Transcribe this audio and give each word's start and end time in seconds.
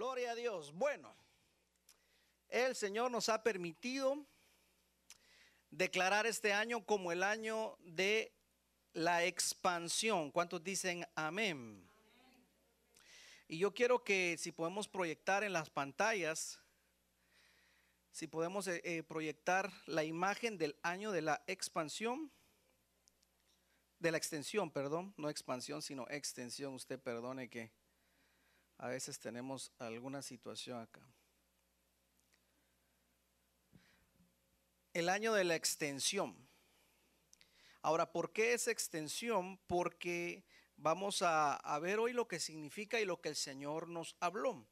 Gloria 0.00 0.30
a 0.30 0.34
Dios. 0.34 0.72
Bueno, 0.72 1.14
el 2.48 2.74
Señor 2.74 3.10
nos 3.10 3.28
ha 3.28 3.42
permitido 3.42 4.24
declarar 5.70 6.24
este 6.24 6.54
año 6.54 6.86
como 6.86 7.12
el 7.12 7.22
año 7.22 7.76
de 7.80 8.32
la 8.94 9.26
expansión. 9.26 10.30
¿Cuántos 10.30 10.64
dicen 10.64 11.06
amén? 11.14 11.86
Y 13.46 13.58
yo 13.58 13.74
quiero 13.74 14.02
que 14.02 14.38
si 14.38 14.52
podemos 14.52 14.88
proyectar 14.88 15.44
en 15.44 15.52
las 15.52 15.68
pantallas, 15.68 16.58
si 18.10 18.26
podemos 18.26 18.68
eh, 18.68 18.80
eh, 18.82 19.02
proyectar 19.02 19.70
la 19.84 20.02
imagen 20.02 20.56
del 20.56 20.78
año 20.82 21.12
de 21.12 21.20
la 21.20 21.44
expansión, 21.46 22.32
de 23.98 24.12
la 24.12 24.16
extensión, 24.16 24.70
perdón, 24.70 25.12
no 25.18 25.28
expansión, 25.28 25.82
sino 25.82 26.08
extensión. 26.08 26.72
Usted 26.72 26.98
perdone 26.98 27.50
que 27.50 27.70
a 28.80 28.88
veces 28.88 29.18
tenemos 29.18 29.72
alguna 29.78 30.22
situación 30.22 30.80
acá. 30.80 31.02
El 34.94 35.10
año 35.10 35.34
de 35.34 35.44
la 35.44 35.54
extensión. 35.54 36.34
Ahora, 37.82 38.10
¿por 38.10 38.32
qué 38.32 38.54
es 38.54 38.68
extensión? 38.68 39.58
Porque 39.66 40.46
vamos 40.76 41.20
a, 41.20 41.78
ver 41.82 41.98
hoy 41.98 42.14
lo 42.14 42.26
que 42.26 42.40
significa 42.40 42.98
y 42.98 43.04
lo 43.04 43.20
que 43.20 43.28
el 43.28 43.36
Señor 43.36 43.86
nos 43.86 44.16
habló. 44.18 44.66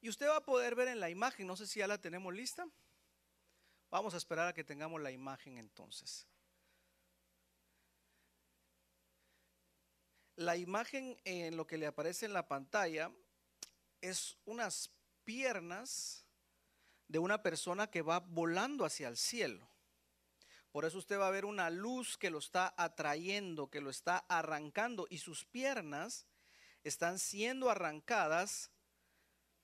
Y 0.00 0.08
usted 0.08 0.28
va 0.28 0.38
a 0.38 0.44
poder 0.44 0.74
ver 0.74 0.88
en 0.88 0.98
la 0.98 1.10
imagen, 1.10 1.46
no 1.46 1.54
sé 1.54 1.66
si 1.66 1.80
ya 1.80 1.86
la 1.86 2.00
tenemos 2.00 2.32
lista. 2.32 2.66
Vamos 3.90 4.14
a 4.14 4.16
esperar 4.16 4.48
a 4.48 4.54
que 4.54 4.64
tengamos 4.64 5.00
la 5.02 5.10
imagen 5.10 5.58
entonces. 5.58 6.26
La 10.36 10.56
imagen 10.56 11.20
en 11.24 11.54
lo 11.58 11.66
que 11.66 11.76
le 11.76 11.86
aparece 11.86 12.24
en 12.24 12.32
la 12.32 12.48
pantalla 12.48 13.12
es 14.02 14.36
unas 14.44 14.90
piernas 15.24 16.26
de 17.08 17.18
una 17.18 17.42
persona 17.42 17.86
que 17.86 18.02
va 18.02 18.20
volando 18.20 18.84
hacia 18.84 19.08
el 19.08 19.16
cielo. 19.16 19.68
Por 20.70 20.84
eso 20.84 20.98
usted 20.98 21.18
va 21.18 21.28
a 21.28 21.32
ver 21.32 21.44
una 21.44 21.70
luz 21.70 22.18
que 22.18 22.30
lo 22.30 22.38
está 22.38 22.74
atrayendo, 22.76 23.70
que 23.70 23.80
lo 23.80 23.90
está 23.90 24.18
arrancando 24.28 25.06
y 25.08 25.18
sus 25.18 25.44
piernas 25.44 26.26
están 26.84 27.18
siendo 27.18 27.70
arrancadas 27.70 28.70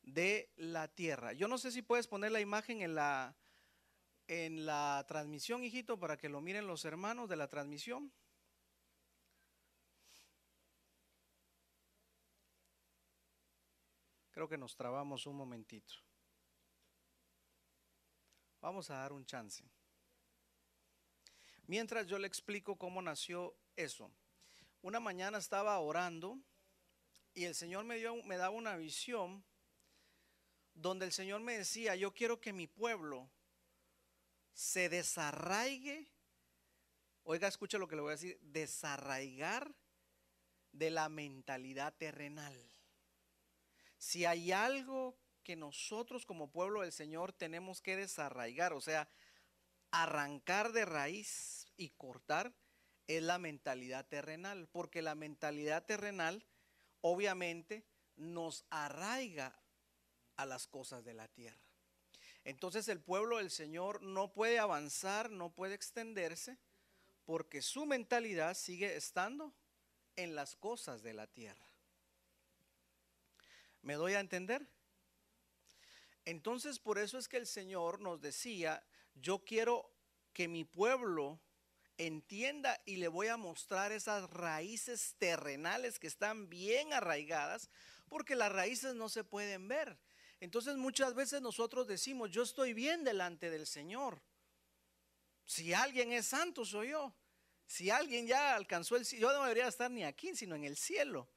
de 0.02 0.50
la 0.56 0.88
tierra. 0.88 1.32
Yo 1.32 1.48
no 1.48 1.58
sé 1.58 1.72
si 1.72 1.82
puedes 1.82 2.06
poner 2.06 2.32
la 2.32 2.40
imagen 2.40 2.82
en 2.82 2.94
la 2.94 3.36
en 4.28 4.66
la 4.66 5.04
transmisión, 5.08 5.64
hijito, 5.64 5.98
para 5.98 6.18
que 6.18 6.28
lo 6.28 6.42
miren 6.42 6.66
los 6.66 6.84
hermanos 6.84 7.30
de 7.30 7.36
la 7.36 7.48
transmisión. 7.48 8.12
Creo 14.38 14.48
que 14.48 14.56
nos 14.56 14.76
trabamos 14.76 15.26
un 15.26 15.34
momentito. 15.34 15.94
Vamos 18.60 18.88
a 18.88 18.98
dar 18.98 19.12
un 19.12 19.26
chance. 19.26 19.64
Mientras 21.66 22.06
yo 22.06 22.20
le 22.20 22.28
explico 22.28 22.76
cómo 22.78 23.02
nació 23.02 23.56
eso. 23.74 24.12
Una 24.80 25.00
mañana 25.00 25.38
estaba 25.38 25.76
orando 25.80 26.38
y 27.34 27.46
el 27.46 27.56
Señor 27.56 27.84
me, 27.84 27.96
dio, 27.96 28.22
me 28.22 28.36
daba 28.36 28.54
una 28.54 28.76
visión 28.76 29.44
donde 30.72 31.06
el 31.06 31.10
Señor 31.10 31.40
me 31.40 31.58
decía, 31.58 31.96
yo 31.96 32.14
quiero 32.14 32.40
que 32.40 32.52
mi 32.52 32.68
pueblo 32.68 33.28
se 34.52 34.88
desarraigue, 34.88 36.06
oiga, 37.24 37.48
escucha 37.48 37.76
lo 37.76 37.88
que 37.88 37.96
le 37.96 38.02
voy 38.02 38.10
a 38.10 38.14
decir, 38.14 38.38
desarraigar 38.40 39.74
de 40.70 40.90
la 40.92 41.08
mentalidad 41.08 41.92
terrenal. 41.96 42.77
Si 43.98 44.24
hay 44.24 44.52
algo 44.52 45.18
que 45.42 45.56
nosotros 45.56 46.24
como 46.24 46.50
pueblo 46.50 46.82
del 46.82 46.92
Señor 46.92 47.32
tenemos 47.32 47.82
que 47.82 47.96
desarraigar, 47.96 48.72
o 48.72 48.80
sea, 48.80 49.08
arrancar 49.90 50.72
de 50.72 50.84
raíz 50.84 51.66
y 51.76 51.90
cortar, 51.90 52.54
es 53.06 53.22
la 53.22 53.38
mentalidad 53.38 54.06
terrenal, 54.06 54.68
porque 54.68 55.02
la 55.02 55.14
mentalidad 55.14 55.84
terrenal 55.86 56.44
obviamente 57.00 57.84
nos 58.16 58.64
arraiga 58.70 59.58
a 60.36 60.46
las 60.46 60.66
cosas 60.66 61.04
de 61.04 61.14
la 61.14 61.28
tierra. 61.28 61.68
Entonces 62.44 62.88
el 62.88 63.00
pueblo 63.00 63.38
del 63.38 63.50
Señor 63.50 64.02
no 64.02 64.32
puede 64.32 64.58
avanzar, 64.58 65.30
no 65.30 65.50
puede 65.50 65.74
extenderse, 65.74 66.58
porque 67.24 67.62
su 67.62 67.86
mentalidad 67.86 68.54
sigue 68.54 68.96
estando 68.96 69.54
en 70.16 70.34
las 70.34 70.56
cosas 70.56 71.02
de 71.02 71.14
la 71.14 71.26
tierra. 71.26 71.67
¿Me 73.82 73.94
doy 73.94 74.14
a 74.14 74.20
entender? 74.20 74.66
Entonces 76.24 76.78
por 76.78 76.98
eso 76.98 77.18
es 77.18 77.28
que 77.28 77.38
el 77.38 77.46
Señor 77.46 78.00
nos 78.00 78.20
decía, 78.20 78.84
yo 79.14 79.44
quiero 79.44 79.90
que 80.32 80.46
mi 80.48 80.64
pueblo 80.64 81.40
entienda 81.96 82.80
y 82.86 82.96
le 82.96 83.08
voy 83.08 83.28
a 83.28 83.36
mostrar 83.36 83.92
esas 83.92 84.28
raíces 84.30 85.16
terrenales 85.18 85.98
que 85.98 86.06
están 86.06 86.48
bien 86.48 86.92
arraigadas, 86.92 87.70
porque 88.08 88.36
las 88.36 88.52
raíces 88.52 88.94
no 88.94 89.08
se 89.08 89.24
pueden 89.24 89.68
ver. 89.68 89.98
Entonces 90.40 90.76
muchas 90.76 91.14
veces 91.14 91.42
nosotros 91.42 91.86
decimos, 91.86 92.30
yo 92.30 92.42
estoy 92.42 92.72
bien 92.72 93.04
delante 93.04 93.50
del 93.50 93.66
Señor. 93.66 94.22
Si 95.44 95.74
alguien 95.74 96.12
es 96.12 96.26
santo, 96.26 96.64
soy 96.64 96.90
yo. 96.90 97.12
Si 97.66 97.90
alguien 97.90 98.26
ya 98.26 98.54
alcanzó 98.54 98.96
el 98.96 99.04
cielo, 99.04 99.28
yo 99.28 99.36
no 99.36 99.42
debería 99.42 99.66
estar 99.66 99.90
ni 99.90 100.04
aquí, 100.04 100.34
sino 100.36 100.54
en 100.54 100.64
el 100.64 100.76
cielo. 100.76 101.28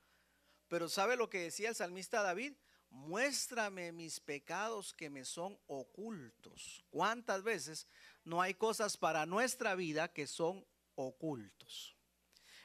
Pero 0.72 0.88
¿sabe 0.88 1.18
lo 1.18 1.30
que 1.30 1.40
decía 1.42 1.68
el 1.68 1.76
salmista 1.76 2.22
David? 2.22 2.54
Muéstrame 2.92 3.92
mis 3.92 4.22
pecados 4.22 4.94
que 4.94 5.10
me 5.10 5.26
son 5.26 5.60
ocultos. 5.68 6.86
¿Cuántas 6.90 7.44
veces 7.44 7.88
no 8.24 8.42
hay 8.42 8.54
cosas 8.54 8.96
para 8.96 9.26
nuestra 9.26 9.76
vida 9.76 10.14
que 10.14 10.28
son 10.28 10.66
ocultos? 10.96 11.98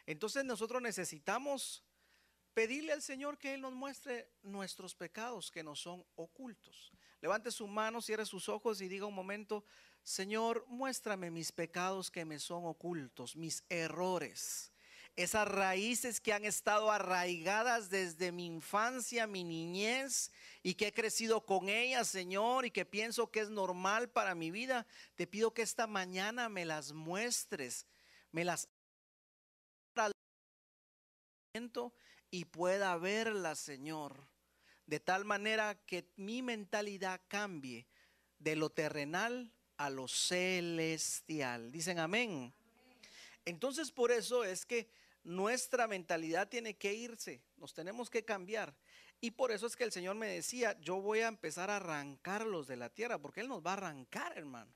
Entonces 0.06 0.44
nosotros 0.44 0.80
necesitamos 0.80 1.82
pedirle 2.54 2.92
al 2.92 3.02
Señor 3.02 3.38
que 3.38 3.54
Él 3.54 3.62
nos 3.62 3.74
muestre 3.74 4.30
nuestros 4.44 4.94
pecados 4.94 5.50
que 5.50 5.64
nos 5.64 5.80
son 5.80 6.06
ocultos. 6.14 6.92
Levante 7.20 7.50
su 7.50 7.66
mano, 7.66 8.00
cierre 8.00 8.24
sus 8.24 8.48
ojos 8.48 8.80
y 8.82 8.86
diga 8.86 9.06
un 9.06 9.14
momento, 9.14 9.64
Señor, 10.04 10.64
muéstrame 10.68 11.32
mis 11.32 11.50
pecados 11.50 12.12
que 12.12 12.24
me 12.24 12.38
son 12.38 12.66
ocultos, 12.66 13.34
mis 13.34 13.64
errores 13.68 14.70
esas 15.16 15.48
raíces 15.48 16.20
que 16.20 16.32
han 16.32 16.44
estado 16.44 16.90
arraigadas 16.90 17.88
desde 17.90 18.32
mi 18.32 18.46
infancia, 18.46 19.26
mi 19.26 19.44
niñez, 19.44 20.30
y 20.62 20.74
que 20.74 20.88
he 20.88 20.92
crecido 20.92 21.44
con 21.44 21.68
ellas, 21.68 22.08
Señor, 22.08 22.66
y 22.66 22.70
que 22.70 22.84
pienso 22.84 23.30
que 23.30 23.40
es 23.40 23.48
normal 23.48 24.10
para 24.10 24.34
mi 24.34 24.50
vida, 24.50 24.86
te 25.14 25.26
pido 25.26 25.54
que 25.54 25.62
esta 25.62 25.86
mañana 25.86 26.48
me 26.48 26.64
las 26.64 26.92
muestres, 26.92 27.86
me 28.30 28.44
las 28.44 28.68
y 32.30 32.44
pueda 32.44 32.96
verlas, 32.98 33.58
Señor, 33.58 34.28
de 34.86 35.00
tal 35.00 35.24
manera 35.24 35.74
que 35.86 36.06
mi 36.16 36.42
mentalidad 36.42 37.20
cambie 37.28 37.86
de 38.38 38.56
lo 38.56 38.70
terrenal 38.70 39.52
a 39.76 39.90
lo 39.90 40.06
celestial. 40.08 41.72
Dicen 41.72 41.98
amén. 41.98 42.52
Entonces 43.44 43.90
por 43.90 44.10
eso 44.10 44.44
es 44.44 44.66
que 44.66 44.90
nuestra 45.26 45.88
mentalidad 45.88 46.48
tiene 46.48 46.76
que 46.76 46.94
irse, 46.94 47.42
nos 47.56 47.74
tenemos 47.74 48.08
que 48.08 48.24
cambiar. 48.24 48.74
Y 49.20 49.32
por 49.32 49.50
eso 49.50 49.66
es 49.66 49.74
que 49.74 49.82
el 49.82 49.90
Señor 49.90 50.14
me 50.14 50.28
decía, 50.28 50.78
yo 50.80 51.00
voy 51.00 51.20
a 51.20 51.28
empezar 51.28 51.68
a 51.68 51.76
arrancarlos 51.76 52.68
de 52.68 52.76
la 52.76 52.90
tierra, 52.90 53.18
porque 53.18 53.40
Él 53.40 53.48
nos 53.48 53.64
va 53.64 53.70
a 53.70 53.74
arrancar, 53.74 54.38
hermano. 54.38 54.72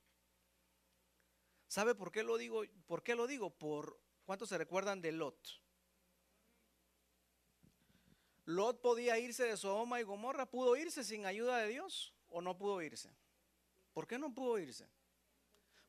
¿Sabe 1.68 1.94
por 1.94 2.10
qué 2.10 2.24
lo 2.24 2.36
digo? 2.36 2.64
¿Por 2.88 3.04
qué 3.04 3.14
lo 3.14 3.28
digo? 3.28 3.50
Por 3.50 4.00
cuántos 4.24 4.48
se 4.48 4.58
recuerdan 4.58 5.00
de 5.00 5.12
Lot. 5.12 5.38
Lot 8.44 8.80
podía 8.80 9.20
irse 9.20 9.44
de 9.44 9.56
Sodoma 9.56 10.00
y 10.00 10.02
Gomorra, 10.02 10.46
pudo 10.46 10.74
irse 10.74 11.04
sin 11.04 11.26
ayuda 11.26 11.58
de 11.58 11.68
Dios 11.68 12.12
o 12.28 12.40
no 12.40 12.58
pudo 12.58 12.82
irse. 12.82 13.14
¿Por 13.92 14.08
qué 14.08 14.18
no 14.18 14.34
pudo 14.34 14.58
irse? 14.58 14.88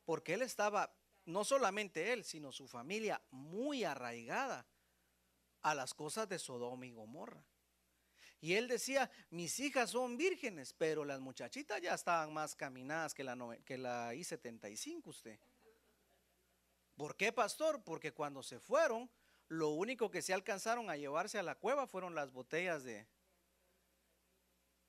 Porque 0.04 0.34
él 0.34 0.42
estaba 0.42 0.94
no 1.24 1.44
solamente 1.44 2.12
él, 2.12 2.24
sino 2.24 2.52
su 2.52 2.66
familia 2.66 3.22
muy 3.30 3.84
arraigada 3.84 4.66
a 5.62 5.74
las 5.74 5.94
cosas 5.94 6.28
de 6.28 6.38
Sodoma 6.38 6.86
y 6.86 6.92
Gomorra. 6.92 7.44
Y 8.40 8.54
él 8.54 8.66
decía, 8.66 9.08
mis 9.30 9.60
hijas 9.60 9.90
son 9.90 10.16
vírgenes, 10.16 10.72
pero 10.72 11.04
las 11.04 11.20
muchachitas 11.20 11.80
ya 11.80 11.94
estaban 11.94 12.32
más 12.32 12.56
caminadas 12.56 13.14
que 13.14 13.22
la, 13.22 13.36
que 13.64 13.78
la 13.78 14.12
I-75 14.14 15.06
usted. 15.06 15.38
¿Por 16.96 17.16
qué, 17.16 17.32
pastor? 17.32 17.84
Porque 17.84 18.12
cuando 18.12 18.42
se 18.42 18.58
fueron, 18.58 19.08
lo 19.46 19.68
único 19.68 20.10
que 20.10 20.22
se 20.22 20.34
alcanzaron 20.34 20.90
a 20.90 20.96
llevarse 20.96 21.38
a 21.38 21.44
la 21.44 21.54
cueva 21.54 21.86
fueron 21.86 22.16
las 22.16 22.32
botellas 22.32 22.82
de... 22.82 23.06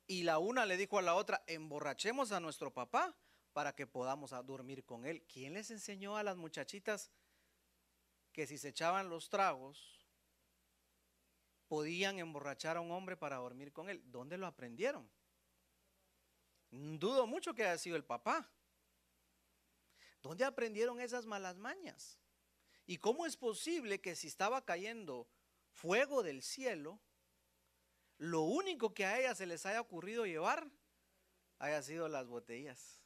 Y 0.07 0.23
la 0.23 0.39
una 0.39 0.65
le 0.65 0.75
dijo 0.75 0.97
a 0.97 1.03
la 1.03 1.13
otra, 1.13 1.43
emborrachemos 1.45 2.31
a 2.31 2.39
nuestro 2.39 2.73
papá 2.73 3.15
para 3.53 3.75
que 3.75 3.87
podamos 3.87 4.31
dormir 4.45 4.83
con 4.83 5.05
él. 5.05 5.23
¿Quién 5.31 5.53
les 5.53 5.71
enseñó 5.71 6.17
a 6.17 6.23
las 6.23 6.35
muchachitas 6.35 7.11
que 8.33 8.47
si 8.47 8.57
se 8.57 8.69
echaban 8.69 9.09
los 9.09 9.29
tragos 9.29 10.03
podían 11.67 12.19
emborrachar 12.19 12.77
a 12.77 12.81
un 12.81 12.91
hombre 12.91 13.15
para 13.15 13.37
dormir 13.37 13.71
con 13.71 13.89
él? 13.89 14.01
¿Dónde 14.05 14.37
lo 14.37 14.47
aprendieron? 14.47 15.09
Dudo 16.71 17.27
mucho 17.27 17.53
que 17.53 17.63
haya 17.63 17.77
sido 17.77 17.95
el 17.95 18.03
papá. 18.03 18.49
¿Dónde 20.23 20.43
aprendieron 20.43 20.99
esas 20.99 21.25
malas 21.25 21.57
mañas? 21.57 22.17
¿Y 22.87 22.97
cómo 22.97 23.25
es 23.25 23.37
posible 23.37 24.01
que 24.01 24.15
si 24.15 24.27
estaba 24.27 24.65
cayendo 24.65 25.29
fuego 25.69 26.23
del 26.23 26.41
cielo, 26.41 26.99
lo 28.17 28.41
único 28.41 28.93
que 28.93 29.05
a 29.05 29.19
ella 29.19 29.35
se 29.35 29.45
les 29.45 29.65
haya 29.65 29.81
ocurrido 29.81 30.25
llevar 30.25 30.67
haya 31.59 31.81
sido 31.83 32.07
las 32.07 32.27
botellas? 32.27 33.02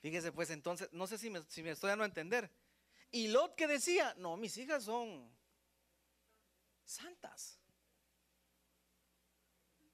Fíjese 0.00 0.32
pues 0.32 0.50
entonces, 0.50 0.88
no 0.92 1.06
sé 1.06 1.18
si 1.18 1.30
me, 1.30 1.42
si 1.48 1.62
me 1.62 1.70
estoy 1.70 1.88
dando 1.88 2.04
a 2.04 2.08
entender. 2.08 2.50
Y 3.10 3.28
Lot 3.28 3.54
que 3.54 3.66
decía, 3.66 4.14
no, 4.16 4.36
mis 4.36 4.56
hijas 4.56 4.84
son 4.84 5.30
santas. 6.84 7.58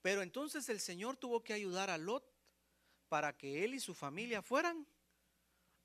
Pero 0.01 0.21
entonces 0.21 0.69
el 0.69 0.79
Señor 0.79 1.17
tuvo 1.17 1.43
que 1.43 1.53
ayudar 1.53 1.89
a 1.89 1.97
Lot 1.97 2.23
para 3.09 3.35
que 3.35 3.63
él 3.63 3.73
y 3.73 3.79
su 3.79 3.93
familia 3.93 4.41
fueran 4.41 4.87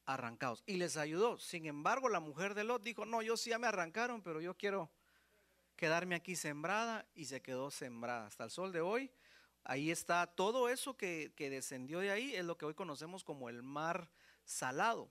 arrancados. 0.04 0.62
Y 0.66 0.76
les 0.76 0.96
ayudó. 0.96 1.38
Sin 1.38 1.66
embargo, 1.66 2.08
la 2.08 2.20
mujer 2.20 2.54
de 2.54 2.64
Lot 2.64 2.82
dijo, 2.82 3.04
no, 3.04 3.22
yo 3.22 3.36
sí 3.36 3.50
ya 3.50 3.58
me 3.58 3.66
arrancaron, 3.66 4.22
pero 4.22 4.40
yo 4.40 4.56
quiero 4.56 4.90
quedarme 5.76 6.14
aquí 6.14 6.36
sembrada. 6.36 7.06
Y 7.14 7.24
se 7.24 7.42
quedó 7.42 7.70
sembrada. 7.70 8.26
Hasta 8.26 8.44
el 8.44 8.50
sol 8.50 8.72
de 8.72 8.80
hoy, 8.80 9.10
ahí 9.64 9.90
está 9.90 10.26
todo 10.26 10.68
eso 10.68 10.96
que, 10.96 11.32
que 11.36 11.50
descendió 11.50 12.00
de 12.00 12.10
ahí, 12.10 12.34
es 12.34 12.44
lo 12.44 12.56
que 12.56 12.66
hoy 12.66 12.74
conocemos 12.74 13.24
como 13.24 13.48
el 13.48 13.62
mar 13.62 14.10
salado. 14.44 15.10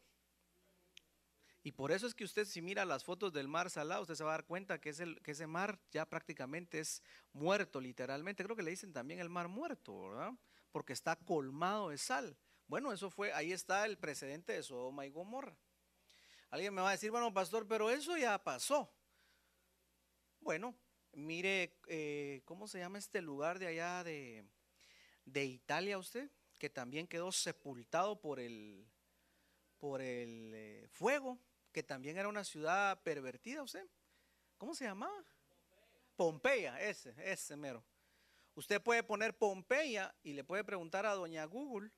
Y 1.64 1.74
por 1.74 1.92
eso 1.92 2.08
es 2.08 2.16
que 2.16 2.24
usted 2.24 2.46
si 2.46 2.62
mira 2.62 2.86
las 2.86 3.04
fotos 3.04 3.32
del 3.34 3.48
mar 3.48 3.70
salado, 3.70 4.02
usted 4.02 4.16
se 4.16 4.24
va 4.24 4.32
a 4.32 4.38
dar 4.38 4.46
cuenta 4.46 4.82
que, 4.82 4.90
es 4.90 5.00
el, 5.00 5.22
que 5.22 5.32
ese 5.32 5.46
mar 5.46 5.80
ya 5.92 6.08
prácticamente 6.08 6.80
es 6.80 7.04
muerto 7.34 7.80
literalmente. 7.80 8.44
Creo 8.44 8.56
que 8.56 8.64
le 8.64 8.72
dicen 8.72 8.92
también 8.92 9.20
el 9.20 9.30
mar 9.30 9.48
muerto, 9.48 10.10
¿verdad? 10.10 10.34
Porque 10.72 10.94
está 10.94 11.16
colmado 11.16 11.90
de 11.90 12.00
sal. 12.00 12.36
Bueno, 12.68 12.92
eso 12.92 13.12
fue, 13.12 13.32
ahí 13.34 13.52
está 13.52 13.86
el 13.86 13.98
precedente 13.98 14.54
de 14.54 14.64
Sodoma 14.64 15.06
y 15.06 15.12
Gomorra. 15.12 15.56
Alguien 16.50 16.74
me 16.74 16.82
va 16.82 16.90
a 16.90 16.94
decir, 16.94 17.12
bueno, 17.12 17.32
pastor, 17.32 17.68
pero 17.68 17.92
eso 17.92 18.18
ya 18.18 18.44
pasó. 18.44 18.92
Bueno, 20.40 20.76
mire, 21.14 21.78
eh, 21.88 22.42
¿cómo 22.46 22.68
se 22.68 22.80
llama 22.80 22.98
este 22.98 23.22
lugar 23.22 23.60
de 23.60 23.68
allá 23.68 24.04
de, 24.04 24.46
de 25.26 25.46
Italia 25.46 25.98
usted? 25.98 26.30
Que 26.58 26.70
también 26.70 27.08
quedó 27.08 27.32
sepultado 27.32 28.20
por 28.20 28.40
el, 28.40 28.86
por 29.78 30.02
el 30.02 30.52
eh, 30.54 30.88
fuego, 30.92 31.40
que 31.72 31.84
también 31.84 32.18
era 32.18 32.28
una 32.28 32.44
ciudad 32.44 33.02
pervertida 33.04 33.64
usted. 33.64 33.88
¿Cómo 34.58 34.76
se 34.76 34.86
llamaba? 34.86 35.26
Pompeya, 36.16 36.80
ese, 36.82 37.16
ese 37.18 37.56
mero. 37.56 37.84
Usted 38.54 38.82
puede 38.82 39.02
poner 39.02 39.38
Pompeya 39.38 40.14
y 40.24 40.34
le 40.34 40.44
puede 40.44 40.64
preguntar 40.64 41.06
a 41.06 41.16
doña 41.16 41.46
Google 41.46 41.92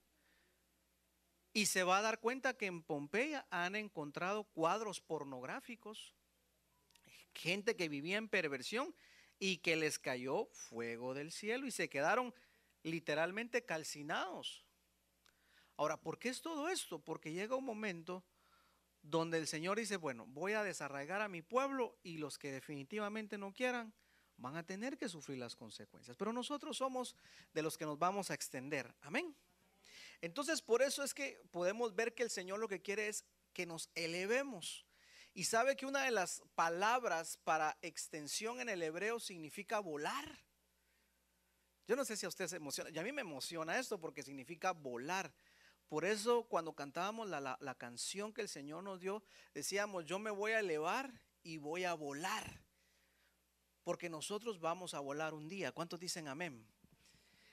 y 1.51 1.67
se 1.67 1.83
va 1.83 1.97
a 1.97 2.01
dar 2.01 2.19
cuenta 2.19 2.55
que 2.55 2.65
en 2.67 2.83
Pompeya 2.83 3.45
han 3.49 3.75
encontrado 3.75 4.43
cuadros 4.45 5.01
pornográficos, 5.01 6.15
gente 7.33 7.75
que 7.75 7.89
vivía 7.89 8.17
en 8.17 8.29
perversión 8.29 8.95
y 9.39 9.57
que 9.57 9.75
les 9.75 9.99
cayó 9.99 10.47
fuego 10.51 11.13
del 11.13 11.31
cielo 11.31 11.67
y 11.67 11.71
se 11.71 11.89
quedaron 11.89 12.33
literalmente 12.83 13.65
calcinados. 13.65 14.65
Ahora, 15.75 15.99
¿por 15.99 16.19
qué 16.19 16.29
es 16.29 16.41
todo 16.41 16.69
esto? 16.69 16.99
Porque 16.99 17.33
llega 17.33 17.55
un 17.55 17.65
momento 17.65 18.23
donde 19.01 19.37
el 19.37 19.47
Señor 19.47 19.77
dice, 19.77 19.97
bueno, 19.97 20.25
voy 20.27 20.53
a 20.53 20.63
desarraigar 20.63 21.21
a 21.21 21.27
mi 21.27 21.41
pueblo 21.41 21.97
y 22.03 22.17
los 22.17 22.37
que 22.37 22.51
definitivamente 22.51 23.37
no 23.37 23.53
quieran 23.53 23.93
van 24.37 24.55
a 24.55 24.65
tener 24.65 24.97
que 24.97 25.09
sufrir 25.09 25.37
las 25.37 25.55
consecuencias. 25.55 26.15
Pero 26.17 26.33
nosotros 26.33 26.77
somos 26.77 27.15
de 27.53 27.61
los 27.61 27.77
que 27.77 27.85
nos 27.85 27.99
vamos 27.99 28.31
a 28.31 28.33
extender. 28.33 28.93
Amén. 29.01 29.35
Entonces, 30.21 30.61
por 30.61 30.81
eso 30.81 31.03
es 31.03 31.13
que 31.13 31.41
podemos 31.51 31.95
ver 31.95 32.13
que 32.13 32.23
el 32.23 32.29
Señor 32.29 32.59
lo 32.59 32.67
que 32.67 32.81
quiere 32.81 33.07
es 33.07 33.25
que 33.51 33.65
nos 33.65 33.89
elevemos. 33.93 34.85
Y 35.33 35.45
sabe 35.45 35.75
que 35.75 35.85
una 35.85 36.03
de 36.03 36.11
las 36.11 36.43
palabras 36.53 37.37
para 37.43 37.77
extensión 37.81 38.59
en 38.61 38.69
el 38.69 38.83
hebreo 38.83 39.19
significa 39.19 39.79
volar. 39.79 40.43
Yo 41.87 41.95
no 41.95 42.05
sé 42.05 42.15
si 42.15 42.25
a 42.25 42.29
usted 42.29 42.47
se 42.47 42.57
emociona, 42.57 42.91
y 42.91 42.99
a 42.99 43.03
mí 43.03 43.11
me 43.11 43.21
emociona 43.21 43.79
esto 43.79 43.99
porque 43.99 44.23
significa 44.23 44.71
volar. 44.71 45.33
Por 45.89 46.05
eso 46.05 46.43
cuando 46.43 46.73
cantábamos 46.73 47.27
la, 47.29 47.57
la, 47.59 47.75
canción 47.75 48.31
que 48.31 48.41
el 48.41 48.47
Señor 48.47 48.83
nos 48.83 48.99
dio, 48.99 49.23
decíamos, 49.53 50.05
yo 50.05 50.17
me 50.17 50.31
voy 50.31 50.53
a 50.53 50.59
elevar 50.59 51.11
y 51.41 51.57
voy 51.57 51.83
a 51.83 51.93
volar. 51.93 52.61
Porque 53.83 54.09
nosotros 54.09 54.59
vamos 54.59 54.93
a 54.93 54.99
volar 54.99 55.33
un 55.33 55.49
día. 55.49 55.71
¿Cuántos 55.71 55.99
dicen 55.99 56.27
amén? 56.27 56.65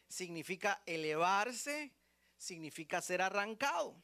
Significa 0.06 0.82
elevarse, 0.86 1.92
significa 2.36 3.02
ser 3.02 3.20
arrancado. 3.20 4.00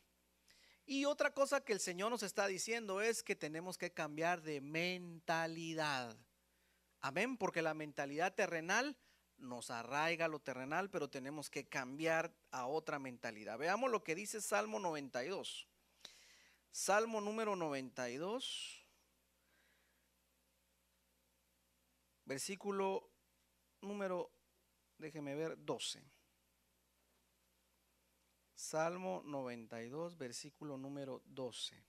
Y 0.89 1.05
otra 1.05 1.35
cosa 1.35 1.65
que 1.65 1.73
el 1.73 1.81
Señor 1.81 2.11
nos 2.11 2.23
está 2.23 2.47
diciendo 2.47 3.01
es 3.01 3.25
que 3.25 3.35
tenemos 3.35 3.77
que 3.77 3.93
cambiar 3.93 4.43
de 4.43 4.61
mentalidad. 4.61 6.17
Amén, 7.01 7.37
porque 7.37 7.61
la 7.61 7.75
mentalidad 7.75 8.35
terrenal 8.35 8.97
nos 9.37 9.71
arraiga 9.71 10.29
lo 10.29 10.39
terrenal, 10.39 10.89
pero 10.89 11.11
tenemos 11.11 11.51
que 11.51 11.69
cambiar 11.69 12.33
a 12.53 12.67
otra 12.67 13.01
mentalidad. 13.01 13.59
Veamos 13.59 13.91
lo 13.91 14.05
que 14.05 14.15
dice 14.15 14.41
Salmo 14.41 14.79
92. 14.79 15.67
Salmo 16.71 17.21
número 17.21 17.57
92, 17.57 18.87
versículo 22.27 23.11
número, 23.81 24.31
déjeme 24.99 25.35
ver, 25.35 25.57
12. 25.65 26.05
Salmo 28.57 29.23
92, 29.27 30.17
versículo 30.17 30.79
número 30.79 31.23
12. 31.27 31.85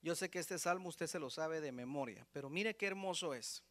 Yo 0.00 0.14
sé 0.14 0.30
que 0.30 0.38
este 0.38 0.58
salmo 0.58 0.88
usted 0.88 1.06
se 1.06 1.18
lo 1.18 1.28
sabe 1.28 1.60
de 1.60 1.70
memoria, 1.70 2.26
pero 2.32 2.48
mire 2.48 2.74
qué 2.74 2.86
hermoso 2.86 3.34
es. 3.34 3.62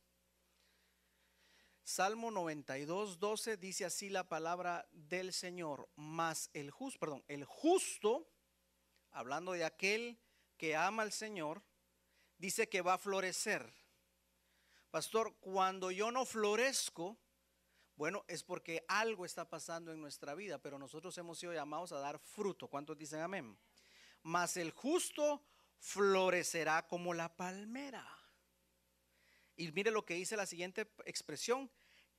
Salmo 1.84 2.30
92, 2.30 3.18
12 3.18 3.58
dice 3.58 3.84
así 3.84 4.10
la 4.10 4.30
palabra 4.30 4.88
del 4.92 5.34
Señor, 5.34 5.90
más 5.96 6.52
el 6.54 6.70
justo, 6.70 7.00
perdón, 7.00 7.24
el 7.28 7.46
justo, 7.46 8.30
hablando 9.10 9.54
de 9.54 9.66
aquel 9.66 10.20
que 10.56 10.76
ama 10.76 11.02
al 11.02 11.12
Señor, 11.12 11.64
dice 12.38 12.70
que 12.70 12.82
va 12.82 12.94
a 12.94 13.00
florecer. 13.00 13.74
Pastor, 14.92 15.36
cuando 15.40 15.90
yo 15.90 16.12
no 16.12 16.26
florezco, 16.26 17.18
bueno, 18.00 18.24
es 18.30 18.44
porque 18.44 18.86
algo 18.88 19.26
está 19.26 19.50
pasando 19.50 19.92
en 19.92 20.00
nuestra 20.00 20.34
vida, 20.34 20.58
pero 20.58 20.80
nosotros 20.80 21.18
hemos 21.18 21.38
sido 21.38 21.52
llamados 21.52 21.92
a 21.92 22.00
dar 22.00 22.18
fruto. 22.18 22.70
¿Cuántos 22.70 22.98
dicen 22.98 23.20
amén? 23.20 23.58
Mas 24.24 24.56
el 24.56 24.72
justo 24.72 25.44
florecerá 25.80 26.88
como 26.88 27.14
la 27.14 27.36
palmera. 27.36 28.08
Y 29.58 29.70
mire 29.74 29.92
lo 29.92 30.06
que 30.06 30.14
dice 30.14 30.38
la 30.38 30.46
siguiente 30.46 30.90
expresión, 31.04 31.70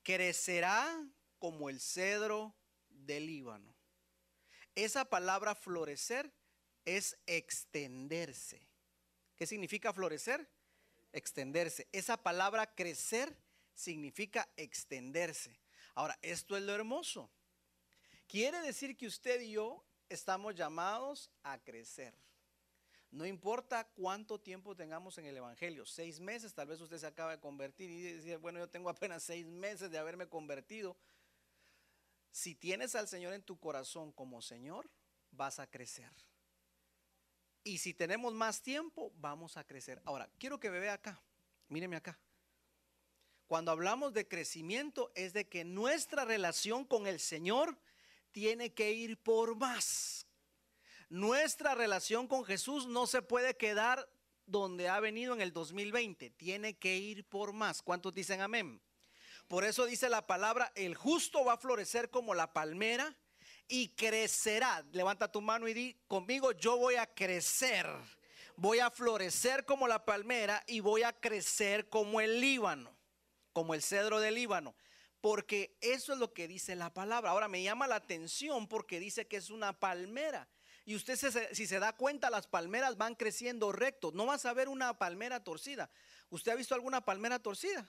crecerá 0.03 1.03
como 1.39 1.71
el 1.71 1.81
cedro 1.81 2.55
del 2.91 3.25
Líbano. 3.25 3.75
Esa 4.75 5.07
palabra 5.07 5.55
florecer 5.55 6.31
es 6.85 7.17
extenderse. 7.25 8.69
¿Qué 9.35 9.47
significa 9.47 9.95
florecer? 9.95 10.47
Extenderse. 11.15 11.89
Esa 11.91 12.19
palabra 12.19 12.67
crecer 12.75 13.35
significa 13.75 14.47
extenderse. 14.59 15.59
Ahora, 16.01 16.19
esto 16.23 16.57
es 16.57 16.63
lo 16.63 16.75
hermoso. 16.75 17.31
Quiere 18.27 18.59
decir 18.63 18.97
que 18.97 19.07
usted 19.07 19.39
y 19.43 19.51
yo 19.51 19.85
estamos 20.09 20.55
llamados 20.55 21.31
a 21.43 21.59
crecer. 21.59 22.15
No 23.11 23.27
importa 23.27 23.85
cuánto 23.85 24.41
tiempo 24.41 24.75
tengamos 24.75 25.19
en 25.19 25.27
el 25.27 25.37
Evangelio, 25.37 25.85
seis 25.85 26.19
meses, 26.19 26.55
tal 26.55 26.69
vez 26.69 26.81
usted 26.81 26.97
se 26.97 27.07
acaba 27.07 27.33
de 27.33 27.39
convertir 27.39 27.91
y 27.91 28.15
dice, 28.15 28.39
bueno, 28.39 28.59
yo 28.59 28.71
tengo 28.71 28.89
apenas 28.89 29.25
seis 29.25 29.45
meses 29.45 29.91
de 29.91 29.99
haberme 29.99 30.27
convertido. 30.27 30.97
Si 32.31 32.55
tienes 32.55 32.95
al 32.95 33.07
Señor 33.07 33.35
en 33.35 33.43
tu 33.43 33.61
corazón 33.61 34.11
como 34.11 34.41
Señor, 34.41 34.89
vas 35.33 35.59
a 35.59 35.67
crecer. 35.67 36.11
Y 37.63 37.77
si 37.77 37.93
tenemos 37.93 38.33
más 38.33 38.63
tiempo, 38.63 39.13
vamos 39.17 39.59
a 39.59 39.65
crecer. 39.65 40.01
Ahora, 40.07 40.31
quiero 40.39 40.59
que 40.59 40.71
me 40.71 40.79
vea 40.79 40.95
acá, 40.95 41.21
míreme 41.69 41.97
acá. 41.97 42.19
Cuando 43.51 43.73
hablamos 43.73 44.13
de 44.13 44.29
crecimiento 44.29 45.11
es 45.17 45.33
de 45.33 45.49
que 45.49 45.65
nuestra 45.65 46.25
relación 46.25 46.85
con 46.85 47.09
el 47.09 47.19
Señor 47.19 47.77
tiene 48.31 48.75
que 48.75 48.93
ir 48.93 49.21
por 49.21 49.57
más. 49.57 50.29
Nuestra 51.09 51.75
relación 51.75 52.29
con 52.29 52.45
Jesús 52.45 52.87
no 52.87 53.09
se 53.09 53.23
puede 53.23 53.57
quedar 53.57 54.09
donde 54.47 54.89
ha 54.89 55.01
venido 55.01 55.35
en 55.35 55.41
el 55.41 55.53
2020, 55.53 56.31
tiene 56.31 56.79
que 56.79 56.97
ir 56.97 57.25
por 57.25 57.53
más. 57.53 57.83
¿Cuántos 57.83 58.15
dicen 58.15 58.41
amén? 58.41 58.81
Por 59.49 59.65
eso 59.65 59.85
dice 59.85 60.09
la 60.09 60.29
palabra, 60.29 60.71
el 60.77 60.95
justo 60.95 61.45
va 61.45 61.55
a 61.55 61.59
florecer 61.59 62.09
como 62.09 62.35
la 62.37 62.53
palmera 62.53 63.17
y 63.67 63.89
crecerá. 63.97 64.87
Levanta 64.93 65.33
tu 65.33 65.41
mano 65.41 65.67
y 65.67 65.75
di 65.75 65.97
conmigo, 66.07 66.53
yo 66.53 66.77
voy 66.77 66.95
a 66.95 67.13
crecer. 67.13 67.89
Voy 68.55 68.79
a 68.79 68.93
florecer 68.93 69.65
como 69.65 69.89
la 69.89 70.05
palmera 70.05 70.63
y 70.69 70.79
voy 70.79 71.03
a 71.03 71.13
crecer 71.13 71.89
como 71.89 72.21
el 72.21 72.41
Líbano 72.41 73.00
como 73.61 73.75
el 73.75 73.83
cedro 73.83 74.21
del 74.21 74.37
Líbano. 74.37 74.75
porque 75.21 75.77
eso 75.83 76.15
es 76.15 76.19
lo 76.19 76.33
que 76.33 76.49
dice 76.49 76.75
la 76.75 76.95
palabra. 76.95 77.33
Ahora 77.33 77.47
me 77.47 77.63
llama 77.63 77.87
la 77.87 77.97
atención 77.97 78.67
porque 78.67 78.99
dice 78.99 79.27
que 79.27 79.37
es 79.37 79.51
una 79.51 79.79
palmera. 79.79 80.49
Y 80.87 80.97
usted 80.97 81.15
si 81.53 81.67
se 81.67 81.79
da 81.79 81.93
cuenta, 81.95 82.31
las 82.31 82.47
palmeras 82.47 82.97
van 82.97 83.15
creciendo 83.15 83.71
recto. 83.71 84.13
No 84.15 84.25
vas 84.25 84.47
a 84.47 84.55
ver 84.55 84.71
una 84.71 84.97
palmera 84.97 85.45
torcida. 85.45 85.91
¿Usted 86.31 86.53
ha 86.53 86.55
visto 86.55 86.75
alguna 86.75 87.05
palmera 87.05 87.39
torcida? 87.39 87.87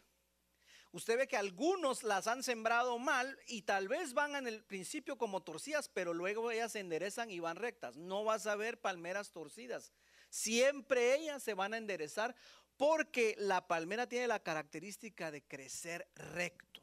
Usted 0.92 1.20
ve 1.20 1.28
que 1.30 1.38
algunos 1.38 2.04
las 2.04 2.28
han 2.28 2.44
sembrado 2.44 3.00
mal 3.00 3.40
y 3.48 3.62
tal 3.62 3.88
vez 3.88 4.14
van 4.14 4.36
en 4.36 4.46
el 4.46 4.62
principio 4.66 5.18
como 5.18 5.42
torcidas, 5.42 5.88
pero 5.88 6.14
luego 6.14 6.52
ellas 6.52 6.74
se 6.74 6.82
enderezan 6.82 7.32
y 7.32 7.40
van 7.40 7.56
rectas. 7.56 7.96
No 7.96 8.26
vas 8.26 8.46
a 8.46 8.58
ver 8.58 8.78
palmeras 8.82 9.32
torcidas. 9.32 9.94
Siempre 10.30 11.16
ellas 11.16 11.42
se 11.42 11.54
van 11.54 11.74
a 11.74 11.78
enderezar 11.78 12.36
porque 12.82 13.36
la 13.38 13.68
palmera 13.68 14.08
tiene 14.08 14.26
la 14.26 14.40
característica 14.40 15.30
de 15.30 15.44
crecer 15.44 16.10
recto. 16.16 16.82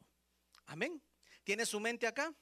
Amén. 0.67 1.03
¿Tiene 1.43 1.65
su 1.65 1.81
mente 1.81 2.07
acá? 2.07 2.33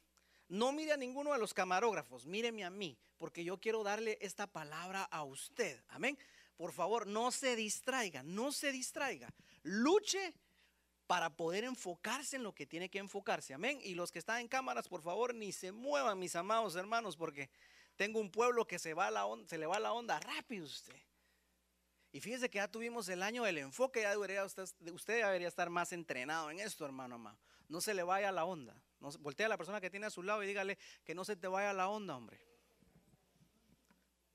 No 0.48 0.72
mire 0.72 0.92
a 0.92 0.98
ninguno 0.98 1.34
de 1.34 1.40
los 1.40 1.56
camarógrafos, 1.56 2.28
míreme 2.28 2.64
a 2.64 2.70
mí, 2.70 3.00
porque 3.18 3.44
yo 3.44 3.60
quiero 3.60 3.82
darle 3.82 4.20
esta 4.22 4.46
palabra 4.46 5.06
a 5.06 5.24
usted. 5.24 5.84
Amén. 5.88 6.20
Por 6.56 6.72
favor, 6.72 7.08
no 7.08 7.32
se 7.32 7.56
distraiga, 7.56 8.22
no 8.22 8.52
se 8.52 8.72
distraiga. 8.72 9.34
Luche 9.64 10.36
para 11.08 11.36
poder 11.36 11.64
enfocarse 11.64 12.36
en 12.36 12.44
lo 12.44 12.54
que 12.54 12.68
tiene 12.68 12.90
que 12.90 13.00
enfocarse. 13.00 13.56
Amén. 13.56 13.80
Y 13.82 13.96
los 13.96 14.12
que 14.12 14.20
están 14.20 14.40
en 14.40 14.50
cámaras, 14.50 14.88
por 14.88 15.02
favor, 15.02 15.34
ni 15.34 15.52
se 15.52 15.72
muevan, 15.72 16.20
mis 16.20 16.36
amados 16.36 16.76
hermanos, 16.76 17.18
porque 17.18 17.50
tengo 17.96 18.20
un 18.20 18.30
pueblo 18.30 18.68
que 18.68 18.78
se, 18.78 18.94
va 18.94 19.10
la 19.10 19.26
se 19.48 19.58
le 19.58 19.66
va 19.66 19.80
la 19.80 19.94
onda 19.94 20.20
rápido 20.20 20.68
usted. 20.68 21.07
Y 22.18 22.20
fíjese 22.20 22.50
que 22.50 22.56
ya 22.56 22.68
tuvimos 22.68 23.08
el 23.10 23.22
año 23.22 23.44
del 23.44 23.60
enfoque, 23.60 24.02
ya 24.02 24.10
debería 24.10 24.44
usted, 24.44 24.64
usted 24.92 25.24
debería 25.24 25.48
estar 25.48 25.70
más 25.70 25.94
entrenado 25.94 26.50
en 26.50 26.60
esto, 26.60 26.84
hermano 26.84 27.14
amado. 27.14 27.38
No 27.70 27.80
se 27.80 27.94
le 27.94 28.02
vaya 28.02 28.32
la 28.32 28.44
onda. 28.44 28.74
No, 29.00 29.12
voltea 29.20 29.46
a 29.46 29.50
la 29.50 29.58
persona 29.58 29.80
que 29.80 29.92
tiene 29.92 30.08
a 30.08 30.10
su 30.10 30.24
lado 30.24 30.42
y 30.42 30.48
dígale 30.48 30.80
que 31.04 31.14
no 31.14 31.24
se 31.24 31.36
te 31.36 31.48
vaya 31.48 31.74
la 31.74 31.90
onda, 31.90 32.18
hombre. 32.18 32.42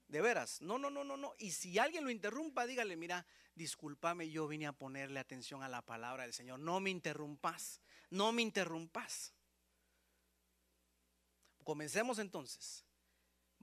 De 0.07 0.21
veras, 0.21 0.61
no, 0.62 0.79
no, 0.79 0.91
no, 0.91 1.03
no, 1.03 1.17
no. 1.17 1.35
Y 1.39 1.51
si 1.51 1.77
alguien 1.81 2.05
lo 2.05 2.11
interrumpa, 2.11 2.67
dígale, 2.67 2.95
mira, 2.95 3.27
discúlpame, 3.57 4.31
yo 4.31 4.47
vine 4.47 4.69
a 4.69 4.73
ponerle 4.73 5.19
atención 5.19 5.65
a 5.65 5.69
la 5.69 5.83
palabra 5.83 6.23
del 6.23 6.35
Señor. 6.35 6.61
No 6.61 6.79
me 6.79 6.91
interrumpas, 6.91 7.81
no 8.11 8.31
me 8.31 8.43
interrumpas. 8.43 9.35
Comencemos 11.65 12.21
entonces. 12.21 12.85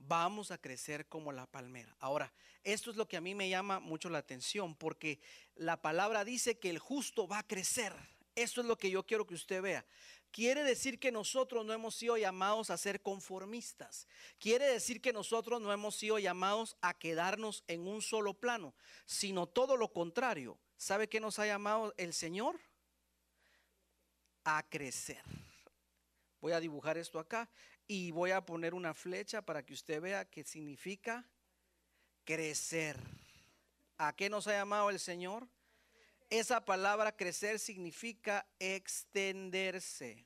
Vamos 0.06 0.50
a 0.50 0.58
crecer 0.58 1.06
como 1.06 1.30
la 1.30 1.46
palmera. 1.46 1.94
Ahora, 2.00 2.32
esto 2.64 2.90
es 2.90 2.96
lo 2.96 3.06
que 3.06 3.16
a 3.16 3.20
mí 3.20 3.34
me 3.34 3.48
llama 3.48 3.80
mucho 3.80 4.08
la 4.08 4.18
atención 4.18 4.74
porque 4.74 5.20
la 5.54 5.80
palabra 5.80 6.24
dice 6.24 6.58
que 6.58 6.70
el 6.70 6.78
justo 6.78 7.28
va 7.28 7.38
a 7.38 7.46
crecer. 7.46 7.94
Eso 8.34 8.60
es 8.62 8.66
lo 8.66 8.78
que 8.78 8.90
yo 8.90 9.06
quiero 9.06 9.26
que 9.26 9.34
usted 9.34 9.60
vea. 9.60 9.84
Quiere 10.30 10.64
decir 10.64 10.98
que 10.98 11.12
nosotros 11.12 11.66
no 11.66 11.72
hemos 11.72 11.94
sido 11.96 12.16
llamados 12.16 12.70
a 12.70 12.78
ser 12.78 13.02
conformistas. 13.02 14.06
Quiere 14.38 14.66
decir 14.66 15.02
que 15.02 15.12
nosotros 15.12 15.60
no 15.60 15.72
hemos 15.72 15.96
sido 15.96 16.18
llamados 16.18 16.76
a 16.80 16.94
quedarnos 16.94 17.64
en 17.66 17.86
un 17.86 18.00
solo 18.00 18.34
plano, 18.34 18.74
sino 19.06 19.46
todo 19.46 19.76
lo 19.76 19.92
contrario. 19.92 20.58
¿Sabe 20.76 21.08
qué 21.08 21.20
nos 21.20 21.38
ha 21.38 21.46
llamado 21.46 21.92
el 21.98 22.14
Señor? 22.14 22.58
A 24.44 24.62
crecer. 24.62 25.22
Voy 26.40 26.52
a 26.52 26.60
dibujar 26.60 26.96
esto 26.96 27.18
acá 27.18 27.50
y 27.92 28.12
voy 28.12 28.30
a 28.30 28.46
poner 28.46 28.72
una 28.72 28.94
flecha 28.94 29.42
para 29.42 29.66
que 29.66 29.72
usted 29.72 30.00
vea 30.00 30.24
qué 30.24 30.44
significa 30.44 31.28
crecer. 32.24 32.96
¿A 33.98 34.14
qué 34.14 34.30
nos 34.30 34.46
ha 34.46 34.52
llamado 34.52 34.90
el 34.90 35.00
Señor? 35.00 35.48
Esa 36.28 36.64
palabra 36.64 37.16
crecer 37.16 37.58
significa 37.58 38.46
extenderse. 38.60 40.24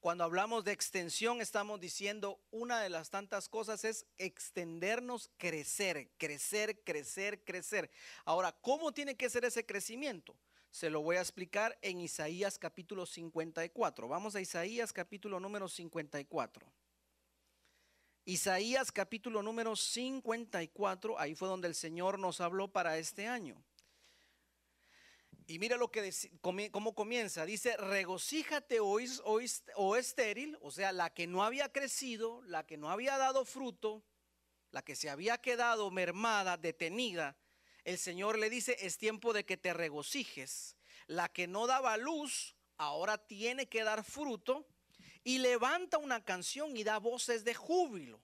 Cuando 0.00 0.22
hablamos 0.22 0.64
de 0.64 0.72
extensión 0.72 1.40
estamos 1.40 1.80
diciendo 1.80 2.38
una 2.50 2.82
de 2.82 2.90
las 2.90 3.08
tantas 3.08 3.48
cosas 3.48 3.86
es 3.86 4.04
extendernos, 4.18 5.30
crecer, 5.38 6.10
crecer, 6.18 6.78
crecer, 6.84 7.42
crecer. 7.42 7.90
Ahora, 8.26 8.52
¿cómo 8.60 8.92
tiene 8.92 9.16
que 9.16 9.30
ser 9.30 9.46
ese 9.46 9.64
crecimiento? 9.64 10.36
Se 10.74 10.90
lo 10.90 11.02
voy 11.02 11.14
a 11.14 11.20
explicar 11.20 11.78
en 11.82 12.00
Isaías 12.00 12.58
capítulo 12.58 13.06
54. 13.06 14.08
Vamos 14.08 14.34
a 14.34 14.40
Isaías 14.40 14.92
capítulo 14.92 15.38
número 15.38 15.68
54. 15.68 16.66
Isaías 18.24 18.90
capítulo 18.90 19.40
número 19.40 19.76
54, 19.76 21.16
ahí 21.20 21.36
fue 21.36 21.46
donde 21.46 21.68
el 21.68 21.76
Señor 21.76 22.18
nos 22.18 22.40
habló 22.40 22.72
para 22.72 22.98
este 22.98 23.28
año. 23.28 23.62
Y 25.46 25.60
mira 25.60 25.76
lo 25.76 25.92
que 25.92 26.12
cómo 26.40 26.92
comienza. 26.96 27.46
Dice, 27.46 27.76
regocíjate 27.76 28.80
o, 28.80 28.98
o 29.76 29.96
estéril, 29.96 30.58
o 30.60 30.72
sea, 30.72 30.90
la 30.90 31.14
que 31.14 31.28
no 31.28 31.44
había 31.44 31.70
crecido, 31.70 32.42
la 32.46 32.66
que 32.66 32.78
no 32.78 32.90
había 32.90 33.16
dado 33.16 33.44
fruto, 33.44 34.02
la 34.72 34.82
que 34.82 34.96
se 34.96 35.08
había 35.08 35.38
quedado 35.38 35.92
mermada, 35.92 36.56
detenida. 36.56 37.36
El 37.84 37.98
Señor 37.98 38.38
le 38.38 38.48
dice, 38.48 38.76
es 38.80 38.96
tiempo 38.96 39.32
de 39.32 39.44
que 39.44 39.56
te 39.56 39.74
regocijes. 39.74 40.76
La 41.06 41.28
que 41.28 41.46
no 41.46 41.66
daba 41.66 41.96
luz, 41.98 42.56
ahora 42.78 43.18
tiene 43.18 43.66
que 43.66 43.84
dar 43.84 44.04
fruto 44.04 44.66
y 45.22 45.38
levanta 45.38 45.98
una 45.98 46.24
canción 46.24 46.76
y 46.76 46.84
da 46.84 46.98
voces 46.98 47.44
de 47.44 47.54
júbilo. 47.54 48.22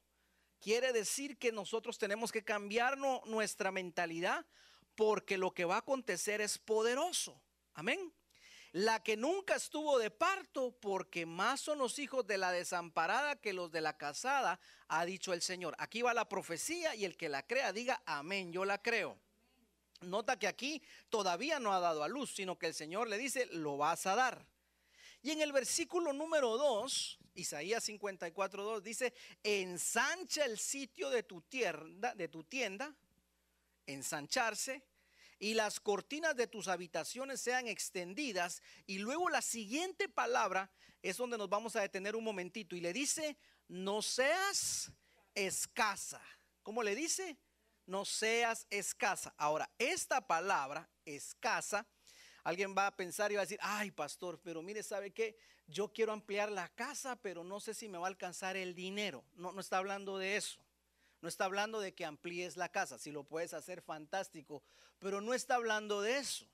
Quiere 0.61 0.93
decir 0.93 1.39
que 1.39 1.53
nosotros 1.53 1.99
tenemos 1.99 2.33
que 2.33 2.45
cambiar 2.45 2.99
nuestra 2.99 3.71
mentalidad 3.71 4.47
porque 4.95 5.39
lo 5.39 5.53
que 5.53 5.65
va 5.65 5.77
a 5.77 5.79
acontecer 5.79 6.41
es 6.41 6.59
poderoso. 6.59 7.41
Amén. 7.75 8.13
La 8.73 9.03
que 9.03 9.17
nunca 9.17 9.57
estuvo 9.57 9.99
de 9.99 10.11
parto, 10.11 10.79
porque 10.81 11.27
más 11.27 11.61
son 11.61 11.79
los 11.79 11.99
hijos 11.99 12.27
de 12.27 12.39
la 12.39 12.53
desamparada 12.53 13.41
que 13.41 13.53
los 13.53 13.73
de 13.73 13.81
la 13.81 13.97
casada, 13.97 14.61
ha 14.89 15.05
dicho 15.05 15.33
el 15.33 15.43
Señor. 15.43 15.75
Aquí 15.79 16.03
va 16.03 16.15
la 16.15 16.29
profecía 16.29 16.95
y 16.95 17.05
el 17.05 17.17
que 17.17 17.29
la 17.29 17.47
crea 17.47 17.73
diga 17.73 18.03
amén, 18.07 18.53
yo 18.53 18.65
la 18.65 18.81
creo. 18.81 19.19
Nota 20.03 20.39
que 20.39 20.49
aquí 20.49 20.83
todavía 21.09 21.59
no 21.59 21.73
ha 21.75 21.81
dado 21.81 22.03
a 22.03 22.09
luz, 22.09 22.35
sino 22.35 22.59
que 22.59 22.67
el 22.67 22.75
Señor 22.75 23.09
le 23.09 23.19
dice, 23.19 23.47
lo 23.53 23.77
vas 23.77 24.07
a 24.07 24.15
dar. 24.15 24.47
Y 25.23 25.31
en 25.31 25.43
el 25.43 25.53
versículo 25.53 26.13
número 26.13 26.57
2, 26.57 27.19
Isaías 27.35 27.85
54, 27.85 28.63
2 28.63 28.83
dice, 28.83 29.13
ensancha 29.43 30.45
el 30.45 30.59
sitio 30.59 31.11
de 31.11 31.23
tu 31.23 31.43
tienda, 31.43 32.15
de 32.15 32.29
tu 32.29 32.45
tienda, 32.45 32.95
ensancharse, 33.87 34.83
y 35.39 35.55
las 35.55 35.81
cortinas 35.81 36.37
de 36.37 36.47
tus 36.47 36.69
habitaciones 36.69 37.41
sean 37.41 37.67
extendidas. 37.67 38.63
Y 38.87 38.99
luego 38.99 39.31
la 39.31 39.41
siguiente 39.41 40.07
palabra 40.09 40.71
es 41.03 41.17
donde 41.17 41.39
nos 41.39 41.49
vamos 41.49 41.77
a 41.77 41.81
detener 41.81 42.15
un 42.15 42.25
momentito. 42.25 42.77
Y 42.77 42.81
le 42.81 42.93
dice, 42.93 43.39
no 43.67 44.03
seas 44.03 44.93
escasa. 45.35 46.21
¿Cómo 46.63 46.83
le 46.83 46.95
dice? 46.95 47.39
No 47.91 48.05
seas 48.05 48.67
escasa. 48.71 49.35
Ahora, 49.37 49.69
esta 49.79 50.21
palabra, 50.21 50.89
escasa, 51.05 51.87
Alguien 52.43 52.75
va 52.77 52.87
a 52.87 52.97
pensar 52.97 53.31
y 53.31 53.35
va 53.35 53.43
a 53.43 53.45
decir, 53.45 53.59
ay 53.61 53.91
pastor, 53.91 54.41
pero 54.43 54.63
mire, 54.63 54.83
¿sabe 54.83 55.11
qué? 55.11 55.37
Yo 55.67 55.93
quiero 55.93 56.13
ampliar 56.13 56.51
la 56.51 56.69
casa, 56.69 57.17
pero 57.17 57.45
no 57.45 57.61
sé 57.61 57.75
si 57.75 57.89
me 57.89 57.99
va 57.99 58.07
a 58.07 58.09
alcanzar 58.09 58.57
el 58.57 58.75
dinero. 58.75 59.25
No, 59.35 59.53
no 59.53 59.61
está 59.61 59.79
hablando 59.79 60.17
de 60.19 60.37
eso. 60.37 60.59
No 61.21 61.29
está 61.29 61.45
hablando 61.45 61.81
de 61.81 61.93
que 61.93 62.07
amplíes 62.07 62.57
la 62.57 62.71
casa. 62.71 62.99
Si 62.99 63.13
lo 63.13 63.25
puedes 63.25 63.53
hacer, 63.53 63.83
fantástico. 63.83 64.63
Pero 64.99 65.21
no 65.21 65.35
está 65.35 65.57
hablando 65.57 66.01
de 66.01 66.17
eso. 66.17 66.47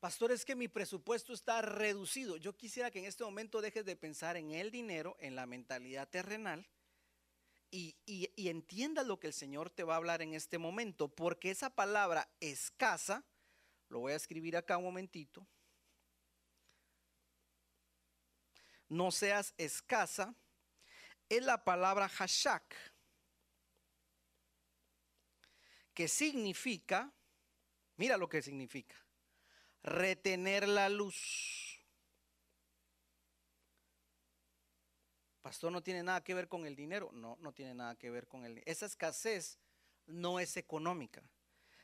Pastor, 0.00 0.32
es 0.32 0.44
que 0.44 0.56
mi 0.56 0.68
presupuesto 0.68 1.32
está 1.32 1.60
reducido. 1.60 2.36
Yo 2.38 2.56
quisiera 2.56 2.90
que 2.90 3.00
en 3.00 3.04
este 3.04 3.24
momento 3.24 3.60
dejes 3.60 3.84
de 3.84 3.96
pensar 3.96 4.36
en 4.36 4.52
el 4.52 4.70
dinero, 4.70 5.16
en 5.20 5.36
la 5.36 5.46
mentalidad 5.46 6.08
terrenal, 6.08 6.66
y, 7.76 8.48
entiendas 8.48 9.04
lo 9.04 9.18
que 9.18 9.26
el 9.26 9.32
Señor 9.32 9.68
te 9.68 9.82
va 9.82 9.94
a 9.94 9.96
hablar 9.96 10.22
en 10.22 10.32
este 10.34 10.58
momento, 10.58 11.08
porque 11.08 11.50
esa 11.50 11.70
palabra 11.70 12.30
escasa 12.38 13.24
lo 13.88 13.98
voy 13.98 14.12
a 14.12 14.16
escribir 14.16 14.56
acá 14.56 14.76
un 14.76 14.84
momentito. 14.84 15.46
No 18.88 19.10
seas 19.10 19.54
escasa. 19.56 20.34
Es 21.28 21.42
la 21.42 21.64
palabra 21.64 22.08
hashak, 22.08 22.76
que 25.94 26.06
significa, 26.06 27.12
mira 27.96 28.18
lo 28.18 28.28
que 28.28 28.42
significa, 28.42 28.94
retener 29.82 30.68
la 30.68 30.90
luz. 30.90 31.73
Pastor, 35.44 35.70
no 35.70 35.82
tiene 35.82 36.02
nada 36.02 36.24
que 36.24 36.32
ver 36.32 36.48
con 36.48 36.64
el 36.64 36.74
dinero. 36.74 37.10
No, 37.12 37.36
no 37.42 37.52
tiene 37.52 37.74
nada 37.74 37.96
que 37.96 38.08
ver 38.08 38.26
con 38.26 38.46
el 38.46 38.62
Esa 38.64 38.86
escasez 38.86 39.58
no 40.06 40.40
es 40.40 40.56
económica. 40.56 41.22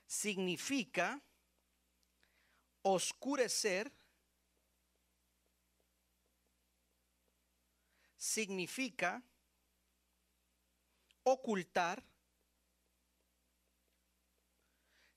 Significa 0.06 1.20
oscurecer 2.80 3.92
significa 8.16 9.22
ocultar, 11.22 12.02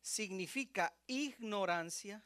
significa 0.02 0.94
ignorancia, 1.08 2.22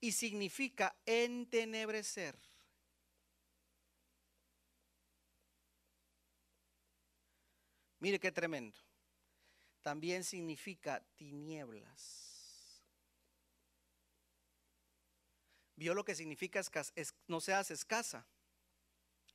y 0.00 0.12
significa 0.12 0.96
entenebrecer. 1.04 2.38
Mire 7.98 8.18
qué 8.18 8.32
tremendo. 8.32 8.78
También 9.82 10.24
significa 10.24 11.02
tinieblas. 11.16 12.30
¿Vio 15.76 15.94
lo 15.94 16.04
que 16.04 16.14
significa 16.14 16.62
no 17.26 17.40
seas 17.40 17.70
escasa? 17.70 18.26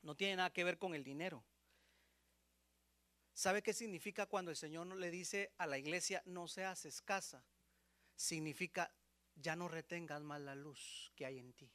No 0.02 0.14
tiene 0.14 0.36
nada 0.36 0.52
que 0.52 0.62
ver 0.62 0.78
con 0.78 0.94
el 0.94 1.02
dinero. 1.02 1.44
¿Sabe 3.34 3.62
qué 3.62 3.72
significa 3.72 4.26
cuando 4.26 4.50
el 4.50 4.56
Señor 4.56 4.86
le 4.86 5.10
dice 5.10 5.52
a 5.58 5.66
la 5.66 5.78
iglesia 5.78 6.22
no 6.24 6.48
seas 6.48 6.86
escasa? 6.86 7.44
Significa 8.14 8.90
ya 9.36 9.54
no 9.54 9.68
retengas 9.68 10.22
más 10.22 10.40
la 10.40 10.54
luz 10.54 11.12
que 11.14 11.26
hay 11.26 11.38
en 11.38 11.52
ti. 11.52 11.72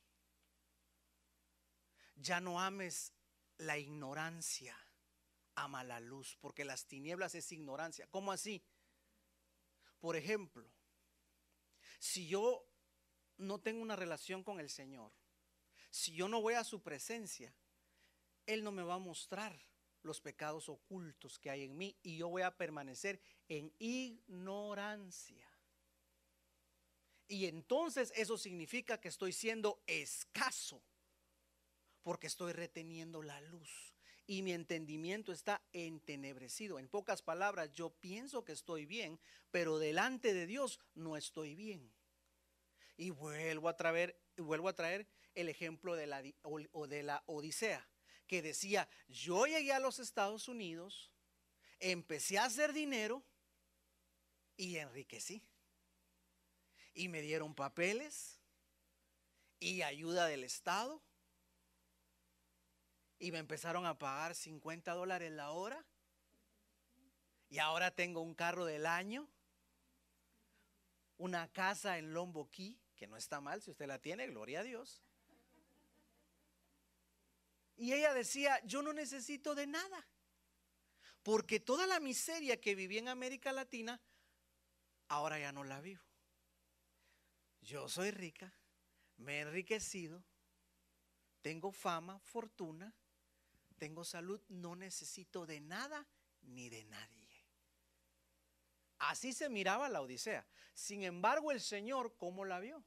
Ya 2.16 2.42
no 2.42 2.60
ames 2.60 3.14
la 3.58 3.78
ignorancia 3.78 4.76
ama 5.56 5.84
la 5.84 6.00
luz, 6.00 6.38
porque 6.40 6.66
las 6.66 6.88
tinieblas 6.88 7.36
es 7.36 7.52
ignorancia. 7.52 8.08
¿Cómo 8.08 8.32
así? 8.32 8.64
Por 10.00 10.16
ejemplo, 10.16 10.72
si 12.00 12.28
yo 12.28 12.68
no 13.38 13.60
tengo 13.60 13.82
una 13.82 13.96
relación 13.96 14.44
con 14.44 14.60
el 14.60 14.70
Señor, 14.70 15.12
si 15.90 16.14
yo 16.14 16.28
no 16.28 16.42
voy 16.42 16.56
a 16.56 16.64
su 16.64 16.82
presencia, 16.82 17.54
Él 18.46 18.64
no 18.64 18.72
me 18.72 18.84
va 18.84 18.96
a 18.96 19.00
mostrar 19.00 19.60
los 20.04 20.20
pecados 20.20 20.70
ocultos 20.70 21.38
que 21.38 21.52
hay 21.52 21.64
en 21.64 21.78
mí 21.78 21.96
y 22.02 22.18
yo 22.18 22.30
voy 22.30 22.42
a 22.42 22.58
permanecer 22.58 23.22
en 23.48 23.72
ignorancia. 23.78 25.51
Y 27.32 27.46
entonces 27.46 28.12
eso 28.18 28.38
significa 28.38 29.00
que 29.00 29.08
estoy 29.08 29.32
siendo 29.32 29.82
escaso 29.88 30.84
porque 32.04 32.28
estoy 32.28 32.52
reteniendo 32.52 33.24
la 33.24 33.40
luz 33.40 33.94
y 34.28 34.42
mi 34.42 34.52
entendimiento 34.52 35.32
está 35.32 35.64
entenebrecido. 35.72 36.78
En 36.78 36.90
pocas 36.90 37.22
palabras, 37.22 37.72
yo 37.72 37.90
pienso 37.90 38.44
que 38.44 38.52
estoy 38.52 38.86
bien, 38.86 39.18
pero 39.50 39.80
delante 39.80 40.34
de 40.34 40.46
Dios 40.46 40.82
no 40.94 41.16
estoy 41.16 41.56
bien. 41.56 41.94
Y 42.98 43.12
vuelvo 43.12 43.70
a 43.70 43.78
traer, 43.78 45.08
el 45.34 45.48
ejemplo 45.48 45.96
de 45.96 46.08
la, 46.08 46.22
de 46.22 47.04
la 47.04 47.24
Odisea, 47.28 47.88
que 48.28 48.42
decía, 48.42 48.90
yo 49.08 49.46
llegué 49.46 49.72
a 49.72 49.80
los 49.80 50.00
Estados 50.00 50.50
Unidos, 50.50 51.14
empecé 51.80 52.40
a 52.40 52.44
hacer 52.44 52.74
dinero 52.74 53.24
y 54.58 54.76
enriquecí. 54.76 55.42
Y 56.94 57.08
me 57.08 57.22
dieron 57.22 57.56
papeles 57.56 58.40
y 59.60 59.82
ayuda 59.84 60.28
del 60.28 60.44
Estado 60.44 61.02
y 63.22 63.32
me 63.32 63.38
empezaron 63.38 63.86
a 63.86 64.00
pagar 64.00 64.34
50 64.34 64.94
dólares 64.94 65.32
la 65.32 65.52
hora. 65.52 65.86
Y 67.50 67.60
ahora 67.60 67.92
tengo 67.92 68.22
un 68.22 68.34
carro 68.34 68.66
del 68.66 68.88
año, 68.88 69.30
una 71.18 71.48
casa 71.50 72.00
en 72.00 72.14
Lombo 72.14 72.50
Key, 72.50 72.80
que 72.96 73.08
no 73.08 73.18
está 73.18 73.40
mal 73.40 73.62
si 73.62 73.70
usted 73.70 73.86
la 73.86 74.00
tiene, 74.00 74.26
gloria 74.26 74.62
a 74.62 74.64
Dios. 74.64 75.04
Y 77.78 77.94
ella 77.94 78.14
decía, 78.14 78.60
yo 78.66 78.82
no 78.82 78.92
necesito 78.92 79.54
de 79.54 79.68
nada, 79.68 80.08
porque 81.22 81.60
toda 81.60 81.86
la 81.86 82.00
miseria 82.00 82.60
que 82.60 82.74
viví 82.74 82.98
en 82.98 83.08
América 83.08 83.52
Latina, 83.52 84.02
ahora 85.10 85.40
ya 85.40 85.52
no 85.52 85.64
la 85.64 85.80
vivo. 85.80 86.02
Yo 87.62 87.88
soy 87.88 88.12
rica, 88.12 88.52
me 89.18 89.38
he 89.38 89.42
enriquecido, 89.42 90.24
tengo 91.42 91.72
fama, 91.72 92.20
fortuna, 92.20 92.94
tengo 93.78 94.04
salud, 94.04 94.42
no 94.50 94.76
necesito 94.76 95.46
de 95.46 95.60
nada 95.60 96.08
ni 96.42 96.70
de 96.70 96.84
nadie. 96.86 97.22
Así 98.98 99.34
se 99.34 99.50
miraba 99.50 99.90
la 99.90 100.02
Odisea. 100.02 100.46
Sin 100.74 101.04
embargo, 101.04 101.52
el 101.52 101.60
Señor, 101.60 102.16
¿cómo 102.18 102.46
la 102.46 102.60
vio? 102.60 102.84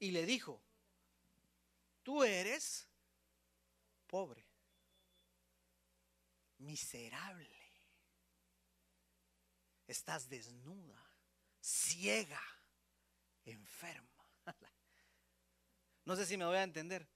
Y 0.00 0.10
le 0.10 0.26
dijo, 0.26 0.60
tú 2.02 2.24
eres 2.24 2.88
pobre, 4.06 4.44
miserable, 6.58 7.56
estás 9.86 10.28
desnuda, 10.28 11.00
ciega, 11.60 12.42
enferma. 13.44 14.08
No 16.06 16.16
sé 16.16 16.26
si 16.26 16.36
me 16.36 16.44
voy 16.44 16.56
a 16.56 16.62
entender 16.64 17.08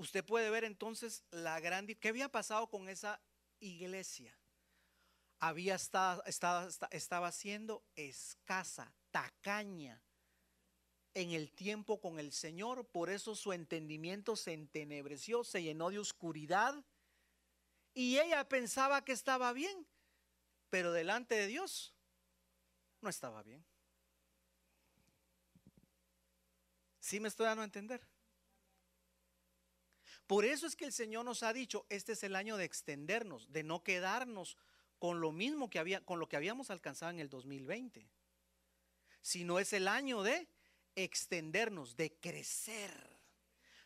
usted 0.00 0.24
puede 0.24 0.50
ver 0.50 0.64
entonces 0.64 1.24
la 1.30 1.60
gran... 1.60 1.86
¿Qué 1.86 2.08
había 2.08 2.30
pasado 2.30 2.68
con 2.68 2.88
esa 2.88 3.20
iglesia? 3.60 4.36
Había 5.38 5.74
estado, 5.74 6.22
estaba, 6.24 6.68
estaba 6.90 7.32
siendo 7.32 7.84
escasa, 7.94 8.94
tacaña 9.10 10.02
en 11.12 11.32
el 11.32 11.50
tiempo 11.52 12.00
con 12.00 12.18
el 12.18 12.32
Señor, 12.32 12.86
por 12.86 13.10
eso 13.10 13.34
su 13.34 13.52
entendimiento 13.52 14.36
se 14.36 14.52
entenebreció, 14.52 15.44
se 15.44 15.62
llenó 15.62 15.90
de 15.90 15.98
oscuridad 15.98 16.84
y 17.92 18.18
ella 18.18 18.48
pensaba 18.48 19.04
que 19.04 19.12
estaba 19.12 19.52
bien, 19.52 19.86
pero 20.68 20.92
delante 20.92 21.34
de 21.34 21.46
Dios 21.46 21.94
no 23.00 23.08
estaba 23.10 23.42
bien. 23.42 23.64
¿Sí 27.10 27.18
me 27.18 27.26
estoy 27.26 27.46
dando 27.46 27.62
a 27.62 27.64
entender? 27.64 28.00
Por 30.28 30.44
eso 30.44 30.68
es 30.68 30.76
que 30.76 30.84
el 30.84 30.92
Señor 30.92 31.24
nos 31.24 31.42
ha 31.42 31.52
dicho, 31.52 31.84
este 31.88 32.12
es 32.12 32.22
el 32.22 32.36
año 32.36 32.56
de 32.56 32.64
extendernos, 32.64 33.50
de 33.50 33.64
no 33.64 33.82
quedarnos 33.82 34.56
con 35.00 35.20
lo 35.20 35.32
mismo 35.32 35.68
que 35.68 35.80
había, 35.80 36.02
con 36.02 36.20
lo 36.20 36.28
que 36.28 36.36
habíamos 36.36 36.70
alcanzado 36.70 37.10
en 37.10 37.18
el 37.18 37.28
2020, 37.28 38.08
sino 39.22 39.58
es 39.58 39.72
el 39.72 39.88
año 39.88 40.22
de 40.22 40.46
extendernos, 40.94 41.96
de 41.96 42.12
crecer. 42.12 42.92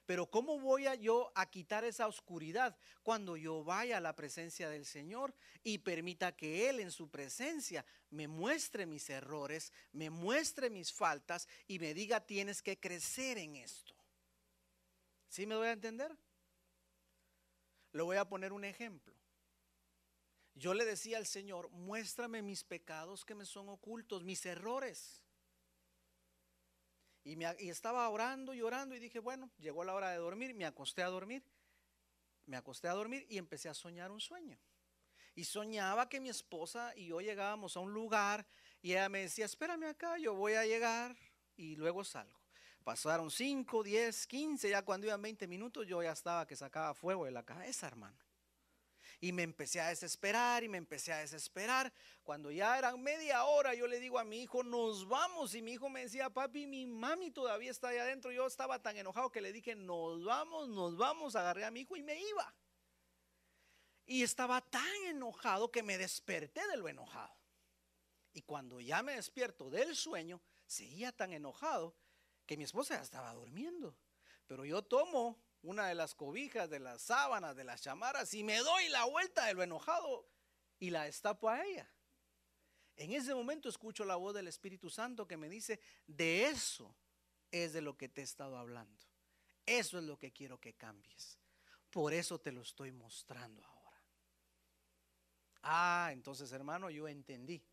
Pero 0.07 0.31
¿cómo 0.31 0.59
voy 0.61 0.87
a 0.87 0.95
yo 0.95 1.33
a 1.35 1.51
quitar 1.51 1.85
esa 1.85 2.07
oscuridad 2.07 2.77
cuando 3.03 3.37
yo 3.37 3.65
vaya 3.65 3.97
a 3.97 4.01
la 4.01 4.15
presencia 4.15 4.69
del 4.69 4.85
Señor 4.85 5.35
y 5.63 5.79
permita 5.79 6.37
que 6.37 6.69
Él 6.69 6.81
en 6.81 6.91
su 6.91 7.09
presencia 7.09 7.87
me 8.11 8.29
muestre 8.29 8.85
mis 8.85 9.09
errores, 9.09 9.73
me 9.93 10.11
muestre 10.11 10.69
mis 10.69 10.93
faltas 10.93 11.49
y 11.67 11.79
me 11.79 11.95
diga 11.95 12.21
tienes 12.21 12.61
que 12.61 12.79
crecer 12.79 13.39
en 13.39 13.57
esto? 13.57 13.95
¿Sí 15.29 15.47
me 15.47 15.55
doy 15.55 15.69
a 15.69 15.73
entender? 15.73 16.17
Le 17.93 18.03
voy 18.03 18.19
a 18.19 18.29
poner 18.29 18.53
un 18.53 18.65
ejemplo. 18.65 19.15
Yo 20.55 20.75
le 20.75 20.85
decía 20.85 21.17
al 21.17 21.27
Señor, 21.27 21.71
muéstrame 21.71 22.43
mis 22.43 22.63
pecados 22.63 23.25
que 23.25 23.35
me 23.35 23.47
son 23.47 23.69
ocultos, 23.69 24.23
mis 24.23 24.45
errores. 24.47 25.24
Y, 27.25 27.43
estaba 27.71 28.07
orando 28.11 28.53
y 28.53 28.61
orando 28.61 28.95
y 28.95 28.99
dije, 28.99 29.19
bueno, 29.19 29.51
llegó 29.59 29.83
la 29.83 29.95
hora 29.95 30.11
de 30.11 30.19
dormir, 30.19 30.55
me 30.55 30.67
acosté 30.67 31.03
a 31.03 31.09
dormir, 31.09 31.43
me 32.45 32.59
acosté 32.59 32.87
a 32.87 32.93
dormir 32.93 33.27
y 33.31 33.39
empecé 33.39 33.71
a 33.71 33.75
soñar 33.75 34.11
un 34.11 34.21
sueño. 34.21 34.59
Y 35.35 35.45
soñaba 35.45 36.09
que 36.09 36.21
mi 36.21 36.29
esposa 36.29 36.93
y 36.95 37.07
yo 37.07 37.21
llegábamos 37.21 37.77
a 37.77 37.81
un 37.81 37.95
lugar 37.95 38.47
y 38.83 38.93
ella 38.93 39.09
me 39.09 39.21
decía, 39.21 39.47
espérame 39.47 39.85
acá, 39.85 40.19
yo 40.19 40.35
voy 40.35 40.53
a 40.53 40.67
llegar 40.67 41.17
y 41.57 41.77
luego 41.77 42.05
salgo. 42.05 42.39
Pasaron 42.85 43.31
5, 43.31 43.83
10, 43.83 44.27
15, 44.27 44.69
ya 44.69 44.85
cuando 44.85 45.07
iban 45.07 45.23
20 45.23 45.49
minutos 45.49 45.87
yo 45.87 46.03
ya 46.03 46.13
estaba 46.13 46.47
que 46.47 46.55
sacaba 46.55 46.93
fuego 46.93 47.25
de 47.25 47.31
la 47.31 47.43
cabeza, 47.43 47.87
hermano. 47.87 48.24
Y 49.21 49.33
me 49.33 49.43
empecé 49.43 49.81
a 49.81 49.89
desesperar 49.89 50.65
y 50.65 50.69
me 50.69 50.79
empecé 50.79 51.13
a 51.13 51.19
desesperar. 51.19 51.93
Cuando 52.23 52.51
ya 52.51 52.79
eran 52.79 53.03
media 53.03 53.45
hora, 53.45 53.75
yo 53.75 53.87
le 53.87 54.01
digo 54.01 54.19
a 54.19 54.25
mi 54.25 54.43
hijo, 54.43 54.63
nos 54.63 55.09
vamos. 55.09 55.55
Y 55.55 55.63
mi 55.63 55.73
hijo 55.73 55.89
me 55.89 56.03
decía, 56.03 56.31
papi, 56.31 56.67
mi 56.67 56.87
mami 56.87 57.31
todavía 57.31 57.71
está 57.71 57.89
ahí 57.89 57.99
adentro. 57.99 58.33
Yo 58.33 58.47
estaba 58.47 58.81
tan 58.81 58.97
enojado 58.97 59.31
que 59.31 59.41
le 59.41 59.53
dije, 59.53 59.75
nos 59.75 60.25
vamos, 60.25 60.69
nos 60.69 60.97
vamos. 60.97 61.37
Agarré 61.37 61.65
a 61.65 61.71
mi 61.71 61.81
hijo 61.81 61.97
y 61.97 62.03
me 62.03 62.21
iba. 62.21 62.55
Y 64.07 64.23
estaba 64.23 64.61
tan 64.61 64.95
enojado 65.07 65.71
que 65.71 65.83
me 65.83 65.97
desperté 65.97 66.67
de 66.69 66.77
lo 66.77 66.89
enojado. 66.89 67.35
Y 68.33 68.43
cuando 68.43 68.81
ya 68.81 69.03
me 69.03 69.15
despierto 69.15 69.71
del 69.71 69.95
sueño, 69.95 70.43
seguía 70.67 71.13
tan 71.13 71.33
enojado 71.33 71.95
que 72.47 72.57
mi 72.57 72.65
esposa 72.65 72.97
ya 72.97 73.03
estaba 73.03 73.33
durmiendo. 73.33 73.97
Pero 74.47 74.65
yo 74.65 74.83
tomo 74.83 75.39
una 75.65 75.89
de 75.89 75.95
las 75.95 76.15
cobijas, 76.15 76.69
de 76.69 76.79
las 76.79 77.03
sábanas, 77.03 77.57
de 77.57 77.65
las 77.65 77.81
chamaras 77.81 78.33
y 78.35 78.45
me 78.45 78.59
doy 78.59 78.89
la 78.91 79.05
vuelta 79.05 79.47
de 79.47 79.55
lo 79.55 79.63
enojado 79.63 80.29
y 80.79 80.91
la 80.91 81.05
destapo 81.05 81.49
a 81.49 81.65
ella. 81.65 81.91
En 82.97 83.13
ese 83.13 83.35
momento 83.35 83.69
escucho 83.69 84.05
la 84.05 84.17
voz 84.17 84.35
del 84.35 84.47
Espíritu 84.47 84.91
Santo 84.91 85.27
que 85.27 85.37
me 85.37 85.49
dice, 85.49 85.81
de 86.07 86.47
eso 86.47 86.95
es 87.51 87.73
de 87.73 87.81
lo 87.81 87.97
que 87.97 88.09
te 88.09 88.21
he 88.21 88.25
estado 88.25 88.57
hablando. 88.59 89.05
Eso 89.67 89.99
es 89.99 90.05
lo 90.05 90.19
que 90.19 90.33
quiero 90.33 90.61
que 90.61 90.75
cambies. 90.75 91.39
Por 91.91 92.13
eso 92.13 92.39
te 92.39 92.53
lo 92.53 92.61
estoy 92.61 92.93
mostrando 92.93 93.65
ahora. 93.65 94.03
Ah, 95.63 96.11
entonces 96.13 96.53
hermano, 96.53 96.91
yo 96.91 97.09
entendí. 97.09 97.65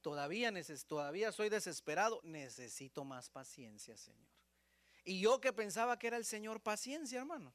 todavía, 0.00 0.52
todavía 0.88 1.30
soy 1.30 1.48
desesperado, 1.48 2.20
necesito 2.24 3.04
más 3.04 3.30
paciencia, 3.30 3.96
Señor. 3.96 4.35
Y 5.06 5.20
yo 5.20 5.40
que 5.40 5.52
pensaba 5.52 5.96
que 6.00 6.08
era 6.08 6.16
el 6.16 6.24
Señor 6.24 6.60
paciencia, 6.60 7.20
hermano. 7.20 7.54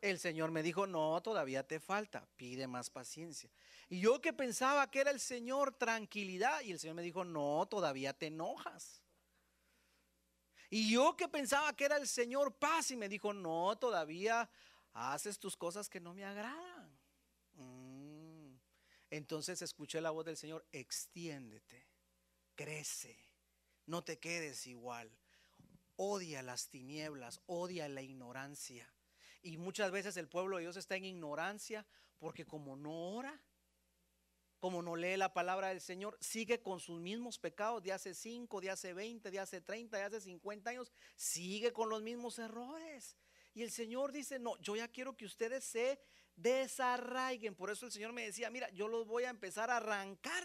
El 0.00 0.20
Señor 0.20 0.52
me 0.52 0.62
dijo, 0.62 0.86
no, 0.86 1.20
todavía 1.20 1.66
te 1.66 1.80
falta, 1.80 2.28
pide 2.36 2.68
más 2.68 2.90
paciencia. 2.90 3.50
Y 3.88 4.00
yo 4.00 4.20
que 4.20 4.32
pensaba 4.32 4.88
que 4.88 5.00
era 5.00 5.10
el 5.10 5.18
Señor 5.18 5.74
tranquilidad, 5.74 6.60
y 6.60 6.70
el 6.70 6.78
Señor 6.78 6.94
me 6.94 7.02
dijo, 7.02 7.24
no, 7.24 7.66
todavía 7.68 8.12
te 8.12 8.26
enojas. 8.26 9.02
Y 10.70 10.92
yo 10.92 11.16
que 11.16 11.26
pensaba 11.28 11.74
que 11.74 11.86
era 11.86 11.96
el 11.96 12.06
Señor 12.06 12.54
paz, 12.54 12.92
y 12.92 12.96
me 12.96 13.08
dijo, 13.08 13.32
no, 13.32 13.76
todavía 13.76 14.48
haces 14.92 15.40
tus 15.40 15.56
cosas 15.56 15.88
que 15.88 15.98
no 15.98 16.14
me 16.14 16.24
agradan. 16.24 16.96
Mm. 17.54 18.54
Entonces 19.10 19.60
escuché 19.60 20.00
la 20.00 20.10
voz 20.12 20.24
del 20.24 20.36
Señor, 20.36 20.64
extiéndete, 20.70 21.84
crece, 22.54 23.18
no 23.86 24.04
te 24.04 24.20
quedes 24.20 24.68
igual. 24.68 25.10
Odia 26.04 26.42
las 26.42 26.68
tinieblas, 26.68 27.40
odia 27.46 27.88
la 27.88 28.02
ignorancia 28.02 28.92
y 29.40 29.56
muchas 29.56 29.92
veces 29.92 30.16
el 30.16 30.28
pueblo 30.28 30.56
de 30.56 30.62
Dios 30.62 30.76
está 30.76 30.96
en 30.96 31.04
ignorancia 31.04 31.86
porque 32.18 32.44
como 32.44 32.74
no 32.74 33.14
ora, 33.14 33.40
como 34.58 34.82
no 34.82 34.96
lee 34.96 35.16
la 35.16 35.32
palabra 35.32 35.68
del 35.68 35.80
Señor, 35.80 36.18
sigue 36.20 36.60
con 36.60 36.80
sus 36.80 37.00
mismos 37.00 37.38
pecados 37.38 37.84
de 37.84 37.92
hace 37.92 38.14
5, 38.14 38.60
de 38.60 38.70
hace 38.70 38.94
20, 38.94 39.30
de 39.30 39.38
hace 39.38 39.60
30, 39.60 39.96
de 39.96 40.02
hace 40.02 40.20
50 40.20 40.70
años, 40.70 40.92
sigue 41.14 41.72
con 41.72 41.88
los 41.88 42.02
mismos 42.02 42.36
errores. 42.40 43.16
Y 43.54 43.62
el 43.62 43.70
Señor 43.70 44.10
dice, 44.10 44.40
no, 44.40 44.60
yo 44.60 44.74
ya 44.74 44.88
quiero 44.88 45.16
que 45.16 45.24
ustedes 45.24 45.62
se 45.62 46.00
desarraiguen. 46.34 47.54
Por 47.54 47.70
eso 47.70 47.86
el 47.86 47.92
Señor 47.92 48.12
me 48.12 48.24
decía, 48.24 48.50
mira, 48.50 48.68
yo 48.70 48.88
los 48.88 49.06
voy 49.06 49.22
a 49.22 49.30
empezar 49.30 49.70
a 49.70 49.76
arrancar. 49.76 50.44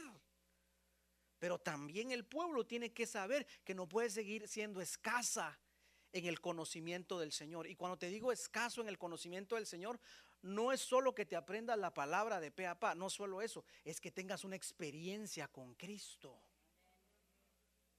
Pero 1.40 1.60
también 1.60 2.12
el 2.12 2.26
pueblo 2.26 2.66
tiene 2.66 2.92
que 2.92 3.06
saber 3.06 3.46
que 3.64 3.76
no 3.76 3.88
puede 3.88 4.10
seguir 4.10 4.48
siendo 4.48 4.82
escasa 4.82 5.60
en 6.12 6.26
el 6.26 6.42
conocimiento 6.42 7.20
del 7.20 7.32
Señor. 7.32 7.68
Y 7.68 7.76
cuando 7.76 7.98
te 7.98 8.08
digo 8.08 8.32
escaso 8.32 8.82
en 8.82 8.90
el 8.90 8.98
conocimiento 8.98 9.56
del 9.56 9.66
Señor, 9.66 10.00
no 10.42 10.72
es 10.72 10.82
solo 10.82 11.14
que 11.14 11.26
te 11.26 11.36
aprendas 11.36 11.78
la 11.78 11.94
palabra 11.94 12.40
de 12.40 12.52
pe 12.52 12.68
a 12.68 12.80
pa, 12.80 12.96
no 12.96 13.10
solo 13.10 13.42
eso, 13.42 13.66
es 13.84 14.00
que 14.00 14.12
tengas 14.12 14.44
una 14.44 14.56
experiencia 14.56 15.48
con 15.48 15.76
Cristo. 15.76 16.42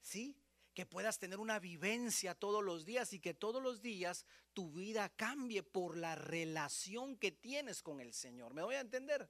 ¿Sí? 0.01 0.35
Que 0.73 0.85
puedas 0.85 1.19
tener 1.19 1.39
una 1.39 1.59
vivencia 1.59 2.35
todos 2.35 2.63
los 2.63 2.85
días 2.85 3.11
y 3.13 3.19
que 3.19 3.33
todos 3.33 3.61
los 3.61 3.81
días 3.81 4.25
tu 4.53 4.71
vida 4.71 5.09
cambie 5.09 5.63
por 5.63 5.97
la 5.97 6.15
relación 6.15 7.17
que 7.17 7.31
tienes 7.31 7.81
con 7.81 7.99
el 7.99 8.13
Señor. 8.13 8.53
¿Me 8.53 8.63
voy 8.63 8.75
a 8.75 8.81
entender? 8.81 9.29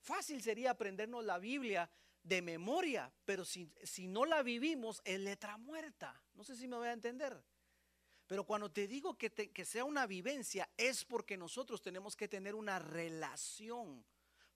Fácil 0.00 0.40
sería 0.40 0.70
aprendernos 0.70 1.24
la 1.24 1.38
Biblia 1.38 1.90
de 2.26 2.42
memoria, 2.42 3.12
pero 3.24 3.44
si, 3.44 3.70
si 3.84 4.08
no 4.08 4.24
la 4.24 4.42
vivimos 4.42 5.00
es 5.04 5.20
letra 5.20 5.56
muerta. 5.56 6.20
No 6.34 6.42
sé 6.42 6.56
si 6.56 6.66
me 6.66 6.76
voy 6.76 6.88
a 6.88 6.92
entender. 6.92 7.40
Pero 8.26 8.44
cuando 8.44 8.70
te 8.70 8.88
digo 8.88 9.16
que, 9.16 9.30
que 9.30 9.64
sea 9.64 9.84
una 9.84 10.06
vivencia, 10.06 10.68
es 10.76 11.04
porque 11.04 11.36
nosotros 11.36 11.80
tenemos 11.80 12.16
que 12.16 12.26
tener 12.26 12.56
una 12.56 12.80
relación 12.80 14.04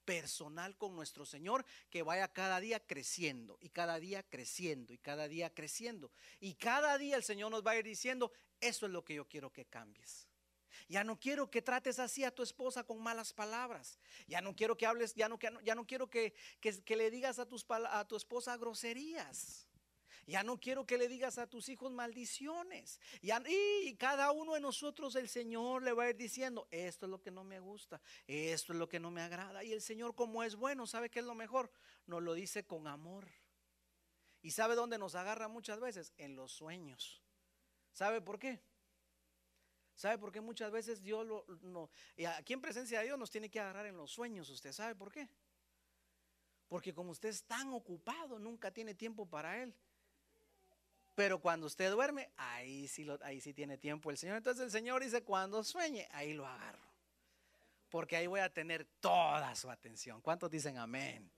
personal 0.04 0.76
con 0.76 0.96
nuestro 0.96 1.24
Señor 1.24 1.64
que 1.88 2.02
vaya 2.02 2.33
cada 2.33 2.59
día 2.59 2.80
creciendo 2.85 3.56
y 3.61 3.68
cada 3.68 4.00
día 4.00 4.24
creciendo 4.24 4.92
y 4.92 4.98
cada 4.98 5.28
día 5.28 5.54
creciendo. 5.54 6.11
Y 6.40 6.54
cada 6.54 6.98
día 6.98 7.14
el 7.14 7.22
Señor 7.22 7.52
nos 7.52 7.64
va 7.64 7.72
a 7.72 7.76
ir 7.76 7.85
diciendo, 7.85 8.33
eso 8.61 8.87
es 8.87 8.92
lo 8.92 9.04
que 9.04 9.14
yo 9.14 9.28
quiero 9.28 9.52
que 9.52 9.66
cambies. 9.66 10.30
Ya 10.88 11.04
no 11.04 11.18
quiero 11.18 11.50
que 11.50 11.62
trates 11.62 11.98
así 11.98 12.24
a 12.24 12.35
tu 12.35 12.42
esposa 12.42 12.85
con 12.85 13.02
malas 13.02 13.33
palabras. 13.33 13.98
Ya 14.26 14.40
no 14.40 14.54
quiero 14.54 14.76
que 14.76 14.87
hables, 14.87 15.14
ya 15.14 15.28
no, 15.28 15.38
ya 15.62 15.74
no 15.74 15.87
quiero 15.87 16.09
que, 16.09 16.35
que, 16.61 16.96
le 16.96 17.11
digas 17.11 17.38
a, 17.38 17.46
tus, 17.46 17.66
a 17.68 18.04
tu 18.06 18.16
esposa 18.16 18.56
groserías. 18.56 19.66
Ya 20.26 20.42
no 20.44 20.61
quiero 20.61 20.87
que 20.87 20.98
le 20.98 21.09
digas 21.09 21.38
a 21.38 21.48
tus 21.48 21.68
hijos 21.68 21.90
maldiciones. 21.90 23.00
y 23.20 23.94
cada 23.96 24.30
uno 24.30 24.54
de 24.54 24.61
nosotros 24.61 25.16
el 25.16 25.28
Señor 25.28 25.83
le 25.83 25.92
va 25.92 26.04
a 26.04 26.11
ir 26.11 26.16
diciendo, 26.16 26.68
esto 26.70 27.06
es 27.06 27.11
lo 27.11 27.20
que 27.20 27.30
no 27.30 27.42
me 27.42 27.59
gusta, 27.59 28.00
esto 28.26 28.72
es 28.72 28.78
lo 28.78 28.88
que 28.88 29.00
no 29.00 29.11
me 29.11 29.22
agrada. 29.22 29.64
Y 29.64 29.72
el 29.72 29.83
Señor 29.83 30.14
como 30.14 30.44
es 30.44 30.54
bueno, 30.54 30.87
¿sabe 30.87 31.11
qué 31.11 31.18
es 31.18 31.24
lo 31.24 31.35
mejor? 31.35 31.70
Nos 32.06 32.22
lo 32.22 32.35
dice 32.35 32.64
con 32.64 32.87
amor. 32.87 33.28
¿Y 34.42 34.52
sabe 34.52 34.74
dónde 34.74 34.98
nos 34.98 35.14
agarra 35.14 35.48
muchas 35.48 35.80
veces? 35.80 36.12
En 36.16 36.37
los 36.37 36.52
sueños. 36.52 37.20
¿Sabe 37.92 38.20
por 38.20 38.38
qué? 38.38 38.62
¿Sabe 39.94 40.18
por 40.18 40.33
qué 40.33 40.40
muchas 40.40 40.70
veces 40.70 41.03
Dios 41.03 41.26
lo, 41.26 41.44
no, 41.62 41.90
y 42.16 42.24
aquí 42.24 42.53
en 42.53 42.61
presencia 42.61 43.00
de 43.00 43.07
Dios 43.07 43.18
nos 43.18 43.31
tiene 43.31 43.50
que 43.50 43.61
agarrar 43.61 43.87
en 43.87 43.96
los 43.96 44.11
sueños? 44.11 44.48
¿Usted 44.48 44.72
sabe 44.72 44.94
por 44.94 45.12
qué? 45.12 45.29
Porque 46.68 46.94
como 46.94 47.11
usted 47.11 47.29
es 47.29 47.42
tan 47.42 47.72
ocupado, 47.72 48.38
nunca 48.38 48.70
tiene 48.70 48.94
tiempo 48.94 49.26
para 49.26 49.62
Él. 49.62 49.74
Pero 51.14 51.40
cuando 51.40 51.66
usted 51.66 51.90
duerme, 51.90 52.31
ahí 52.37 52.87
sí, 52.88 53.05
lo, 53.05 53.18
ahí 53.22 53.40
sí 53.40 53.53
tiene 53.53 53.76
tiempo 53.76 54.11
el 54.11 54.16
Señor. 54.16 54.37
Entonces 54.37 54.64
el 54.64 54.70
Señor 54.70 55.03
dice, 55.03 55.22
cuando 55.22 55.62
sueñe, 55.64 56.09
ahí 56.12 56.33
lo 56.33 56.46
agarro. 56.46 56.88
Porque 57.90 58.16
ahí 58.16 58.26
voy 58.26 58.40
a 58.40 58.53
tener 58.53 58.87
toda 59.00 59.55
su 59.57 59.68
atención. 59.70 60.20
¿Cuántos 60.22 60.50
dicen 60.50 60.79
amén? 60.79 61.31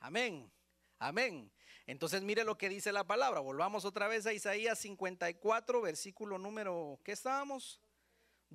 Amén. 0.00 0.50
Amén. 0.98 1.50
Entonces 1.86 2.22
mire 2.22 2.44
lo 2.44 2.58
que 2.58 2.68
dice 2.68 2.92
la 2.92 3.04
palabra. 3.04 3.40
Volvamos 3.40 3.84
otra 3.84 4.08
vez 4.08 4.26
a 4.26 4.32
Isaías 4.32 4.78
54, 4.80 5.80
versículo 5.80 6.38
número, 6.38 6.98
¿qué 7.04 7.12
estábamos? 7.12 7.80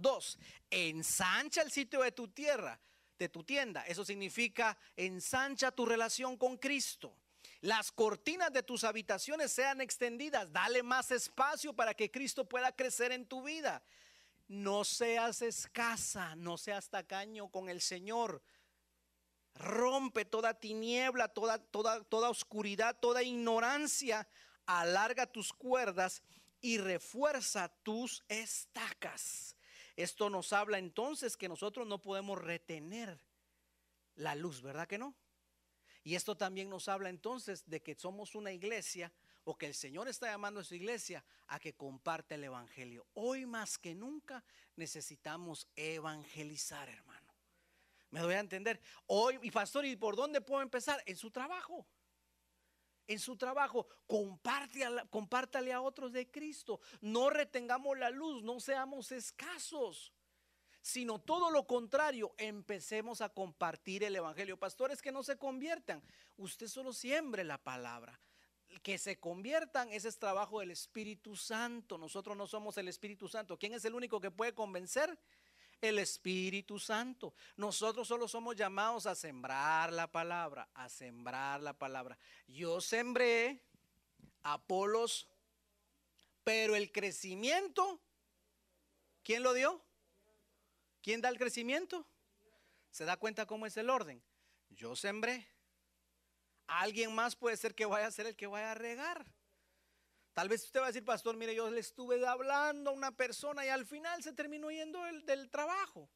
Dos. 0.01 0.37
Ensancha 0.69 1.61
el 1.61 1.71
sitio 1.71 2.01
de 2.01 2.11
tu 2.11 2.27
tierra, 2.29 2.79
de 3.17 3.29
tu 3.29 3.43
tienda. 3.43 3.85
Eso 3.85 4.05
significa 4.05 4.77
ensancha 4.95 5.71
tu 5.71 5.85
relación 5.85 6.37
con 6.37 6.57
Cristo 6.57 7.15
las 7.61 7.91
cortinas 7.91 8.53
de 8.53 8.63
tus 8.63 8.83
habitaciones 8.83 9.51
sean 9.51 9.81
extendidas. 9.81 10.51
Dale 10.51 10.83
más 10.83 11.11
espacio 11.11 11.73
para 11.73 11.93
que 11.93 12.11
Cristo 12.11 12.47
pueda 12.47 12.71
crecer 12.71 13.11
en 13.11 13.25
tu 13.25 13.43
vida. 13.43 13.83
No 14.47 14.83
seas 14.83 15.41
escasa, 15.41 16.35
no 16.35 16.57
seas 16.57 16.89
tacaño 16.89 17.49
con 17.49 17.69
el 17.69 17.81
Señor. 17.81 18.41
Rompe 19.55 20.23
toda 20.23 20.53
tiniebla, 20.53 21.27
toda, 21.27 21.57
toda, 21.57 22.03
toda 22.03 22.29
oscuridad, 22.29 22.97
toda 22.99 23.23
ignorancia. 23.23 24.27
Alarga 24.65 25.25
tus 25.25 25.51
cuerdas 25.51 26.21
y 26.61 26.77
refuerza 26.77 27.69
tus 27.83 28.23
estacas. 28.29 29.56
Esto 29.97 30.29
nos 30.29 30.53
habla 30.53 30.77
entonces 30.77 31.35
que 31.35 31.49
nosotros 31.49 31.87
no 31.87 31.99
podemos 31.99 32.39
retener 32.39 33.19
la 34.15 34.35
luz, 34.35 34.61
¿verdad 34.61 34.87
que 34.87 34.99
no? 34.99 35.15
Y 36.03 36.15
esto 36.15 36.37
también 36.37 36.69
nos 36.69 36.87
habla 36.87 37.09
entonces 37.09 37.67
de 37.67 37.81
que 37.81 37.95
somos 37.95 38.35
una 38.35 38.53
iglesia 38.53 39.11
o 39.43 39.57
que 39.57 39.65
el 39.65 39.73
Señor 39.73 40.07
está 40.07 40.27
llamando 40.27 40.59
a 40.59 40.63
su 40.63 40.75
iglesia 40.75 41.25
a 41.47 41.59
que 41.59 41.73
comparte 41.73 42.35
el 42.35 42.43
Evangelio. 42.43 43.07
Hoy 43.15 43.45
más 43.45 43.77
que 43.77 43.95
nunca 43.95 44.43
necesitamos 44.75 45.67
evangelizar, 45.75 46.87
hermano. 46.89 47.33
Me 48.11 48.19
doy 48.19 48.35
a 48.35 48.39
entender. 48.39 48.79
Hoy, 49.07 49.39
y 49.41 49.51
pastor, 49.51 49.85
¿y 49.85 49.95
por 49.95 50.15
dónde 50.15 50.41
puedo 50.41 50.61
empezar? 50.61 51.01
En 51.07 51.17
su 51.17 51.31
trabajo. 51.31 51.87
En 53.07 53.19
su 53.19 53.37
trabajo, 53.37 53.87
comparte 54.05 54.85
compártale 55.09 55.71
a 55.73 55.81
otros 55.81 56.11
de 56.11 56.29
Cristo. 56.29 56.79
No 57.01 57.29
retengamos 57.29 57.97
la 57.97 58.09
luz, 58.09 58.43
no 58.43 58.59
seamos 58.59 59.11
escasos 59.11 60.13
sino 60.87 61.19
todo 61.19 61.51
lo 61.51 61.67
contrario, 61.67 62.33
empecemos 62.37 63.19
a 63.19 63.27
compartir 63.27 64.05
el 64.05 64.15
Evangelio. 64.15 64.57
Pastores 64.57 65.01
que 65.01 65.11
no 65.11 65.21
se 65.21 65.37
conviertan, 65.37 66.01
usted 66.37 66.67
solo 66.67 66.93
siembre 66.93 67.43
la 67.43 67.57
palabra. 67.57 68.17
Que 68.83 68.97
se 68.97 69.19
conviertan, 69.19 69.91
ese 69.91 70.07
es 70.07 70.17
trabajo 70.17 70.61
del 70.61 70.71
Espíritu 70.71 71.35
Santo. 71.35 71.97
Nosotros 71.97 72.37
no 72.37 72.47
somos 72.47 72.77
el 72.77 72.87
Espíritu 72.87 73.27
Santo. 73.27 73.57
¿Quién 73.57 73.73
es 73.73 73.83
el 73.83 73.95
único 73.95 74.21
que 74.21 74.31
puede 74.31 74.53
convencer? 74.53 75.19
El 75.81 75.99
Espíritu 75.99 76.79
Santo. 76.79 77.33
Nosotros 77.55 78.07
solo 78.07 78.27
somos 78.27 78.55
llamados 78.55 79.05
a 79.05 79.15
sembrar 79.15 79.93
la 79.93 80.11
palabra, 80.11 80.67
a 80.73 80.89
sembrar 80.89 81.61
la 81.61 81.73
palabra. 81.73 82.17
Yo 82.47 82.81
sembré, 82.81 83.61
Apolos, 84.43 85.27
pero 86.43 86.75
el 86.75 86.91
crecimiento, 86.91 87.99
¿quién 89.23 89.43
lo 89.43 89.53
dio? 89.53 89.83
¿Quién 91.01 91.21
da 91.21 91.29
el 91.29 91.37
crecimiento? 91.37 92.07
¿Se 92.91 93.05
da 93.05 93.17
cuenta 93.17 93.45
cómo 93.45 93.65
es 93.65 93.77
el 93.77 93.89
orden? 93.89 94.23
Yo 94.69 94.95
sembré. 94.95 95.47
Alguien 96.67 97.13
más 97.13 97.35
puede 97.35 97.57
ser 97.57 97.75
que 97.75 97.85
vaya 97.85 98.07
a 98.07 98.11
ser 98.11 98.25
el 98.27 98.35
que 98.35 98.47
vaya 98.47 98.71
a 98.71 98.75
regar. 98.75 99.25
Tal 100.37 100.49
vez 100.49 100.65
usted 100.65 100.81
va 100.81 100.83
a 100.83 100.89
decir, 100.89 101.03
pastor, 101.03 101.35
mire, 101.35 101.55
yo 101.55 101.67
le 101.67 101.79
estuve 101.79 102.23
hablando 102.23 102.91
a 102.91 102.93
una 102.93 103.09
persona 103.09 103.65
y 103.65 103.69
al 103.69 103.87
final 103.87 104.21
se 104.21 104.33
terminó 104.33 104.69
yendo 104.69 105.03
el, 105.07 105.25
del 105.25 105.49
trabajo. 105.49 106.11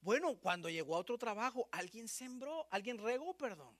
Bueno, 0.00 0.36
cuando 0.36 0.68
llegó 0.68 0.94
a 0.94 1.00
otro 1.00 1.18
trabajo, 1.18 1.68
alguien 1.72 2.06
sembró, 2.06 2.68
alguien 2.70 2.96
regó, 2.96 3.36
perdón. 3.36 3.76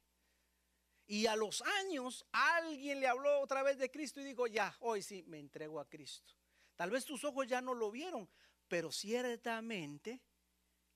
Y 1.06 1.26
a 1.26 1.36
los 1.36 1.62
años, 1.62 2.26
alguien 2.32 2.98
le 2.98 3.06
habló 3.06 3.38
otra 3.38 3.62
vez 3.62 3.78
de 3.78 3.92
Cristo 3.92 4.20
y 4.20 4.24
dijo, 4.24 4.48
ya, 4.48 4.74
hoy 4.80 5.02
sí, 5.02 5.22
me 5.28 5.38
entrego 5.38 5.78
a 5.78 5.88
Cristo. 5.88 6.34
Tal 6.74 6.90
vez 6.90 7.04
tus 7.04 7.22
ojos 7.22 7.46
ya 7.46 7.60
no 7.60 7.72
lo 7.72 7.92
vieron, 7.92 8.28
pero 8.66 8.90
ciertamente 8.90 10.20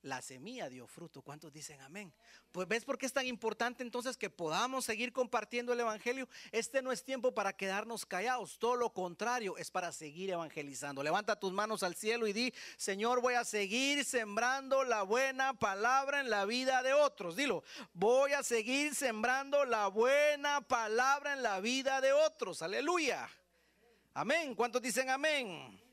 la 0.05 0.21
semilla 0.21 0.69
dio 0.69 0.87
fruto. 0.87 1.23
¿Cuántos 1.23 1.53
dicen 1.53 1.81
amén? 1.81 2.13
Pues 2.53 2.69
ves 2.69 2.85
por 2.85 2.99
qué 2.99 3.07
es 3.07 3.13
tan 3.13 3.27
importante 3.27 3.83
entonces 3.83 4.17
que 4.17 4.29
podamos 4.29 4.85
seguir 4.85 5.13
compartiendo 5.13 5.73
el 5.73 5.81
Evangelio. 5.81 6.29
Este 6.53 6.83
no 6.83 6.93
es 6.93 7.03
tiempo 7.03 7.33
para 7.33 7.55
quedarnos 7.55 8.05
callados, 8.05 8.59
todo 8.59 8.77
lo 8.77 8.93
contrario, 8.93 9.57
es 9.57 9.71
para 9.71 9.93
seguir 9.93 10.31
evangelizando. 10.31 11.03
Levanta 11.03 11.41
tus 11.41 11.53
manos 11.53 11.83
al 11.83 11.97
cielo 11.97 12.27
y 12.27 12.33
di, 12.33 12.53
Señor, 12.77 13.23
voy 13.23 13.35
a 13.35 13.45
seguir 13.45 14.05
sembrando 14.05 14.85
la 14.85 15.03
buena 15.03 15.55
palabra 15.55 16.21
en 16.21 16.29
la 16.29 16.45
vida 16.45 16.83
de 16.83 16.93
otros. 16.93 17.35
Dilo, 17.35 17.65
voy 17.95 18.33
a 18.33 18.43
seguir 18.43 18.95
sembrando 18.95 19.65
la 19.65 19.89
buena 19.89 20.61
palabra 20.61 21.33
en 21.33 21.43
la 21.43 21.61
vida 21.61 22.03
de 22.03 22.13
otros. 22.13 22.61
Aleluya. 22.61 23.29
Amén. 24.13 24.55
¿Cuántos 24.55 24.83
dicen 24.83 25.09
amén? 25.09 25.84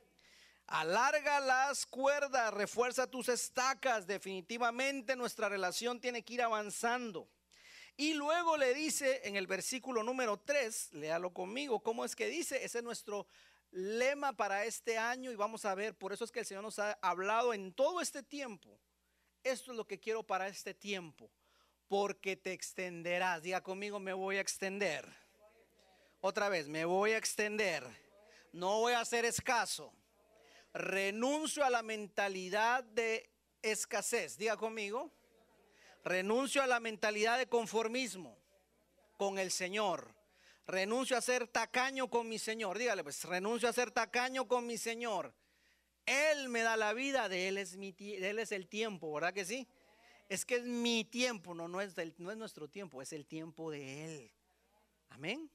Alarga 0.71 1.41
las 1.41 1.86
cuerdas, 1.86 2.53
refuerza 2.53 3.05
tus 3.05 3.27
estacas. 3.27 4.07
Definitivamente 4.07 5.17
nuestra 5.17 5.49
relación 5.49 5.99
tiene 5.99 6.23
que 6.23 6.36
ir 6.36 6.41
avanzando. 6.41 7.27
Y 7.97 8.13
luego 8.13 8.55
le 8.55 8.73
dice 8.73 9.19
en 9.25 9.36
el 9.36 9.47
versículo 9.47 10.01
número 10.01 10.39
3, 10.39 10.93
léalo 10.93 11.34
conmigo, 11.34 11.81
¿cómo 11.84 12.05
es 12.05 12.15
que 12.15 12.27
dice? 12.27 12.63
Ese 12.63 12.77
es 12.77 12.84
nuestro 12.86 13.27
lema 13.71 14.31
para 14.31 14.63
este 14.63 14.97
año 14.97 15.29
y 15.29 15.36
vamos 15.36 15.65
a 15.65 15.75
ver, 15.75 15.93
por 15.93 16.13
eso 16.13 16.23
es 16.23 16.31
que 16.31 16.39
el 16.39 16.45
Señor 16.45 16.63
nos 16.63 16.79
ha 16.79 16.97
hablado 17.01 17.53
en 17.53 17.73
todo 17.73 17.99
este 17.99 18.23
tiempo. 18.23 18.79
Esto 19.43 19.71
es 19.71 19.77
lo 19.77 19.86
que 19.86 19.99
quiero 19.99 20.23
para 20.23 20.47
este 20.47 20.73
tiempo, 20.73 21.29
porque 21.89 22.38
te 22.38 22.53
extenderás. 22.53 23.43
Diga 23.43 23.62
conmigo, 23.62 23.99
me 23.99 24.13
voy 24.13 24.38
a 24.38 24.41
extender. 24.41 25.05
Otra 26.21 26.47
vez, 26.47 26.69
me 26.69 26.86
voy 26.86 27.12
a 27.12 27.17
extender. 27.17 27.86
No 28.53 28.79
voy 28.79 28.93
a 28.93 29.03
ser 29.03 29.25
escaso 29.25 29.93
renuncio 30.73 31.63
a 31.63 31.69
la 31.69 31.81
mentalidad 31.84 32.84
de 32.84 33.29
escasez. 33.62 34.38
Diga 34.38 34.57
conmigo. 34.57 35.12
Renuncio 36.03 36.63
a 36.63 36.67
la 36.67 36.79
mentalidad 36.79 37.38
de 37.38 37.47
conformismo 37.47 38.38
con 39.17 39.38
el 39.38 39.51
Señor. 39.51 40.15
Renuncio 40.65 41.17
a 41.17 41.21
ser 41.21 41.47
tacaño 41.47 42.10
con 42.10 42.27
mi 42.27 42.39
Señor. 42.39 42.77
Dígale, 42.77 43.03
pues 43.03 43.23
renuncio 43.25 43.69
a 43.69 43.73
ser 43.73 43.91
tacaño 43.91 44.47
con 44.47 44.65
mi 44.65 44.77
Señor. 44.77 45.34
Él 46.05 46.49
me 46.49 46.62
da 46.62 46.75
la 46.75 46.93
vida, 46.93 47.29
de 47.29 47.47
Él 47.47 47.57
es, 47.57 47.77
mi, 47.77 47.95
él 47.99 48.39
es 48.39 48.51
el 48.51 48.67
tiempo, 48.67 49.13
¿verdad 49.13 49.34
que 49.34 49.45
sí? 49.45 49.67
Es 50.27 50.45
que 50.45 50.55
es 50.55 50.63
mi 50.63 51.03
tiempo, 51.03 51.53
no, 51.53 51.67
no, 51.67 51.81
es 51.81 51.93
no 52.17 52.31
es 52.31 52.38
nuestro 52.38 52.67
tiempo, 52.67 53.01
es 53.01 53.13
el 53.13 53.27
tiempo 53.27 53.69
de 53.69 54.05
Él. 54.05 54.31
Amén. 55.10 55.51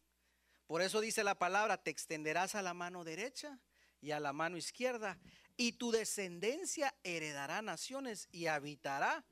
Por 0.67 0.83
eso 0.83 1.01
dice 1.01 1.25
la 1.25 1.35
palabra, 1.35 1.83
te 1.83 1.91
extenderás 1.91 2.55
a 2.55 2.63
la 2.63 2.75
mano 2.75 3.03
derecha 3.03 3.59
y 4.07 4.13
a 4.13 4.21
la 4.21 4.33
mano 4.33 4.57
izquierda, 4.57 5.19
y 5.57 5.73
tu 5.73 5.91
descendencia 5.91 6.95
heredará 7.03 7.61
naciones 7.61 8.29
y 8.31 8.47
habitará 8.47 9.25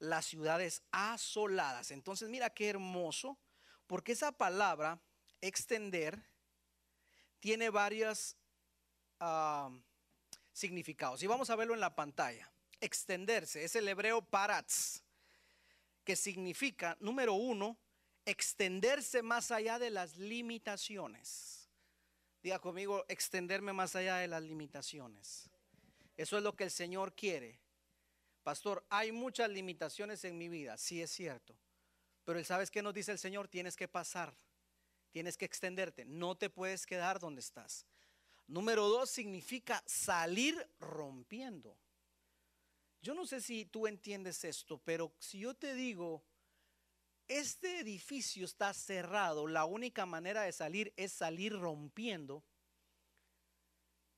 las 0.00 0.26
ciudades 0.26 0.82
asoladas. 0.90 1.92
Entonces 1.92 2.28
mira 2.28 2.50
qué 2.50 2.70
hermoso, 2.70 3.38
porque 3.86 4.10
esa 4.10 4.32
palabra, 4.32 5.00
extender, 5.40 6.20
tiene 7.38 7.70
varios 7.70 8.36
ah, 9.20 9.70
significados. 10.52 11.22
Y 11.22 11.28
vamos 11.28 11.48
a 11.50 11.54
verlo 11.54 11.74
en 11.74 11.80
la 11.80 11.94
pantalla. 11.94 12.50
Extenderse 12.80 13.62
es 13.62 13.76
el 13.76 13.86
hebreo 13.86 14.22
paratz, 14.22 15.02
que 16.02 16.16
significa, 16.16 16.96
número 16.98 17.34
uno, 17.34 17.78
extenderse 18.24 19.22
más 19.22 19.52
allá 19.52 19.78
de 19.78 19.90
las 19.90 20.16
limitaciones. 20.16 21.55
Diga 22.46 22.60
conmigo, 22.60 23.04
extenderme 23.08 23.72
más 23.72 23.96
allá 23.96 24.18
de 24.18 24.28
las 24.28 24.40
limitaciones. 24.40 25.50
Eso 26.16 26.36
es 26.36 26.44
lo 26.44 26.54
que 26.54 26.62
el 26.62 26.70
Señor 26.70 27.12
quiere. 27.12 27.58
Pastor, 28.44 28.86
hay 28.88 29.10
muchas 29.10 29.50
limitaciones 29.50 30.24
en 30.24 30.38
mi 30.38 30.48
vida, 30.48 30.78
sí 30.78 31.02
es 31.02 31.10
cierto. 31.10 31.56
Pero 32.24 32.44
¿sabes 32.44 32.70
qué 32.70 32.82
nos 32.82 32.94
dice 32.94 33.10
el 33.10 33.18
Señor? 33.18 33.48
Tienes 33.48 33.74
que 33.74 33.88
pasar, 33.88 34.32
tienes 35.10 35.36
que 35.36 35.44
extenderte, 35.44 36.04
no 36.04 36.36
te 36.36 36.48
puedes 36.48 36.86
quedar 36.86 37.18
donde 37.18 37.40
estás. 37.40 37.84
Número 38.46 38.86
dos 38.86 39.10
significa 39.10 39.82
salir 39.84 40.70
rompiendo. 40.78 41.76
Yo 43.02 43.14
no 43.14 43.26
sé 43.26 43.40
si 43.40 43.64
tú 43.64 43.88
entiendes 43.88 44.44
esto, 44.44 44.80
pero 44.84 45.12
si 45.18 45.40
yo 45.40 45.54
te 45.54 45.74
digo, 45.74 46.22
este 47.28 47.80
edificio 47.80 48.44
está 48.44 48.72
cerrado, 48.72 49.46
la 49.46 49.64
única 49.64 50.06
manera 50.06 50.42
de 50.42 50.52
salir 50.52 50.92
es 50.96 51.12
salir 51.12 51.52
rompiendo. 51.52 52.44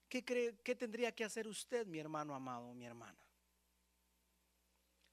¿Qué, 0.09 0.25
cree, 0.25 0.57
¿Qué 0.63 0.75
tendría 0.75 1.15
que 1.15 1.25
hacer 1.25 1.49
usted, 1.49 1.87
mi 1.87 1.99
hermano 1.99 2.35
amado, 2.35 2.75
mi 2.75 2.85
hermana? 2.85 3.19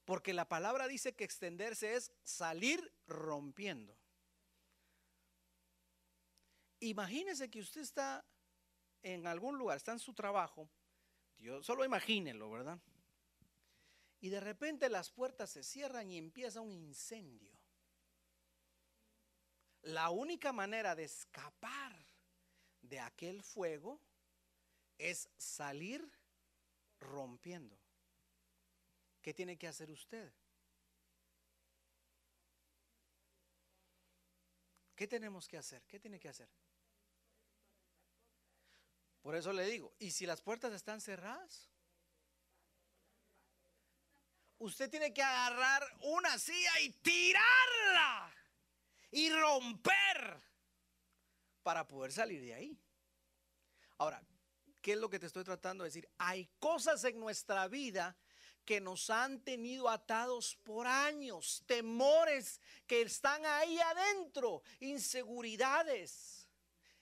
Porque 0.04 0.34
la 0.34 0.48
palabra 0.48 0.88
dice 0.88 1.16
que 1.16 1.24
extenderse 1.24 1.96
es 1.96 2.12
salir 2.24 2.94
rompiendo. 3.08 3.98
Imagínese 6.80 7.50
que 7.50 7.62
usted 7.62 7.82
está 7.82 8.26
en 9.02 9.26
algún 9.26 9.58
lugar, 9.58 9.78
está 9.78 9.94
en 9.94 10.00
su 10.00 10.14
trabajo, 10.14 10.70
Dios, 11.38 11.66
solo 11.66 11.84
imagínelo, 11.86 12.50
¿verdad? 12.52 12.80
Y 14.20 14.30
de 14.30 14.40
repente 14.40 14.90
las 14.90 15.12
puertas 15.12 15.50
se 15.50 15.64
cierran 15.64 16.10
y 16.10 16.18
empieza 16.18 16.62
un 16.62 16.72
incendio 16.72 17.55
la 19.86 20.10
única 20.10 20.52
manera 20.52 20.96
de 20.96 21.04
escapar 21.04 21.96
de 22.82 23.00
aquel 23.00 23.44
fuego 23.44 24.02
es 24.98 25.30
salir 25.38 26.08
rompiendo. 27.00 27.78
¿Qué 29.22 29.34
tiene 29.34 29.58
que 29.58 29.68
hacer 29.68 29.92
usted? 29.92 30.32
¿Qué 34.96 35.08
tenemos 35.08 35.48
que 35.48 35.58
hacer? 35.58 35.84
¿Qué 35.86 36.00
tiene 36.00 36.20
que 36.20 36.30
hacer? 36.30 36.50
Por 39.22 39.36
eso 39.36 39.52
le 39.54 39.66
digo, 39.66 39.94
¿y 40.00 40.12
si 40.12 40.26
las 40.26 40.42
puertas 40.42 40.74
están 40.74 41.02
cerradas? 41.02 41.70
Usted 44.58 44.90
tiene 44.90 45.14
que 45.14 45.22
agarrar 45.22 45.84
una 46.02 46.40
silla 46.40 46.80
y 46.82 46.90
tirarla 46.90 47.65
y 49.16 49.30
romper 49.30 50.44
para 51.64 51.88
poder 51.88 52.12
salir 52.12 52.42
de 52.42 52.54
ahí. 52.54 52.78
Ahora, 53.98 54.22
¿qué 54.82 54.92
es 54.92 54.98
lo 54.98 55.10
que 55.10 55.20
te 55.20 55.28
estoy 55.28 55.46
tratando 55.46 55.86
de 55.86 55.88
decir? 55.88 56.10
Hay 56.18 56.50
cosas 56.60 57.02
en 57.06 57.18
nuestra 57.18 57.70
vida 57.70 58.18
que 58.66 58.82
nos 58.82 59.10
han 59.10 59.42
tenido 59.42 59.88
atados 59.88 60.58
por 60.64 60.86
años, 60.86 61.64
temores 61.66 62.60
que 62.86 63.04
están 63.04 63.46
ahí 63.46 63.80
adentro, 63.80 64.64
inseguridades, 64.82 66.50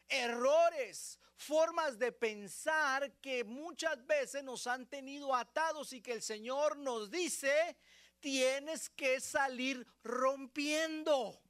errores, 0.08 1.18
formas 1.36 1.98
de 1.98 2.12
pensar 2.12 3.12
que 3.22 3.44
muchas 3.44 4.06
veces 4.06 4.44
nos 4.44 4.68
han 4.68 4.86
tenido 4.86 5.34
atados 5.34 5.92
y 5.94 6.02
que 6.02 6.14
el 6.14 6.22
Señor 6.22 6.78
nos 6.78 7.10
dice, 7.10 7.76
tienes 8.20 8.88
que 8.92 9.20
salir 9.20 9.84
rompiendo. 10.04 11.43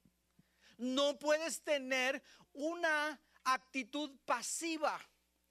No 0.78 1.18
puedes 1.18 1.62
tener 1.62 2.22
una 2.52 3.20
actitud 3.44 4.10
pasiva. 4.24 5.00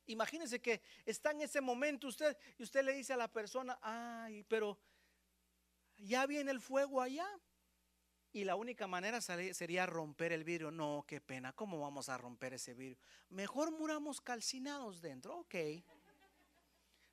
Imagínense 0.08 0.62
que 0.62 0.82
está 1.06 1.32
en 1.32 1.42
ese 1.42 1.62
momento 1.62 2.08
usted 2.08 2.38
y 2.58 2.64
usted 2.64 2.84
le 2.84 2.94
dice 2.94 3.14
a 3.14 3.18
la 3.18 3.32
persona, 3.32 3.80
ay, 3.82 4.44
pero 4.44 4.78
ya 5.98 6.26
viene 6.26 6.52
el 6.52 6.60
fuego 6.60 7.02
allá. 7.02 7.28
Y 8.36 8.46
la 8.46 8.56
única 8.56 8.88
manera 8.88 9.22
sería 9.22 9.86
romper 9.86 10.32
el 10.32 10.44
vidrio. 10.44 10.72
No, 10.72 11.06
qué 11.08 11.22
pena, 11.22 11.54
¿cómo 11.54 11.80
vamos 11.80 12.10
a 12.10 12.18
romper 12.18 12.56
ese 12.56 12.74
vidrio? 12.74 12.98
Mejor 13.30 13.72
muramos 13.72 14.20
calcinados 14.22 15.02
dentro, 15.02 15.38
ok. 15.38 15.56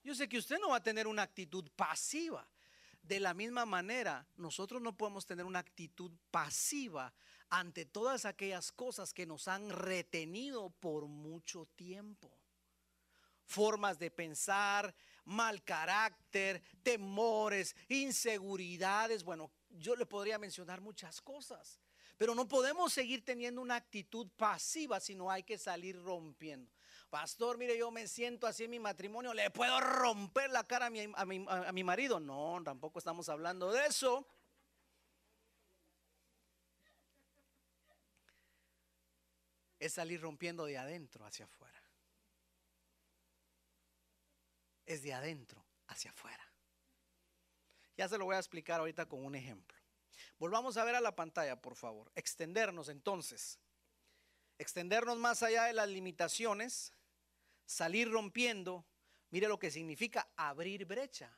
Yo 0.03 0.15
sé 0.15 0.29
que 0.29 0.39
usted 0.39 0.59
no 0.59 0.71
va 0.71 0.77
a 0.77 0.83
tener 0.83 1.07
una 1.07 1.23
actitud 1.23 1.71
pasiva. 1.77 2.49
De 3.03 3.21
la 3.21 3.35
misma 3.35 3.67
manera, 3.67 4.27
nosotros 4.37 4.81
no 4.81 4.97
podemos 4.97 5.27
tener 5.27 5.45
una 5.45 5.59
actitud 5.59 6.11
pasiva 6.31 7.13
ante 7.51 7.85
todas 7.85 8.25
aquellas 8.25 8.71
cosas 8.73 9.13
que 9.13 9.27
nos 9.27 9.49
han 9.49 9.69
retenido 9.71 10.71
por 10.71 11.07
mucho 11.07 11.67
tiempo. 11.77 12.31
Formas 13.45 13.99
de 13.99 14.13
pensar, 14.13 14.95
mal 15.25 15.63
carácter, 15.65 16.63
temores, 16.85 17.75
inseguridades. 17.89 19.25
Bueno, 19.25 19.51
yo 19.69 19.97
le 19.97 20.07
podría 20.07 20.39
mencionar 20.39 20.81
muchas 20.81 21.21
cosas, 21.21 21.81
pero 22.17 22.37
no 22.37 22.47
podemos 22.47 22.93
seguir 22.93 23.25
teniendo 23.25 23.61
una 23.61 23.75
actitud 23.75 24.29
pasiva, 24.37 25.01
sino 25.01 25.29
hay 25.29 25.43
que 25.43 25.59
salir 25.59 26.01
rompiendo. 26.01 26.71
Pastor, 27.09 27.59
mire, 27.59 27.77
yo 27.77 27.91
me 27.91 28.07
siento 28.07 28.47
así 28.47 28.65
en 28.65 28.71
mi 28.71 28.79
matrimonio, 28.79 29.35
¿le 29.35 29.51
puedo 29.51 29.81
romper 29.81 30.51
la 30.51 30.63
cara 30.63 30.87
a 30.87 30.91
mi, 30.91 31.11
a 31.13 31.27
mi, 31.27 31.45
a 31.49 31.73
mi 31.73 31.83
marido? 31.83 32.21
No, 32.21 32.61
tampoco 32.65 33.01
estamos 33.01 33.29
hablando 33.29 33.73
de 33.73 33.87
eso. 33.87 34.25
Es 39.81 39.95
salir 39.95 40.21
rompiendo 40.21 40.67
de 40.67 40.77
adentro 40.77 41.25
hacia 41.25 41.47
afuera. 41.47 41.83
Es 44.85 45.03
de 45.03 45.15
adentro 45.15 45.65
hacia 45.89 46.11
afuera. 46.11 46.47
Ya 47.97 48.09
se 48.09 48.19
lo 48.19 48.27
voy 48.27 48.37
a 48.37 48.39
explicar 48.39 48.81
ahorita 48.81 49.07
con 49.07 49.25
un 49.25 49.35
ejemplo. 49.35 49.77
Volvamos 50.39 50.77
a 50.77 50.85
ver 50.85 50.95
a 50.95 51.01
la 51.01 51.17
pantalla, 51.17 51.61
por 51.61 51.75
favor. 51.75 52.13
Extendernos 52.15 52.89
entonces. 52.89 53.59
Extendernos 54.59 55.17
más 55.17 55.43
allá 55.43 55.65
de 55.65 55.73
las 55.73 55.89
limitaciones, 55.89 56.93
salir 57.65 58.11
rompiendo. 58.11 58.85
Mire 59.31 59.49
lo 59.49 59.59
que 59.59 59.71
significa 59.71 60.29
abrir 60.37 60.85
brecha. 60.85 61.35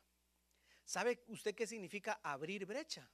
¿Sabe 0.84 1.22
usted 1.28 1.54
qué 1.54 1.66
significa 1.66 2.18
abrir 2.22 2.66
brecha? 2.66 3.08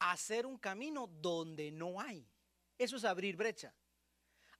Hacer 0.00 0.44
un 0.44 0.58
camino 0.58 1.06
donde 1.06 1.70
no 1.70 2.00
hay. 2.00 2.28
Eso 2.76 2.96
es 2.96 3.04
abrir 3.04 3.36
brecha. 3.36 3.72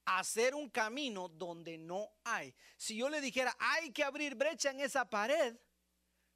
Hacer 0.04 0.54
un 0.54 0.68
camino 0.68 1.28
donde 1.28 1.78
no 1.78 2.10
hay. 2.24 2.54
Si 2.76 2.96
yo 2.96 3.08
le 3.08 3.20
dijera, 3.20 3.56
hay 3.58 3.92
que 3.92 4.04
abrir 4.04 4.34
brecha 4.34 4.70
en 4.70 4.80
esa 4.80 5.08
pared, 5.08 5.56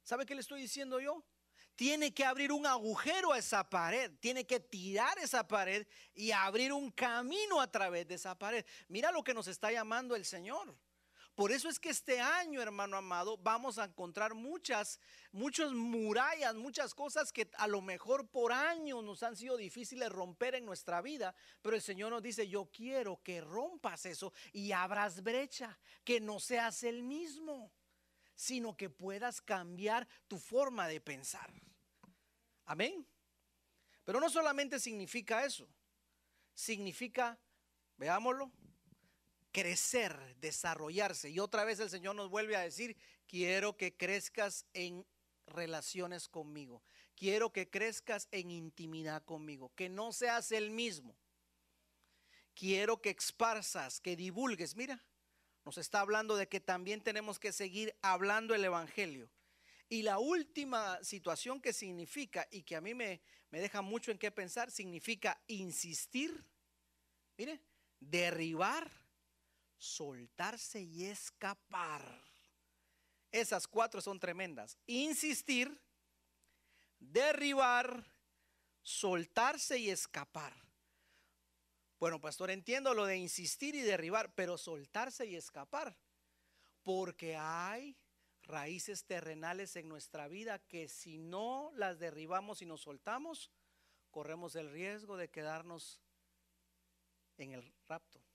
¿sabe 0.03 0.25
qué 0.25 0.35
le 0.35 0.41
estoy 0.41 0.61
diciendo 0.61 0.99
yo? 0.99 1.25
Tiene 1.75 2.13
que 2.13 2.25
abrir 2.25 2.51
un 2.51 2.65
agujero 2.65 3.33
a 3.33 3.37
esa 3.37 3.69
pared, 3.69 4.11
tiene 4.19 4.47
que 4.47 4.59
tirar 4.59 5.19
esa 5.19 5.47
pared 5.47 5.85
y 6.13 6.31
abrir 6.31 6.73
un 6.73 6.91
camino 6.91 7.61
a 7.61 7.71
través 7.71 8.07
de 8.07 8.15
esa 8.15 8.37
pared. 8.37 8.65
Mira 8.87 9.11
lo 9.11 9.23
que 9.23 9.33
nos 9.33 9.47
está 9.47 9.71
llamando 9.71 10.15
el 10.15 10.25
Señor. 10.25 10.75
Por 11.37 11.51
eso 11.51 11.69
es 11.69 11.79
que 11.79 11.91
este 11.91 12.19
año, 12.19 12.63
hermano 12.63 12.97
amado, 12.97 13.37
vamos 13.37 13.77
a 13.77 13.85
encontrar 13.85 14.33
muchas, 14.33 14.99
muchas 15.31 15.71
murallas, 15.71 16.55
muchas 16.55 16.95
cosas 16.95 17.31
que 17.31 17.47
a 17.59 17.67
lo 17.67 17.79
mejor 17.79 18.27
por 18.27 18.51
años 18.51 19.03
nos 19.03 19.21
han 19.21 19.35
sido 19.35 19.55
difíciles 19.55 20.11
romper 20.11 20.55
en 20.55 20.65
nuestra 20.65 20.99
vida. 20.99 21.35
Pero 21.61 21.75
el 21.75 21.83
Señor 21.83 22.09
nos 22.09 22.23
dice, 22.23 22.47
yo 22.47 22.71
quiero 22.71 23.21
que 23.21 23.39
rompas 23.39 24.07
eso 24.07 24.33
y 24.51 24.71
abras 24.71 25.21
brecha, 25.21 25.77
que 26.03 26.19
no 26.19 26.39
seas 26.39 26.81
el 26.81 27.03
mismo, 27.03 27.71
sino 28.33 28.75
que 28.75 28.89
puedas 28.89 29.39
cambiar 29.39 30.07
tu 30.27 30.39
forma 30.39 30.87
de 30.87 31.01
pensar. 31.01 31.53
Amén. 32.65 33.05
Pero 34.03 34.19
no 34.19 34.31
solamente 34.31 34.79
significa 34.79 35.45
eso, 35.45 35.69
significa, 36.55 37.37
veámoslo, 37.95 38.51
crecer, 39.51 40.35
desarrollarse. 40.39 41.29
Y 41.29 41.39
otra 41.39 41.63
vez 41.63 41.79
el 41.79 41.89
Señor 41.89 42.15
nos 42.15 42.29
vuelve 42.29 42.55
a 42.55 42.61
decir, 42.61 42.97
quiero 43.27 43.77
que 43.77 43.95
crezcas 43.95 44.65
en 44.73 45.05
relaciones 45.47 46.27
conmigo. 46.27 46.83
Quiero 47.15 47.51
que 47.51 47.69
crezcas 47.69 48.27
en 48.31 48.51
intimidad 48.51 49.23
conmigo, 49.23 49.71
que 49.75 49.89
no 49.89 50.11
seas 50.11 50.51
el 50.51 50.69
mismo. 50.69 51.17
Quiero 52.53 53.01
que 53.01 53.09
esparzas, 53.09 53.99
que 53.99 54.15
divulgues. 54.15 54.75
Mira, 54.75 55.03
nos 55.65 55.77
está 55.77 55.99
hablando 55.99 56.35
de 56.35 56.47
que 56.47 56.59
también 56.59 57.01
tenemos 57.01 57.39
que 57.39 57.51
seguir 57.51 57.95
hablando 58.01 58.53
el 58.53 58.63
Evangelio. 58.63 59.29
Y 59.89 60.01
la 60.01 60.19
última 60.19 61.03
situación 61.03 61.61
que 61.61 61.73
significa 61.73 62.47
y 62.51 62.63
que 62.63 62.75
a 62.75 62.81
mí 62.81 62.93
me, 62.93 63.21
me 63.51 63.61
deja 63.61 63.81
mucho 63.81 64.11
en 64.11 64.17
qué 64.17 64.31
pensar, 64.31 64.69
significa 64.69 65.41
insistir, 65.47 66.45
mire, 67.37 67.61
derribar 67.99 68.91
soltarse 69.77 70.81
y 70.81 71.05
escapar. 71.05 72.03
Esas 73.31 73.67
cuatro 73.67 74.01
son 74.01 74.19
tremendas. 74.19 74.77
Insistir, 74.87 75.79
derribar, 76.99 78.05
soltarse 78.81 79.77
y 79.77 79.89
escapar. 79.89 80.53
Bueno, 81.99 82.21
pastor, 82.21 82.51
entiendo 82.51 82.93
lo 82.93 83.05
de 83.05 83.17
insistir 83.17 83.75
y 83.75 83.81
derribar, 83.81 84.33
pero 84.33 84.57
soltarse 84.57 85.25
y 85.25 85.35
escapar. 85.35 85.97
Porque 86.83 87.35
hay 87.35 87.97
raíces 88.43 89.03
terrenales 89.05 89.75
en 89.75 89.89
nuestra 89.89 90.27
vida 90.27 90.59
que 90.59 90.87
si 90.87 91.17
no 91.17 91.71
las 91.73 91.99
derribamos 91.99 92.61
y 92.61 92.65
nos 92.65 92.81
soltamos, 92.81 93.51
corremos 94.09 94.55
el 94.55 94.71
riesgo 94.71 95.17
de 95.17 95.29
quedarnos 95.29 95.99
en 97.37 97.53
el 97.53 97.73
rapto. 97.87 98.26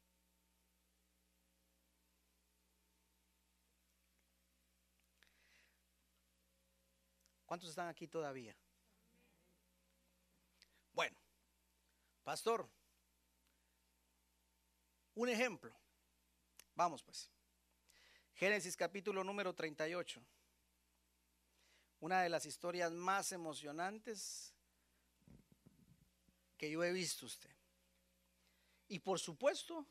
¿Cuántos 7.53 7.69
están 7.69 7.89
aquí 7.89 8.09
todavía? 8.09 8.57
Bueno, 10.95 11.15
pastor, 12.25 12.67
un 15.15 15.29
ejemplo. 15.29 15.71
Vamos 16.75 17.03
pues. 17.03 17.29
Génesis 18.33 18.75
capítulo 18.75 19.23
número 19.23 19.55
38. 19.55 20.25
Una 22.01 22.23
de 22.23 22.31
las 22.31 22.47
historias 22.47 22.91
más 22.91 23.33
emocionantes 23.33 24.55
que 26.57 26.71
yo 26.71 26.83
he 26.83 26.91
visto 26.91 27.27
usted. 27.27 27.55
Y 28.89 29.01
por 29.01 29.19
supuesto, 29.21 29.87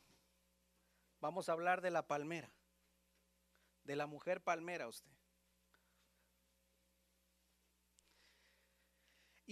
vamos 1.20 1.48
a 1.48 1.52
hablar 1.52 1.80
de 1.80 1.92
la 1.92 2.08
palmera, 2.08 2.52
de 3.84 3.94
la 3.94 4.06
mujer 4.06 4.42
palmera 4.42 4.88
usted. 4.88 5.21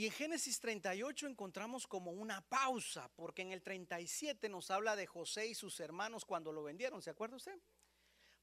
Y 0.00 0.06
en 0.06 0.12
Génesis 0.12 0.58
38 0.60 1.26
encontramos 1.26 1.86
como 1.86 2.10
una 2.10 2.40
pausa, 2.40 3.10
porque 3.16 3.42
en 3.42 3.52
el 3.52 3.60
37 3.60 4.48
nos 4.48 4.70
habla 4.70 4.96
de 4.96 5.06
José 5.06 5.48
y 5.48 5.54
sus 5.54 5.78
hermanos 5.78 6.24
cuando 6.24 6.52
lo 6.52 6.62
vendieron, 6.62 7.02
¿se 7.02 7.10
acuerda 7.10 7.36
usted? 7.36 7.60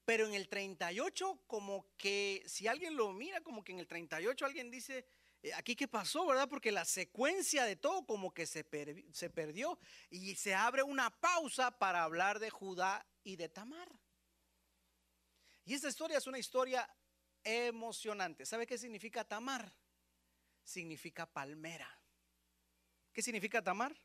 Pero 0.04 0.24
en 0.28 0.34
el 0.34 0.48
38 0.48 1.42
como 1.48 1.96
que 1.96 2.44
si 2.46 2.68
alguien 2.68 2.94
lo 2.94 3.12
mira, 3.12 3.40
como 3.40 3.64
que 3.64 3.72
en 3.72 3.80
el 3.80 3.88
38 3.88 4.46
alguien 4.46 4.70
dice, 4.70 5.04
eh, 5.42 5.52
aquí 5.52 5.74
qué 5.74 5.88
pasó, 5.88 6.24
¿verdad? 6.26 6.48
Porque 6.48 6.70
la 6.70 6.84
secuencia 6.84 7.64
de 7.64 7.74
todo 7.74 8.06
como 8.06 8.32
que 8.32 8.46
se, 8.46 8.64
se 9.12 9.28
perdió 9.28 9.80
y 10.10 10.36
se 10.36 10.54
abre 10.54 10.84
una 10.84 11.10
pausa 11.10 11.76
para 11.76 12.04
hablar 12.04 12.38
de 12.38 12.50
Judá 12.50 13.04
y 13.24 13.34
de 13.34 13.48
Tamar. 13.48 13.90
Y 15.64 15.74
esta 15.74 15.88
historia 15.88 16.18
es 16.18 16.26
una 16.28 16.38
historia 16.38 16.88
emocionante. 17.42 18.46
¿Sabe 18.46 18.64
qué 18.64 18.78
significa 18.78 19.24
Tamar? 19.24 19.74
Significa 20.68 21.24
palmera. 21.24 21.88
¿Qué 23.12 23.22
significa 23.22 23.62
tamar? 23.62 23.96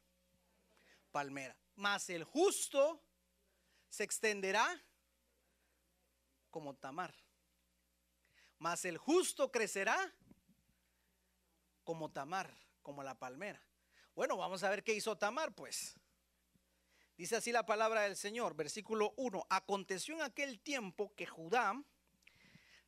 Palmera. 1.11 1.57
Mas 1.75 2.09
el 2.09 2.23
justo 2.23 3.03
se 3.89 4.03
extenderá 4.03 4.81
como 6.49 6.73
tamar. 6.75 7.13
Mas 8.59 8.85
el 8.85 8.97
justo 8.97 9.51
crecerá 9.51 10.15
como 11.83 12.11
tamar, 12.11 12.55
como 12.81 13.03
la 13.03 13.19
palmera. 13.19 13.61
Bueno, 14.15 14.37
vamos 14.37 14.63
a 14.63 14.69
ver 14.69 14.83
qué 14.83 14.93
hizo 14.93 15.17
Tamar, 15.17 15.53
pues. 15.53 15.95
Dice 17.17 17.35
así 17.35 17.51
la 17.51 17.65
palabra 17.65 18.03
del 18.03 18.15
Señor, 18.15 18.55
versículo 18.55 19.13
1. 19.17 19.47
Aconteció 19.49 20.15
en 20.15 20.21
aquel 20.21 20.61
tiempo 20.61 21.13
que 21.15 21.25
Judá 21.25 21.73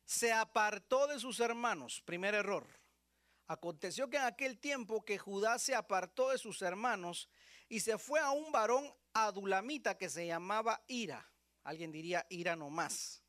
se 0.04 0.32
apartó 0.32 1.08
de 1.08 1.18
sus 1.18 1.40
hermanos. 1.40 2.00
Primer 2.06 2.34
error. 2.34 2.85
Aconteció 3.46 4.10
que 4.10 4.16
en 4.16 4.24
aquel 4.24 4.58
tiempo 4.58 5.04
que 5.04 5.18
Judá 5.18 5.58
se 5.58 5.74
apartó 5.74 6.30
de 6.30 6.38
sus 6.38 6.62
hermanos 6.62 7.28
y 7.68 7.80
se 7.80 7.98
fue 7.98 8.20
a 8.20 8.30
un 8.30 8.50
varón 8.50 8.92
adulamita 9.12 9.96
que 9.96 10.08
se 10.08 10.26
llamaba 10.26 10.82
Ira. 10.88 11.30
Alguien 11.62 11.92
diría 11.92 12.26
Ira 12.28 12.56
no 12.56 12.70
más. 12.70 13.22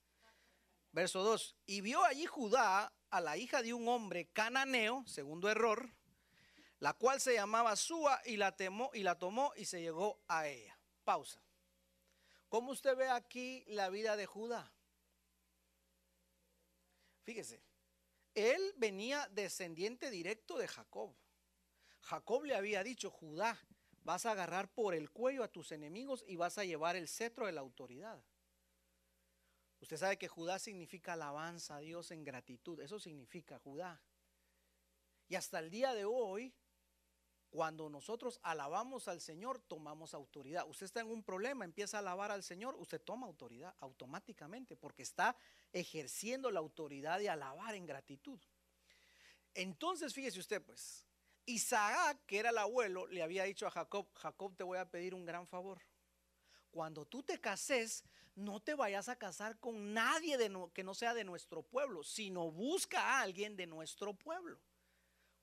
Verso 0.92 1.24
2. 1.24 1.56
Y 1.66 1.82
vio 1.82 2.04
allí 2.04 2.26
Judá 2.26 2.94
a 3.10 3.22
la 3.22 3.38
hija 3.38 3.62
de 3.62 3.74
un 3.74 3.88
hombre 3.88 4.30
cananeo, 4.32 5.04
segundo 5.06 5.50
error, 5.50 5.90
la 6.80 6.94
cual 6.94 7.22
se 7.22 7.36
llamaba 7.36 7.76
Sua 7.76 8.22
y 8.26 8.38
la, 8.38 8.56
temó, 8.56 8.90
y 8.94 9.04
la 9.04 9.18
tomó 9.18 9.54
y 9.56 9.66
se 9.66 9.82
llegó 9.82 10.20
a 10.28 10.48
ella. 10.48 10.78
Pausa. 11.04 11.42
¿Cómo 12.50 12.72
usted 12.72 12.96
ve 12.96 13.10
aquí 13.10 13.64
la 13.68 13.90
vida 13.90 14.16
de 14.16 14.26
Judá? 14.26 14.72
Fíjese, 17.24 17.62
él 18.38 18.74
venía 18.78 19.28
descendiente 19.34 20.12
directo 20.12 20.58
de 20.58 20.68
Jacob. 20.68 21.16
Jacob 22.02 22.44
le 22.44 22.56
había 22.56 22.84
dicho, 22.84 23.10
Judá, 23.10 23.60
vas 24.04 24.28
a 24.28 24.32
agarrar 24.32 24.72
por 24.72 24.94
el 24.94 25.10
cuello 25.10 25.44
a 25.44 25.52
tus 25.52 25.72
enemigos 25.72 26.24
y 26.28 26.36
vas 26.36 26.60
a 26.60 26.64
llevar 26.64 26.96
el 26.96 27.08
cetro 27.08 27.48
de 27.48 27.52
la 27.52 27.62
autoridad. 27.62 28.24
Usted 29.80 29.98
sabe 29.98 30.18
que 30.18 30.28
Judá 30.28 30.60
significa 30.60 31.14
alabanza 31.14 31.78
a 31.78 31.80
Dios 31.80 32.12
en 32.12 32.24
gratitud. 32.24 32.80
Eso 32.80 33.00
significa 33.00 33.60
Judá. 33.60 34.02
Y 35.28 35.36
hasta 35.36 35.60
el 35.60 35.70
día 35.70 35.94
de 35.94 36.06
hoy, 36.06 36.54
cuando 37.50 37.90
nosotros 37.90 38.40
alabamos 38.44 39.08
al 39.08 39.22
Señor, 39.22 39.60
tomamos 39.60 40.14
autoridad. 40.14 40.68
Usted 40.68 40.86
está 40.86 41.02
en 41.02 41.10
un 41.10 41.24
problema, 41.24 41.66
empieza 41.66 41.98
a 41.98 42.00
alabar 42.02 42.32
al 42.32 42.44
Señor, 42.44 42.76
usted 42.76 43.02
toma 43.02 43.28
autoridad 43.28 43.74
automáticamente 43.80 44.76
porque 44.76 45.04
está 45.04 45.36
ejerciendo 45.72 46.52
la 46.52 46.60
autoridad 46.60 47.20
de 47.20 47.30
alabar 47.30 47.76
en 47.76 47.86
gratitud. 47.86 48.40
Entonces, 49.54 50.14
fíjese 50.14 50.40
usted, 50.40 50.62
pues, 50.62 51.06
Isaac, 51.46 52.20
que 52.28 52.40
era 52.40 52.50
el 52.50 52.58
abuelo, 52.58 53.08
le 53.08 53.24
había 53.24 53.44
dicho 53.46 53.66
a 53.66 53.72
Jacob, 53.72 54.08
Jacob, 54.16 54.56
te 54.56 54.64
voy 54.64 54.78
a 54.78 54.92
pedir 54.92 55.14
un 55.14 55.26
gran 55.26 55.48
favor. 55.48 55.82
Cuando 56.70 57.06
tú 57.06 57.24
te 57.24 57.40
cases, 57.40 58.04
no 58.36 58.60
te 58.60 58.76
vayas 58.76 59.10
a 59.10 59.16
casar 59.16 59.58
con 59.60 59.94
nadie 59.94 60.38
de 60.38 60.52
que 60.74 60.84
no 60.84 60.94
sea 60.94 61.14
de 61.14 61.24
nuestro 61.24 61.64
pueblo, 61.64 62.04
sino 62.04 62.52
busca 62.52 63.02
a 63.02 63.22
alguien 63.22 63.56
de 63.56 63.66
nuestro 63.66 64.14
pueblo. 64.14 64.60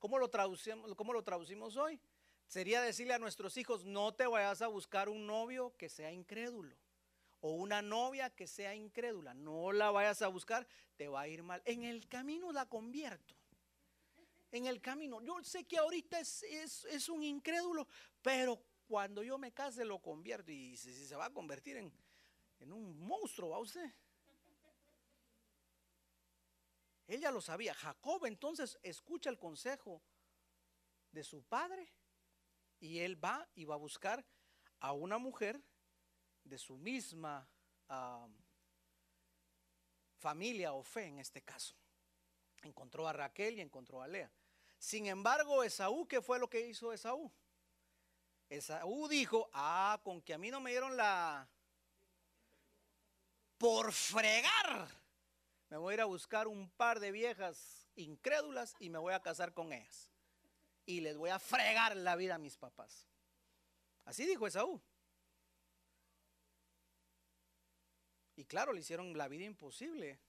¿Cómo 0.05 0.19
lo 0.19 0.29
traducimos, 0.29 0.95
cómo 0.97 1.15
lo 1.15 1.25
traducimos 1.25 1.79
hoy? 1.79 1.99
Sería 2.47 2.83
decirle 2.83 3.15
a 3.15 3.19
nuestros 3.19 3.57
hijos, 3.57 3.87
no 3.87 4.13
te 4.13 4.27
vayas 4.27 4.61
a 4.61 4.67
buscar 4.67 5.09
un 5.09 5.27
novio 5.27 5.75
que 5.79 5.89
sea 5.89 6.13
incrédulo 6.13 6.77
o 7.41 7.53
una 7.53 7.81
novia 7.81 8.29
que 8.29 8.47
sea 8.47 8.75
incrédula. 8.75 9.33
No 9.33 9.73
la 9.73 9.91
vayas 9.91 10.21
a 10.21 10.29
buscar, 10.29 10.69
te 10.97 11.09
va 11.09 11.23
a 11.23 11.29
ir 11.29 11.43
mal. 11.43 11.63
En 11.65 11.85
el 11.85 12.07
camino 12.07 12.53
la 12.53 12.67
convierto. 12.67 13.35
En 14.53 14.67
el 14.67 14.83
camino. 14.83 15.23
Yo 15.23 15.43
sé 15.43 15.65
que 15.65 15.79
ahorita 15.79 16.21
es, 16.21 17.09
un 17.09 17.23
incrédulo, 17.23 17.89
pero 18.21 18.63
cuando 18.87 19.23
yo 19.23 19.39
me 19.39 19.53
case 19.53 19.87
lo 19.87 20.01
convierto 20.01 20.53
y 20.53 20.77
si, 20.77 20.93
se 20.93 21.17
va 21.17 21.25
a 21.25 21.33
convertir 21.33 21.79
en, 21.79 21.91
en 22.59 22.73
un 22.75 22.99
monstruo, 22.99 23.49
¿va 23.49 23.59
usted? 23.59 23.91
Ella 27.07 27.31
lo 27.31 27.41
sabía. 27.41 27.75
Jacob 27.75 28.25
entonces 28.27 28.79
escucha 28.83 29.31
el 29.31 29.39
consejo 29.39 30.03
de 31.13 31.23
su 31.23 31.43
padre 31.43 31.93
y 32.81 33.01
él 33.01 33.23
va 33.23 33.49
y 33.55 33.65
va 33.65 33.75
a 33.75 33.79
buscar 33.79 34.25
a 34.81 34.93
una 34.93 35.19
mujer 35.19 35.63
de 36.45 36.59
su 36.59 36.77
misma 36.77 37.49
familia 40.19 40.73
o 40.73 40.83
fe 40.83 41.07
en 41.07 41.19
este 41.19 41.43
caso. 41.43 41.75
Encontró 42.63 43.07
a 43.07 43.13
Raquel 43.13 43.59
y 43.59 43.61
encontró 43.61 44.03
a 44.03 44.09
Lea. 44.09 44.31
Sin 44.79 45.07
embargo, 45.07 45.63
Esaú, 45.63 46.07
¿qué 46.07 46.21
fue 46.21 46.39
lo 46.39 46.49
que 46.49 46.61
hizo 46.67 46.93
Esaú? 46.93 47.31
Esaú 48.49 49.09
dijo, 49.09 49.49
ah, 49.53 50.01
con 50.03 50.21
que 50.23 50.35
a 50.35 50.39
mí 50.39 50.51
no 50.51 50.61
me 50.61 50.71
dieron 50.71 50.97
la... 50.97 51.49
Por 53.59 53.93
fregar. 53.93 55.04
Me 55.69 55.77
voy 55.77 55.93
a 55.93 55.95
ir 55.95 56.01
a 56.01 56.07
buscar 56.07 56.47
un 56.47 56.71
par 56.71 57.01
de 57.01 57.11
viejas 57.11 57.89
incrédulas 57.97 58.75
y 58.79 58.91
me 58.91 58.99
voy 58.99 59.15
a 59.15 59.21
casar 59.21 59.53
con 59.55 59.73
ellas. 59.73 60.11
Y 60.87 61.01
les 61.01 61.17
voy 61.17 61.31
a 61.31 61.39
fregar 61.39 61.97
la 61.97 62.17
vida 62.17 62.35
a 62.35 62.39
mis 62.39 62.57
papás. 62.57 63.07
Así 64.05 64.27
dijo 64.27 64.47
Esaú. 64.47 64.81
Y 68.37 68.45
claro, 68.45 68.73
le 68.73 68.81
hicieron 68.81 69.17
la 69.17 69.29
vida 69.29 69.45
imposible. 69.45 70.21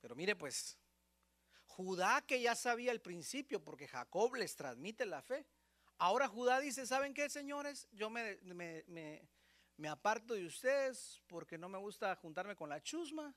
Pero 0.00 0.14
mire 0.14 0.36
pues, 0.36 0.78
Judá 1.66 2.22
que 2.26 2.40
ya 2.40 2.54
sabía 2.54 2.92
el 2.92 3.00
principio 3.00 3.62
porque 3.62 3.88
Jacob 3.88 4.34
les 4.34 4.56
transmite 4.56 5.06
la 5.06 5.22
fe. 5.22 5.46
Ahora 5.98 6.28
Judá 6.28 6.60
dice, 6.60 6.86
¿saben 6.86 7.14
qué, 7.14 7.30
señores? 7.30 7.88
Yo 7.92 8.10
me, 8.10 8.36
me, 8.42 9.28
aparto 9.88 10.34
de 10.34 10.46
ustedes 10.46 11.20
porque 11.26 11.58
no 11.58 11.68
me 11.68 11.78
gusta 11.78 12.14
juntarme 12.16 12.56
con 12.56 12.68
la 12.68 12.82
chusma. 12.82 13.34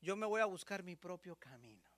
Yo 0.00 0.16
me 0.16 0.26
voy 0.26 0.40
a 0.40 0.46
buscar 0.46 0.82
mi 0.82 0.96
propio 0.96 1.36
camino. 1.36 1.90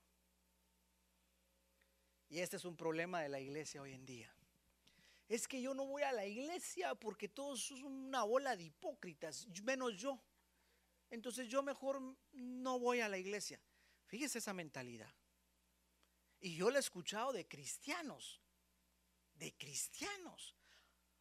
Y 2.29 2.41
este 2.41 2.57
es 2.57 2.65
un 2.65 2.77
problema 2.77 3.23
de 3.23 3.29
la 3.29 3.41
iglesia 3.41 3.83
hoy 3.83 3.95
en 3.95 4.05
día 4.05 4.35
es 5.29 5.47
que 5.47 5.61
yo 5.61 5.75
no 5.75 5.85
voy 5.85 6.03
a 6.03 6.13
la 6.13 6.27
iglesia 6.27 6.95
porque 6.95 7.29
todos 7.29 7.63
son 7.63 7.85
una 7.85 8.23
bola 8.23 8.57
de 8.57 8.65
hipócritas, 8.65 9.47
menos 9.63 9.95
yo. 9.97 10.19
Entonces 11.11 11.49
yo 11.49 11.63
mejor 11.63 12.01
no 12.33 12.79
voy 12.79 13.01
a 13.01 13.09
la 13.09 13.19
iglesia. 13.19 13.61
Fíjese 14.07 14.39
esa 14.39 14.55
mentalidad. 14.55 15.15
Y 16.41 16.57
yo 16.57 16.71
la 16.71 16.79
he 16.79 16.81
escuchado 16.81 17.33
de 17.33 17.47
cristianos, 17.47 18.41
de 19.35 19.55
cristianos. 19.55 20.55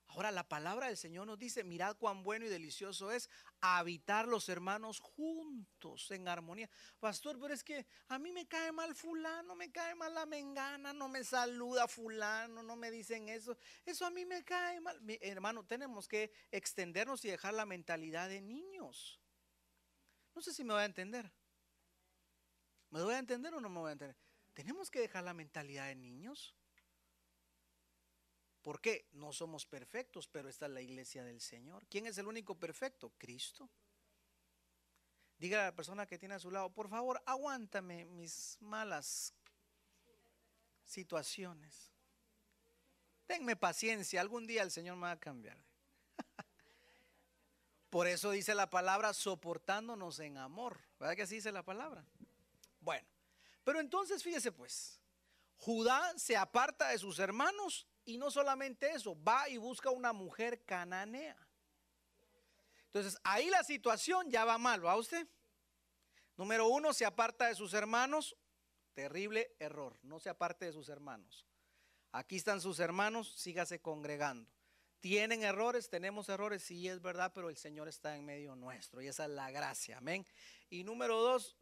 Ahora 0.07 0.31
la 0.31 0.47
palabra 0.47 0.87
del 0.87 0.97
Señor 0.97 1.27
nos 1.27 1.37
dice, 1.37 1.63
mirad 1.63 1.97
cuán 1.97 2.23
bueno 2.23 2.45
y 2.45 2.49
delicioso 2.49 3.11
es 3.11 3.29
habitar 3.59 4.27
los 4.27 4.47
hermanos 4.47 4.99
juntos 4.99 6.09
en 6.11 6.27
armonía. 6.27 6.69
Pastor, 6.99 7.37
pero 7.39 7.53
es 7.53 7.63
que 7.63 7.85
a 8.07 8.17
mí 8.17 8.31
me 8.31 8.47
cae 8.47 8.71
mal 8.71 8.95
fulano, 8.95 9.55
me 9.55 9.71
cae 9.71 9.95
mal 9.95 10.13
la 10.13 10.25
mengana, 10.25 10.93
no 10.93 11.09
me 11.09 11.23
saluda 11.23 11.87
fulano, 11.87 12.63
no 12.63 12.75
me 12.75 12.89
dicen 12.89 13.27
eso. 13.27 13.57
Eso 13.85 14.05
a 14.05 14.09
mí 14.09 14.25
me 14.25 14.43
cae 14.43 14.79
mal. 14.79 14.97
Hermano, 15.21 15.65
tenemos 15.65 16.07
que 16.07 16.31
extendernos 16.51 17.23
y 17.25 17.29
dejar 17.29 17.53
la 17.53 17.65
mentalidad 17.65 18.29
de 18.29 18.41
niños. 18.41 19.19
No 20.33 20.41
sé 20.41 20.53
si 20.53 20.63
me 20.63 20.73
voy 20.73 20.83
a 20.83 20.85
entender. 20.85 21.31
¿Me 22.91 23.03
voy 23.03 23.13
a 23.13 23.19
entender 23.19 23.53
o 23.53 23.59
no 23.59 23.69
me 23.69 23.79
voy 23.79 23.89
a 23.89 23.93
entender? 23.93 24.17
Tenemos 24.53 24.89
que 24.89 25.01
dejar 25.01 25.25
la 25.25 25.33
mentalidad 25.33 25.87
de 25.87 25.95
niños. 25.95 26.55
¿Por 28.67 28.81
qué? 28.81 29.07
No 29.13 29.31
somos 29.31 29.65
perfectos, 29.65 30.27
pero 30.27 30.49
esta 30.49 30.65
es 30.65 30.73
la 30.73 30.81
iglesia 30.81 31.23
del 31.23 31.39
Señor. 31.39 31.87
¿Quién 31.87 32.05
es 32.05 32.17
el 32.17 32.27
único 32.27 32.53
perfecto? 32.53 33.13
Cristo. 33.17 33.69
Diga 35.37 35.61
a 35.61 35.65
la 35.67 35.71
persona 35.73 36.05
que 36.05 36.19
tiene 36.19 36.35
a 36.35 36.39
su 36.39 36.51
lado, 36.51 36.69
por 36.73 36.89
favor, 36.89 37.23
aguántame 37.25 38.03
mis 38.03 38.57
malas 38.59 39.33
situaciones. 40.83 41.93
Tenme 43.25 43.55
paciencia, 43.55 44.19
algún 44.19 44.45
día 44.45 44.63
el 44.63 44.71
Señor 44.71 44.97
me 44.97 45.03
va 45.03 45.11
a 45.11 45.19
cambiar. 45.21 45.63
Por 47.89 48.05
eso 48.05 48.31
dice 48.31 48.53
la 48.53 48.69
palabra 48.69 49.13
soportándonos 49.13 50.19
en 50.19 50.37
amor. 50.37 50.77
¿Verdad 50.99 51.15
que 51.15 51.21
así 51.21 51.35
dice 51.35 51.53
la 51.53 51.63
palabra? 51.63 52.03
Bueno, 52.81 53.07
pero 53.63 53.79
entonces 53.79 54.21
fíjese 54.21 54.51
pues, 54.51 54.99
Judá 55.55 56.13
se 56.17 56.35
aparta 56.35 56.89
de 56.89 56.97
sus 56.97 57.17
hermanos 57.19 57.87
y 58.07 58.17
no 58.17 58.31
solamente 58.31 58.89
eso, 58.89 59.21
va 59.21 59.49
y 59.49 59.57
busca 59.57 59.91
una 59.91 60.13
mujer 60.13 60.63
cananea. 60.63 61.37
Entonces, 62.85 63.19
ahí 63.21 63.49
la 63.49 63.65
situación 63.65 64.31
ya 64.31 64.45
va 64.45 64.57
mal, 64.57 64.83
¿va 64.83 64.95
usted? 64.95 65.27
Número 66.37 66.69
uno, 66.69 66.93
se 66.93 67.05
aparta 67.05 67.47
de 67.47 67.55
sus 67.55 67.73
hermanos. 67.73 68.37
Terrible 68.93 69.53
error, 69.59 69.99
no 70.03 70.19
se 70.19 70.29
aparte 70.29 70.65
de 70.65 70.71
sus 70.71 70.87
hermanos. 70.87 71.45
Aquí 72.13 72.37
están 72.37 72.61
sus 72.61 72.79
hermanos, 72.79 73.33
sígase 73.35 73.81
congregando. 73.81 74.49
Tienen 75.01 75.43
errores, 75.43 75.89
tenemos 75.89 76.29
errores, 76.29 76.63
sí 76.63 76.87
es 76.87 77.01
verdad, 77.01 77.33
pero 77.35 77.49
el 77.49 77.57
Señor 77.57 77.89
está 77.89 78.15
en 78.15 78.25
medio 78.25 78.55
nuestro 78.55 79.01
y 79.01 79.07
esa 79.07 79.25
es 79.25 79.31
la 79.31 79.51
gracia, 79.51 79.97
amén. 79.97 80.25
Y 80.69 80.85
número 80.85 81.21
dos, 81.21 81.57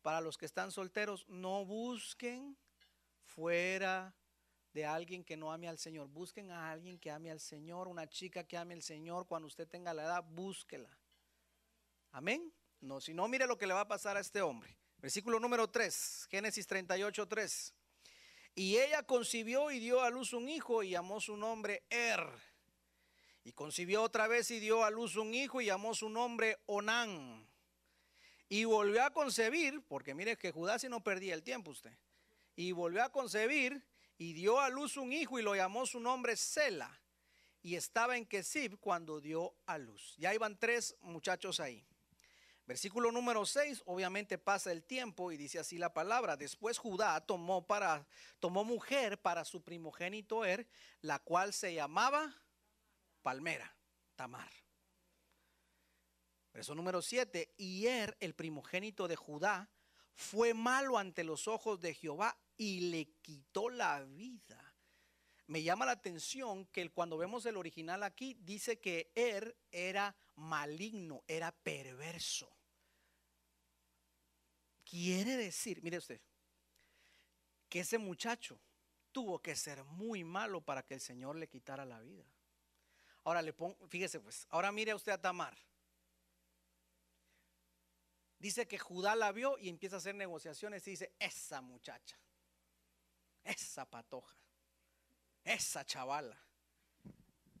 para 0.00 0.22
los 0.22 0.38
que 0.38 0.46
están 0.46 0.72
solteros, 0.72 1.28
no 1.28 1.66
busquen 1.66 2.56
fuera 3.26 4.14
de 4.74 4.84
alguien 4.84 5.24
que 5.24 5.36
no 5.36 5.52
ame 5.52 5.68
al 5.68 5.78
Señor. 5.78 6.08
Busquen 6.08 6.50
a 6.50 6.70
alguien 6.70 6.98
que 6.98 7.10
ame 7.10 7.30
al 7.30 7.40
Señor, 7.40 7.86
una 7.86 8.08
chica 8.08 8.44
que 8.44 8.56
ame 8.56 8.74
al 8.74 8.82
Señor. 8.82 9.26
Cuando 9.26 9.46
usted 9.46 9.68
tenga 9.68 9.94
la 9.94 10.02
edad, 10.02 10.24
búsquela. 10.24 10.90
Amén. 12.10 12.52
No, 12.80 13.00
si 13.00 13.14
no, 13.14 13.26
mire 13.28 13.46
lo 13.46 13.56
que 13.56 13.68
le 13.68 13.72
va 13.72 13.82
a 13.82 13.88
pasar 13.88 14.16
a 14.16 14.20
este 14.20 14.42
hombre. 14.42 14.76
Versículo 14.98 15.38
número 15.38 15.70
3, 15.70 16.26
Génesis 16.28 16.66
38, 16.66 17.28
3. 17.28 17.74
Y 18.56 18.76
ella 18.78 19.04
concibió 19.04 19.70
y 19.70 19.78
dio 19.78 20.02
a 20.02 20.10
luz 20.10 20.32
un 20.32 20.48
hijo 20.48 20.82
y 20.82 20.90
llamó 20.90 21.20
su 21.20 21.36
nombre 21.36 21.84
Er. 21.88 22.28
Y 23.44 23.52
concibió 23.52 24.02
otra 24.02 24.26
vez 24.26 24.50
y 24.50 24.58
dio 24.58 24.84
a 24.84 24.90
luz 24.90 25.16
un 25.16 25.34
hijo 25.34 25.60
y 25.60 25.66
llamó 25.66 25.94
su 25.94 26.08
nombre 26.08 26.58
Onán. 26.66 27.48
Y 28.48 28.64
volvió 28.64 29.04
a 29.04 29.10
concebir, 29.10 29.82
porque 29.86 30.14
mire 30.14 30.36
que 30.36 30.50
Judá 30.50 30.78
si 30.78 30.88
no 30.88 31.02
perdía 31.02 31.34
el 31.34 31.42
tiempo 31.42 31.70
usted. 31.70 31.96
Y 32.56 32.72
volvió 32.72 33.04
a 33.04 33.10
concebir 33.10 33.84
y 34.16 34.32
dio 34.32 34.60
a 34.60 34.68
luz 34.68 34.96
un 34.96 35.12
hijo 35.12 35.38
y 35.38 35.42
lo 35.42 35.54
llamó 35.54 35.86
su 35.86 36.00
nombre 36.00 36.36
Sela. 36.36 37.00
Y 37.62 37.76
estaba 37.76 38.16
en 38.16 38.26
Kesib 38.26 38.78
cuando 38.78 39.20
dio 39.20 39.54
a 39.66 39.78
luz. 39.78 40.14
Ya 40.18 40.34
iban 40.34 40.58
tres 40.58 40.96
muchachos 41.00 41.60
ahí. 41.60 41.86
Versículo 42.66 43.12
número 43.12 43.44
6, 43.44 43.82
obviamente 43.84 44.38
pasa 44.38 44.72
el 44.72 44.84
tiempo 44.84 45.30
y 45.30 45.36
dice 45.36 45.58
así 45.58 45.76
la 45.76 45.92
palabra. 45.92 46.36
Después 46.36 46.78
Judá 46.78 47.20
tomó, 47.20 47.64
mujer 48.64 49.20
para 49.20 49.44
su 49.44 49.62
primogénito 49.62 50.46
Er, 50.46 50.66
la 51.02 51.18
cual 51.18 51.52
se 51.52 51.74
llamaba 51.74 52.34
Palmera, 53.20 53.76
Tamar. 54.14 54.50
Verso 56.54 56.74
número 56.74 57.02
7, 57.02 57.52
y 57.58 57.86
Er, 57.86 58.16
el 58.20 58.34
primogénito 58.34 59.08
de 59.08 59.16
Judá, 59.16 59.68
fue 60.14 60.54
malo 60.54 60.96
ante 60.96 61.22
los 61.22 61.48
ojos 61.48 61.80
de 61.80 61.92
Jehová 61.92 62.38
y 62.56 62.90
le 62.90 63.06
quitó 63.20 63.68
la 63.68 64.02
vida. 64.04 64.74
Me 65.46 65.62
llama 65.62 65.84
la 65.84 65.92
atención 65.92 66.66
que 66.66 66.88
cuando 66.90 67.18
vemos 67.18 67.44
el 67.46 67.56
original 67.56 68.02
aquí 68.02 68.34
dice 68.40 68.80
que 68.80 69.12
Er 69.14 69.56
era 69.70 70.16
maligno, 70.36 71.22
era 71.26 71.52
perverso. 71.52 72.50
Quiere 74.84 75.36
decir, 75.36 75.82
mire 75.82 75.98
usted, 75.98 76.20
que 77.68 77.80
ese 77.80 77.98
muchacho 77.98 78.58
tuvo 79.12 79.40
que 79.40 79.54
ser 79.54 79.84
muy 79.84 80.24
malo 80.24 80.60
para 80.60 80.82
que 80.82 80.94
el 80.94 81.00
Señor 81.00 81.36
le 81.36 81.48
quitara 81.48 81.84
la 81.84 82.00
vida. 82.00 82.24
Ahora 83.24 83.42
le 83.42 83.52
pongo, 83.52 83.86
fíjese 83.88 84.20
pues, 84.20 84.46
ahora 84.50 84.72
mire 84.72 84.94
usted 84.94 85.12
a 85.12 85.20
Tamar. 85.20 85.56
Dice 88.38 88.66
que 88.66 88.78
Judá 88.78 89.14
la 89.14 89.32
vio 89.32 89.58
y 89.58 89.68
empieza 89.68 89.96
a 89.96 89.98
hacer 89.98 90.14
negociaciones 90.14 90.86
y 90.86 90.92
dice, 90.92 91.14
esa 91.18 91.60
muchacha 91.60 92.18
esa 93.44 93.88
patoja, 93.88 94.36
esa 95.44 95.84
chavala, 95.84 96.38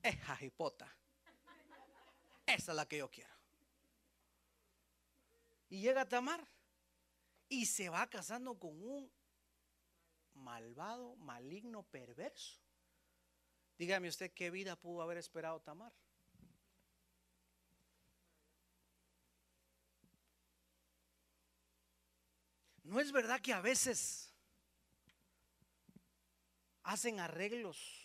esa 0.02 0.36
jipota, 0.36 0.90
esa 2.46 2.72
es 2.72 2.76
la 2.76 2.86
que 2.86 2.98
yo 2.98 3.10
quiero. 3.10 3.34
Y 5.68 5.80
llega 5.80 6.08
Tamar 6.08 6.46
y 7.48 7.66
se 7.66 7.88
va 7.88 8.08
casando 8.08 8.58
con 8.58 8.70
un 8.82 9.10
malvado, 10.34 11.16
maligno, 11.16 11.82
perverso. 11.82 12.60
Dígame 13.78 14.08
usted 14.08 14.32
qué 14.32 14.50
vida 14.50 14.76
pudo 14.76 15.02
haber 15.02 15.18
esperado 15.18 15.60
Tamar. 15.60 15.92
¿No 22.84 23.00
es 23.00 23.10
verdad 23.12 23.40
que 23.40 23.52
a 23.52 23.62
veces 23.62 24.33
hacen 26.84 27.18
arreglos 27.18 28.04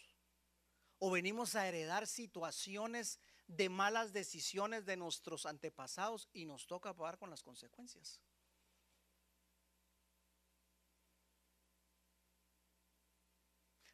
o 0.97 1.11
venimos 1.11 1.55
a 1.55 1.67
heredar 1.67 2.07
situaciones 2.07 3.19
de 3.47 3.69
malas 3.69 4.13
decisiones 4.13 4.85
de 4.85 4.97
nuestros 4.97 5.45
antepasados 5.45 6.27
y 6.33 6.45
nos 6.45 6.67
toca 6.67 6.93
pagar 6.93 7.17
con 7.17 7.29
las 7.29 7.43
consecuencias? 7.43 8.19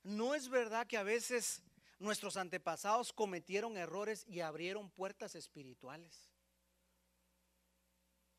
¿No 0.03 0.35
es 0.35 0.49
verdad 0.49 0.85
que 0.85 0.97
a 0.97 1.03
veces 1.03 1.63
nuestros 1.97 2.37
antepasados 2.37 3.11
cometieron 3.11 3.75
errores 3.75 4.23
y 4.27 4.41
abrieron 4.41 4.91
puertas 4.91 5.33
espirituales? 5.33 6.29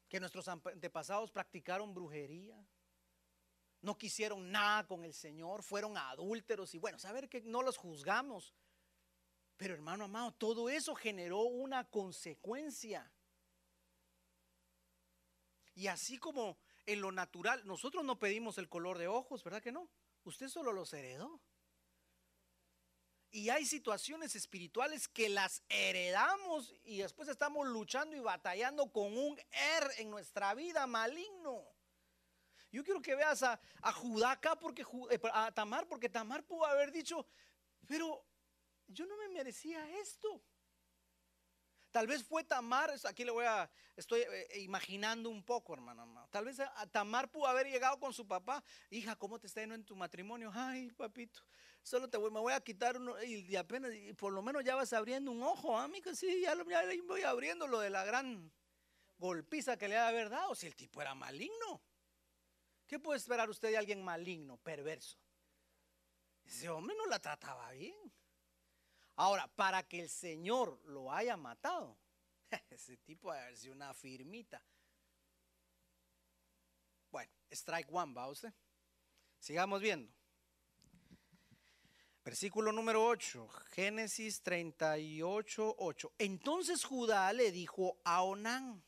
Que 0.09 0.20
nuestros 0.20 0.47
antepasados 0.47 1.32
practicaron 1.32 1.92
brujería, 1.92 2.57
no 3.87 3.97
quisieron 3.97 4.51
nada 4.51 4.84
con 4.84 5.05
el 5.05 5.14
Señor, 5.14 5.62
fueron 5.62 5.97
adúlteros 5.97 6.74
y 6.74 6.78
bueno, 6.78 6.99
saber 6.99 7.28
que 7.28 7.41
no 7.43 7.62
los 7.62 7.76
juzgamos. 7.76 8.53
Pero 9.57 9.74
hermano 9.74 10.05
amado, 10.05 10.32
todo 10.32 10.68
eso 10.68 10.93
generó 10.97 11.43
una 11.43 11.89
consecuencia. 11.89 13.09
Y 15.76 15.87
así 15.87 16.18
como 16.18 16.59
en 16.84 17.01
lo 17.01 17.12
natural, 17.12 17.64
nosotros 17.64 18.05
no 18.05 18.18
pedimos 18.18 18.59
el 18.59 18.68
color 18.68 18.99
de 18.99 19.07
ojos, 19.07 19.45
¿verdad 19.45 19.62
que 19.62 19.70
no? 19.70 19.89
Usted 20.24 20.49
solo 20.49 20.72
los 20.72 20.93
heredó. 20.93 21.41
Y 23.30 23.51
hay 23.51 23.66
situaciones 23.66 24.34
espirituales 24.34 25.07
que 25.07 25.28
las 25.28 25.62
heredamos 25.68 26.74
y 26.82 26.99
después 26.99 27.28
estamos 27.28 27.68
luchando 27.68 28.16
y 28.16 28.20
batallando 28.20 28.91
con 28.91 29.16
un 29.16 29.39
er 29.53 29.93
en 29.99 30.11
nuestra 30.11 30.55
vida 30.55 30.89
maligno. 30.89 31.75
Yo 32.76 32.84
quiero 32.84 33.00
que 33.00 33.14
veas 33.14 33.42
a, 33.42 33.58
a 33.80 33.90
Judá 33.90 34.32
acá 34.32 34.54
porque 34.54 34.84
eh, 35.10 35.18
a 35.32 35.50
Tamar, 35.50 35.88
porque 35.88 36.10
Tamar 36.10 36.44
pudo 36.44 36.66
haber 36.66 36.92
dicho, 36.92 37.26
pero 37.86 38.22
yo 38.86 39.06
no 39.06 39.16
me 39.16 39.30
merecía 39.30 39.98
esto. 39.98 40.42
Tal 41.90 42.06
vez 42.06 42.22
fue 42.22 42.44
Tamar, 42.44 42.92
aquí 43.04 43.24
le 43.24 43.30
voy 43.30 43.46
a, 43.46 43.70
estoy 43.96 44.20
eh, 44.20 44.60
imaginando 44.60 45.30
un 45.30 45.42
poco, 45.42 45.72
hermano. 45.72 46.28
Tal 46.30 46.44
vez 46.44 46.60
a 46.60 46.86
Tamar 46.88 47.30
pudo 47.30 47.46
haber 47.46 47.66
llegado 47.66 47.98
con 47.98 48.12
su 48.12 48.28
papá, 48.28 48.62
hija, 48.90 49.16
¿cómo 49.16 49.38
te 49.38 49.46
está 49.46 49.60
yendo 49.60 49.74
en 49.74 49.86
tu 49.86 49.96
matrimonio? 49.96 50.50
Ay, 50.52 50.90
papito, 50.90 51.40
solo 51.82 52.10
te 52.10 52.18
voy, 52.18 52.30
me 52.30 52.40
voy 52.40 52.52
a 52.52 52.60
quitar 52.60 52.98
uno 52.98 53.22
y 53.22 53.56
apenas, 53.56 53.90
y 53.94 54.12
por 54.12 54.34
lo 54.34 54.42
menos 54.42 54.62
ya 54.62 54.74
vas 54.74 54.92
abriendo 54.92 55.30
un 55.30 55.42
ojo, 55.42 55.78
amigo, 55.78 56.14
sí, 56.14 56.42
ya, 56.42 56.54
ya 56.54 56.82
voy 57.06 57.22
abriendo 57.22 57.66
lo 57.66 57.80
de 57.80 57.88
la 57.88 58.04
gran 58.04 58.52
golpiza 59.16 59.78
que 59.78 59.88
le 59.88 59.96
ha 59.96 60.02
de 60.02 60.08
haber 60.08 60.28
dado, 60.28 60.54
si 60.54 60.66
el 60.66 60.76
tipo 60.76 61.00
era 61.00 61.14
maligno. 61.14 61.80
¿Qué 62.87 62.99
puede 62.99 63.18
esperar 63.18 63.51
usted 63.51 63.70
de 63.70 63.76
alguien 63.76 64.03
maligno, 64.03 64.57
perverso? 64.59 65.18
Ese 66.45 66.68
hombre 66.68 66.95
no 66.97 67.07
la 67.07 67.18
trataba 67.18 67.70
bien. 67.72 68.12
Ahora, 69.16 69.49
para 69.49 69.82
que 69.82 70.01
el 70.01 70.09
Señor 70.09 70.80
lo 70.84 71.12
haya 71.12 71.37
matado, 71.37 71.99
ese 72.70 72.97
tipo 72.99 73.32
debe 73.32 73.47
haber 73.47 73.70
una 73.70 73.93
firmita. 73.95 74.62
Bueno, 77.11 77.32
strike 77.51 77.89
one, 77.91 78.14
va 78.14 78.28
usted. 78.28 78.53
Sigamos 79.39 79.80
viendo. 79.80 80.12
Versículo 82.24 82.72
número 82.72 83.07
8, 83.07 83.49
Génesis 83.70 84.43
38, 84.43 85.76
8. 85.78 86.12
Entonces 86.18 86.84
Judá 86.84 87.32
le 87.32 87.53
dijo 87.53 88.01
a 88.05 88.22
Onán, 88.22 88.84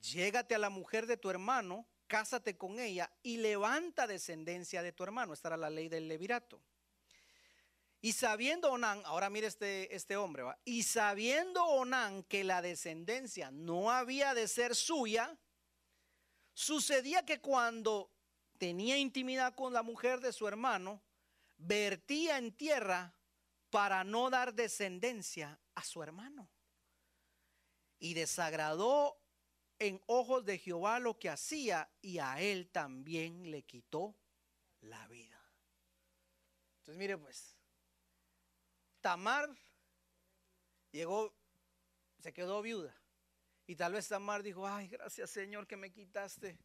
llégate 0.00 0.54
a 0.54 0.58
la 0.58 0.70
mujer 0.70 1.06
de 1.06 1.16
tu 1.16 1.28
hermano, 1.28 1.89
cásate 2.10 2.58
con 2.58 2.80
ella 2.80 3.08
y 3.22 3.36
levanta 3.36 4.08
descendencia 4.08 4.82
de 4.82 4.92
tu 4.92 5.04
hermano. 5.04 5.32
Esta 5.32 5.48
era 5.48 5.56
la 5.56 5.70
ley 5.70 5.88
del 5.88 6.08
levirato. 6.08 6.60
Y 8.00 8.12
sabiendo 8.14 8.72
Onán, 8.72 9.00
ahora 9.04 9.30
mire 9.30 9.46
este, 9.46 9.94
este 9.94 10.16
hombre, 10.16 10.42
¿va? 10.42 10.58
y 10.64 10.82
sabiendo 10.82 11.64
Onán 11.64 12.24
que 12.24 12.42
la 12.42 12.62
descendencia 12.62 13.52
no 13.52 13.92
había 13.92 14.34
de 14.34 14.48
ser 14.48 14.74
suya, 14.74 15.38
sucedía 16.52 17.24
que 17.24 17.40
cuando 17.40 18.10
tenía 18.58 18.96
intimidad 18.98 19.54
con 19.54 19.72
la 19.72 19.84
mujer 19.84 20.20
de 20.20 20.32
su 20.32 20.48
hermano, 20.48 21.00
vertía 21.58 22.38
en 22.38 22.52
tierra 22.52 23.14
para 23.70 24.02
no 24.02 24.30
dar 24.30 24.54
descendencia 24.54 25.60
a 25.76 25.84
su 25.84 26.02
hermano. 26.02 26.50
Y 28.00 28.14
desagradó 28.14 29.19
en 29.80 30.00
ojos 30.06 30.44
de 30.44 30.58
Jehová 30.58 31.00
lo 31.00 31.18
que 31.18 31.30
hacía 31.30 31.90
y 32.02 32.18
a 32.18 32.38
él 32.38 32.68
también 32.68 33.50
le 33.50 33.62
quitó 33.62 34.14
la 34.82 35.08
vida. 35.08 35.42
Entonces 36.78 36.98
mire 36.98 37.16
pues, 37.16 37.56
Tamar 39.00 39.48
llegó, 40.92 41.34
se 42.18 42.32
quedó 42.32 42.60
viuda. 42.60 42.94
Y 43.66 43.74
tal 43.74 43.94
vez 43.94 44.06
Tamar 44.06 44.42
dijo, 44.42 44.68
ay, 44.68 44.88
gracias 44.88 45.30
Señor 45.30 45.66
que 45.66 45.78
me 45.78 45.90
quitaste 45.90 46.58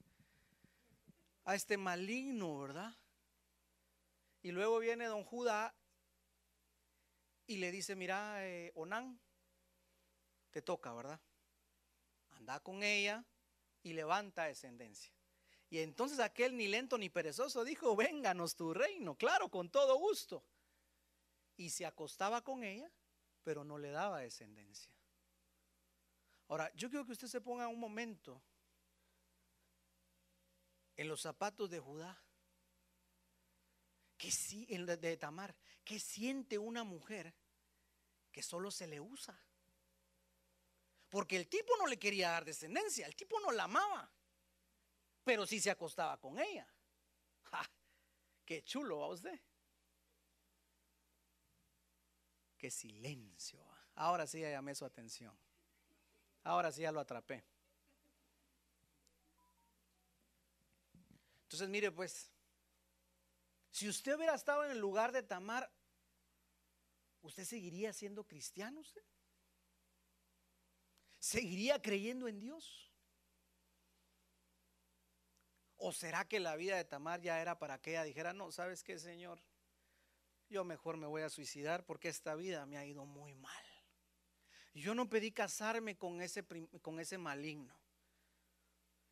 a 1.45 1.55
este 1.55 1.78
maligno, 1.78 2.59
¿verdad? 2.59 2.93
Y 4.41 4.51
luego 4.51 4.80
viene 4.80 5.05
don 5.05 5.24
Judá 5.24 5.74
y 7.47 7.57
le 7.57 7.72
dice, 7.72 7.95
mira, 7.95 8.45
eh, 8.45 8.74
Onán, 8.76 9.22
te 10.51 10.61
toca, 10.61 10.93
¿verdad? 10.93 11.22
Anda 12.46 12.60
con 12.60 12.84
ella 12.84 13.26
y 13.82 13.93
levanta 13.93 14.43
descendencia. 14.43 15.12
Y 15.68 15.80
entonces 15.80 16.20
aquel 16.20 16.56
ni 16.56 16.68
lento 16.68 16.96
ni 16.96 17.10
perezoso 17.10 17.64
dijo, 17.64 17.96
vénganos 17.96 18.56
tu 18.56 18.72
reino, 18.72 19.16
claro, 19.16 19.50
con 19.50 19.72
todo 19.72 19.98
gusto. 19.98 20.46
Y 21.58 21.72
se 21.72 21.88
acostaba 21.88 22.43
con 22.43 22.64
ella, 22.64 22.91
pero 23.43 23.64
no 23.64 23.80
le 23.80 23.89
daba 23.89 24.20
descendencia. 24.20 24.93
Ahora, 26.48 26.72
yo 26.76 26.88
quiero 26.91 27.04
que 27.04 27.14
usted 27.14 27.28
se 27.28 27.41
ponga 27.41 27.68
un 27.68 27.80
momento 27.80 28.39
en 30.98 31.08
los 31.08 31.22
zapatos 31.22 31.72
de 31.72 31.80
Judá 31.80 32.22
que 34.18 34.30
sí, 34.30 34.68
de 34.68 35.18
Tamar, 35.18 35.56
que 35.84 36.00
siente 36.00 36.60
una 36.60 36.84
mujer 36.84 37.34
que 38.32 38.43
solo 38.43 38.70
se 38.70 38.86
le 38.86 39.00
usa. 39.00 39.36
Porque 41.16 41.38
el 41.38 41.47
tipo 41.47 41.78
no 41.78 41.88
le 41.88 41.97
quería 41.97 42.32
dar 42.32 42.43
descendencia, 42.43 43.07
el 43.07 43.16
tipo 43.16 43.39
no 43.39 43.49
la 43.53 43.63
amaba, 43.63 44.11
pero 45.24 45.45
sí 45.45 45.61
se 45.61 45.72
acostaba 45.72 46.20
con 46.20 46.38
ella. 46.38 46.68
¡Qué 48.45 48.66
chulo 48.66 48.99
va 48.99 49.07
usted! 49.07 49.39
¡Qué 52.57 52.70
silencio! 52.70 53.66
Ahora 53.95 54.28
sí 54.28 54.41
ya 54.41 54.49
llamé 54.49 54.76
su 54.76 54.84
atención. 54.84 55.34
Ahora 56.43 56.70
sí 56.74 56.82
ya 56.82 56.91
lo 56.91 56.99
atrapé. 56.99 57.45
Entonces, 61.43 61.70
mire 61.70 61.93
pues, 61.93 62.30
si 63.72 63.88
usted 63.88 64.18
hubiera 64.18 64.36
estado 64.36 64.66
en 64.66 64.72
el 64.72 64.80
lugar 64.80 65.13
de 65.13 65.24
Tamar, 65.24 65.72
¿usted 67.22 67.45
seguiría 67.45 67.93
siendo 67.93 68.28
cristiano? 68.28 68.82
Usted? 68.82 69.01
¿Seguiría 71.26 71.82
creyendo 71.82 72.28
en 72.28 72.40
Dios? 72.40 72.94
¿O 75.76 75.92
será 75.92 76.28
que 76.28 76.40
la 76.40 76.56
vida 76.56 76.78
de 76.78 76.86
Tamar 76.86 77.20
ya 77.20 77.42
era 77.42 77.58
para 77.58 77.82
que 77.82 77.90
ella 77.90 78.04
dijera, 78.04 78.32
no, 78.32 78.52
sabes 78.52 78.84
qué, 78.84 79.00
Señor? 79.00 79.42
Yo 80.50 80.64
mejor 80.64 80.98
me 80.98 81.08
voy 81.08 81.24
a 81.24 81.30
suicidar 81.32 81.84
porque 81.84 82.10
esta 82.10 82.36
vida 82.36 82.68
me 82.68 82.78
ha 82.78 82.86
ido 82.86 83.06
muy 83.06 83.34
mal. 83.34 83.66
Yo 84.76 84.94
no 84.94 85.10
pedí 85.10 85.32
casarme 85.32 85.98
con 85.98 86.22
ese, 86.22 86.46
con 86.84 87.00
ese 87.00 87.18
maligno 87.18 87.76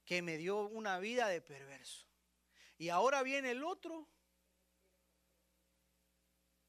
que 0.05 0.21
me 0.21 0.37
dio 0.37 0.67
una 0.67 0.99
vida 0.99 1.27
de 1.29 1.41
perverso. 1.41 2.05
Y 2.77 2.89
ahora 2.89 3.23
viene 3.23 3.49
el 3.49 3.63
otro 3.63 4.07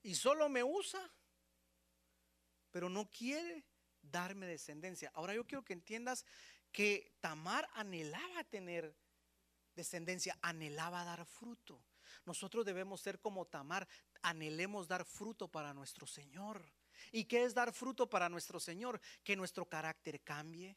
y 0.02 0.14
solo 0.14 0.48
me 0.48 0.64
usa, 0.64 1.12
pero 2.70 2.88
no 2.88 3.10
quiere 3.10 3.66
darme 4.10 4.46
descendencia. 4.46 5.10
Ahora 5.14 5.34
yo 5.34 5.46
quiero 5.46 5.64
que 5.64 5.72
entiendas 5.72 6.24
que 6.72 7.12
Tamar 7.20 7.68
anhelaba 7.74 8.44
tener 8.44 8.96
descendencia, 9.74 10.38
anhelaba 10.42 11.04
dar 11.04 11.24
fruto. 11.24 11.82
Nosotros 12.24 12.64
debemos 12.64 13.00
ser 13.00 13.20
como 13.20 13.46
Tamar, 13.46 13.86
anhelemos 14.22 14.88
dar 14.88 15.04
fruto 15.04 15.48
para 15.48 15.74
nuestro 15.74 16.06
Señor. 16.06 16.64
¿Y 17.12 17.24
qué 17.24 17.44
es 17.44 17.54
dar 17.54 17.72
fruto 17.72 18.08
para 18.08 18.28
nuestro 18.28 18.60
Señor? 18.60 19.00
Que 19.22 19.36
nuestro 19.36 19.66
carácter 19.66 20.20
cambie, 20.22 20.76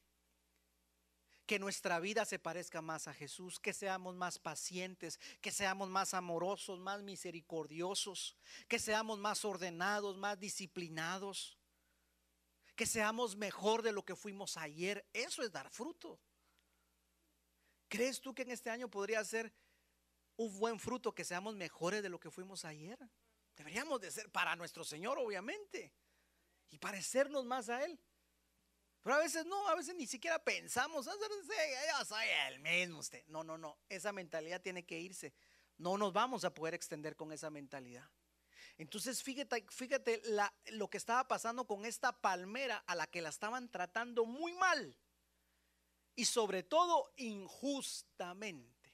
que 1.48 1.60
nuestra 1.60 2.00
vida 2.00 2.26
se 2.26 2.40
parezca 2.40 2.82
más 2.82 3.08
a 3.08 3.14
Jesús, 3.14 3.60
que 3.60 3.74
seamos 3.74 4.16
más 4.16 4.38
pacientes, 4.38 5.20
que 5.42 5.52
seamos 5.52 5.90
más 5.90 6.14
amorosos, 6.14 6.80
más 6.80 7.02
misericordiosos, 7.02 8.36
que 8.68 8.80
seamos 8.80 9.18
más 9.18 9.46
ordenados, 9.46 10.18
más 10.18 10.40
disciplinados, 10.40 11.57
que 12.78 12.86
seamos 12.86 13.36
mejor 13.36 13.82
de 13.82 13.92
lo 13.92 14.06
que 14.06 14.16
fuimos 14.16 14.56
ayer. 14.56 15.04
Eso 15.12 15.42
es 15.42 15.52
dar 15.52 15.70
fruto. 15.70 16.22
¿Crees 17.90 18.22
tú 18.22 18.34
que 18.36 18.44
en 18.44 18.52
este 18.52 18.70
año 18.70 18.88
podría 18.88 19.26
ser 19.26 19.52
un 20.38 20.58
buen 20.60 20.80
fruto 20.80 21.14
que 21.14 21.26
seamos 21.26 21.56
mejores 21.56 22.04
de 22.04 22.10
lo 22.10 22.20
que 22.20 22.30
fuimos 22.30 22.64
ayer? 22.66 22.98
Deberíamos 23.56 24.00
de 24.00 24.12
ser 24.12 24.32
para 24.32 24.56
nuestro 24.56 24.84
Señor, 24.84 25.18
obviamente, 25.18 25.92
y 26.70 26.78
parecernos 26.78 27.46
más 27.46 27.68
a 27.70 27.84
Él. 27.84 28.00
Pero 29.02 29.16
a 29.16 29.20
veces 29.20 29.46
no, 29.48 29.68
a 29.70 29.76
veces 29.76 29.96
ni 29.96 30.06
siquiera 30.06 30.38
pensamos, 30.38 31.06
yo 31.08 31.12
soy 32.06 32.28
el 32.50 32.60
mismo 32.60 33.00
usted. 33.00 33.26
No, 33.28 33.44
no, 33.44 33.58
no, 33.58 33.80
esa 33.90 34.12
mentalidad 34.12 34.62
tiene 34.62 34.86
que 34.86 35.00
irse. 35.00 35.34
No 35.78 35.98
nos 35.98 36.14
vamos 36.14 36.44
a 36.44 36.54
poder 36.54 36.76
extender 36.76 37.16
con 37.16 37.32
esa 37.32 37.50
mentalidad. 37.50 38.08
Entonces, 38.78 39.24
fíjate, 39.24 39.66
fíjate 39.70 40.22
lo 40.68 40.90
que 40.90 40.98
estaba 40.98 41.28
pasando 41.28 41.66
con 41.66 41.86
esta 41.86 42.22
palmera 42.22 42.84
a 42.86 42.96
la 42.96 43.08
que 43.08 43.22
la 43.22 43.30
estaban 43.30 43.70
tratando 43.70 44.26
muy 44.26 44.54
mal 44.54 44.96
y 46.16 46.26
sobre 46.26 46.64
todo 46.64 47.12
injustamente. 47.18 48.94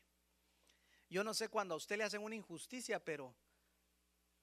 Yo 1.09 1.23
no 1.23 1.33
sé 1.33 1.49
cuando 1.49 1.73
a 1.73 1.77
usted 1.77 1.97
le 1.97 2.05
hacen 2.05 2.23
una 2.23 2.35
injusticia, 2.35 3.03
pero 3.03 3.35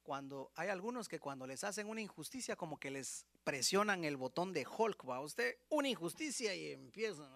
cuando 0.03 0.53
hay 0.57 0.68
algunos 0.68 1.09
que 1.09 1.18
cuando 1.18 1.47
les 1.47 1.64
hacen 1.64 1.88
una 1.88 2.01
injusticia 2.01 2.55
como 2.55 2.78
que 2.78 2.91
les 2.91 3.26
presionan 3.43 4.05
el 4.05 4.16
botón 4.16 4.53
de 4.53 4.66
Hulk, 4.66 5.09
va 5.09 5.20
usted 5.20 5.59
una 5.70 5.88
injusticia 5.88 6.55
y 6.55 6.72
empiezan 6.72 7.32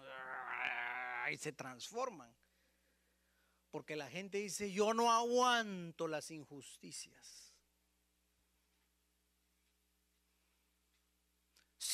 y 1.31 1.37
se 1.37 1.51
transforman. 1.53 2.35
Porque 3.71 3.95
la 3.95 4.09
gente 4.09 4.37
dice, 4.37 4.71
"Yo 4.71 4.93
no 4.93 5.11
aguanto 5.11 6.07
las 6.07 6.31
injusticias." 6.31 7.44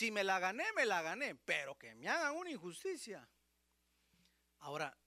Si 0.01 0.09
me 0.09 0.23
la 0.23 0.39
gané, 0.39 0.63
me 0.75 0.83
la 0.83 1.03
gané, 1.03 1.35
pero 1.35 1.77
que 1.77 1.93
me 1.93 2.09
hagan 2.09 2.35
una 2.35 2.49
injusticia. 2.49 3.29
Ahora, 4.57 4.97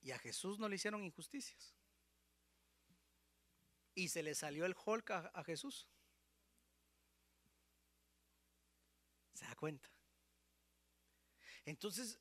¿y 0.00 0.12
a 0.12 0.18
Jesús 0.18 0.58
no 0.58 0.66
le 0.66 0.76
hicieron 0.76 1.04
injusticias? 1.04 1.74
Y 3.94 4.08
se 4.08 4.22
le 4.22 4.34
salió 4.34 4.64
el 4.64 4.74
Hulk 4.82 5.10
a, 5.10 5.44
Jesús. 5.44 5.86
¿Se 9.34 9.44
da 9.44 9.54
cuenta? 9.56 9.90
Entonces, 11.66 12.18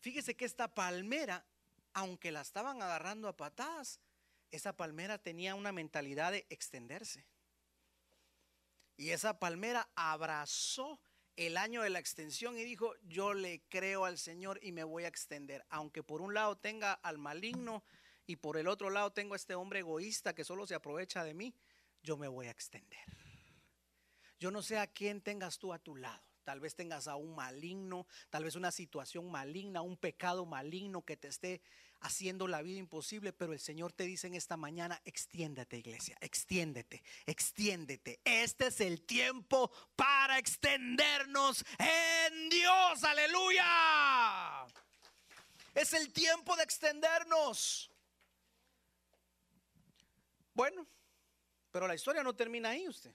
fíjese 0.00 0.36
que 0.36 0.44
esta 0.44 0.74
palmera, 0.74 1.46
aunque 1.94 2.32
la 2.32 2.42
estaban 2.42 2.82
agarrando 2.82 3.28
a 3.28 3.36
patadas, 3.38 3.98
esa 4.50 4.76
palmera 4.76 5.16
tenía 5.16 5.54
una 5.54 5.72
mentalidad 5.72 6.32
de 6.32 6.46
extenderse. 6.50 7.26
Y 8.98 9.12
esa 9.12 9.38
palmera 9.38 9.88
abrazó 9.94 11.00
el 11.46 11.56
año 11.56 11.80
de 11.80 11.88
la 11.88 11.98
extensión 11.98 12.58
y 12.58 12.64
dijo, 12.64 12.94
yo 13.08 13.32
le 13.32 13.62
creo 13.70 14.04
al 14.04 14.18
Señor 14.18 14.60
y 14.62 14.72
me 14.72 14.84
voy 14.84 15.04
a 15.04 15.08
extender. 15.08 15.64
Aunque 15.70 16.02
por 16.02 16.20
un 16.20 16.34
lado 16.34 16.58
tenga 16.58 16.92
al 16.92 17.16
maligno 17.16 17.82
y 18.26 18.36
por 18.36 18.58
el 18.58 18.68
otro 18.68 18.90
lado 18.90 19.10
tengo 19.12 19.32
a 19.32 19.36
este 19.36 19.54
hombre 19.54 19.78
egoísta 19.78 20.34
que 20.34 20.44
solo 20.44 20.66
se 20.66 20.74
aprovecha 20.74 21.24
de 21.24 21.32
mí, 21.32 21.54
yo 22.02 22.18
me 22.18 22.28
voy 22.28 22.48
a 22.48 22.50
extender. 22.50 23.00
Yo 24.38 24.50
no 24.50 24.60
sé 24.60 24.78
a 24.78 24.86
quién 24.86 25.22
tengas 25.22 25.58
tú 25.58 25.72
a 25.72 25.78
tu 25.78 25.96
lado. 25.96 26.22
Tal 26.44 26.60
vez 26.60 26.74
tengas 26.74 27.08
a 27.08 27.16
un 27.16 27.34
maligno, 27.34 28.06
tal 28.28 28.44
vez 28.44 28.54
una 28.54 28.70
situación 28.70 29.30
maligna, 29.30 29.80
un 29.80 29.96
pecado 29.96 30.44
maligno 30.44 31.06
que 31.06 31.16
te 31.16 31.28
esté 31.28 31.62
haciendo 32.00 32.48
la 32.48 32.62
vida 32.62 32.78
imposible, 32.78 33.32
pero 33.32 33.52
el 33.52 33.60
Señor 33.60 33.92
te 33.92 34.04
dice 34.04 34.26
en 34.26 34.34
esta 34.34 34.56
mañana, 34.56 35.00
extiéndete 35.04 35.76
iglesia, 35.76 36.16
extiéndete, 36.20 37.02
extiéndete. 37.26 38.20
Este 38.24 38.68
es 38.68 38.80
el 38.80 39.02
tiempo 39.02 39.70
para 39.96 40.38
extendernos 40.38 41.64
en 41.78 42.48
Dios, 42.48 43.04
aleluya. 43.04 44.66
Es 45.74 45.92
el 45.92 46.12
tiempo 46.12 46.56
de 46.56 46.62
extendernos. 46.62 47.90
Bueno, 50.54 50.86
pero 51.70 51.86
la 51.86 51.94
historia 51.94 52.22
no 52.22 52.34
termina 52.34 52.70
ahí 52.70 52.88
usted. 52.88 53.14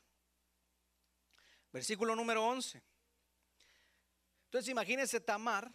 Versículo 1.72 2.16
número 2.16 2.46
11. 2.46 2.82
Entonces 4.46 4.70
imagínese 4.70 5.20
Tamar 5.20 5.72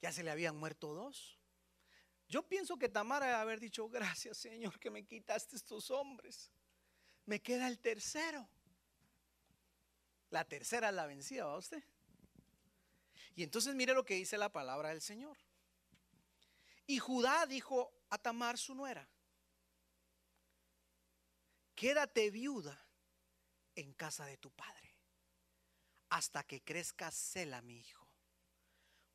ya 0.00 0.12
se 0.12 0.22
le 0.22 0.30
habían 0.30 0.56
muerto 0.56 0.94
dos. 0.94 1.38
Yo 2.28 2.46
pienso 2.46 2.78
que 2.78 2.88
Tamara 2.88 3.26
debe 3.26 3.38
haber 3.38 3.60
dicho, 3.60 3.88
gracias 3.88 4.36
Señor 4.36 4.78
que 4.78 4.90
me 4.90 5.04
quitaste 5.06 5.56
estos 5.56 5.90
hombres. 5.90 6.50
Me 7.24 7.40
queda 7.40 7.68
el 7.68 7.78
tercero. 7.78 8.48
La 10.30 10.44
tercera 10.44 10.90
es 10.90 10.94
la 10.94 11.06
vencida, 11.06 11.46
¿va 11.46 11.56
usted? 11.56 11.82
Y 13.34 13.42
entonces 13.42 13.74
mire 13.74 13.94
lo 13.94 14.04
que 14.04 14.14
dice 14.14 14.36
la 14.36 14.52
palabra 14.52 14.90
del 14.90 15.00
Señor. 15.00 15.38
Y 16.86 16.98
Judá 16.98 17.46
dijo 17.46 17.92
a 18.10 18.18
Tamar 18.18 18.58
su 18.58 18.74
nuera, 18.74 19.08
quédate 21.74 22.30
viuda 22.30 22.78
en 23.74 23.92
casa 23.94 24.26
de 24.26 24.36
tu 24.36 24.50
padre 24.50 24.94
hasta 26.10 26.42
que 26.42 26.62
crezca 26.62 27.10
Sela 27.10 27.62
mi 27.62 27.78
hijo 27.78 28.07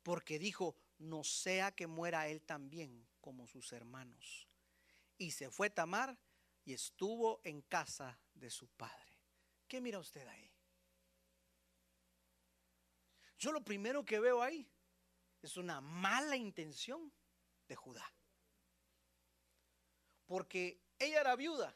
porque 0.04 0.38
dijo, 0.38 0.76
no 0.98 1.24
sea 1.24 1.72
que 1.72 1.88
muera 1.88 2.28
él 2.28 2.42
también 2.42 3.08
como 3.20 3.48
sus 3.48 3.72
hermanos. 3.72 4.46
Y 5.16 5.32
se 5.32 5.50
fue 5.50 5.70
Tamar 5.70 6.16
y 6.64 6.74
estuvo 6.74 7.40
en 7.42 7.62
casa 7.62 8.20
de 8.34 8.50
su 8.50 8.68
padre. 8.68 9.18
¿Qué 9.66 9.80
mira 9.80 9.98
usted 9.98 10.28
ahí? 10.28 10.52
Yo 13.38 13.50
lo 13.50 13.64
primero 13.64 14.04
que 14.04 14.20
veo 14.20 14.42
ahí 14.42 14.70
es 15.42 15.56
una 15.56 15.80
mala 15.80 16.36
intención 16.36 17.10
de 17.66 17.74
Judá. 17.74 18.04
Porque 20.26 20.82
ella 20.98 21.20
era 21.20 21.34
viuda. 21.34 21.74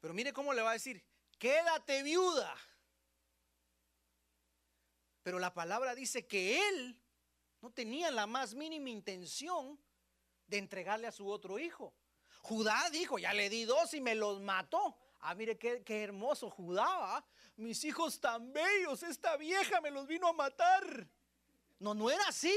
Pero 0.00 0.14
mire 0.14 0.32
cómo 0.32 0.52
le 0.52 0.62
va 0.62 0.70
a 0.70 0.74
decir, 0.74 1.04
quédate 1.38 2.02
viuda. 2.02 2.56
Pero 5.22 5.38
la 5.38 5.54
palabra 5.54 5.94
dice 5.94 6.26
que 6.26 6.68
él 6.68 7.01
no 7.62 7.70
tenía 7.70 8.10
la 8.10 8.26
más 8.26 8.54
mínima 8.54 8.90
intención 8.90 9.78
de 10.48 10.58
entregarle 10.58 11.06
a 11.06 11.12
su 11.12 11.28
otro 11.28 11.60
hijo. 11.60 11.94
Judá 12.42 12.90
dijo, 12.90 13.20
ya 13.20 13.32
le 13.32 13.48
di 13.48 13.64
dos 13.64 13.94
y 13.94 14.00
me 14.00 14.16
los 14.16 14.40
mató. 14.40 14.98
Ah, 15.20 15.34
mire 15.36 15.56
qué, 15.56 16.02
hermoso 16.02 16.50
Judá. 16.50 17.24
Mis 17.56 17.84
hijos 17.84 18.20
tan 18.20 18.52
bellos, 18.52 19.04
esta 19.04 19.36
vieja 19.36 19.80
me 19.80 19.92
los 19.92 20.08
vino 20.08 20.26
a 20.26 20.32
matar. 20.32 21.08
No, 21.78 21.94
no 21.94 22.10
era 22.10 22.26
así. 22.26 22.52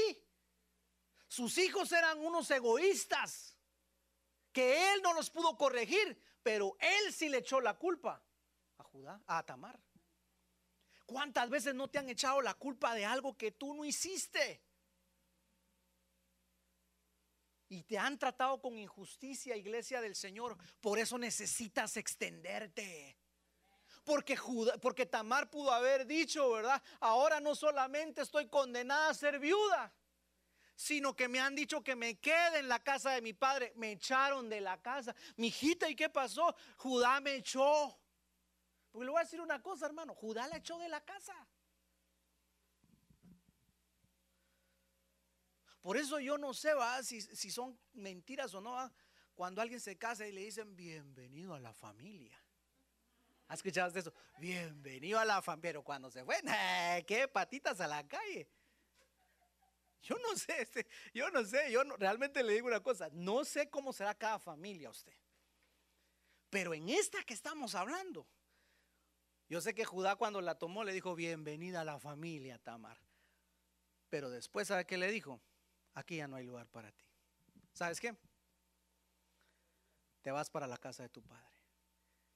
Sus 1.28 1.56
hijos 1.58 1.92
eran 1.92 2.18
unos 2.18 2.50
egoístas 2.50 3.56
que 4.52 4.92
él 4.92 5.02
no 5.02 5.14
los 5.14 5.30
pudo 5.30 5.56
corregir, 5.56 6.20
pero 6.42 6.76
él 6.80 7.12
sí 7.12 7.28
le 7.28 7.38
echó 7.38 7.60
la 7.60 7.78
culpa 7.78 8.20
a 8.78 8.82
Judá, 8.82 9.22
a 9.28 9.44
Tamar. 9.44 9.78
¿Cuántas 11.04 11.48
veces 11.48 11.76
no 11.76 11.88
te 11.88 11.98
han 11.98 12.08
echado 12.08 12.42
la 12.42 12.54
culpa 12.54 12.94
de 12.94 13.04
algo 13.04 13.36
que 13.36 13.52
tú 13.52 13.72
no 13.74 13.84
hiciste? 13.84 14.65
Y 17.68 17.82
te 17.82 17.98
han 17.98 18.18
tratado 18.18 18.60
con 18.60 18.78
injusticia, 18.78 19.56
iglesia 19.56 20.00
del 20.00 20.14
Señor, 20.14 20.56
por 20.80 20.98
eso 20.98 21.18
necesitas 21.18 21.96
extenderte. 21.96 23.18
Porque, 24.04 24.38
porque 24.80 25.06
Tamar 25.06 25.50
pudo 25.50 25.72
haber 25.72 26.06
dicho, 26.06 26.50
¿verdad? 26.52 26.80
Ahora 27.00 27.40
no 27.40 27.56
solamente 27.56 28.22
estoy 28.22 28.48
condenada 28.48 29.08
a 29.08 29.14
ser 29.14 29.40
viuda, 29.40 29.92
sino 30.76 31.16
que 31.16 31.26
me 31.26 31.40
han 31.40 31.56
dicho 31.56 31.82
que 31.82 31.96
me 31.96 32.20
quede 32.20 32.60
en 32.60 32.68
la 32.68 32.78
casa 32.78 33.10
de 33.10 33.22
mi 33.22 33.32
padre. 33.32 33.72
Me 33.74 33.92
echaron 33.92 34.48
de 34.48 34.60
la 34.60 34.80
casa. 34.80 35.14
Mi 35.36 35.48
hijita, 35.48 35.88
¿y 35.88 35.96
qué 35.96 36.08
pasó? 36.08 36.54
Judá 36.76 37.20
me 37.20 37.34
echó. 37.34 37.98
Porque 38.92 39.06
le 39.06 39.10
voy 39.10 39.20
a 39.20 39.24
decir 39.24 39.40
una 39.40 39.60
cosa, 39.60 39.86
hermano. 39.86 40.14
Judá 40.14 40.46
la 40.46 40.58
echó 40.58 40.78
de 40.78 40.88
la 40.88 41.00
casa. 41.00 41.34
Por 45.86 45.96
eso 45.96 46.18
yo 46.18 46.36
no 46.36 46.52
sé 46.52 46.74
¿va? 46.74 47.00
Si, 47.04 47.20
si 47.20 47.48
son 47.48 47.78
mentiras 47.92 48.52
o 48.54 48.60
no. 48.60 48.92
Cuando 49.36 49.62
alguien 49.62 49.78
se 49.78 49.96
casa 49.96 50.26
y 50.26 50.32
le 50.32 50.40
dicen 50.40 50.74
bienvenido 50.74 51.54
a 51.54 51.60
la 51.60 51.72
familia. 51.72 52.36
¿Has 53.46 53.60
escuchado 53.60 53.96
eso? 53.96 54.12
Bienvenido 54.40 55.20
a 55.20 55.24
la 55.24 55.40
familia. 55.40 55.62
Pero 55.62 55.84
cuando 55.84 56.10
se 56.10 56.24
fue, 56.24 56.42
¿qué 57.06 57.28
patitas 57.28 57.80
a 57.80 57.86
la 57.86 58.04
calle? 58.08 58.50
Yo 60.02 60.16
no 60.18 60.34
sé, 60.34 60.60
este, 60.62 60.88
yo 61.14 61.30
no 61.30 61.44
sé, 61.44 61.70
yo 61.70 61.84
realmente 61.98 62.42
le 62.42 62.54
digo 62.54 62.66
una 62.66 62.82
cosa, 62.82 63.08
no 63.12 63.44
sé 63.44 63.70
cómo 63.70 63.92
será 63.92 64.12
cada 64.12 64.40
familia 64.40 64.90
usted. 64.90 65.14
Pero 66.50 66.74
en 66.74 66.88
esta 66.88 67.22
que 67.22 67.34
estamos 67.34 67.76
hablando, 67.76 68.26
yo 69.48 69.60
sé 69.60 69.72
que 69.72 69.84
Judá 69.84 70.16
cuando 70.16 70.40
la 70.40 70.58
tomó 70.58 70.82
le 70.82 70.92
dijo, 70.92 71.14
bienvenida 71.14 71.82
a 71.82 71.84
la 71.84 72.00
familia, 72.00 72.58
Tamar. 72.58 72.98
Pero 74.08 74.30
después, 74.30 74.66
¿sabe 74.66 74.84
qué 74.84 74.98
le 74.98 75.12
dijo? 75.12 75.40
Aquí 75.96 76.16
ya 76.16 76.28
no 76.28 76.36
hay 76.36 76.44
lugar 76.44 76.68
para 76.68 76.92
ti. 76.92 77.04
¿Sabes 77.72 78.00
qué? 78.00 78.14
Te 80.20 80.30
vas 80.30 80.50
para 80.50 80.66
la 80.66 80.76
casa 80.76 81.02
de 81.02 81.08
tu 81.08 81.22
padre. 81.22 81.58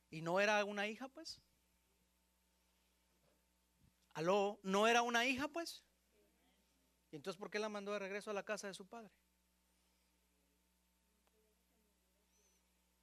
¿Y 0.08 0.22
no 0.22 0.40
era 0.40 0.64
una 0.64 0.86
hija, 0.86 1.08
pues? 1.08 1.38
¿Aló? 4.14 4.58
¿No 4.62 4.88
era 4.88 5.02
una 5.02 5.26
hija, 5.26 5.46
pues? 5.48 5.84
¿Y 7.11 7.16
entonces 7.16 7.38
por 7.38 7.50
qué 7.50 7.58
la 7.58 7.68
mandó 7.68 7.92
de 7.92 7.98
regreso 7.98 8.30
a 8.30 8.34
la 8.34 8.44
casa 8.44 8.66
de 8.66 8.74
su 8.74 8.86
padre? 8.86 9.12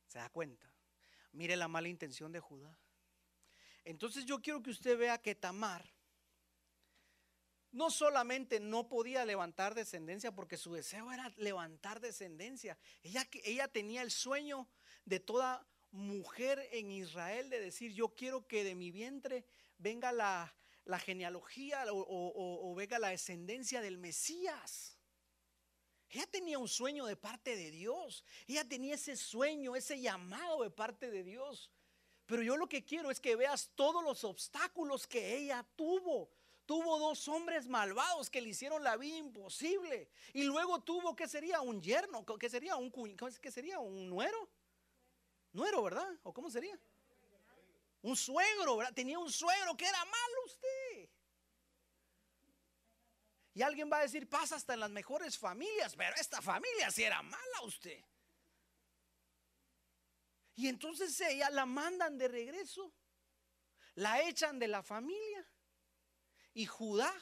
¿Se 0.07 0.17
da 0.17 0.29
cuenta? 0.31 0.73
Mire 1.33 1.55
la 1.55 1.67
mala 1.67 1.87
intención 1.87 2.31
de 2.31 2.39
Judá. 2.39 2.75
Entonces 3.83 4.25
yo 4.25 4.41
quiero 4.41 4.63
que 4.63 4.71
usted 4.71 4.97
vea 4.97 5.19
que 5.19 5.35
Tamar 5.35 5.96
no 7.71 7.89
solamente 7.91 8.59
no 8.59 8.87
podía 8.87 9.25
levantar 9.25 9.75
descendencia 9.75 10.33
porque 10.33 10.57
su 10.57 10.73
deseo 10.73 11.11
era 11.11 11.33
levantar 11.37 11.99
descendencia. 11.99 12.77
Ella, 13.03 13.27
ella 13.43 13.67
tenía 13.67 14.01
el 14.01 14.11
sueño 14.11 14.67
de 15.05 15.19
toda 15.19 15.67
mujer 15.91 16.67
en 16.71 16.91
Israel 16.91 17.49
de 17.49 17.59
decir, 17.59 17.93
yo 17.93 18.09
quiero 18.09 18.47
que 18.47 18.63
de 18.63 18.75
mi 18.75 18.91
vientre 18.91 19.45
venga 19.77 20.11
la, 20.11 20.53
genealogía 20.99 21.85
o, 21.91 22.69
o 22.71 22.75
venga 22.75 22.99
la 22.99 23.09
descendencia 23.09 23.81
del 23.81 23.97
Mesías. 23.97 24.97
Ella 26.09 26.25
tenía 26.27 26.57
un 26.57 26.69
sueño 26.69 27.05
de 27.05 27.17
parte 27.17 27.55
de 27.55 27.71
Dios. 27.71 28.23
Ella 28.47 28.67
tenía 28.67 28.95
ese 28.95 29.17
sueño, 29.17 29.75
ese 29.75 29.99
llamado 29.99 30.63
de 30.63 30.69
parte 30.69 31.11
de 31.11 31.23
Dios. 31.23 31.69
Pero 32.25 32.41
yo 32.43 32.57
lo 32.57 32.67
que 32.67 32.83
quiero 32.85 33.11
es 33.11 33.19
que 33.19 33.35
veas 33.35 33.71
todos 33.75 34.03
los 34.03 34.23
obstáculos 34.23 35.07
que 35.07 35.37
ella 35.37 35.65
tuvo. 35.75 36.29
Tuvo 36.67 36.99
dos 36.99 37.29
hombres 37.29 37.65
malvados 37.65 38.29
que 38.29 38.41
le 38.41 38.49
hicieron 38.49 38.83
la 38.83 38.97
vida 38.97 39.15
imposible. 39.15 40.09
Y 40.33 40.43
luego 40.43 40.81
tuvo, 40.81 41.15
¿qué 41.15 41.25
sería? 41.25 41.61
Un 41.61 41.81
yerno, 41.81 42.25
¿qué 42.37 42.49
sería? 42.49 42.75
Un, 42.75 42.91
¿qué 43.41 43.51
sería? 43.51 43.79
¿Un 43.79 44.09
nuero? 44.09 44.49
Nuero, 45.53 45.81
¿verdad? 45.81 46.09
¿O 46.23 46.33
cómo 46.33 46.51
sería? 46.51 46.77
Un 48.01 48.17
suegro, 48.17 48.75
¿verdad? 48.75 48.93
Tenía 48.93 49.17
un 49.17 49.31
suegro 49.31 49.77
que 49.77 49.85
era 49.87 50.03
malo 50.03 50.35
usted. 50.45 51.09
Y 53.53 53.61
alguien 53.61 53.89
va 53.89 53.99
a 53.99 54.01
decir, 54.01 54.27
pasa 54.27 54.57
hasta 54.57 54.73
en 54.73 54.81
las 54.81 54.91
mejores 54.91 55.37
familias, 55.37 55.95
pero 55.95 56.17
esta 56.17 56.41
familia 56.41 56.91
sí 56.91 57.03
era 57.03 57.21
mala 57.21 57.61
usted. 57.63 58.03
Y 60.55 60.67
entonces 60.67 61.19
ella 61.21 61.49
la 61.49 61.65
mandan 61.65 62.17
de 62.17 62.27
regreso, 62.27 62.91
la 63.95 64.21
echan 64.27 64.59
de 64.59 64.67
la 64.67 64.83
familia. 64.83 65.47
Y 66.57 66.65
Judá 66.65 67.13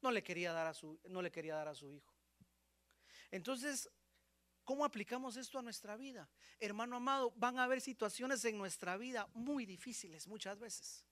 no 0.00 0.10
le 0.10 0.24
quería 0.24 0.52
dar 0.52 0.66
a 0.66 0.74
su, 0.74 1.00
no 1.04 1.22
le 1.22 1.30
quería 1.30 1.54
dar 1.54 1.68
a 1.68 1.74
su 1.76 1.92
hijo. 1.92 2.12
Entonces, 3.30 3.88
¿cómo 4.64 4.84
aplicamos 4.84 5.36
esto 5.36 5.60
a 5.60 5.62
nuestra 5.62 5.96
vida? 5.96 6.28
Hermano 6.58 6.96
amado, 6.96 7.32
van 7.36 7.60
a 7.60 7.62
haber 7.62 7.80
situaciones 7.80 8.44
en 8.44 8.58
nuestra 8.58 8.96
vida 8.96 9.28
muy 9.34 9.66
difíciles 9.66 10.26
muchas 10.26 10.58
veces 10.58 11.06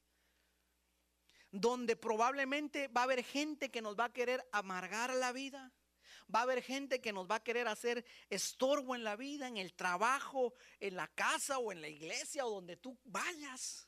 donde 1.53 1.95
probablemente 1.95 2.89
va 2.89 3.03
a 3.03 3.05
haber 3.05 3.23
gente 3.23 3.71
que 3.71 3.83
nos 3.83 3.97
va 3.97 4.07
a 4.07 4.13
querer 4.13 4.45
amargar 4.51 5.15
la 5.15 5.31
vida. 5.31 5.73
Va 6.35 6.41
a 6.41 6.43
haber 6.43 6.61
gente 6.61 7.01
que 7.01 7.13
nos 7.13 7.31
va 7.31 7.37
a 7.37 7.45
querer 7.45 7.69
hacer 7.69 8.05
estorbo 8.31 8.97
en 8.97 9.05
la 9.05 9.15
vida, 9.15 9.47
en 9.47 9.59
el 9.59 9.75
trabajo, 9.75 10.55
en 10.81 10.97
la 10.97 11.07
casa 11.07 11.59
o 11.59 11.71
en 11.71 11.81
la 11.81 11.89
iglesia 11.89 12.45
o 12.45 12.51
donde 12.51 12.77
tú 12.77 12.99
vayas. 13.05 13.88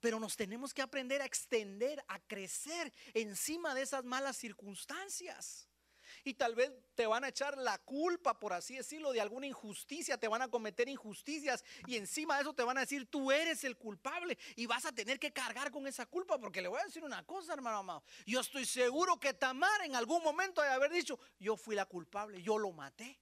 Pero 0.00 0.20
nos 0.20 0.36
tenemos 0.36 0.72
que 0.72 0.82
aprender 0.82 1.20
a 1.22 1.26
extender, 1.26 2.04
a 2.08 2.18
crecer 2.20 2.92
encima 3.14 3.74
de 3.74 3.82
esas 3.82 4.04
malas 4.04 4.36
circunstancias. 4.36 5.68
Y 6.24 6.34
tal 6.34 6.54
vez 6.54 6.72
te 6.94 7.06
van 7.06 7.24
a 7.24 7.28
echar 7.28 7.56
la 7.58 7.78
culpa, 7.78 8.38
por 8.38 8.52
así 8.52 8.76
decirlo, 8.76 9.12
de 9.12 9.20
alguna 9.20 9.46
injusticia, 9.46 10.18
te 10.18 10.28
van 10.28 10.42
a 10.42 10.48
cometer 10.48 10.88
injusticias 10.88 11.64
y 11.86 11.96
encima 11.96 12.36
de 12.36 12.42
eso 12.42 12.54
te 12.54 12.62
van 12.62 12.78
a 12.78 12.82
decir, 12.82 13.06
tú 13.06 13.30
eres 13.30 13.64
el 13.64 13.76
culpable 13.76 14.38
y 14.56 14.66
vas 14.66 14.84
a 14.84 14.92
tener 14.92 15.18
que 15.18 15.32
cargar 15.32 15.70
con 15.70 15.86
esa 15.86 16.06
culpa, 16.06 16.38
porque 16.38 16.62
le 16.62 16.68
voy 16.68 16.80
a 16.80 16.84
decir 16.84 17.04
una 17.04 17.24
cosa, 17.24 17.52
hermano 17.52 17.78
amado, 17.78 18.04
yo 18.26 18.40
estoy 18.40 18.64
seguro 18.64 19.18
que 19.18 19.34
Tamar 19.34 19.82
en 19.84 19.94
algún 19.94 20.22
momento 20.22 20.62
de 20.62 20.68
haber 20.68 20.90
dicho, 20.90 21.18
yo 21.38 21.56
fui 21.56 21.76
la 21.76 21.86
culpable, 21.86 22.42
yo 22.42 22.58
lo 22.58 22.72
maté, 22.72 23.18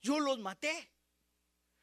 yo 0.00 0.18
los 0.18 0.38
maté. 0.38 0.90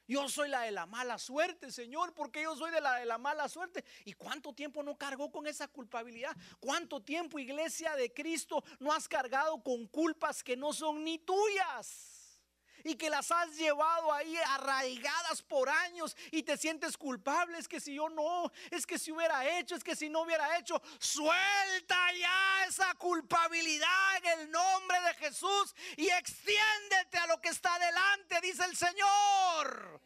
Yo 0.07 0.29
soy 0.29 0.49
la 0.49 0.61
de 0.61 0.71
la 0.71 0.85
mala 0.85 1.17
suerte, 1.17 1.71
Señor, 1.71 2.13
porque 2.13 2.43
yo 2.43 2.55
soy 2.55 2.71
de 2.71 2.81
la 2.81 2.95
de 2.95 3.05
la 3.05 3.17
mala 3.17 3.49
suerte. 3.49 3.83
¿Y 4.05 4.13
cuánto 4.13 4.53
tiempo 4.53 4.83
no 4.83 4.97
cargó 4.97 5.31
con 5.31 5.47
esa 5.47 5.67
culpabilidad? 5.67 6.35
¿Cuánto 6.59 7.01
tiempo, 7.01 7.39
iglesia 7.39 7.95
de 7.95 8.13
Cristo, 8.13 8.63
no 8.79 8.93
has 8.93 9.07
cargado 9.07 9.61
con 9.63 9.87
culpas 9.87 10.43
que 10.43 10.55
no 10.55 10.73
son 10.73 11.03
ni 11.03 11.17
tuyas? 11.19 12.14
Y 12.85 12.95
que 12.95 13.09
las 13.09 13.31
has 13.31 13.57
llevado 13.57 14.13
ahí 14.13 14.37
arraigadas 14.49 15.41
por 15.41 15.67
años 15.67 16.15
y 16.31 16.43
te 16.43 16.55
sientes 16.55 16.95
culpable. 16.95 17.57
Es 17.57 17.67
que 17.67 17.79
si 17.79 17.95
yo 17.95 18.09
no, 18.09 18.51
es 18.69 18.85
que 18.85 18.99
si 18.99 19.11
hubiera 19.11 19.57
hecho, 19.57 19.75
es 19.75 19.83
que 19.83 19.95
si 19.95 20.07
no 20.07 20.21
hubiera 20.21 20.57
hecho, 20.59 20.79
suelta 20.99 22.13
ya 22.13 22.65
esa 22.67 22.93
culpabilidad 22.93 24.17
en 24.17 24.39
el 24.39 24.51
nombre 24.51 25.01
de 25.01 25.13
Jesús 25.15 25.75
y 25.97 26.07
extiéndete 26.09 27.17
a 27.17 27.25
lo 27.25 27.41
que 27.41 27.49
está 27.49 27.77
delante, 27.79 28.39
dice 28.41 28.63
el 28.65 28.77
Señor. 28.77 29.99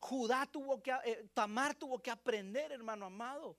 Judá 0.00 0.46
tuvo 0.46 0.82
que, 0.82 0.92
eh, 1.04 1.28
Tamar 1.32 1.76
tuvo 1.76 2.00
que 2.00 2.10
aprender, 2.10 2.72
hermano 2.72 3.06
amado, 3.06 3.56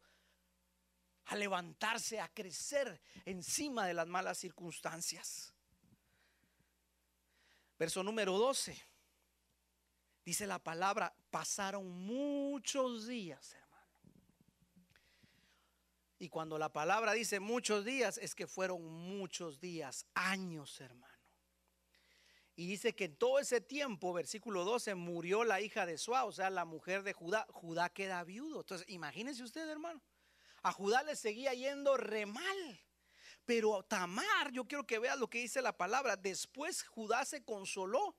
a 1.28 1.36
levantarse, 1.36 2.20
a 2.20 2.30
crecer 2.30 3.02
encima 3.26 3.86
de 3.86 3.94
las 3.94 4.08
malas 4.08 4.38
circunstancias. 4.38 5.54
Verso 7.78 8.02
número 8.02 8.38
12. 8.38 8.78
Dice 10.24 10.48
la 10.48 10.60
palabra, 10.60 11.14
pasaron 11.30 11.90
muchos 11.90 13.08
días, 13.08 13.54
hermano. 13.54 13.68
Y 16.20 16.30
cuando 16.30 16.58
la 16.58 16.72
palabra 16.72 17.14
dice 17.14 17.40
muchos 17.40 17.86
días, 17.86 18.18
es 18.18 18.34
que 18.34 18.48
fueron 18.48 18.84
muchos 18.84 19.60
días, 19.60 20.06
años, 20.14 20.82
hermano. 20.82 21.14
Y 22.56 22.66
dice 22.68 22.96
que 22.96 23.06
en 23.06 23.16
todo 23.16 23.38
ese 23.38 23.62
tiempo, 23.62 24.14
versículo 24.14 24.66
12, 24.66 24.96
murió 24.96 25.44
la 25.44 25.62
hija 25.62 25.86
de 25.86 25.98
Suá, 25.98 26.26
o 26.26 26.32
sea, 26.32 26.50
la 26.50 26.66
mujer 26.66 27.04
de 27.04 27.14
Judá. 27.14 27.46
Judá 27.52 27.90
queda 27.90 28.24
viudo. 28.24 28.62
Entonces, 28.62 28.90
imagínense 28.90 29.44
usted, 29.44 29.70
hermano. 29.70 30.02
A 30.68 30.74
Judá 30.74 31.02
le 31.04 31.16
seguía 31.16 31.54
yendo 31.54 31.96
re 31.96 32.26
mal. 32.26 32.82
Pero 33.46 33.84
Tamar, 33.84 34.52
yo 34.52 34.68
quiero 34.68 34.86
que 34.86 35.00
veas 35.00 35.18
lo 35.18 35.30
que 35.30 35.38
dice 35.38 35.62
la 35.62 35.78
palabra. 35.78 36.18
Después 36.18 36.84
Judá 36.84 37.24
se 37.24 37.46
consoló 37.46 38.18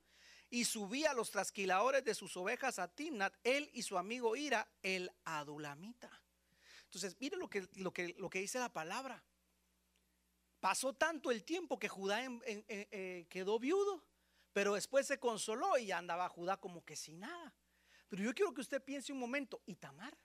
y 0.49 0.64
subía 0.64 1.11
a 1.11 1.14
los 1.14 1.30
trasquiladores 1.30 2.03
de 2.05 2.14
sus 2.14 2.34
ovejas 2.38 2.78
a 2.78 2.88
Timnat, 2.88 3.34
él 3.44 3.68
y 3.74 3.82
su 3.82 3.99
amigo 3.99 4.34
Ira, 4.34 4.66
el 4.82 5.11
adulamita. 5.26 6.11
Entonces, 6.84 7.18
mire 7.20 7.36
lo 7.36 7.51
que, 7.51 7.68
lo 7.74 7.92
que, 7.92 8.14
lo 8.16 8.30
que 8.30 8.38
dice 8.38 8.59
la 8.59 8.72
palabra. 8.72 9.22
Pasó 10.59 10.94
tanto 10.94 11.30
el 11.30 11.44
tiempo 11.44 11.78
que 11.78 11.90
Judá 11.90 12.22
eh, 12.46 13.26
quedó 13.28 13.59
viudo, 13.59 14.03
pero 14.55 14.72
después 14.72 15.07
se 15.07 15.20
consoló 15.20 15.76
y 15.76 15.92
andaba 15.92 16.30
Judá 16.30 16.57
como 16.57 16.82
que 16.82 16.96
sin 16.96 17.20
nada. 17.20 17.55
Pero 18.09 18.22
yo 18.22 18.34
quiero 18.34 18.55
que 18.55 18.62
usted 18.62 18.82
piense 18.82 19.12
un 19.12 19.18
momento, 19.18 19.61
¿y 19.66 19.74
Tamar? 19.74 20.16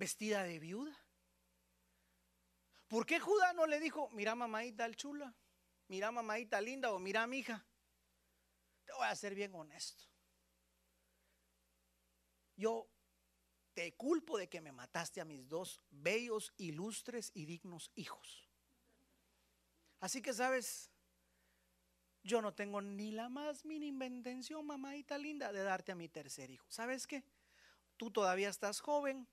Vestida 0.00 0.42
de 0.44 0.58
viuda. 0.58 0.96
¿Por 2.88 3.04
qué 3.04 3.20
Judá 3.20 3.52
no 3.52 3.66
le 3.66 3.78
dijo, 3.78 4.08
mira 4.12 4.34
mamadita 4.34 4.86
el 4.86 4.96
chula, 4.96 5.32
mira 5.88 6.10
mamadita 6.10 6.58
linda 6.60 6.90
o 6.90 6.98
mira 6.98 7.26
mi 7.26 7.40
hija? 7.40 7.64
Te 8.86 8.92
voy 8.94 9.06
a 9.06 9.14
ser 9.14 9.34
bien 9.34 9.54
honesto. 9.54 10.02
Yo 12.56 12.88
te 13.74 13.92
culpo 13.92 14.38
de 14.38 14.48
que 14.48 14.62
me 14.62 14.72
mataste 14.72 15.20
a 15.20 15.26
mis 15.26 15.46
dos 15.46 15.82
bellos, 15.90 16.52
ilustres 16.56 17.30
y 17.34 17.44
dignos 17.44 17.92
hijos. 17.94 18.48
Así 20.00 20.22
que 20.22 20.32
sabes, 20.32 20.90
yo 22.22 22.40
no 22.40 22.54
tengo 22.54 22.80
ni 22.80 23.12
la 23.12 23.28
más 23.28 23.66
mínima 23.66 24.06
intención, 24.06 24.66
mamadita 24.66 25.18
linda, 25.18 25.52
de 25.52 25.62
darte 25.62 25.92
a 25.92 25.94
mi 25.94 26.08
tercer 26.08 26.50
hijo. 26.50 26.66
¿Sabes 26.70 27.06
qué? 27.06 27.22
Tú 27.98 28.10
todavía 28.10 28.48
estás 28.48 28.80
joven, 28.80 29.28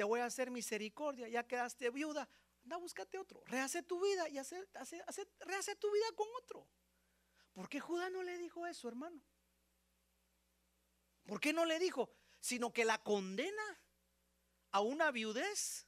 te 0.00 0.04
voy 0.04 0.20
a 0.20 0.24
hacer 0.24 0.50
misericordia, 0.50 1.28
ya 1.28 1.46
quedaste 1.46 1.90
viuda, 1.90 2.26
anda, 2.64 2.78
búscate 2.78 3.18
otro, 3.18 3.42
rehace 3.44 3.82
tu 3.82 4.02
vida 4.02 4.30
y 4.30 4.38
hace, 4.38 4.66
rehace 5.40 5.76
tu 5.76 5.92
vida 5.92 6.06
con 6.16 6.26
otro. 6.42 6.66
¿Por 7.52 7.68
qué 7.68 7.80
Judá 7.80 8.08
no 8.08 8.22
le 8.22 8.38
dijo 8.38 8.66
eso, 8.66 8.88
hermano? 8.88 9.20
¿Por 11.26 11.38
qué 11.38 11.52
no 11.52 11.66
le 11.66 11.78
dijo? 11.78 12.10
Sino 12.40 12.72
que 12.72 12.86
la 12.86 13.02
condena 13.02 13.62
a 14.70 14.80
una 14.80 15.10
viudez 15.10 15.86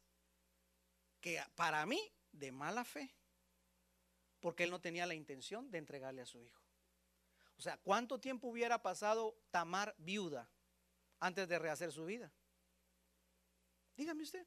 que 1.23 1.43
para 1.55 1.87
mí 1.87 1.99
de 2.33 2.53
mala 2.53 2.85
fe, 2.85 3.17
porque 4.41 4.65
él 4.65 4.71
no 4.71 4.83
tenía 4.83 5.07
la 5.07 5.15
intención 5.15 5.71
de 5.71 5.79
entregarle 5.79 6.21
a 6.21 6.27
su 6.27 6.43
hijo. 6.43 6.63
O 7.57 7.63
sea, 7.63 7.79
¿cuánto 7.79 8.21
tiempo 8.21 8.49
hubiera 8.49 8.83
pasado 8.83 9.43
Tamar 9.51 9.95
viuda 9.97 10.51
antes 11.19 11.49
de 11.49 11.59
rehacer 11.59 11.91
su 11.93 12.05
vida? 12.05 12.31
Dígame 13.97 14.23
usted. 14.23 14.47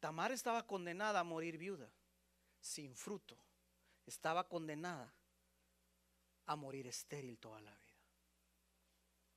Tamar 0.00 0.32
estaba 0.32 0.66
condenada 0.66 1.20
a 1.20 1.24
morir 1.24 1.56
viuda, 1.58 1.88
sin 2.60 2.94
fruto. 2.96 3.38
Estaba 4.04 4.48
condenada 4.48 5.14
a 6.46 6.56
morir 6.56 6.86
estéril 6.86 7.38
toda 7.38 7.60
la 7.60 7.72
vida. 7.72 7.96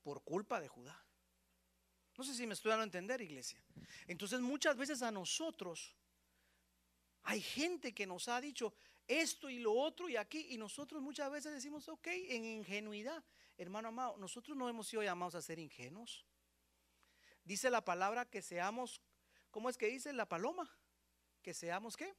Por 0.02 0.24
culpa 0.24 0.60
de 0.60 0.68
Judá. 0.68 1.00
No 2.18 2.24
sé 2.24 2.34
si 2.34 2.48
me 2.48 2.54
estoy 2.54 2.70
dando 2.70 2.84
a 2.84 2.86
entender, 2.86 3.22
iglesia. 3.22 3.64
Entonces 4.08 4.40
muchas 4.40 4.78
veces 4.78 5.02
a 5.02 5.12
nosotros 5.12 5.96
hay 7.24 7.42
gente 7.42 7.94
que 7.94 8.08
nos 8.08 8.28
ha 8.28 8.40
dicho 8.40 8.74
esto 9.08 9.50
y 9.50 9.60
lo 9.60 9.74
otro 9.74 10.10
y 10.10 10.16
aquí 10.16 10.48
y 10.50 10.58
nosotros 10.58 11.02
muchas 11.02 11.32
veces 11.32 11.54
decimos, 11.54 11.88
ok, 11.90 12.08
en 12.08 12.46
ingenuidad. 12.46 13.24
Hermano 13.58 13.90
amado, 13.90 14.18
nosotros 14.18 14.58
no 14.58 14.68
hemos 14.70 14.88
sido 14.88 15.04
llamados 15.04 15.36
a 15.36 15.42
ser 15.42 15.60
ingenuos. 15.60 16.26
Dice 17.46 17.70
la 17.70 17.86
palabra 17.86 18.26
que 18.26 18.42
seamos, 18.42 19.00
¿cómo 19.52 19.70
es 19.70 19.78
que 19.78 19.86
dice 19.86 20.12
la 20.12 20.28
paloma? 20.28 20.70
Que 21.44 21.54
seamos 21.54 21.96
qué? 21.96 22.14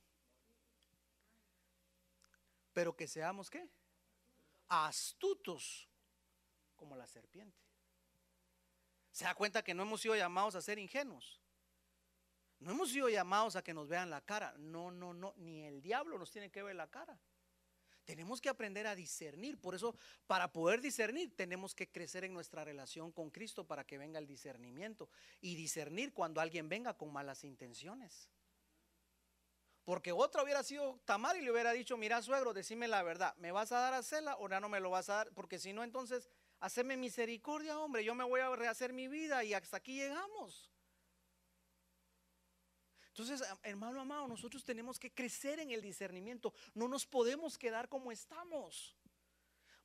Pero 2.73 2.97
que 2.97 3.09
seamos 3.09 3.51
qué? 3.51 3.69
Astutos 4.69 5.89
como 6.77 6.95
la 6.97 7.07
serpiente. 7.07 7.59
¿Se 9.11 9.25
da 9.25 9.35
cuenta 9.35 9.65
que 9.65 9.75
no 9.75 9.83
hemos 9.83 10.01
sido 10.01 10.15
llamados 10.15 10.55
a 10.55 10.61
ser 10.61 10.79
ingenuos? 10.79 11.41
No 12.61 12.71
hemos 12.71 12.91
sido 12.91 13.09
llamados 13.09 13.57
a 13.57 13.63
que 13.63 13.75
nos 13.75 13.89
vean 13.89 14.11
la 14.11 14.21
cara. 14.21 14.55
No, 14.59 14.91
no, 14.91 15.13
no. 15.13 15.35
Ni 15.39 15.65
el 15.65 15.83
diablo 15.83 16.19
nos 16.19 16.31
tiene 16.31 16.51
que 16.51 16.63
ver 16.63 16.77
la 16.77 16.89
cara. 16.89 17.19
Tenemos 18.07 18.41
que 18.41 18.49
aprender 18.49 18.87
a 18.87 18.95
discernir. 18.95 19.61
Por 19.61 19.75
eso, 19.75 19.97
para 20.29 20.53
poder 20.53 20.81
discernir, 20.81 21.35
tenemos 21.35 21.75
que 21.75 21.91
crecer 21.91 22.25
en 22.25 22.33
nuestra 22.33 22.65
relación 22.65 23.11
con 23.11 23.31
Cristo 23.31 23.67
para 23.67 23.85
que 23.85 23.99
venga 23.99 24.21
el 24.21 24.29
discernimiento. 24.29 25.11
Y 25.41 25.57
discernir 25.57 26.15
cuando 26.15 26.41
alguien 26.41 26.69
venga 26.69 26.97
con 26.97 27.13
malas 27.13 27.43
intenciones. 27.43 28.31
Porque 29.85 30.13
otra 30.13 30.43
hubiera 30.43 30.63
sido 30.63 31.01
Tamar 31.05 31.37
y 31.37 31.43
le 31.43 31.51
hubiera 31.51 31.73
dicho, 31.73 31.97
mira 31.97 32.23
suegro, 32.23 32.55
decime 32.55 32.89
la 32.89 33.03
verdad, 33.03 33.35
¿me 33.37 33.53
vas 33.53 33.73
a 33.73 33.81
dar 33.81 33.95
a 33.95 34.03
cela 34.03 34.37
o 34.39 34.49
ya 34.49 34.61
no 34.61 34.69
me 34.69 34.81
lo 34.81 34.91
vas 34.91 35.09
a 35.09 35.17
dar? 35.17 35.33
Porque 35.33 35.59
si 35.59 35.73
no, 35.73 35.83
entonces, 35.83 36.31
haceme 36.61 36.97
misericordia, 36.97 37.79
hombre, 37.79 38.05
yo 38.05 38.15
me 38.15 38.25
voy 38.25 38.41
a 38.41 38.55
rehacer 38.55 38.93
mi 38.93 39.09
vida 39.09 39.45
y 39.45 39.53
hasta 39.53 39.77
aquí 39.77 39.97
llegamos. 39.97 40.71
Entonces, 43.19 43.49
hermano 43.63 43.99
amado, 43.99 44.29
nosotros 44.29 44.63
tenemos 44.63 44.99
que 44.99 45.11
crecer 45.11 45.59
en 45.59 45.71
el 45.71 45.81
discernimiento. 45.81 46.53
No 46.75 46.87
nos 46.87 47.07
podemos 47.07 47.57
quedar 47.57 47.89
como 47.89 48.13
estamos. 48.13 48.95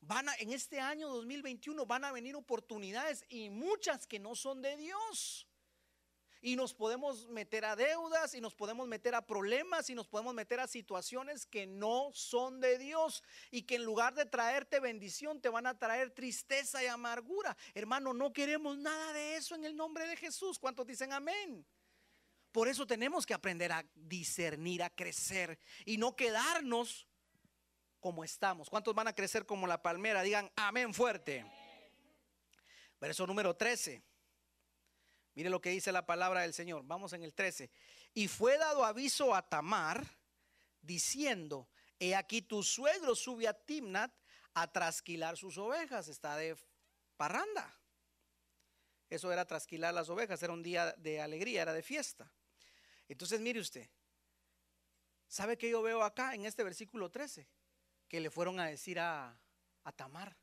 Van 0.02 0.28
a, 0.28 0.36
en 0.40 0.52
este 0.52 0.82
año 0.82 1.08
2021 1.08 1.86
van 1.86 2.04
a 2.04 2.12
venir 2.12 2.36
oportunidades 2.36 3.24
y 3.30 3.50
muchas 3.50 4.06
que 4.06 4.20
no 4.20 4.36
son 4.36 4.62
de 4.62 4.76
Dios. 4.76 5.48
Y 6.42 6.58
nos 6.58 6.74
podemos 6.74 7.30
meter 7.30 7.64
a 7.64 7.78
deudas 7.78 8.36
y 8.36 8.42
nos 8.42 8.54
podemos 8.54 8.86
meter 8.86 9.16
a 9.16 9.26
problemas 9.26 9.90
y 9.90 9.96
nos 9.96 10.10
podemos 10.10 10.34
meter 10.34 10.60
a 10.60 10.68
situaciones 10.68 11.46
que 11.46 11.66
no 11.66 12.10
son 12.12 12.60
de 12.60 12.78
Dios 12.80 13.24
y 13.50 13.62
que 13.62 13.76
en 13.76 13.86
lugar 13.86 14.14
de 14.14 14.26
traerte 14.26 14.82
bendición 14.82 15.40
te 15.40 15.48
van 15.48 15.68
a 15.68 15.80
traer 15.80 16.12
tristeza 16.12 16.84
y 16.84 16.88
amargura. 16.88 17.56
Hermano, 17.76 18.14
no 18.14 18.34
queremos 18.34 18.78
nada 18.78 19.14
de 19.14 19.38
eso 19.38 19.56
en 19.56 19.64
el 19.64 19.78
nombre 19.78 20.06
de 20.06 20.18
Jesús. 20.18 20.60
¿Cuántos 20.60 20.86
dicen 20.86 21.14
amén? 21.14 21.66
Por 22.52 22.68
eso 22.68 22.86
tenemos 22.86 23.26
que 23.26 23.34
aprender 23.34 23.72
a 23.72 23.86
discernir, 23.96 24.84
a 24.84 24.90
crecer 24.90 25.58
y 25.86 25.98
no 25.98 26.16
quedarnos 26.16 27.08
como 28.00 28.24
estamos. 28.24 28.70
¿Cuántos 28.70 28.94
van 28.94 29.08
a 29.08 29.16
crecer 29.16 29.46
como 29.46 29.68
la 29.68 29.82
palmera? 29.82 30.22
Digan 30.22 30.52
amén 30.56 30.94
fuerte. 30.94 31.46
Verso 33.00 33.26
número 33.26 33.56
13. 33.56 34.04
Mire 35.36 35.50
lo 35.50 35.62
que 35.62 35.70
dice 35.70 35.92
la 35.92 36.06
palabra 36.06 36.42
del 36.42 36.54
Señor. 36.54 36.84
Vamos 36.86 37.14
en 37.14 37.24
el 37.24 37.34
13. 37.34 37.72
Y 38.14 38.28
fue 38.28 38.58
dado 38.58 38.84
aviso 38.84 39.34
a 39.34 39.48
Tamar 39.48 40.06
diciendo, 40.82 41.70
he 42.00 42.16
aquí 42.16 42.42
tu 42.42 42.64
suegro 42.64 43.16
sube 43.16 43.48
a 43.48 43.54
Timnat 43.54 44.12
a 44.54 44.72
trasquilar 44.72 45.38
sus 45.38 45.58
ovejas. 45.58 46.10
Está 46.10 46.36
de 46.36 46.58
parranda. 47.16 47.82
Eso 49.10 49.32
era 49.32 49.46
trasquilar 49.46 49.94
las 49.94 50.10
ovejas, 50.10 50.42
era 50.42 50.54
un 50.54 50.64
día 50.64 50.94
de 50.94 51.22
alegría, 51.22 51.62
era 51.62 51.74
de 51.74 51.84
fiesta. 51.84 52.32
Entonces 53.12 53.42
mire 53.42 53.60
usted, 53.60 53.90
¿sabe 55.28 55.58
qué 55.58 55.70
yo 55.70 55.82
veo 55.82 56.02
acá 56.02 56.34
en 56.34 56.46
este 56.46 56.64
versículo 56.64 57.12
13? 57.12 57.46
Que 58.08 58.22
le 58.22 58.32
fueron 58.32 58.58
a 58.58 58.68
decir 58.68 59.00
a, 59.00 59.38
a 59.84 59.92
Tamar. 59.92 60.38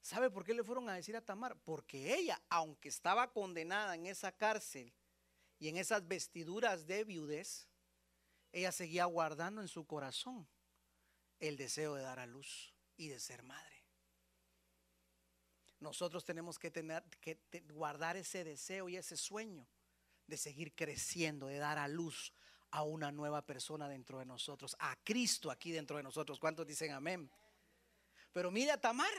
¿Sabe 0.00 0.30
por 0.30 0.46
qué 0.46 0.54
le 0.54 0.64
fueron 0.64 0.88
a 0.88 0.94
decir 0.94 1.14
a 1.16 1.20
Tamar? 1.20 1.58
Porque 1.58 2.14
ella, 2.14 2.40
aunque 2.48 2.88
estaba 2.88 3.30
condenada 3.34 3.94
en 3.96 4.06
esa 4.06 4.32
cárcel 4.32 4.94
y 5.58 5.68
en 5.68 5.76
esas 5.76 6.08
vestiduras 6.08 6.86
de 6.86 7.04
viudez, 7.04 7.68
ella 8.50 8.72
seguía 8.72 9.04
guardando 9.04 9.60
en 9.60 9.68
su 9.68 9.86
corazón 9.86 10.48
el 11.38 11.58
deseo 11.58 11.96
de 11.96 12.02
dar 12.02 12.18
a 12.18 12.26
luz 12.26 12.72
y 12.96 13.08
de 13.08 13.20
ser 13.20 13.42
madre. 13.42 13.84
Nosotros 15.80 16.24
tenemos 16.24 16.58
que 16.58 16.70
tener 16.70 17.04
que 17.20 17.38
guardar 17.74 18.16
ese 18.16 18.42
deseo 18.42 18.88
y 18.88 18.96
ese 18.96 19.18
sueño 19.18 19.68
de 20.30 20.38
seguir 20.38 20.74
creciendo, 20.74 21.48
de 21.48 21.58
dar 21.58 21.76
a 21.76 21.88
luz 21.88 22.32
a 22.70 22.82
una 22.82 23.10
nueva 23.12 23.44
persona 23.44 23.88
dentro 23.88 24.20
de 24.20 24.24
nosotros, 24.24 24.76
a 24.78 24.96
Cristo 25.04 25.50
aquí 25.50 25.72
dentro 25.72 25.96
de 25.96 26.02
nosotros. 26.02 26.38
¿Cuántos 26.38 26.66
dicen 26.66 26.92
amén? 26.92 27.30
Pero 28.32 28.50
mire 28.50 28.70
a 28.70 28.80
Tamar. 28.80 29.12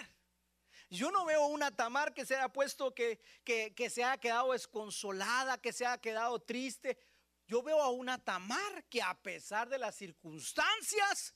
Yo 0.89 1.11
no 1.11 1.25
veo 1.25 1.45
una 1.45 1.75
Tamar 1.75 2.13
que 2.13 2.25
se 2.25 2.35
haya 2.35 2.49
puesto, 2.49 2.93
que, 2.93 3.19
que, 3.43 3.73
que 3.75 3.89
se 3.89 4.03
haya 4.03 4.17
quedado 4.17 4.53
desconsolada, 4.53 5.57
que 5.59 5.71
se 5.71 5.85
haya 5.85 5.99
quedado 5.99 6.39
triste. 6.39 6.97
Yo 7.47 7.61
veo 7.61 7.81
a 7.81 7.89
una 7.89 8.17
Tamar 8.17 8.85
que 8.89 9.01
a 9.01 9.13
pesar 9.21 9.69
de 9.69 9.77
las 9.77 9.95
circunstancias, 9.95 11.35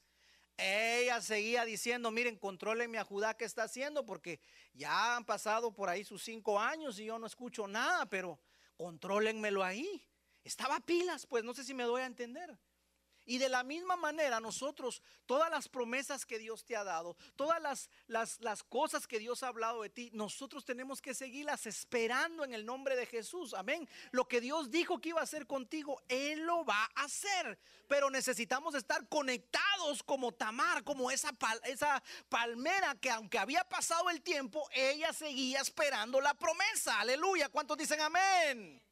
ella 0.57 1.21
seguía 1.21 1.65
diciendo, 1.65 2.11
miren, 2.11 2.37
controlenme 2.37 2.97
a 2.97 3.03
Judá 3.03 3.35
que 3.35 3.43
está 3.43 3.63
haciendo, 3.63 4.05
porque 4.05 4.39
ya 4.73 5.17
han 5.17 5.25
pasado 5.25 5.73
por 5.73 5.89
ahí 5.89 6.05
sus 6.05 6.23
cinco 6.23 6.59
años 6.59 6.97
y 6.99 7.05
yo 7.05 7.19
no 7.19 7.27
escucho 7.27 7.67
nada, 7.67 8.05
pero 8.05 8.39
contrólenmelo 8.77 9.63
ahí. 9.63 10.07
Estaba 10.43 10.79
pilas, 10.79 11.25
pues 11.25 11.43
no 11.43 11.53
sé 11.53 11.63
si 11.63 11.73
me 11.73 11.83
doy 11.83 12.01
a 12.01 12.05
entender. 12.05 12.57
Y 13.25 13.39
de 13.39 13.49
la 13.49 13.63
misma 13.63 13.95
manera 13.95 14.39
nosotros, 14.39 15.01
todas 15.25 15.49
las 15.49 15.67
promesas 15.67 16.25
que 16.25 16.37
Dios 16.37 16.63
te 16.63 16.75
ha 16.75 16.83
dado, 16.83 17.17
todas 17.35 17.61
las, 17.61 17.89
las, 18.07 18.39
las, 18.41 18.63
cosas 18.63 19.07
que 19.07 19.19
Dios 19.19 19.41
ha 19.43 19.47
hablado 19.47 19.81
de 19.81 19.89
ti, 19.89 20.11
nosotros 20.13 20.63
tenemos 20.63 21.01
que 21.01 21.13
seguirlas 21.13 21.65
esperando 21.65 22.43
en 22.43 22.53
el 22.53 22.65
nombre 22.65 22.95
de 22.95 23.05
Jesús. 23.05 23.53
Amén. 23.53 23.87
Lo 24.11 24.27
que 24.27 24.41
Dios 24.41 24.69
dijo 24.69 24.99
que 24.99 25.09
iba 25.09 25.19
a 25.19 25.23
hacer 25.23 25.47
contigo, 25.47 26.01
Él 26.07 26.41
lo 26.41 26.63
va 26.65 26.83
a 26.95 27.05
hacer. 27.05 27.57
Pero 27.87 28.09
necesitamos 28.09 28.75
estar 28.75 29.07
conectados 29.09 30.03
como 30.03 30.31
Tamar, 30.31 30.83
como 30.83 31.09
esa, 31.09 31.31
esa 31.63 32.03
palmera 32.29 32.95
que 32.95 33.09
aunque 33.09 33.39
había 33.39 33.63
pasado 33.67 34.09
el 34.09 34.21
tiempo, 34.21 34.67
ella 34.71 35.13
seguía 35.13 35.61
esperando 35.61 36.21
la 36.21 36.33
promesa. 36.35 36.99
Aleluya. 36.99 37.49
¿Cuántos 37.49 37.77
dicen 37.77 38.01
amén? 38.01 38.84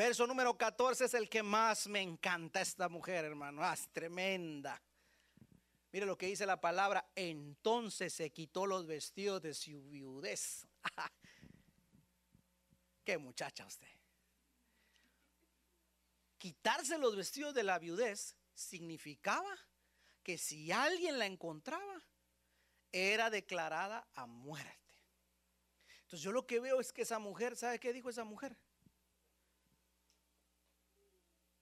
Verso 0.00 0.26
número 0.26 0.56
14 0.56 1.04
es 1.04 1.12
el 1.12 1.28
que 1.28 1.42
más 1.42 1.86
me 1.86 2.00
encanta 2.00 2.62
esta 2.62 2.88
mujer, 2.88 3.26
hermano. 3.26 3.62
Ah, 3.62 3.76
tremenda. 3.92 4.82
Mire 5.92 6.06
lo 6.06 6.16
que 6.16 6.24
dice 6.24 6.46
la 6.46 6.58
palabra. 6.58 7.06
Entonces 7.14 8.14
se 8.14 8.30
quitó 8.30 8.64
los 8.64 8.86
vestidos 8.86 9.42
de 9.42 9.52
su 9.52 9.82
viudez. 9.90 10.66
Qué 13.04 13.18
muchacha 13.18 13.66
usted. 13.66 13.90
Quitarse 16.38 16.96
los 16.96 17.14
vestidos 17.14 17.52
de 17.52 17.64
la 17.64 17.78
viudez 17.78 18.34
significaba 18.54 19.54
que 20.22 20.38
si 20.38 20.72
alguien 20.72 21.18
la 21.18 21.26
encontraba, 21.26 22.02
era 22.90 23.28
declarada 23.28 24.08
a 24.14 24.24
muerte. 24.24 24.94
Entonces 26.04 26.22
yo 26.22 26.32
lo 26.32 26.46
que 26.46 26.58
veo 26.58 26.80
es 26.80 26.90
que 26.90 27.02
esa 27.02 27.18
mujer, 27.18 27.54
¿sabe 27.54 27.78
qué 27.78 27.92
dijo 27.92 28.08
esa 28.08 28.24
mujer? 28.24 28.56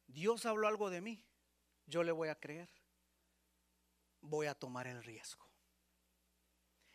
Dios 0.09 0.47
habló 0.47 0.67
algo 0.67 0.91
de 0.91 1.01
mí, 1.01 1.23
yo 1.87 2.03
le 2.03 2.13
voy 2.13 2.29
a 2.29 2.35
creer. 2.35 2.69
Voy 4.21 4.47
a 4.47 4.55
tomar 4.55 4.89
el 4.89 5.05
riesgo. 5.05 5.49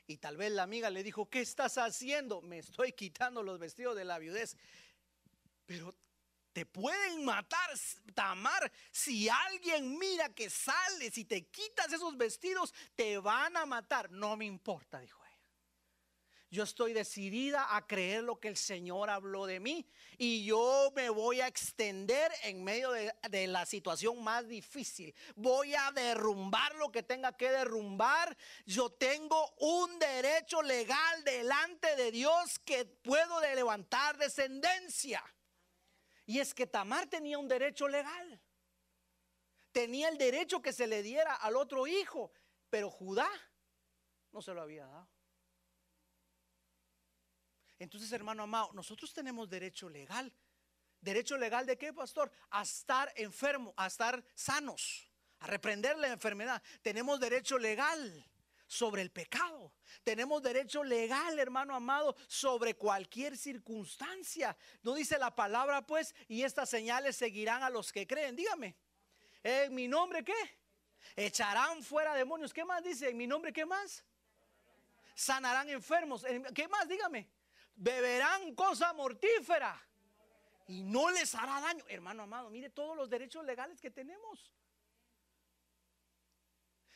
Y 0.06 0.18
tal 0.18 0.36
vez 0.36 0.52
la 0.52 0.64
amiga 0.64 0.90
le 0.90 1.04
dijo, 1.04 1.30
¿qué 1.30 1.40
estás 1.40 1.78
haciendo? 1.78 2.42
Me 2.42 2.60
estoy 2.60 2.92
quitando 2.92 3.42
los 3.42 3.58
vestidos 3.60 3.96
de 3.96 4.04
la 4.04 4.20
viudez. 4.20 4.58
Pero 5.66 5.96
te 6.52 6.66
pueden 6.66 7.24
matar, 7.24 7.70
Tamar. 8.14 8.70
Si 8.92 9.30
alguien 9.30 9.98
mira 9.98 10.30
que 10.34 10.50
sales 10.50 11.18
y 11.18 11.24
te 11.24 11.48
quitas 11.48 11.94
esos 11.94 12.18
vestidos, 12.18 12.74
te 12.96 13.18
van 13.20 13.56
a 13.56 13.66
matar. 13.66 14.12
No 14.12 14.36
me 14.36 14.46
importa, 14.46 15.00
dijo. 15.00 15.23
Yo 16.54 16.62
estoy 16.62 16.94
decidida 16.94 17.76
a 17.76 17.88
creer 17.88 18.24
lo 18.24 18.40
que 18.40 18.48
el 18.48 18.58
Señor 18.58 19.10
habló 19.10 19.48
de 19.48 19.60
mí 19.60 19.90
y 20.20 20.46
yo 20.46 20.94
me 20.96 21.10
voy 21.10 21.42
a 21.42 21.48
extender 21.48 22.32
en 22.44 22.64
medio 22.64 22.92
de, 22.92 23.48
la 23.48 23.66
situación 23.66 24.24
más 24.24 24.48
difícil. 24.48 25.16
Voy 25.36 25.74
a 25.74 25.92
derrumbar 25.94 26.76
lo 26.76 26.92
que 26.92 27.02
tenga 27.02 27.36
que 27.36 27.50
derrumbar. 27.50 28.38
Yo 28.68 28.92
tengo 28.92 29.52
un 29.62 29.98
derecho 29.98 30.62
legal 30.62 31.24
delante 31.24 31.96
de 31.96 32.12
Dios 32.12 32.60
que 32.60 32.86
puedo 32.86 33.42
levantar 33.42 34.20
descendencia. 34.20 35.24
Y 36.28 36.38
es 36.38 36.54
que 36.54 36.68
Tamar 36.68 37.08
tenía 37.08 37.40
un 37.40 37.48
derecho 37.48 37.88
legal. 37.88 38.40
Tenía 39.72 40.08
el 40.08 40.20
derecho 40.20 40.62
que 40.62 40.72
se 40.72 40.86
le 40.86 41.02
diera 41.02 41.34
al 41.34 41.56
otro 41.56 41.88
hijo, 41.88 42.32
pero 42.70 42.92
Judá 42.92 43.28
no 44.32 44.40
se 44.40 44.54
lo 44.54 44.62
había 44.62 44.86
dado. 44.86 45.13
Entonces, 47.84 48.12
hermano 48.14 48.44
amado, 48.44 48.72
nosotros 48.74 49.14
tenemos 49.14 49.50
derecho 49.50 49.90
legal. 49.90 50.32
¿Derecho 51.02 51.38
legal 51.38 51.66
de 51.66 51.78
qué, 51.78 51.92
pastor? 51.92 52.32
A 52.52 52.64
estar 52.64 53.12
enfermo, 53.18 53.74
a 53.76 53.88
estar 53.88 54.24
sanos, 54.34 55.12
a 55.40 55.48
reprender 55.48 55.98
la 55.98 56.08
enfermedad. 56.08 56.64
Tenemos 56.82 57.20
derecho 57.20 57.58
legal 57.58 58.26
sobre 58.68 59.02
el 59.02 59.12
pecado. 59.12 59.74
Tenemos 60.02 60.42
derecho 60.42 60.82
legal, 60.82 61.38
hermano 61.38 61.76
amado, 61.76 62.16
sobre 62.28 62.76
cualquier 62.76 63.38
circunstancia. 63.38 64.56
¿No 64.82 64.94
dice 64.96 65.20
la 65.20 65.36
palabra, 65.36 65.86
pues? 65.86 66.16
Y 66.30 66.44
estas 66.44 66.70
señales 66.70 67.18
seguirán 67.18 67.64
a 67.64 67.70
los 67.70 67.92
que 67.92 68.08
creen. 68.08 68.38
Dígame. 68.38 68.78
¿En 69.44 69.76
mi 69.76 69.90
nombre 69.90 70.24
qué? 70.24 70.58
Echarán 71.18 71.84
fuera 71.84 72.16
demonios. 72.16 72.54
¿Qué 72.54 72.64
más 72.64 72.82
dice? 72.82 73.10
¿En 73.10 73.18
mi 73.18 73.28
nombre 73.28 73.52
qué 73.52 73.66
más? 73.66 74.06
Sanarán 75.16 75.68
enfermos. 75.68 76.26
¿Qué 76.56 76.70
más? 76.70 76.88
Dígame 76.88 77.43
beberán 77.76 78.56
cosa 78.56 78.94
mortífera 78.94 79.80
y 80.68 80.84
no 80.84 81.10
les 81.12 81.34
hará 81.36 81.60
daño. 81.62 81.84
Hermano 81.88 82.24
amado, 82.24 82.50
mire 82.50 82.70
todos 82.70 82.96
los 82.96 83.10
derechos 83.10 83.46
legales 83.46 83.82
que 83.82 83.92
tenemos. 83.92 84.54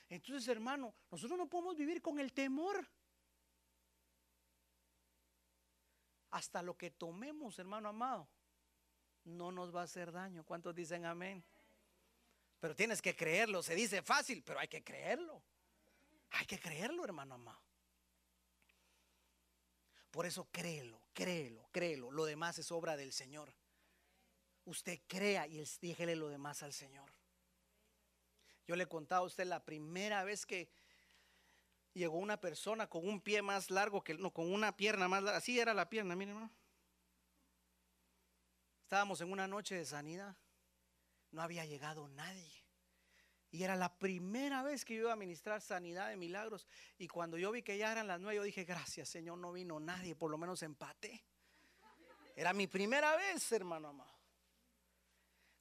Entonces, 0.09 0.47
hermano, 0.47 0.93
nosotros 1.11 1.37
no 1.37 1.49
podemos 1.49 1.75
vivir 1.75 2.01
con 2.01 2.19
el 2.19 2.33
temor. 2.33 2.87
Hasta 6.31 6.61
lo 6.61 6.77
que 6.77 6.91
tomemos, 6.91 7.57
hermano 7.59 7.89
amado, 7.89 8.27
no 9.23 9.51
nos 9.51 9.75
va 9.75 9.81
a 9.81 9.85
hacer 9.85 10.11
daño. 10.11 10.45
¿Cuántos 10.45 10.75
dicen 10.75 11.05
amén? 11.05 11.43
Pero 12.59 12.75
tienes 12.75 13.01
que 13.01 13.15
creerlo. 13.15 13.61
Se 13.63 13.75
dice 13.75 14.01
fácil, 14.01 14.43
pero 14.43 14.59
hay 14.59 14.67
que 14.67 14.83
creerlo. 14.83 15.41
Hay 16.31 16.45
que 16.45 16.59
creerlo, 16.59 17.03
hermano 17.03 17.35
amado. 17.35 17.66
Por 20.11 20.25
eso 20.25 20.47
créelo, 20.51 21.01
créelo, 21.13 21.67
créelo. 21.71 22.11
Lo 22.11 22.25
demás 22.25 22.57
es 22.59 22.71
obra 22.71 22.97
del 22.97 23.11
Señor. 23.11 23.53
Usted 24.65 24.99
crea 25.07 25.47
y 25.47 25.63
déjele 25.81 26.15
lo 26.15 26.29
demás 26.29 26.63
al 26.63 26.73
Señor. 26.73 27.11
Yo 28.65 28.75
le 28.75 28.83
he 28.83 28.87
contado 28.87 29.23
a 29.23 29.27
usted 29.27 29.45
la 29.45 29.63
primera 29.63 30.23
vez 30.23 30.45
que 30.45 30.69
llegó 31.93 32.17
una 32.17 32.39
persona 32.39 32.87
con 32.87 33.07
un 33.07 33.21
pie 33.21 33.41
más 33.41 33.71
largo 33.71 34.03
que 34.03 34.13
no, 34.13 34.33
con 34.33 34.51
una 34.51 34.75
pierna 34.75 35.07
más 35.07 35.23
larga. 35.23 35.37
Así 35.37 35.59
era 35.59 35.73
la 35.73 35.89
pierna, 35.89 36.15
miren, 36.15 36.35
hermano. 36.35 36.53
Estábamos 38.83 39.19
en 39.21 39.31
una 39.31 39.47
noche 39.47 39.75
de 39.75 39.85
sanidad. 39.85 40.35
No 41.31 41.41
había 41.41 41.65
llegado 41.65 42.07
nadie. 42.09 42.66
Y 43.49 43.63
era 43.63 43.75
la 43.75 43.97
primera 43.97 44.61
vez 44.61 44.83
que 44.83 44.95
yo 44.95 45.03
iba 45.03 45.13
a 45.13 45.17
ministrar 45.17 45.61
sanidad 45.61 46.09
de 46.09 46.17
milagros. 46.17 46.67
Y 46.97 47.07
cuando 47.07 47.37
yo 47.37 47.51
vi 47.51 47.63
que 47.63 47.77
ya 47.77 47.91
eran 47.91 48.07
las 48.07 48.19
nueve, 48.19 48.35
yo 48.35 48.43
dije, 48.43 48.65
gracias 48.65 49.09
Señor, 49.09 49.37
no 49.37 49.53
vino 49.53 49.79
nadie, 49.79 50.15
por 50.15 50.29
lo 50.29 50.37
menos 50.37 50.61
empate. 50.63 51.23
Era 52.35 52.53
mi 52.53 52.67
primera 52.67 53.15
vez, 53.15 53.51
hermano 53.51 53.87
amado. 53.87 54.17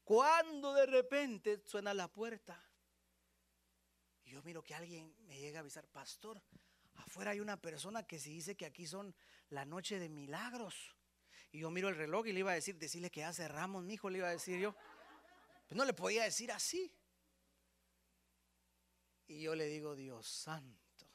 Cuando 0.05 0.75
de 0.75 0.87
repente 0.87 1.63
suena 1.65 1.95
la 1.95 2.09
puerta. 2.09 2.63
Y 4.25 4.33
yo 4.33 4.43
miro 4.43 4.63
que 4.63 4.75
alguien 4.75 5.15
me 5.27 5.39
llega 5.39 5.59
a 5.59 5.61
avisar, 5.61 5.87
pastor, 5.87 6.43
afuera 6.97 7.31
hay 7.31 7.41
una 7.41 7.57
persona 7.57 8.03
que 8.03 8.19
se 8.19 8.31
dice 8.31 8.57
que 8.57 8.67
aquí 8.67 8.87
son 8.87 9.15
la 9.51 9.65
noche 9.65 9.99
de 9.99 10.09
milagros. 10.09 10.97
Y 11.53 11.61
yo 11.61 11.71
miro 11.71 11.89
el 11.89 11.97
reloj 11.97 12.27
y 12.27 12.33
le 12.33 12.41
iba 12.41 12.51
a 12.51 12.55
decir, 12.55 12.77
decirle 12.77 13.11
que 13.11 13.21
ya 13.21 13.33
cerramos, 13.33 13.85
mi 13.85 13.95
hijo, 13.95 14.11
le 14.11 14.19
iba 14.19 14.29
a 14.29 14.33
decir 14.33 14.61
yo. 14.61 14.75
Pues 15.67 15.77
no 15.77 15.85
le 15.85 15.93
podía 15.93 16.25
decir 16.25 16.53
así. 16.53 16.93
Y 19.27 19.41
yo 19.41 19.55
le 19.55 19.67
digo, 19.67 19.97
Dios 19.97 20.27
santo, 20.27 21.07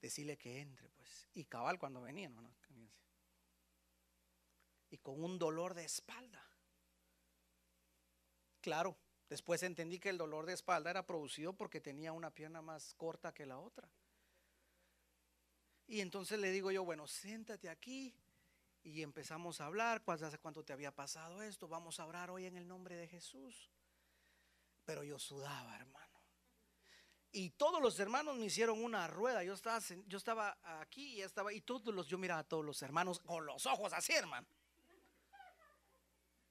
decirle 0.00 0.36
que 0.36 0.60
entre, 0.60 0.88
pues. 0.90 1.28
Y 1.34 1.44
cabal 1.44 1.78
cuando 1.78 2.00
venía, 2.00 2.28
¿no? 2.28 2.54
Y 4.90 4.98
con 4.98 5.22
un 5.22 5.38
dolor 5.38 5.74
de 5.74 5.84
espalda. 5.84 6.42
Claro, 8.60 8.96
después 9.28 9.62
entendí 9.62 9.98
que 9.98 10.08
el 10.08 10.18
dolor 10.18 10.46
de 10.46 10.52
espalda 10.52 10.90
era 10.90 11.06
producido 11.06 11.52
porque 11.52 11.80
tenía 11.80 12.12
una 12.12 12.30
pierna 12.30 12.62
más 12.62 12.94
corta 12.94 13.32
que 13.32 13.46
la 13.46 13.58
otra. 13.58 13.88
Y 15.88 16.00
entonces 16.00 16.38
le 16.38 16.50
digo 16.50 16.70
yo, 16.70 16.84
bueno, 16.84 17.06
siéntate 17.06 17.68
aquí 17.68 18.14
y 18.82 19.02
empezamos 19.02 19.60
a 19.60 19.66
hablar, 19.66 20.02
¿hace 20.06 20.38
cuánto 20.38 20.64
te 20.64 20.72
había 20.72 20.94
pasado 20.94 21.42
esto? 21.42 21.68
Vamos 21.68 22.00
a 22.00 22.06
orar 22.06 22.30
hoy 22.30 22.46
en 22.46 22.56
el 22.56 22.66
nombre 22.66 22.96
de 22.96 23.08
Jesús. 23.08 23.70
Pero 24.84 25.02
yo 25.02 25.18
sudaba, 25.18 25.74
hermano. 25.76 26.05
Y 27.36 27.50
todos 27.50 27.82
los 27.82 28.00
hermanos 28.00 28.34
me 28.38 28.46
hicieron 28.46 28.82
una 28.82 29.06
rueda. 29.08 29.44
Yo 29.44 29.52
estaba, 29.52 29.78
yo 30.06 30.16
estaba 30.16 30.56
aquí 30.80 31.16
y 31.16 31.20
estaba, 31.20 31.52
y 31.52 31.60
todos 31.60 31.94
los, 31.94 32.06
yo 32.06 32.16
miraba 32.16 32.40
a 32.40 32.48
todos 32.48 32.64
los 32.64 32.80
hermanos 32.80 33.18
con 33.18 33.44
los 33.44 33.66
ojos 33.66 33.92
así, 33.92 34.14
hermano. 34.14 34.46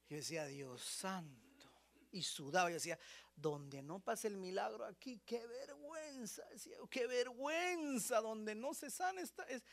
Yo 0.08 0.16
decía, 0.16 0.44
Dios 0.44 0.80
santo. 0.80 1.68
Y 2.12 2.22
sudaba. 2.22 2.70
Yo 2.70 2.74
decía, 2.74 2.96
donde 3.34 3.82
no 3.82 3.98
pase 3.98 4.28
el 4.28 4.36
milagro 4.36 4.84
aquí, 4.84 5.20
qué 5.26 5.44
vergüenza. 5.48 6.44
Decía, 6.50 6.76
qué 6.88 7.08
vergüenza. 7.08 8.20
Donde 8.20 8.54
no 8.54 8.72
se 8.72 8.88
sana 8.88 9.22
esta. 9.22 9.42
Es, 9.42 9.64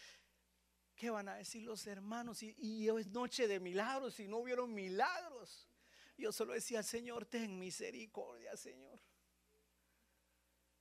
¿Qué 0.95 1.11
van 1.11 1.30
a 1.30 1.36
decir 1.36 1.61
los 1.61 1.86
hermanos? 1.86 2.41
Y, 2.41 2.55
y 2.57 2.89
es 2.89 3.05
noche 3.09 3.47
de 3.47 3.59
milagros 3.59 4.20
y 4.20 4.28
no 4.28 4.38
hubieron 4.38 4.74
milagros. 4.74 5.70
Yo 6.18 6.32
solo 6.32 6.53
decía, 6.53 6.82
Señor, 6.82 7.28
ten 7.28 7.59
misericordia, 7.59 8.57
Señor 8.57 8.99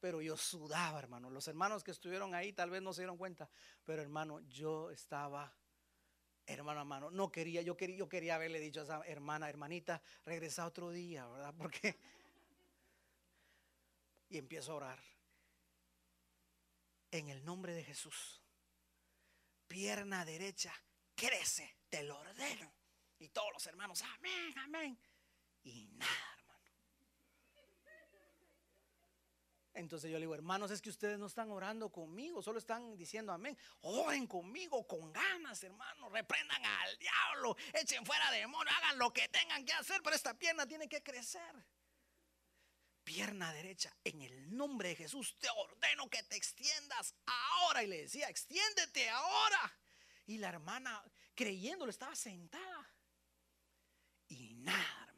pero 0.03 0.21
yo 0.21 0.37
sudaba, 0.37 0.99
hermano. 0.99 1.31
Los 1.31 1.47
hermanos 1.47 1.85
que 1.85 1.93
estuvieron 1.93 2.35
ahí 2.35 2.53
tal 2.53 2.71
vez 2.71 2.83
no 2.83 2.93
se 2.93 3.03
dieron 3.03 3.17
cuenta, 3.17 3.49
pero 3.85 4.03
hermano, 4.03 4.41
yo 4.49 4.91
estaba, 4.91 5.57
hermano, 6.45 6.81
hermano, 6.81 7.13
no 7.13 7.31
quería, 7.31 7.63
yo 7.63 7.77
quería, 7.77 7.99
yo 7.99 8.09
quería 8.09 8.35
haberle 8.35 8.59
dicho 8.59 8.81
a 8.81 8.83
esa 8.83 9.03
hermana, 9.07 9.49
hermanita, 9.49 10.03
regresa 10.25 10.67
otro 10.67 10.91
día, 10.91 11.25
¿verdad? 11.29 11.55
Porque... 11.57 11.97
Y 14.29 14.39
empiezo 14.39 14.73
a 14.73 14.75
orar. 14.75 15.05
En 17.13 17.29
el 17.29 17.45
nombre 17.45 17.73
de 17.73 17.85
Jesús, 17.85 18.43
pierna 19.69 20.25
derecha, 20.25 20.75
crece, 21.15 21.77
te 21.89 22.03
lo 22.03 22.19
ordeno. 22.19 22.75
Y 23.21 23.29
todos 23.29 23.53
los 23.53 23.65
hermanos, 23.69 24.03
amén, 24.03 24.59
amén. 24.65 24.99
Y 25.63 25.87
nada, 25.93 26.32
Entonces 29.75 30.11
yo 30.11 30.19
le 30.19 30.23
digo, 30.23 30.35
hermanos, 30.35 30.71
es 30.71 30.83
que 30.83 30.91
ustedes 30.91 31.19
no 31.19 31.27
están 31.27 31.51
orando 31.51 31.91
conmigo, 31.91 32.43
solo 32.43 32.59
están 32.59 32.97
diciendo 32.97 33.33
amén. 33.33 33.57
Oren 33.81 34.27
conmigo 34.27 34.87
con 34.87 35.13
ganas, 35.13 35.63
hermanos. 35.65 36.13
Reprendan 36.13 36.65
al 36.65 36.99
diablo, 36.99 37.57
echen 37.73 38.05
fuera 38.05 38.31
demonios, 38.31 38.75
hagan 38.77 38.99
lo 38.99 39.13
que 39.13 39.29
tengan 39.29 39.65
que 39.65 39.73
hacer, 39.73 40.03
pero 40.03 40.15
esta 40.15 40.39
pierna 40.39 40.67
tiene 40.67 40.89
que 40.89 41.03
crecer. 41.03 41.55
Pierna 43.03 43.53
derecha, 43.53 43.97
en 44.05 44.21
el 44.23 44.55
nombre 44.55 44.91
de 44.91 44.97
Jesús 44.97 45.37
te 45.39 45.49
ordeno 45.57 46.09
que 46.09 46.23
te 46.25 46.37
extiendas 46.37 47.15
ahora. 47.27 47.83
Y 47.83 47.87
le 47.87 48.03
decía, 48.03 48.29
extiéndete 48.29 49.09
ahora. 49.09 49.79
Y 50.27 50.39
la 50.39 50.51
hermana, 50.51 51.03
creyéndolo, 51.35 51.91
estaba 51.91 52.15
sentada. 52.15 52.91
Y 54.29 54.55
nada, 54.55 55.13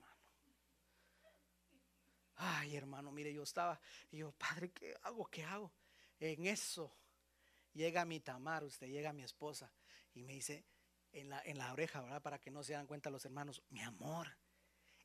Ay, 2.47 2.76
hermano, 2.76 3.11
mire, 3.11 3.32
yo 3.32 3.42
estaba, 3.42 3.80
y 4.11 4.18
yo, 4.18 4.32
padre, 4.32 4.70
¿qué 4.70 4.95
hago? 5.03 5.24
¿Qué 5.30 5.45
hago? 5.45 5.72
En 6.20 6.47
eso 6.47 6.95
llega 7.72 8.05
mi 8.05 8.20
tamar, 8.20 8.64
usted 8.64 8.88
llega 8.88 9.14
mi 9.14 9.22
esposa, 9.22 9.72
y 10.12 10.22
me 10.22 10.34
dice 10.34 10.66
en 11.12 11.30
la, 11.30 11.40
en 11.47 11.57
la 11.57 11.72
oreja, 11.72 12.03
¿verdad? 12.03 12.20
Para 12.20 12.38
que 12.38 12.51
no 12.51 12.62
se 12.62 12.74
dan 12.74 12.86
cuenta 12.86 13.09
los 13.09 13.24
hermanos, 13.24 13.62
mi 13.70 13.80
amor, 13.80 14.36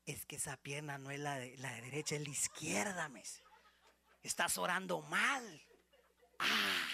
es 0.06 0.26
que 0.26 0.36
esa 0.36 0.58
pierna 0.58 0.98
no 0.98 1.12
es 1.12 1.20
la 1.20 1.38
de, 1.38 1.56
la 1.58 1.72
derecha, 1.76 2.16
es 2.16 2.24
la 2.24 2.30
izquierda, 2.30 3.08
me 3.08 3.24
Estás 4.22 4.58
orando 4.58 5.02
mal. 5.04 5.64
Ah. 6.40 6.90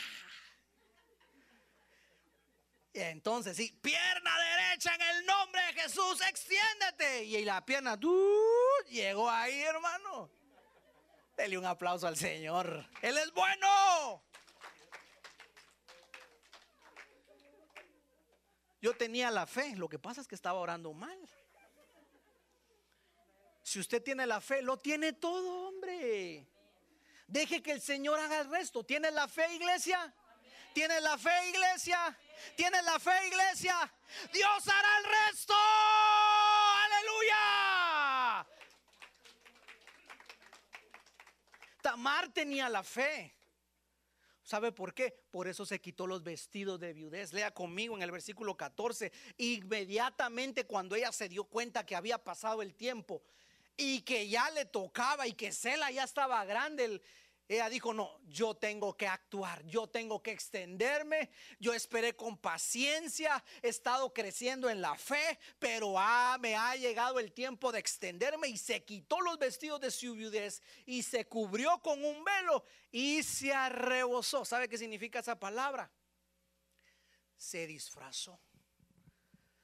entonces, 2.93 3.57
sí, 3.57 3.71
pierna 3.81 4.31
derecha 4.37 4.93
en 4.93 5.01
el 5.01 5.25
nombre 5.25 5.61
de 5.63 5.73
Jesús, 5.81 6.21
extiéndete. 6.21 7.23
Y 7.23 7.43
la 7.43 7.65
pierna, 7.65 7.99
tú, 7.99 8.13
llegó 8.89 9.29
ahí, 9.29 9.61
hermano. 9.61 10.29
Dele 11.35 11.57
un 11.57 11.65
aplauso 11.65 12.07
al 12.07 12.17
Señor. 12.17 12.87
Él 13.01 13.17
es 13.17 13.31
bueno. 13.33 14.23
Yo 18.81 18.95
tenía 18.95 19.31
la 19.31 19.47
fe, 19.47 19.75
lo 19.75 19.89
que 19.89 19.97
pasa 19.97 20.21
es 20.21 20.27
que 20.27 20.35
estaba 20.35 20.59
orando 20.59 20.93
mal. 20.93 21.17
Si 23.63 23.79
usted 23.79 24.03
tiene 24.03 24.27
la 24.27 24.39
fe, 24.39 24.61
lo 24.61 24.77
tiene 24.77 25.13
todo, 25.13 25.69
hombre. 25.69 26.47
Deje 27.27 27.63
que 27.63 27.71
el 27.71 27.81
Señor 27.81 28.19
haga 28.19 28.41
el 28.41 28.49
resto. 28.49 28.83
¿Tiene 28.83 29.09
la 29.09 29.27
fe, 29.27 29.51
iglesia? 29.55 30.13
¿Tiene 30.73 31.01
la 31.01 31.17
fe, 31.17 31.49
iglesia? 31.49 32.15
¿Tiene 32.55 32.81
la 32.83 32.99
fe, 32.99 33.27
iglesia? 33.27 33.91
Dios 34.31 34.67
hará 34.67 34.97
el 34.99 35.05
resto. 35.05 35.53
Aleluya. 36.85 38.45
Tamar 41.85 42.33
tenía 42.33 42.67
la 42.67 42.81
fe. 42.81 43.37
¿Sabe 44.41 44.71
por 44.71 44.95
qué? 44.95 45.15
Por 45.29 45.47
eso 45.47 45.67
se 45.67 45.79
quitó 45.79 46.07
los 46.07 46.23
vestidos 46.23 46.79
de 46.79 46.93
viudez. 46.93 47.31
Lea 47.31 47.51
conmigo 47.51 47.95
en 47.95 48.01
el 48.01 48.09
versículo 48.09 48.57
14. 48.57 49.11
Inmediatamente 49.37 50.65
cuando 50.65 50.95
ella 50.95 51.11
se 51.11 51.29
dio 51.29 51.43
cuenta 51.43 51.85
que 51.85 51.95
había 51.95 52.17
pasado 52.17 52.63
el 52.63 52.73
tiempo 52.73 53.21
y 53.77 54.01
que 54.01 54.27
ya 54.27 54.49
le 54.49 54.65
tocaba 54.65 55.27
y 55.27 55.33
que 55.33 55.51
Sela 55.51 55.91
ya 55.91 56.05
estaba 56.05 56.43
grande, 56.43 57.03
ella 57.47 57.69
dijo, 57.69 57.93
no, 57.93 58.19
yo 58.27 58.55
tengo 58.55 58.97
que 58.97 59.07
actuar, 59.07 59.63
yo 59.67 59.85
tengo 59.87 60.21
que 60.23 60.31
extenderme. 60.31 61.29
Yo 61.59 61.73
esperé 61.73 62.15
con 62.15 62.37
paciencia, 62.37 63.43
he 63.61 63.69
estado 63.69 64.11
creciendo 64.13 64.67
en 64.67 64.81
la 64.81 64.95
fe, 64.95 65.37
pero 65.59 65.99
ah, 65.99 66.37
me 66.39 66.55
ha 66.55 66.75
llegado 66.75 67.19
el 67.19 67.31
tiempo 67.33 67.71
de 67.71 67.79
extenderme 67.79 68.47
y 68.47 68.57
se 68.57 68.83
quitó 68.83 69.21
los 69.21 69.37
vestidos 69.37 69.79
de 69.79 69.91
su 69.91 70.13
viudez 70.13 70.63
y 70.87 71.03
se 71.03 71.25
cubrió 71.27 71.79
con 71.81 72.03
un 72.03 72.23
velo 72.23 72.65
y 72.91 73.21
se 73.21 73.53
arrebozó. 73.53 74.43
¿Sabe 74.43 74.67
qué 74.67 74.79
significa 74.79 75.19
esa 75.19 75.39
palabra? 75.39 75.91
Se 77.37 77.67
disfrazó. 77.67 78.39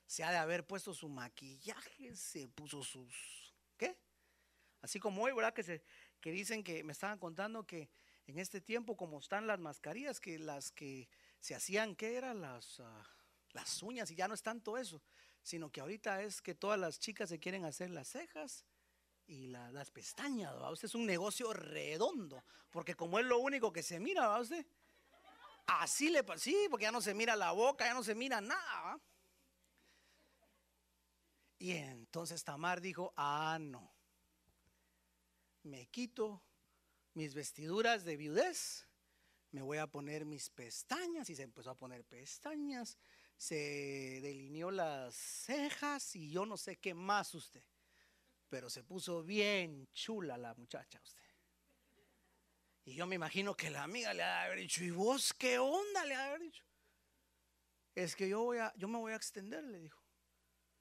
Se 0.06 0.24
ha 0.24 0.30
de 0.30 0.38
haber 0.38 0.68
puesto 0.68 0.94
su 0.94 1.10
maquillaje, 1.10 2.16
se 2.16 2.48
puso 2.48 2.84
sus... 2.84 3.56
¿Qué? 3.76 3.98
Así 4.82 5.00
como 5.00 5.24
hoy, 5.24 5.32
¿verdad? 5.32 5.54
Que 5.54 5.64
se, 5.64 5.84
que 6.22 6.32
dicen 6.32 6.64
que 6.64 6.84
me 6.84 6.94
estaban 6.94 7.18
contando 7.18 7.66
que 7.66 7.90
en 8.28 8.40
este 8.40 8.62
tiempo, 8.62 8.96
como 8.96 9.20
están 9.20 9.48
las 9.48 9.60
mascarillas, 9.60 10.20
que 10.20 10.40
las 10.40 10.72
que 10.72 11.10
se 11.40 11.56
hacían, 11.56 11.96
¿qué 11.96 12.16
eran? 12.16 12.40
Las, 12.40 12.80
ah, 12.80 13.04
las 13.52 13.82
uñas, 13.82 14.12
y 14.12 14.16
ya 14.16 14.28
no 14.28 14.36
es 14.36 14.44
tanto 14.44 14.78
eso, 14.78 15.02
sino 15.42 15.72
que 15.72 15.82
ahorita 15.82 16.22
es 16.22 16.42
que 16.42 16.54
todas 16.56 16.80
las 16.80 17.00
chicas 17.00 17.30
se 17.30 17.40
quieren 17.40 17.66
hacer 17.66 17.90
las 17.90 18.08
cejas 18.08 18.66
y 19.26 19.48
las 19.48 19.90
pestañas, 19.92 20.54
¿va? 20.56 20.72
Usted 20.72 20.88
es 20.88 20.96
un 20.96 21.06
negocio 21.06 21.52
redondo, 21.54 22.44
porque 22.70 22.96
como 22.96 23.18
es 23.18 23.26
lo 23.26 23.40
único 23.40 23.74
que 23.74 23.82
se 23.82 24.00
mira, 24.00 24.28
¿va 24.28 24.40
usted? 24.40 24.66
Así 25.68 26.10
le 26.10 26.24
pasa, 26.24 26.44
sí, 26.44 26.68
porque 26.70 26.84
ya 26.84 26.92
no 26.92 27.02
se 27.02 27.14
mira 27.14 27.36
la 27.36 27.52
boca, 27.52 27.86
ya 27.86 27.94
no 27.94 28.04
se 28.04 28.16
mira 28.16 28.40
nada, 28.42 29.00
Y 31.58 31.74
entonces 31.74 32.44
Tamar 32.44 32.82
dijo, 32.82 33.14
ah, 33.16 33.58
no 33.60 34.01
me 35.64 35.88
quito 35.88 36.44
mis 37.14 37.34
vestiduras 37.34 38.04
de 38.04 38.18
viudez, 38.18 38.88
me 39.52 39.62
voy 39.62 39.78
a 39.78 39.88
poner 39.88 40.26
mis 40.26 40.50
pestañas 40.50 41.30
y 41.30 41.36
se 41.36 41.44
empezó 41.44 41.72
a 41.72 41.78
poner 41.78 42.06
pestañas, 42.06 42.98
se 43.38 44.20
delineó 44.22 44.72
las 44.72 45.16
cejas 45.16 46.16
y 46.16 46.30
yo 46.30 46.46
no 46.46 46.58
sé 46.58 46.78
qué 46.78 46.94
más 46.94 47.34
usted, 47.34 47.64
pero 48.50 48.70
se 48.70 48.84
puso 48.84 49.24
bien 49.24 49.88
chula 49.94 50.38
la 50.38 50.54
muchacha 50.56 51.02
usted. 51.04 51.22
Y 52.86 52.96
yo 52.96 53.06
me 53.06 53.16
imagino 53.16 53.56
que 53.56 53.70
la 53.70 53.84
amiga 53.84 54.14
le 54.14 54.24
ha 54.24 54.44
haber 54.44 54.60
dicho, 54.60 54.84
¿y 54.84 54.90
vos 54.90 55.34
qué 55.34 55.60
onda? 55.60 56.04
Le 56.06 56.16
ha 56.16 56.28
haber 56.28 56.42
dicho. 56.42 56.64
Es 57.94 58.16
que 58.16 58.28
yo, 58.28 58.42
voy 58.44 58.58
a, 58.58 58.74
yo 58.76 58.88
me 58.88 58.98
voy 58.98 59.14
a 59.14 59.18
extender, 59.18 59.64
le 59.66 59.80
dijo. 59.80 60.02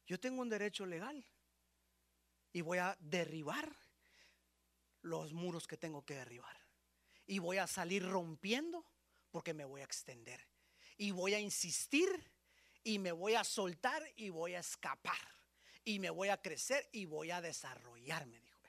Yo 0.07 0.19
tengo 0.19 0.41
un 0.41 0.49
derecho 0.49 0.87
legal 0.87 1.25
y 2.53 2.63
voy 2.63 2.79
a 2.79 2.97
derribar 3.01 3.77
los 5.03 5.33
muros 5.33 5.67
que 5.67 5.77
tengo 5.77 6.05
que 6.05 6.15
derribar. 6.15 6.57
Y 7.27 7.39
voy 7.39 7.59
a 7.59 7.67
salir 7.67 8.07
rompiendo 8.07 8.85
porque 9.31 9.55
me 9.55 9.65
voy 9.65 9.81
a 9.81 9.85
extender. 9.85 10.41
Y 10.97 11.13
voy 11.13 11.35
a 11.35 11.41
insistir 11.41 12.09
y 12.83 12.99
me 12.99 13.13
voy 13.13 13.35
a 13.35 13.45
soltar 13.45 14.03
y 14.17 14.31
voy 14.31 14.55
a 14.55 14.61
escapar. 14.61 15.19
Y 15.85 15.99
me 15.99 16.11
voy 16.11 16.29
a 16.29 16.41
crecer 16.41 16.89
y 16.93 17.07
voy 17.07 17.31
a 17.31 17.41
desarrollarme, 17.41 18.41
dijo. 18.41 18.61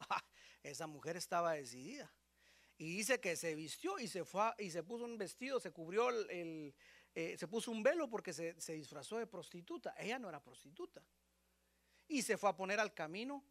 esa 0.62 0.86
mujer 0.86 1.16
estaba 1.16 1.52
decidida. 1.52 2.12
Y 2.78 2.96
dice 2.96 3.20
que 3.20 3.36
se 3.36 3.54
vistió 3.54 3.98
y 3.98 4.08
se 4.08 4.24
fue 4.24 4.52
y 4.58 4.70
se 4.70 4.82
puso 4.82 5.04
un 5.04 5.16
vestido, 5.16 5.58
se 5.60 5.70
cubrió 5.70 6.10
el, 6.10 6.74
eh, 7.14 7.36
se 7.38 7.48
puso 7.48 7.70
un 7.70 7.82
velo 7.82 8.08
porque 8.10 8.32
se, 8.32 8.60
se 8.60 8.74
disfrazó 8.74 9.16
de 9.16 9.26
prostituta. 9.26 9.94
Ella 9.98 10.18
no 10.18 10.28
era 10.28 10.42
prostituta. 10.42 11.02
Y 12.08 12.22
se 12.22 12.36
fue 12.36 12.50
a 12.50 12.56
poner 12.56 12.78
al 12.78 12.92
camino 12.92 13.44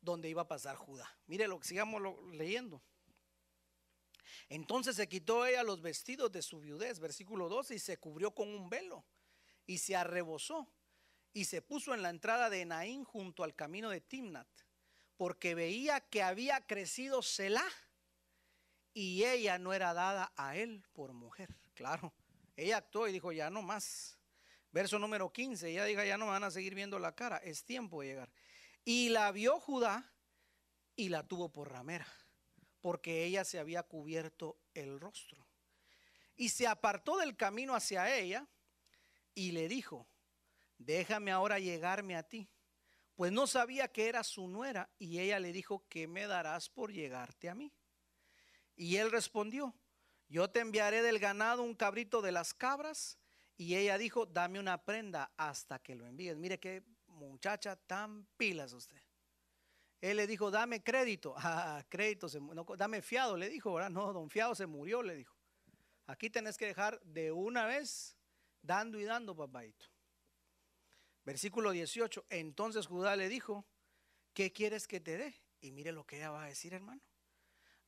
donde 0.00 0.28
iba 0.28 0.42
a 0.42 0.48
pasar 0.48 0.76
Judá. 0.76 1.08
Mire 1.26 1.48
lo 1.48 1.58
que 1.58 1.68
sigamos 1.68 2.02
leyendo. 2.32 2.82
Entonces 4.48 4.96
se 4.96 5.08
quitó 5.08 5.46
ella 5.46 5.62
los 5.62 5.80
vestidos 5.80 6.32
de 6.32 6.42
su 6.42 6.60
viudez, 6.60 7.00
versículo 7.00 7.48
12, 7.48 7.74
y 7.74 7.78
se 7.78 7.98
cubrió 7.98 8.34
con 8.34 8.48
un 8.48 8.68
velo 8.68 9.04
y 9.66 9.78
se 9.78 9.96
arrebozó 9.96 10.68
y 11.32 11.44
se 11.44 11.62
puso 11.62 11.94
en 11.94 12.02
la 12.02 12.10
entrada 12.10 12.50
de 12.50 12.64
Naín 12.64 13.04
junto 13.04 13.44
al 13.44 13.54
camino 13.54 13.90
de 13.90 14.00
Timnat, 14.00 14.48
porque 15.16 15.54
veía 15.54 16.00
que 16.00 16.22
había 16.22 16.66
crecido 16.66 17.22
Selah 17.22 17.70
y 18.94 19.24
ella 19.24 19.58
no 19.58 19.72
era 19.72 19.94
dada 19.94 20.32
a 20.36 20.56
él 20.56 20.84
por 20.92 21.12
mujer. 21.12 21.54
Claro, 21.74 22.12
ella 22.56 22.78
actuó 22.78 23.06
y 23.06 23.12
dijo, 23.12 23.30
ya 23.32 23.50
no 23.50 23.62
más. 23.62 24.18
Verso 24.72 24.98
número 24.98 25.32
15, 25.32 25.70
ella 25.70 25.84
diga, 25.84 26.04
ya 26.04 26.18
no 26.18 26.26
van 26.26 26.44
a 26.44 26.50
seguir 26.50 26.74
viendo 26.74 26.98
la 26.98 27.14
cara, 27.14 27.38
es 27.38 27.64
tiempo 27.64 28.00
de 28.00 28.08
llegar. 28.08 28.30
Y 28.90 29.10
la 29.10 29.30
vio 29.32 29.60
Judá 29.60 30.10
y 30.96 31.10
la 31.10 31.22
tuvo 31.22 31.52
por 31.52 31.70
ramera, 31.70 32.06
porque 32.80 33.26
ella 33.26 33.44
se 33.44 33.58
había 33.58 33.82
cubierto 33.82 34.62
el 34.72 34.98
rostro. 34.98 35.46
Y 36.36 36.48
se 36.48 36.66
apartó 36.66 37.18
del 37.18 37.36
camino 37.36 37.74
hacia 37.74 38.16
ella 38.16 38.48
y 39.34 39.52
le 39.52 39.68
dijo, 39.68 40.08
déjame 40.78 41.32
ahora 41.32 41.58
llegarme 41.58 42.16
a 42.16 42.22
ti, 42.22 42.48
pues 43.14 43.30
no 43.30 43.46
sabía 43.46 43.88
que 43.88 44.08
era 44.08 44.24
su 44.24 44.48
nuera. 44.48 44.88
Y 44.98 45.18
ella 45.18 45.38
le 45.38 45.52
dijo, 45.52 45.84
¿qué 45.90 46.06
me 46.06 46.26
darás 46.26 46.70
por 46.70 46.90
llegarte 46.90 47.50
a 47.50 47.54
mí? 47.54 47.70
Y 48.74 48.96
él 48.96 49.10
respondió, 49.10 49.74
yo 50.30 50.48
te 50.48 50.60
enviaré 50.60 51.02
del 51.02 51.18
ganado 51.18 51.62
un 51.62 51.74
cabrito 51.74 52.22
de 52.22 52.32
las 52.32 52.54
cabras. 52.54 53.18
Y 53.54 53.74
ella 53.74 53.98
dijo, 53.98 54.24
dame 54.24 54.58
una 54.58 54.82
prenda 54.82 55.30
hasta 55.36 55.78
que 55.78 55.94
lo 55.94 56.06
envíes. 56.06 56.38
Mire 56.38 56.58
qué 56.58 56.82
muchacha 57.26 57.76
tan 57.76 58.26
pilas 58.36 58.72
usted. 58.72 59.00
Él 60.00 60.16
le 60.16 60.26
dijo, 60.26 60.50
dame 60.50 60.82
crédito. 60.82 61.34
Ah, 61.38 61.84
crédito, 61.88 62.28
no, 62.40 62.64
dame 62.76 63.02
fiado, 63.02 63.36
le 63.36 63.48
dijo, 63.48 63.74
¿verdad? 63.74 63.90
No, 63.90 64.12
don 64.12 64.30
fiado 64.30 64.54
se 64.54 64.66
murió, 64.66 65.02
le 65.02 65.16
dijo. 65.16 65.36
Aquí 66.06 66.30
tenés 66.30 66.56
que 66.56 66.66
dejar 66.66 67.00
de 67.02 67.32
una 67.32 67.66
vez, 67.66 68.16
dando 68.62 68.98
y 68.98 69.04
dando, 69.04 69.36
papaito. 69.36 69.86
Versículo 71.24 71.72
18. 71.72 72.26
Entonces 72.30 72.86
Judá 72.86 73.14
le 73.16 73.28
dijo, 73.28 73.66
¿qué 74.32 74.52
quieres 74.52 74.86
que 74.86 75.00
te 75.00 75.18
dé? 75.18 75.34
Y 75.60 75.72
mire 75.72 75.92
lo 75.92 76.06
que 76.06 76.16
ella 76.16 76.30
va 76.30 76.44
a 76.44 76.48
decir, 76.48 76.72
hermano. 76.72 77.02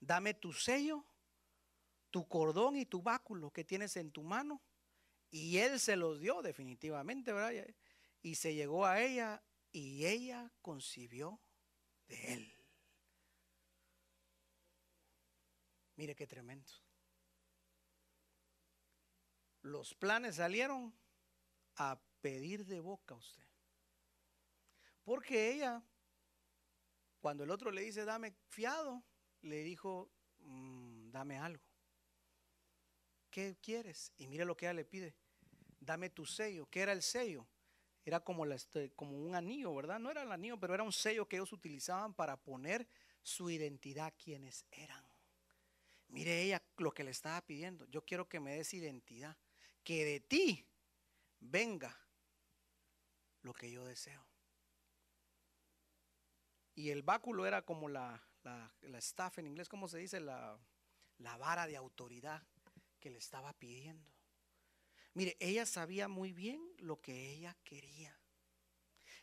Dame 0.00 0.34
tu 0.34 0.52
sello, 0.52 1.04
tu 2.10 2.26
cordón 2.28 2.76
y 2.76 2.86
tu 2.86 3.02
báculo 3.02 3.50
que 3.50 3.64
tienes 3.64 3.96
en 3.96 4.10
tu 4.10 4.22
mano. 4.22 4.60
Y 5.30 5.58
él 5.58 5.78
se 5.78 5.96
los 5.96 6.20
dio 6.20 6.42
definitivamente, 6.42 7.32
¿verdad? 7.32 7.66
Y 8.22 8.34
se 8.34 8.54
llegó 8.54 8.86
a 8.86 9.00
ella 9.00 9.42
y 9.72 10.06
ella 10.06 10.52
concibió 10.62 11.40
de 12.06 12.32
él. 12.34 12.56
Mire 15.96 16.14
qué 16.14 16.26
tremendo. 16.26 16.72
Los 19.62 19.94
planes 19.94 20.36
salieron 20.36 20.94
a 21.76 22.00
pedir 22.20 22.64
de 22.64 22.80
boca 22.80 23.14
a 23.14 23.18
usted. 23.18 23.46
Porque 25.04 25.52
ella, 25.52 25.82
cuando 27.20 27.44
el 27.44 27.50
otro 27.50 27.70
le 27.70 27.82
dice, 27.82 28.04
dame 28.04 28.34
fiado, 28.48 29.04
le 29.42 29.62
dijo, 29.62 30.10
mm, 30.38 31.10
dame 31.10 31.38
algo. 31.38 31.64
¿Qué 33.30 33.58
quieres? 33.60 34.12
Y 34.16 34.26
mire 34.26 34.44
lo 34.44 34.56
que 34.56 34.66
ella 34.66 34.74
le 34.74 34.84
pide. 34.84 35.14
Dame 35.78 36.10
tu 36.10 36.26
sello. 36.26 36.66
¿Qué 36.66 36.80
era 36.80 36.92
el 36.92 37.02
sello? 37.02 37.46
Era 38.04 38.20
como, 38.20 38.46
este, 38.46 38.90
como 38.92 39.16
un 39.16 39.34
anillo, 39.34 39.74
¿verdad? 39.74 39.98
No 39.98 40.10
era 40.10 40.22
el 40.22 40.32
anillo, 40.32 40.58
pero 40.58 40.74
era 40.74 40.82
un 40.82 40.92
sello 40.92 41.28
que 41.28 41.36
ellos 41.36 41.52
utilizaban 41.52 42.14
para 42.14 42.36
poner 42.36 42.88
su 43.22 43.50
identidad 43.50 44.14
quienes 44.16 44.64
eran. 44.70 45.04
Mire 46.08 46.42
ella 46.42 46.62
lo 46.78 46.92
que 46.92 47.04
le 47.04 47.10
estaba 47.10 47.40
pidiendo. 47.42 47.86
Yo 47.86 48.04
quiero 48.04 48.28
que 48.28 48.40
me 48.40 48.56
des 48.56 48.74
identidad. 48.74 49.36
Que 49.84 50.04
de 50.04 50.20
ti 50.20 50.66
venga 51.38 51.96
lo 53.42 53.54
que 53.54 53.70
yo 53.70 53.84
deseo. 53.84 54.26
Y 56.74 56.90
el 56.90 57.02
báculo 57.02 57.46
era 57.46 57.62
como 57.62 57.88
la, 57.88 58.22
la, 58.42 58.98
staff 58.98 59.38
en 59.38 59.46
inglés, 59.46 59.68
¿cómo 59.68 59.88
se 59.88 59.98
dice? 59.98 60.20
La, 60.20 60.58
la 61.18 61.36
vara 61.36 61.66
de 61.66 61.76
autoridad 61.76 62.42
que 62.98 63.10
le 63.10 63.18
estaba 63.18 63.52
pidiendo. 63.52 64.10
Mire, 65.14 65.36
ella 65.40 65.66
sabía 65.66 66.08
muy 66.08 66.32
bien 66.32 66.62
lo 66.78 67.00
que 67.00 67.32
ella 67.32 67.56
quería. 67.64 68.16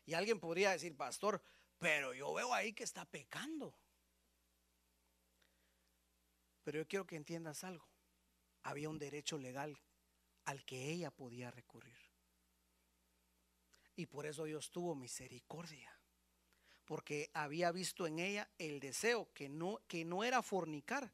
Y 0.06 0.14
alguien 0.14 0.40
podría 0.40 0.72
decir, 0.72 0.96
pastor, 0.96 1.42
pero 1.78 2.14
yo 2.14 2.34
veo 2.34 2.54
ahí 2.54 2.74
que 2.74 2.84
está 2.84 3.06
pecando. 3.06 3.78
Pero 6.64 6.80
yo 6.80 6.88
quiero 6.88 7.08
que 7.08 7.16
entiendas 7.16 7.64
algo. 7.64 7.88
Había 8.64 8.90
un 8.90 9.00
derecho 9.00 9.38
legal 9.38 9.82
al 10.46 10.66
que 10.66 10.92
ella 10.92 11.12
podía 11.12 11.52
recurrir. 11.52 11.98
Y 13.96 14.06
por 14.06 14.26
eso 14.26 14.44
Dios 14.44 14.72
tuvo 14.72 14.96
misericordia. 14.96 15.92
Porque 16.86 17.30
había 17.34 17.72
visto 17.72 18.08
en 18.08 18.20
ella 18.20 18.50
el 18.58 18.80
deseo 18.80 19.32
que 19.34 19.50
no, 19.50 19.82
que 19.88 20.06
no 20.06 20.24
era 20.24 20.42
fornicar, 20.42 21.14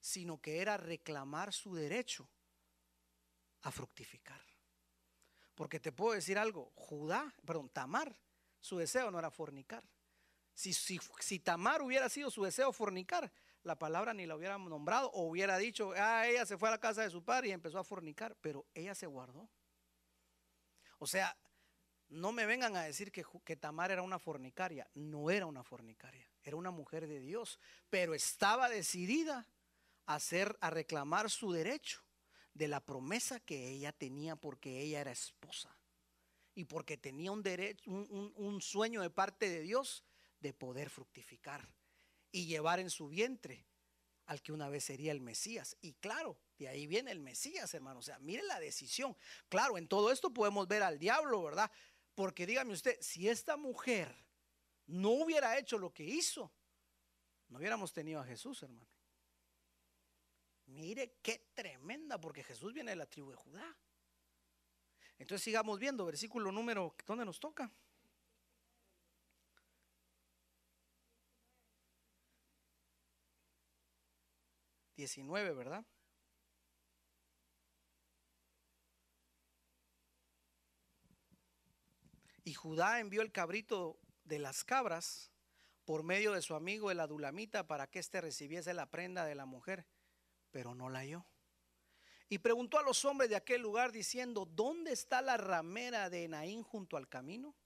sino 0.00 0.40
que 0.40 0.60
era 0.60 0.76
reclamar 0.76 1.52
su 1.52 1.74
derecho 1.74 2.28
a 3.64 3.70
fructificar. 3.70 4.40
Porque 5.54 5.80
te 5.80 5.92
puedo 5.92 6.14
decir 6.14 6.38
algo, 6.38 6.72
Judá, 6.74 7.34
perdón, 7.44 7.68
Tamar, 7.70 8.14
su 8.60 8.78
deseo 8.78 9.10
no 9.10 9.18
era 9.18 9.30
fornicar. 9.30 9.84
Si, 10.54 10.72
si, 10.72 11.00
si, 11.18 11.40
Tamar 11.40 11.82
hubiera 11.82 12.08
sido 12.08 12.30
su 12.30 12.44
deseo 12.44 12.72
fornicar, 12.72 13.32
la 13.62 13.78
palabra 13.78 14.14
ni 14.14 14.26
la 14.26 14.36
hubiera 14.36 14.58
nombrado 14.58 15.10
o 15.12 15.28
hubiera 15.28 15.58
dicho, 15.58 15.92
ah, 15.96 16.26
ella 16.26 16.46
se 16.46 16.58
fue 16.58 16.68
a 16.68 16.72
la 16.72 16.80
casa 16.80 17.02
de 17.02 17.10
su 17.10 17.24
padre 17.24 17.48
y 17.48 17.52
empezó 17.52 17.78
a 17.78 17.84
fornicar, 17.84 18.36
pero 18.40 18.66
ella 18.74 18.94
se 18.94 19.06
guardó. 19.06 19.48
O 20.98 21.06
sea, 21.06 21.36
no 22.08 22.32
me 22.32 22.46
vengan 22.46 22.76
a 22.76 22.82
decir 22.82 23.10
que, 23.10 23.24
que 23.44 23.56
Tamar 23.56 23.90
era 23.90 24.02
una 24.02 24.18
fornicaria, 24.18 24.88
no 24.94 25.30
era 25.30 25.46
una 25.46 25.64
fornicaria, 25.64 26.30
era 26.42 26.56
una 26.56 26.70
mujer 26.70 27.06
de 27.06 27.20
Dios, 27.20 27.58
pero 27.88 28.14
estaba 28.14 28.68
decidida 28.68 29.48
a 30.06 30.16
hacer, 30.16 30.56
a 30.60 30.70
reclamar 30.70 31.30
su 31.30 31.50
derecho 31.52 32.04
de 32.54 32.68
la 32.68 32.80
promesa 32.80 33.40
que 33.40 33.68
ella 33.68 33.92
tenía 33.92 34.36
porque 34.36 34.80
ella 34.80 35.00
era 35.00 35.10
esposa 35.10 35.76
y 36.54 36.64
porque 36.64 36.96
tenía 36.96 37.32
un 37.32 37.42
derecho, 37.42 37.90
un, 37.90 38.60
sueño 38.62 39.02
de 39.02 39.10
parte 39.10 39.48
de 39.48 39.60
Dios 39.60 40.04
de 40.40 40.52
poder 40.52 40.88
fructificar 40.88 41.68
y 42.30 42.46
llevar 42.46 42.78
en 42.78 42.90
su 42.90 43.08
vientre 43.08 43.66
al 44.26 44.40
que 44.40 44.52
una 44.52 44.68
vez 44.68 44.84
sería 44.84 45.12
el 45.12 45.20
Mesías. 45.20 45.76
Y 45.80 45.94
claro, 45.94 46.38
de 46.58 46.68
ahí 46.68 46.86
viene 46.86 47.10
el 47.10 47.20
Mesías, 47.20 47.74
hermano. 47.74 47.98
O 47.98 48.02
sea, 48.02 48.18
mire 48.20 48.42
la 48.44 48.60
decisión. 48.60 49.16
Claro, 49.48 49.76
en 49.76 49.88
todo 49.88 50.12
esto 50.12 50.32
podemos 50.32 50.68
ver 50.68 50.82
al 50.82 50.98
diablo, 50.98 51.42
¿verdad? 51.42 51.70
Porque 52.14 52.46
dígame 52.46 52.72
usted, 52.72 52.96
si 53.00 53.28
esta 53.28 53.56
mujer 53.56 54.14
no 54.86 55.10
hubiera 55.10 55.58
hecho 55.58 55.76
lo 55.76 55.92
que 55.92 56.04
hizo, 56.04 56.52
no 57.48 57.58
hubiéramos 57.58 57.92
tenido 57.92 58.20
a 58.20 58.24
Jesús, 58.24 58.62
hermano. 58.62 58.93
Mire 60.66 61.18
qué 61.22 61.50
tremenda, 61.54 62.20
porque 62.20 62.42
Jesús 62.42 62.72
viene 62.72 62.92
de 62.92 62.96
la 62.96 63.06
tribu 63.06 63.30
de 63.30 63.36
Judá. 63.36 63.76
Entonces 65.18 65.44
sigamos 65.44 65.78
viendo, 65.78 66.04
versículo 66.04 66.50
número, 66.50 66.94
¿dónde 67.06 67.24
nos 67.24 67.38
toca? 67.38 67.70
Diecinueve, 74.96 75.52
¿verdad? 75.52 75.84
Y 82.44 82.54
Judá 82.54 83.00
envió 83.00 83.22
el 83.22 83.32
cabrito 83.32 83.98
de 84.24 84.38
las 84.38 84.64
cabras 84.64 85.30
por 85.84 86.02
medio 86.02 86.32
de 86.32 86.42
su 86.42 86.54
amigo 86.54 86.90
el 86.90 87.00
adulamita 87.00 87.66
para 87.66 87.86
que 87.86 87.98
éste 87.98 88.20
recibiese 88.20 88.74
la 88.74 88.90
prenda 88.90 89.24
de 89.24 89.34
la 89.34 89.46
mujer 89.46 89.86
pero 90.54 90.72
no 90.72 90.88
la 90.88 91.00
halló. 91.00 91.26
Y 92.28 92.38
preguntó 92.38 92.78
a 92.78 92.84
los 92.84 93.04
hombres 93.04 93.28
de 93.28 93.34
aquel 93.34 93.60
lugar 93.60 93.90
diciendo, 93.90 94.46
¿dónde 94.46 94.92
está 94.92 95.20
la 95.20 95.36
ramera 95.36 96.08
de 96.08 96.22
Enaín 96.22 96.62
junto 96.62 96.96
al 96.96 97.08
camino? 97.08 97.56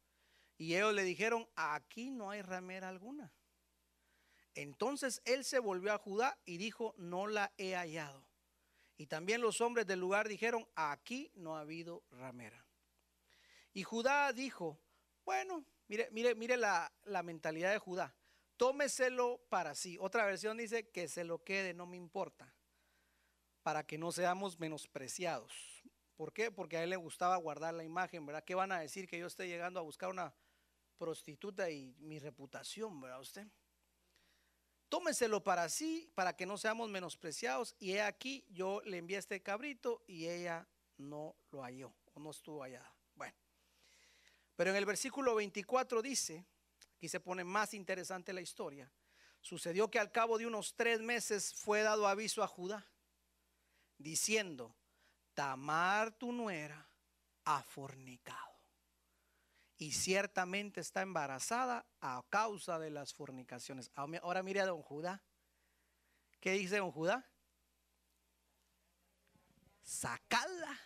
Y 0.57 0.75
ellos 0.75 0.95
le 0.95 1.03
dijeron, 1.03 1.47
aquí 1.55 2.11
no 2.11 2.31
hay 2.31 2.41
ramera 2.41 2.89
alguna. 2.89 3.31
Entonces 4.55 5.21
él 5.27 5.45
se 5.45 5.59
volvió 5.59 5.93
a 5.93 5.99
Judá 5.99 6.39
y 6.47 6.57
dijo, 6.57 6.95
no 6.97 7.27
la 7.27 7.53
he 7.59 7.75
hallado. 7.75 8.27
Y 8.97 9.07
también 9.07 9.43
los 9.43 9.61
hombres 9.61 9.87
del 9.87 10.01
lugar 10.01 10.27
dijeron, 10.27 10.67
aquí 10.75 11.31
no 11.35 11.59
ha 11.59 11.61
habido 11.61 12.05
ramera. 12.11 12.65
Y 13.75 13.83
Judá 13.83 14.33
dijo, 14.33 14.81
bueno, 15.27 15.63
mire, 15.89 16.09
mire, 16.11 16.35
mire 16.35 16.57
la, 16.57 16.91
la 17.05 17.23
mentalidad 17.23 17.71
de 17.71 17.79
Judá, 17.79 18.17
tómeselo 18.57 19.43
para 19.51 19.75
sí. 19.75 19.99
Otra 20.01 20.25
versión 20.25 20.57
dice 20.57 20.89
que 20.89 21.07
se 21.07 21.25
lo 21.25 21.45
quede, 21.45 21.75
no 21.75 21.85
me 21.85 21.99
importa 21.99 22.55
para 23.69 23.85
que 23.87 23.99
no 23.99 24.11
seamos 24.13 24.59
menospreciados. 24.59 25.53
¿Por 26.17 26.33
qué? 26.33 26.51
Porque 26.51 26.79
a 26.79 26.85
él 26.85 26.89
le 26.89 26.97
gustaba 26.97 27.37
guardar 27.37 27.75
la 27.75 27.85
imagen, 27.85 28.25
¿verdad? 28.25 28.43
¿Qué 28.43 28.55
van 28.55 28.73
a 28.73 28.81
decir 28.81 29.07
que 29.07 29.19
yo 29.19 29.27
esté 29.27 29.47
llegando 29.47 29.79
a 29.79 29.83
buscar 29.83 30.09
una 30.09 30.35
prostituta 30.97 31.69
y 31.69 31.95
mi 31.99 32.19
reputación, 32.19 32.99
¿verdad 32.99 33.21
usted? 33.21 33.47
Tómeselo 34.89 35.45
para 35.45 35.69
sí, 35.69 36.11
para 36.15 36.35
que 36.35 36.47
no 36.47 36.57
seamos 36.57 36.89
menospreciados. 36.89 37.77
Y 37.79 37.93
he 37.93 38.01
aquí, 38.01 38.47
yo 38.49 38.81
le 38.87 38.97
envié 38.97 39.19
este 39.19 39.43
cabrito 39.43 40.03
y 40.07 40.29
ella 40.29 40.67
no 40.97 41.37
lo 41.51 41.63
halló 41.63 41.93
o 42.15 42.21
no 42.21 42.31
estuvo 42.31 42.63
allá. 42.63 42.91
Bueno, 43.17 43.37
pero 44.57 44.71
en 44.71 44.77
el 44.77 44.87
versículo 44.87 45.35
24 45.35 46.01
dice, 46.01 46.47
aquí 46.97 47.07
se 47.07 47.21
pone 47.21 47.45
más 47.45 47.75
interesante 47.75 48.33
la 48.33 48.41
historia, 48.41 48.91
sucedió 49.43 49.91
que 49.91 49.99
al 49.99 50.11
cabo 50.11 50.39
de 50.39 50.47
unos 50.47 50.75
tres 50.75 51.03
meses 51.03 51.53
fue 51.53 51.83
dado 51.83 52.09
aviso 52.09 52.43
a 52.43 52.47
Judá 52.47 52.91
diciendo, 53.99 54.75
Tamar 55.35 56.13
tu 56.13 56.33
nuera 56.33 56.89
ha 57.45 57.63
fornicado. 57.63 58.59
Y 59.77 59.93
ciertamente 59.93 60.81
está 60.81 61.03
embarazada 61.03 61.87
a 62.01 62.25
causa 62.29 62.81
de 62.81 62.91
las 62.91 63.15
fornicaciones. 63.15 63.93
Ahora 63.95 64.43
mire 64.43 64.61
a 64.61 64.67
don 64.67 64.83
Judá. 64.83 65.23
¿Qué 66.41 66.53
dice 66.53 66.79
don 66.79 66.91
Judá? 66.91 67.25
Sacadla 69.83 70.77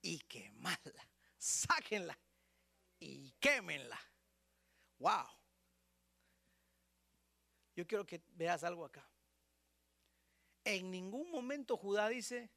y 0.00 0.20
quemadla. 0.20 1.08
Sáquenla 1.36 2.16
y 3.00 3.32
quémenla. 3.32 4.00
Wow. 4.98 5.26
Yo 7.74 7.86
quiero 7.86 8.06
que 8.06 8.22
veas 8.36 8.64
algo 8.64 8.84
acá. 8.84 9.06
En 10.66 10.90
ningún 10.90 11.30
momento 11.30 11.76
Judá 11.76 12.08
dice, 12.08 12.50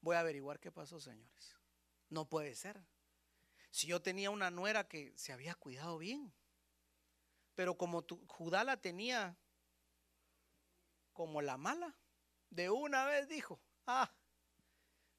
voy 0.00 0.16
a 0.16 0.20
averiguar 0.20 0.58
qué 0.58 0.72
pasó, 0.72 0.98
señores. 0.98 1.54
No 2.08 2.24
puede 2.24 2.54
ser. 2.54 2.82
Si 3.70 3.88
yo 3.88 4.00
tenía 4.00 4.30
una 4.30 4.50
nuera 4.50 4.88
que 4.88 5.12
se 5.14 5.34
había 5.34 5.54
cuidado 5.54 5.98
bien, 5.98 6.32
pero 7.54 7.76
como 7.76 8.06
Judá 8.26 8.64
la 8.64 8.78
tenía 8.78 9.36
como 11.12 11.42
la 11.42 11.58
mala, 11.58 11.94
de 12.48 12.70
una 12.70 13.04
vez 13.04 13.28
dijo, 13.28 13.60
ah, 13.86 14.10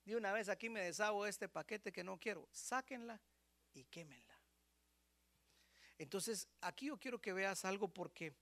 de 0.06 0.16
una 0.16 0.32
vez 0.32 0.50
aquí 0.50 0.70
me 0.70 0.82
deshago 0.82 1.28
este 1.28 1.48
paquete 1.48 1.92
que 1.92 2.04
no 2.04 2.20
quiero, 2.20 2.50
sáquenla 2.52 3.22
y 3.74 3.84
quémenla. 3.86 4.42
Entonces, 6.00 6.48
aquí 6.62 6.88
yo 6.88 7.00
quiero 7.00 7.22
que 7.22 7.32
veas 7.32 7.64
algo 7.64 7.90
porque 7.90 8.34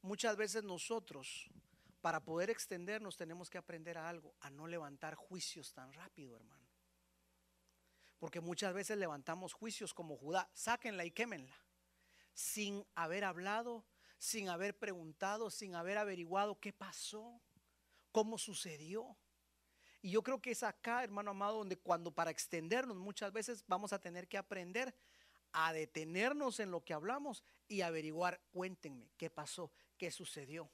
muchas 0.00 0.36
veces 0.36 0.62
nosotros 0.62 1.50
para 2.02 2.20
poder 2.20 2.50
extendernos 2.50 3.16
tenemos 3.16 3.48
que 3.48 3.58
aprender 3.58 3.96
a 3.96 4.08
algo, 4.08 4.34
a 4.40 4.50
no 4.50 4.66
levantar 4.66 5.14
juicios 5.14 5.72
tan 5.72 5.92
rápido, 5.92 6.36
hermano. 6.36 6.68
Porque 8.18 8.40
muchas 8.40 8.74
veces 8.74 8.98
levantamos 8.98 9.52
juicios 9.52 9.94
como 9.94 10.16
Judá, 10.16 10.50
sáquenla 10.52 11.04
y 11.04 11.12
quémenla, 11.12 11.56
sin 12.34 12.84
haber 12.96 13.24
hablado, 13.24 13.86
sin 14.18 14.48
haber 14.48 14.76
preguntado, 14.76 15.48
sin 15.48 15.76
haber 15.76 15.96
averiguado 15.96 16.58
qué 16.58 16.72
pasó, 16.72 17.40
cómo 18.10 18.36
sucedió. 18.36 19.16
Y 20.00 20.10
yo 20.10 20.24
creo 20.24 20.42
que 20.42 20.50
es 20.50 20.64
acá, 20.64 21.04
hermano 21.04 21.30
amado, 21.30 21.58
donde 21.58 21.78
cuando 21.78 22.12
para 22.12 22.32
extendernos 22.32 22.96
muchas 22.96 23.32
veces 23.32 23.64
vamos 23.68 23.92
a 23.92 24.00
tener 24.00 24.26
que 24.26 24.38
aprender 24.38 24.92
a 25.52 25.72
detenernos 25.72 26.58
en 26.58 26.72
lo 26.72 26.84
que 26.84 26.94
hablamos 26.94 27.44
y 27.68 27.82
averiguar, 27.82 28.40
cuéntenme, 28.50 29.12
qué 29.16 29.30
pasó, 29.30 29.70
qué 29.96 30.10
sucedió. 30.10 30.68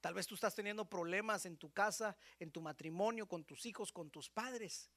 Tal 0.00 0.14
vez 0.14 0.26
tú 0.26 0.34
estás 0.34 0.54
teniendo 0.54 0.88
problemas 0.88 1.44
en 1.44 1.58
tu 1.58 1.72
casa, 1.72 2.16
en 2.38 2.50
tu 2.50 2.62
matrimonio, 2.62 3.28
con 3.28 3.44
tus 3.44 3.66
hijos, 3.66 3.92
con 3.92 4.10
tus 4.10 4.30
padres. 4.30 4.90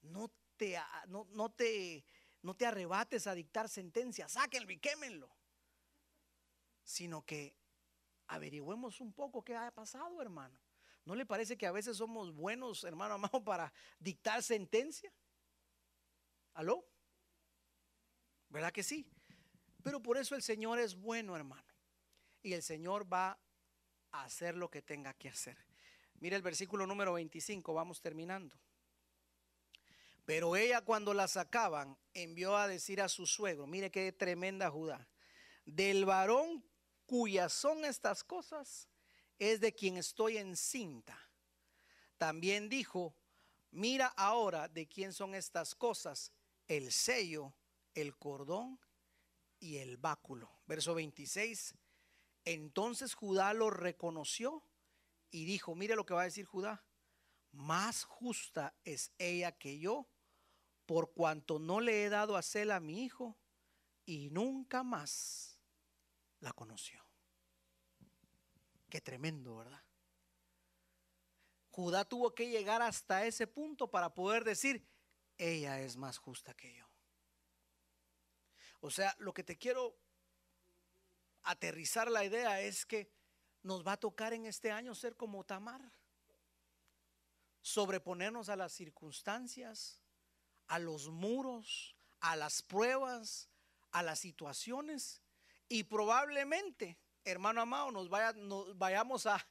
No 0.00 0.32
te, 0.56 0.78
no, 1.08 1.52
te, 1.52 2.04
no 2.42 2.54
te 2.54 2.66
arrebates 2.66 3.26
a 3.26 3.34
dictar 3.34 3.68
sentencias, 3.68 4.32
sáquenlo 4.32 4.72
y 4.72 4.78
quémenlo. 4.78 5.30
Sino 6.82 7.24
que 7.26 7.56
averigüemos 8.26 9.00
un 9.00 9.12
poco 9.12 9.44
qué 9.44 9.54
ha 9.54 9.70
pasado, 9.70 10.20
hermano. 10.22 10.58
¿No 11.04 11.14
le 11.14 11.26
parece 11.26 11.58
que 11.58 11.66
a 11.66 11.72
veces 11.72 11.98
somos 11.98 12.32
buenos, 12.32 12.84
hermano 12.84 13.14
amado, 13.14 13.42
para 13.44 13.72
dictar 13.98 14.42
sentencia? 14.42 15.12
¿Aló? 16.54 16.86
¿Verdad 18.48 18.72
que 18.72 18.82
sí? 18.82 19.10
Pero 19.82 20.00
por 20.00 20.16
eso 20.16 20.34
el 20.34 20.42
Señor 20.42 20.78
es 20.78 20.94
bueno, 20.94 21.36
hermano. 21.36 21.66
Y 22.42 22.54
el 22.54 22.62
Señor 22.62 23.10
va 23.12 23.38
hacer 24.22 24.56
lo 24.56 24.70
que 24.70 24.82
tenga 24.82 25.14
que 25.14 25.28
hacer. 25.28 25.56
Mire 26.20 26.36
el 26.36 26.42
versículo 26.42 26.86
número 26.86 27.14
25, 27.14 27.74
vamos 27.74 28.00
terminando. 28.00 28.56
Pero 30.24 30.56
ella 30.56 30.80
cuando 30.80 31.12
la 31.12 31.28
sacaban 31.28 31.98
envió 32.14 32.56
a 32.56 32.68
decir 32.68 33.02
a 33.02 33.08
su 33.08 33.26
suegro, 33.26 33.66
mire 33.66 33.90
qué 33.90 34.10
tremenda 34.12 34.70
Judá, 34.70 35.08
del 35.66 36.04
varón 36.04 36.64
cuyas 37.04 37.52
son 37.52 37.84
estas 37.84 38.24
cosas 38.24 38.88
es 39.38 39.60
de 39.60 39.74
quien 39.74 39.96
estoy 39.96 40.38
encinta. 40.38 41.18
También 42.16 42.68
dijo, 42.68 43.14
mira 43.70 44.06
ahora 44.06 44.68
de 44.68 44.86
quién 44.86 45.12
son 45.12 45.34
estas 45.34 45.74
cosas, 45.74 46.32
el 46.68 46.92
sello, 46.92 47.52
el 47.94 48.16
cordón 48.16 48.80
y 49.58 49.78
el 49.78 49.96
báculo. 49.96 50.50
Verso 50.66 50.94
26. 50.94 51.74
Entonces 52.44 53.14
Judá 53.14 53.54
lo 53.54 53.70
reconoció 53.70 54.62
y 55.30 55.44
dijo, 55.44 55.74
mire 55.74 55.96
lo 55.96 56.04
que 56.04 56.14
va 56.14 56.22
a 56.22 56.26
decir 56.26 56.44
Judá, 56.44 56.84
más 57.52 58.04
justa 58.04 58.74
es 58.84 59.12
ella 59.18 59.52
que 59.52 59.78
yo, 59.78 60.06
por 60.86 61.12
cuanto 61.12 61.58
no 61.58 61.80
le 61.80 62.04
he 62.04 62.08
dado 62.08 62.36
a 62.36 62.42
Cela 62.42 62.76
a 62.76 62.80
mi 62.80 63.04
hijo 63.04 63.36
y 64.04 64.28
nunca 64.30 64.82
más 64.82 65.58
la 66.40 66.52
conoció. 66.52 67.02
Qué 68.90 69.00
tremendo, 69.00 69.56
¿verdad? 69.56 69.82
Judá 71.70 72.04
tuvo 72.04 72.34
que 72.34 72.50
llegar 72.50 72.82
hasta 72.82 73.26
ese 73.26 73.46
punto 73.46 73.90
para 73.90 74.14
poder 74.14 74.44
decir, 74.44 74.86
ella 75.38 75.80
es 75.80 75.96
más 75.96 76.18
justa 76.18 76.54
que 76.54 76.72
yo. 76.74 76.86
O 78.80 78.90
sea, 78.90 79.16
lo 79.18 79.32
que 79.32 79.42
te 79.42 79.56
quiero 79.56 79.98
aterrizar 81.44 82.10
la 82.10 82.24
idea 82.24 82.60
es 82.60 82.84
que 82.84 83.10
nos 83.62 83.86
va 83.86 83.92
a 83.92 83.96
tocar 83.96 84.32
en 84.32 84.46
este 84.46 84.70
año 84.70 84.94
ser 84.94 85.16
como 85.16 85.44
Tamar, 85.44 85.80
sobreponernos 87.62 88.48
a 88.48 88.56
las 88.56 88.72
circunstancias, 88.72 90.02
a 90.66 90.78
los 90.78 91.08
muros, 91.08 91.94
a 92.20 92.36
las 92.36 92.62
pruebas, 92.62 93.48
a 93.90 94.02
las 94.02 94.18
situaciones 94.18 95.22
y 95.68 95.84
probablemente 95.84 96.98
hermano 97.24 97.62
amado, 97.62 97.90
nos, 97.90 98.08
vaya, 98.08 98.32
nos 98.34 98.76
vayamos 98.76 99.26
a, 99.26 99.44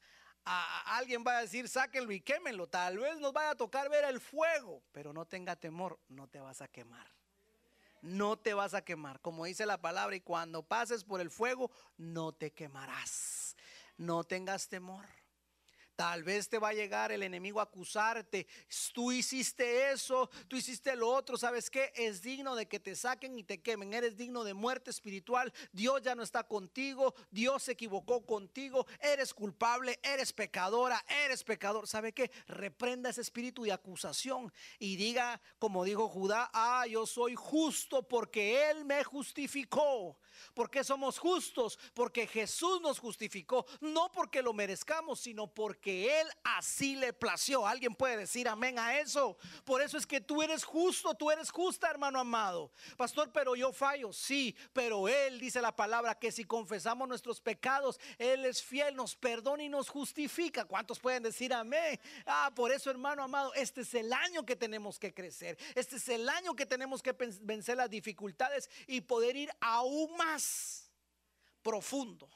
alguien 0.46 1.24
va 1.26 1.38
a 1.38 1.42
decir, 1.42 1.68
sáquenlo 1.68 2.12
y 2.12 2.22
quémenlo. 2.22 2.68
Tal 2.68 3.00
vez 3.00 3.18
nos 3.20 3.34
vaya 3.34 3.52
a 3.52 3.56
tocar 3.56 3.90
ver 3.90 4.04
el 4.06 4.20
fuego, 4.20 4.84
pero 4.92 5.14
no 5.14 5.26
tenga 5.26 5.56
temor, 5.56 6.00
no 6.08 6.28
te 6.28 6.40
vas 6.40 6.62
a 6.62 6.68
quemar. 6.68 7.08
No 8.04 8.38
te 8.38 8.54
vas 8.54 8.74
a 8.74 8.84
quemar. 8.84 9.22
Como 9.22 9.46
dice 9.46 9.66
la 9.66 9.80
palabra, 9.80 10.14
y 10.14 10.20
cuando 10.20 10.62
pases 10.62 11.06
por 11.06 11.22
el 11.22 11.32
fuego, 11.32 11.72
no 11.96 12.34
te 12.34 12.52
quemarás. 12.52 13.56
No 13.96 14.26
tengas 14.26 14.68
temor. 14.68 15.06
Tal 15.96 16.24
vez 16.24 16.50
te 16.50 16.60
va 16.60 16.70
a 16.70 16.74
llegar 16.74 17.12
el 17.12 17.24
enemigo 17.24 17.60
a 17.60 17.64
acusarte. 17.64 18.48
Tú 18.94 19.12
hiciste 19.12 19.92
eso, 19.92 20.30
tú 20.48 20.56
hiciste 20.56 20.96
lo 20.96 21.10
otro. 21.10 21.38
¿Sabes 21.38 21.70
qué? 21.70 21.92
Es 21.96 22.22
digno 22.22 22.56
de 22.56 22.68
que 22.68 22.80
te 22.80 22.96
saquen 22.96 23.38
y 23.38 23.44
te 23.44 23.62
quemen. 23.62 23.94
Eres 23.94 24.18
digno 24.18 24.44
de 24.44 24.54
muerte 24.54 24.92
espiritual. 24.92 25.54
Dios 25.72 26.02
ya 26.02 26.16
no 26.16 26.24
está 26.24 26.44
contigo. 26.44 27.14
Dios 27.32 27.64
se 27.64 27.74
equivocó 27.74 28.26
contigo. 28.26 28.86
Eres 29.00 29.34
culpable, 29.34 30.00
eres 30.04 30.34
pecadora, 30.34 31.04
eres 31.26 31.44
pecador. 31.44 31.88
¿Sabe 31.88 32.14
qué? 32.14 32.32
Reprenda 32.48 33.10
ese 33.10 33.22
espíritu 33.22 33.64
de 33.64 33.72
acusación 33.72 34.52
y 34.80 34.96
diga, 34.96 35.42
como 35.60 35.84
dijo 35.84 36.10
Judá, 36.10 36.50
ah, 36.54 36.86
yo 36.88 37.06
soy 37.06 37.36
justo 37.36 38.08
porque 38.08 38.70
Él 38.70 38.86
me 38.86 39.04
justificó. 39.04 40.18
¿Por 40.54 40.70
somos 40.84 41.20
justos? 41.20 41.78
Porque 41.94 42.28
Jesús 42.28 42.82
nos 42.82 43.00
justificó, 43.00 43.66
no 43.82 44.12
porque 44.12 44.42
lo 44.42 44.54
merezcamos, 44.54 45.20
sino 45.20 45.54
Él 45.94 46.28
así 46.44 46.96
le 46.96 47.14
plació. 47.14 47.66
¿Alguien 47.66 47.96
puede 47.96 48.18
decir 48.18 48.48
amén 48.48 48.80
a 48.80 49.00
eso? 49.00 49.38
Por 49.64 49.82
eso 49.82 49.98
es 49.98 50.06
que 50.06 50.22
tú 50.22 50.42
eres 50.42 50.64
justo, 50.64 51.14
tú 51.14 51.32
eres 51.32 51.50
justa, 51.50 51.90
hermano 51.90 52.20
amado. 52.20 52.72
Pastor, 52.98 53.32
pero 53.32 53.56
yo 53.56 53.72
fallo, 53.72 54.12
sí, 54.14 54.56
pero 54.74 55.08
Él 55.08 55.40
dice 55.40 55.62
la 55.62 55.76
palabra 55.76 56.16
que 56.16 56.32
si 56.32 56.46
confesamos 56.46 57.08
nuestros 57.08 57.40
pecados, 57.40 58.00
Él 58.18 58.46
es 58.46 58.62
fiel, 58.62 58.96
nos 58.96 59.16
perdona 59.16 59.64
y 59.64 59.70
nos 59.70 59.90
justifica. 59.90 60.66
¿Cuántos 60.66 61.00
pueden 61.00 61.24
decir 61.24 61.54
amén? 61.54 62.00
Ah, 62.26 62.52
por 62.56 62.72
eso, 62.72 62.90
hermano 62.90 63.24
amado, 63.24 63.54
este 63.54 63.82
es 63.82 63.94
el 63.94 64.12
año 64.12 64.46
que 64.46 64.56
tenemos 64.56 65.00
que 65.00 65.14
crecer. 65.14 65.58
Este 65.76 65.98
es 65.98 66.10
el 66.10 66.28
año 66.30 66.56
que 66.56 66.66
tenemos 66.66 67.02
que 67.02 67.14
vencer 67.42 67.78
las 67.78 67.90
dificultades 67.90 68.70
y 68.88 69.02
poder 69.02 69.36
ir 69.36 69.50
aún 69.60 70.16
más 70.18 70.92
profundo. 71.62 72.30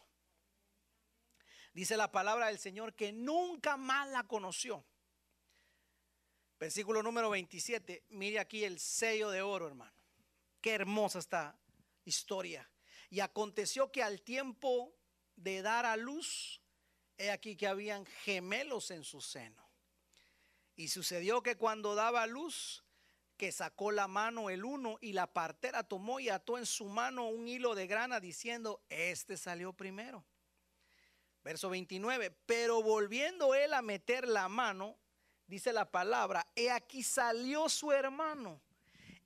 Dice 1.78 1.95
la 1.95 2.12
palabra 2.12 2.48
del 2.48 2.58
Señor 2.58 2.95
que 2.95 3.14
nunca 3.14 3.78
más 3.78 4.10
la 4.10 4.24
conoció. 4.24 4.84
Versículo 6.60 7.04
número 7.04 7.30
27. 7.30 8.04
Mire 8.10 8.40
aquí 8.40 8.64
el 8.64 8.80
sello 8.80 9.30
de 9.30 9.44
oro, 9.44 9.68
hermano. 9.68 9.95
Qué 10.60 10.74
hermosa 10.74 11.20
esta 11.20 11.56
historia. 12.04 12.68
Y 13.12 13.20
aconteció 13.20 13.91
que 13.91 14.02
al 14.02 14.24
tiempo 14.24 14.91
de 15.36 15.62
dar 15.62 15.86
a 15.86 15.98
luz, 15.98 16.64
he 17.16 17.30
aquí 17.30 17.56
que 17.56 17.68
habían 17.68 18.08
gemelos 18.08 18.90
en 18.90 19.04
su 19.04 19.22
seno. 19.22 19.64
Y 20.76 20.88
sucedió 20.88 21.44
que 21.44 21.58
cuando 21.58 21.94
daba 21.94 22.26
luz, 22.26 22.84
que 23.38 23.52
sacó 23.52 23.91
la 23.91 24.08
mano 24.08 24.49
el 24.49 24.66
uno 24.66 24.98
y 24.99 25.14
la 25.14 25.32
partera 25.32 25.84
tomó 25.84 26.20
y 26.20 26.30
ató 26.30 26.58
en 26.58 26.66
su 26.66 26.86
mano 26.86 27.28
un 27.28 27.48
hilo 27.48 27.76
de 27.76 27.86
grana 27.86 28.20
diciendo, 28.20 28.82
este 28.90 29.38
salió 29.38 29.74
primero. 29.74 30.26
Verso 31.48 31.69
29, 31.69 32.32
pero 32.45 32.84
volviendo 32.84 33.56
él 33.56 33.74
a 33.74 33.82
meter 33.82 34.28
la 34.28 34.49
mano, 34.49 34.98
dice 35.45 35.72
la 35.72 35.90
palabra, 35.90 36.45
he 36.56 36.69
aquí 36.69 37.03
salió 37.03 37.69
su 37.69 37.94
hermano. 37.94 38.61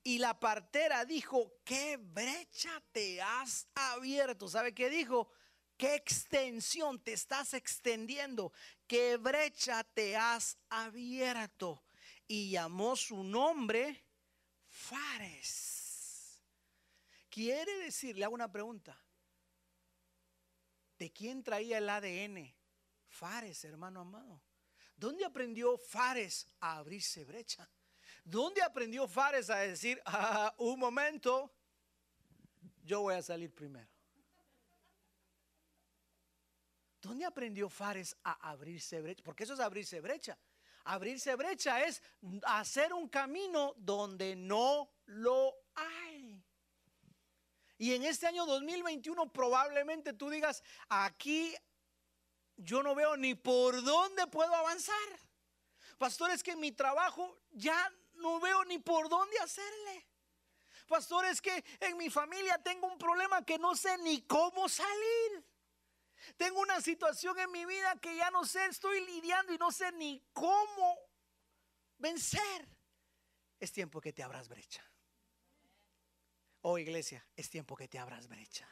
Y 0.03 0.19
la 0.19 0.39
partera 0.39 1.03
dijo, 1.06 1.52
¿qué 1.64 1.98
brecha 1.98 2.81
te 2.91 3.19
has 3.22 3.68
abierto? 3.73 4.48
¿Sabe 4.48 4.73
qué 4.73 4.89
dijo? 4.89 5.31
¿Qué 5.77 5.95
extensión 5.95 6.99
te 6.99 7.14
estás 7.14 7.56
extendiendo? 7.56 8.53
¿Qué 8.85 9.18
brecha 9.18 9.84
te 9.84 10.15
has 10.15 10.57
abierto? 10.69 11.84
y 12.31 12.49
llamó 12.52 12.95
su 12.95 13.26
nombre 13.26 14.06
Fares. 14.69 16.41
Quiere 17.30 17.80
decir, 17.80 18.18
le 18.18 18.23
hago 18.23 18.34
una 18.34 18.49
pregunta. 18.49 18.98
¿De 21.02 21.11
quién 21.11 21.41
traía 21.41 21.80
el 21.80 21.90
ADN? 21.90 22.53
Fares, 23.07 23.65
hermano 23.65 24.02
amado. 24.02 24.40
¿Dónde 24.95 25.26
aprendió 25.26 25.76
Fares 25.76 26.48
a 26.60 26.78
abrirse 26.78 27.26
brecha? 27.26 27.68
¿Dónde 28.23 28.61
aprendió 28.61 29.07
Fares 29.07 29.49
a 29.49 29.57
decir, 29.61 29.99
ah, 30.06 30.53
un 30.60 30.80
momento, 30.80 31.52
yo 32.84 33.02
voy 33.02 33.15
a 33.15 33.23
salir 33.23 33.52
primero? 33.52 33.90
¿Dónde 37.02 37.26
aprendió 37.26 37.68
Fares 37.68 38.15
a 38.23 38.34
abrirse 38.52 39.02
brecha? 39.02 39.23
Porque 39.23 39.45
eso 39.45 39.56
es 39.56 39.60
abrirse 39.60 39.99
brecha. 40.02 40.38
Abrirse 40.84 41.36
brecha 41.36 41.84
es 41.84 41.99
hacer 42.44 42.94
un 42.94 43.10
camino 43.10 43.73
donde 43.76 44.36
no 44.36 44.88
lo 45.07 45.52
hay. 45.73 46.20
Y 47.81 47.95
en 47.95 48.03
este 48.03 48.27
año 48.27 48.45
2021 48.45 49.33
probablemente 49.33 50.13
tú 50.13 50.29
digas, 50.29 50.61
aquí 50.87 51.51
yo 52.55 52.83
no 52.83 52.93
veo 52.93 53.17
ni 53.17 53.33
por 53.33 53.83
dónde 53.83 54.27
puedo 54.27 54.53
avanzar. 54.53 54.95
Pastor, 55.97 56.29
es 56.29 56.43
que 56.43 56.51
en 56.51 56.59
mi 56.59 56.71
trabajo 56.73 57.41
ya 57.49 57.91
no 58.13 58.39
veo 58.39 58.63
ni 58.65 58.77
por 58.77 59.09
dónde 59.09 59.35
hacerle. 59.39 60.07
Pastor, 60.87 61.25
es 61.25 61.41
que 61.41 61.65
en 61.79 61.97
mi 61.97 62.11
familia 62.11 62.59
tengo 62.59 62.85
un 62.85 62.99
problema 62.99 63.43
que 63.43 63.57
no 63.57 63.75
sé 63.75 63.97
ni 63.97 64.21
cómo 64.27 64.69
salir. 64.69 65.43
Tengo 66.37 66.59
una 66.59 66.81
situación 66.81 67.39
en 67.39 67.51
mi 67.51 67.65
vida 67.65 67.99
que 67.99 68.15
ya 68.15 68.29
no 68.29 68.45
sé, 68.45 68.63
estoy 68.67 69.03
lidiando 69.07 69.53
y 69.53 69.57
no 69.57 69.71
sé 69.71 69.91
ni 69.93 70.23
cómo 70.33 70.99
vencer. 71.97 72.69
Es 73.59 73.71
tiempo 73.71 73.99
que 73.99 74.13
te 74.13 74.21
abras 74.21 74.49
brecha. 74.49 74.90
Oh 76.61 76.77
iglesia, 76.77 77.25
es 77.35 77.49
tiempo 77.49 77.75
que 77.75 77.88
te 77.88 77.97
abras 77.97 78.27
brecha. 78.27 78.67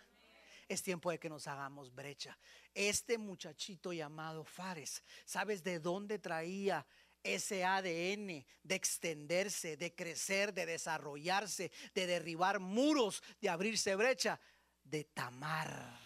Es 0.67 0.83
tiempo 0.83 1.09
de 1.09 1.19
que 1.19 1.29
nos 1.29 1.47
hagamos 1.47 1.93
brecha. 1.93 2.37
Este 2.75 3.17
muchachito 3.17 3.91
llamado 3.91 4.43
Fares, 4.43 5.03
¿sabes 5.25 5.63
de 5.63 5.79
dónde 5.79 6.19
traía 6.19 6.85
ese 7.23 7.65
ADN 7.65 8.45
de 8.63 8.75
extenderse, 8.75 9.77
de 9.77 9.95
crecer, 9.95 10.53
de 10.53 10.67
desarrollarse, 10.67 11.71
de 11.95 12.05
derribar 12.05 12.59
muros, 12.59 13.23
de 13.41 13.49
abrirse 13.49 13.95
brecha? 13.95 14.39
De 14.83 15.05
Tamar. 15.05 15.97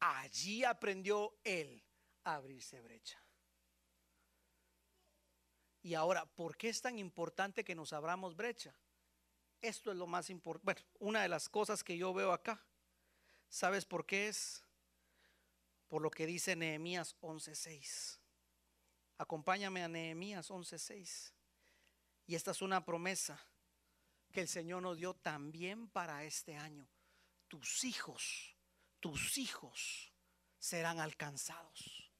Allí 0.00 0.64
aprendió 0.64 1.38
él 1.44 1.84
a 2.24 2.34
abrirse 2.34 2.80
brecha. 2.80 3.22
Y 5.82 5.94
ahora, 5.94 6.26
¿por 6.26 6.56
qué 6.56 6.68
es 6.68 6.82
tan 6.82 6.98
importante 6.98 7.64
que 7.64 7.76
nos 7.76 7.92
abramos 7.92 8.36
brecha? 8.36 8.74
Esto 9.60 9.90
es 9.90 9.96
lo 9.96 10.06
más 10.06 10.30
importante. 10.30 10.64
Bueno, 10.64 10.80
una 11.00 11.22
de 11.22 11.28
las 11.28 11.48
cosas 11.48 11.82
que 11.82 11.96
yo 11.96 12.14
veo 12.14 12.32
acá. 12.32 12.64
¿Sabes 13.48 13.84
por 13.84 14.06
qué 14.06 14.28
es? 14.28 14.62
Por 15.88 16.02
lo 16.02 16.10
que 16.10 16.26
dice 16.26 16.54
Nehemías 16.54 17.16
11:6. 17.20 18.18
Acompáñame 19.16 19.82
a 19.82 19.88
Nehemías 19.88 20.50
11:6. 20.50 21.32
Y 22.26 22.34
esta 22.34 22.50
es 22.52 22.62
una 22.62 22.84
promesa 22.84 23.42
que 24.30 24.42
el 24.42 24.48
Señor 24.48 24.82
nos 24.82 24.98
dio 24.98 25.14
también 25.14 25.88
para 25.88 26.24
este 26.24 26.56
año. 26.56 26.86
Tus 27.48 27.84
hijos, 27.84 28.54
tus 29.00 29.38
hijos 29.38 30.12
serán 30.58 31.00
alcanzados. 31.00 32.12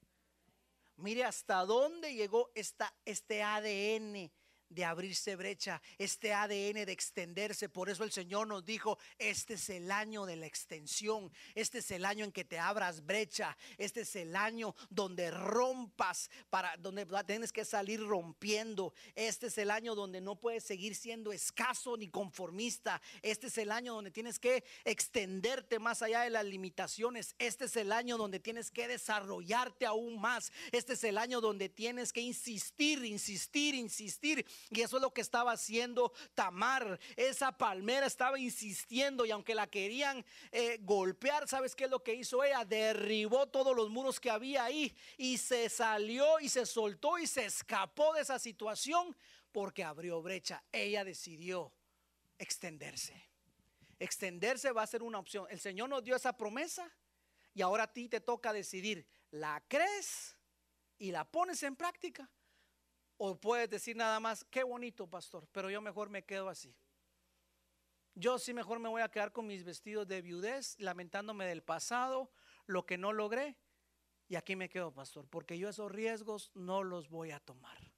Mire 0.96 1.24
hasta 1.24 1.64
dónde 1.64 2.14
llegó 2.14 2.50
esta, 2.54 2.92
este 3.04 3.42
ADN 3.42 4.32
de 4.70 4.84
abrirse 4.84 5.36
brecha, 5.36 5.80
este 5.98 6.32
ADN 6.32 6.84
de 6.84 6.92
extenderse. 6.92 7.68
Por 7.68 7.88
eso 7.88 8.04
el 8.04 8.12
Señor 8.12 8.46
nos 8.46 8.64
dijo, 8.64 8.98
este 9.18 9.54
es 9.54 9.70
el 9.70 9.90
año 9.90 10.26
de 10.26 10.36
la 10.36 10.46
extensión, 10.46 11.32
este 11.54 11.78
es 11.78 11.90
el 11.90 12.04
año 12.04 12.24
en 12.24 12.32
que 12.32 12.44
te 12.44 12.58
abras 12.58 13.04
brecha, 13.04 13.56
este 13.76 14.02
es 14.02 14.16
el 14.16 14.36
año 14.36 14.74
donde 14.90 15.30
rompas, 15.30 16.30
para 16.50 16.76
donde 16.76 17.06
tienes 17.26 17.52
que 17.52 17.64
salir 17.64 18.00
rompiendo, 18.00 18.92
este 19.14 19.46
es 19.46 19.58
el 19.58 19.70
año 19.70 19.94
donde 19.94 20.20
no 20.20 20.36
puedes 20.36 20.64
seguir 20.64 20.94
siendo 20.94 21.32
escaso 21.32 21.96
ni 21.96 22.08
conformista, 22.08 23.00
este 23.22 23.46
es 23.48 23.58
el 23.58 23.72
año 23.72 23.94
donde 23.94 24.10
tienes 24.10 24.38
que 24.38 24.64
extenderte 24.84 25.78
más 25.78 26.02
allá 26.02 26.22
de 26.22 26.30
las 26.30 26.44
limitaciones, 26.44 27.34
este 27.38 27.64
es 27.64 27.76
el 27.76 27.92
año 27.92 28.16
donde 28.16 28.40
tienes 28.40 28.70
que 28.70 28.88
desarrollarte 28.88 29.86
aún 29.86 30.20
más, 30.20 30.52
este 30.72 30.92
es 30.92 31.04
el 31.04 31.18
año 31.18 31.40
donde 31.40 31.68
tienes 31.68 32.12
que 32.12 32.20
insistir, 32.20 33.04
insistir, 33.04 33.74
insistir 33.74 34.46
y 34.70 34.82
eso 34.82 34.96
es 34.96 35.02
lo 35.02 35.12
que 35.12 35.20
estaba 35.20 35.52
haciendo 35.52 36.12
Tamar. 36.34 36.98
Esa 37.16 37.52
palmera 37.52 38.06
estaba 38.06 38.38
insistiendo 38.38 39.24
y 39.24 39.30
aunque 39.30 39.54
la 39.54 39.66
querían 39.66 40.24
eh, 40.52 40.78
golpear, 40.82 41.48
¿sabes 41.48 41.74
qué 41.74 41.84
es 41.84 41.90
lo 41.90 42.02
que 42.02 42.14
hizo 42.14 42.44
ella? 42.44 42.64
Derribó 42.64 43.46
todos 43.48 43.74
los 43.74 43.90
muros 43.90 44.20
que 44.20 44.30
había 44.30 44.64
ahí 44.64 44.94
y 45.16 45.38
se 45.38 45.68
salió 45.68 46.40
y 46.40 46.48
se 46.48 46.66
soltó 46.66 47.18
y 47.18 47.26
se 47.26 47.46
escapó 47.46 48.14
de 48.14 48.22
esa 48.22 48.38
situación 48.38 49.16
porque 49.52 49.84
abrió 49.84 50.20
brecha. 50.22 50.62
Ella 50.72 51.04
decidió 51.04 51.72
extenderse. 52.38 53.28
Extenderse 53.98 54.70
va 54.72 54.82
a 54.82 54.86
ser 54.86 55.02
una 55.02 55.18
opción. 55.18 55.46
El 55.50 55.60
Señor 55.60 55.88
nos 55.88 56.04
dio 56.04 56.14
esa 56.14 56.36
promesa 56.36 56.88
y 57.54 57.62
ahora 57.62 57.84
a 57.84 57.92
ti 57.92 58.08
te 58.08 58.20
toca 58.20 58.52
decidir, 58.52 59.06
¿la 59.30 59.62
crees 59.66 60.36
y 60.98 61.10
la 61.10 61.24
pones 61.24 61.62
en 61.62 61.74
práctica? 61.74 62.30
O 63.18 63.38
puedes 63.38 63.68
decir 63.68 63.96
nada 63.96 64.20
más, 64.20 64.44
qué 64.44 64.62
bonito, 64.62 65.08
pastor, 65.08 65.46
pero 65.52 65.68
yo 65.68 65.80
mejor 65.80 66.08
me 66.08 66.24
quedo 66.24 66.48
así. 66.48 66.74
Yo 68.14 68.38
sí 68.38 68.54
mejor 68.54 68.78
me 68.78 68.88
voy 68.88 69.02
a 69.02 69.10
quedar 69.10 69.32
con 69.32 69.46
mis 69.46 69.64
vestidos 69.64 70.06
de 70.06 70.22
viudez, 70.22 70.78
lamentándome 70.78 71.44
del 71.46 71.62
pasado, 71.62 72.30
lo 72.66 72.86
que 72.86 72.96
no 72.96 73.12
logré. 73.12 73.56
Y 74.28 74.36
aquí 74.36 74.56
me 74.56 74.68
quedo, 74.68 74.92
pastor, 74.92 75.26
porque 75.28 75.58
yo 75.58 75.68
esos 75.68 75.90
riesgos 75.90 76.50
no 76.54 76.82
los 76.82 77.08
voy 77.08 77.32
a 77.32 77.40
tomar. 77.40 77.92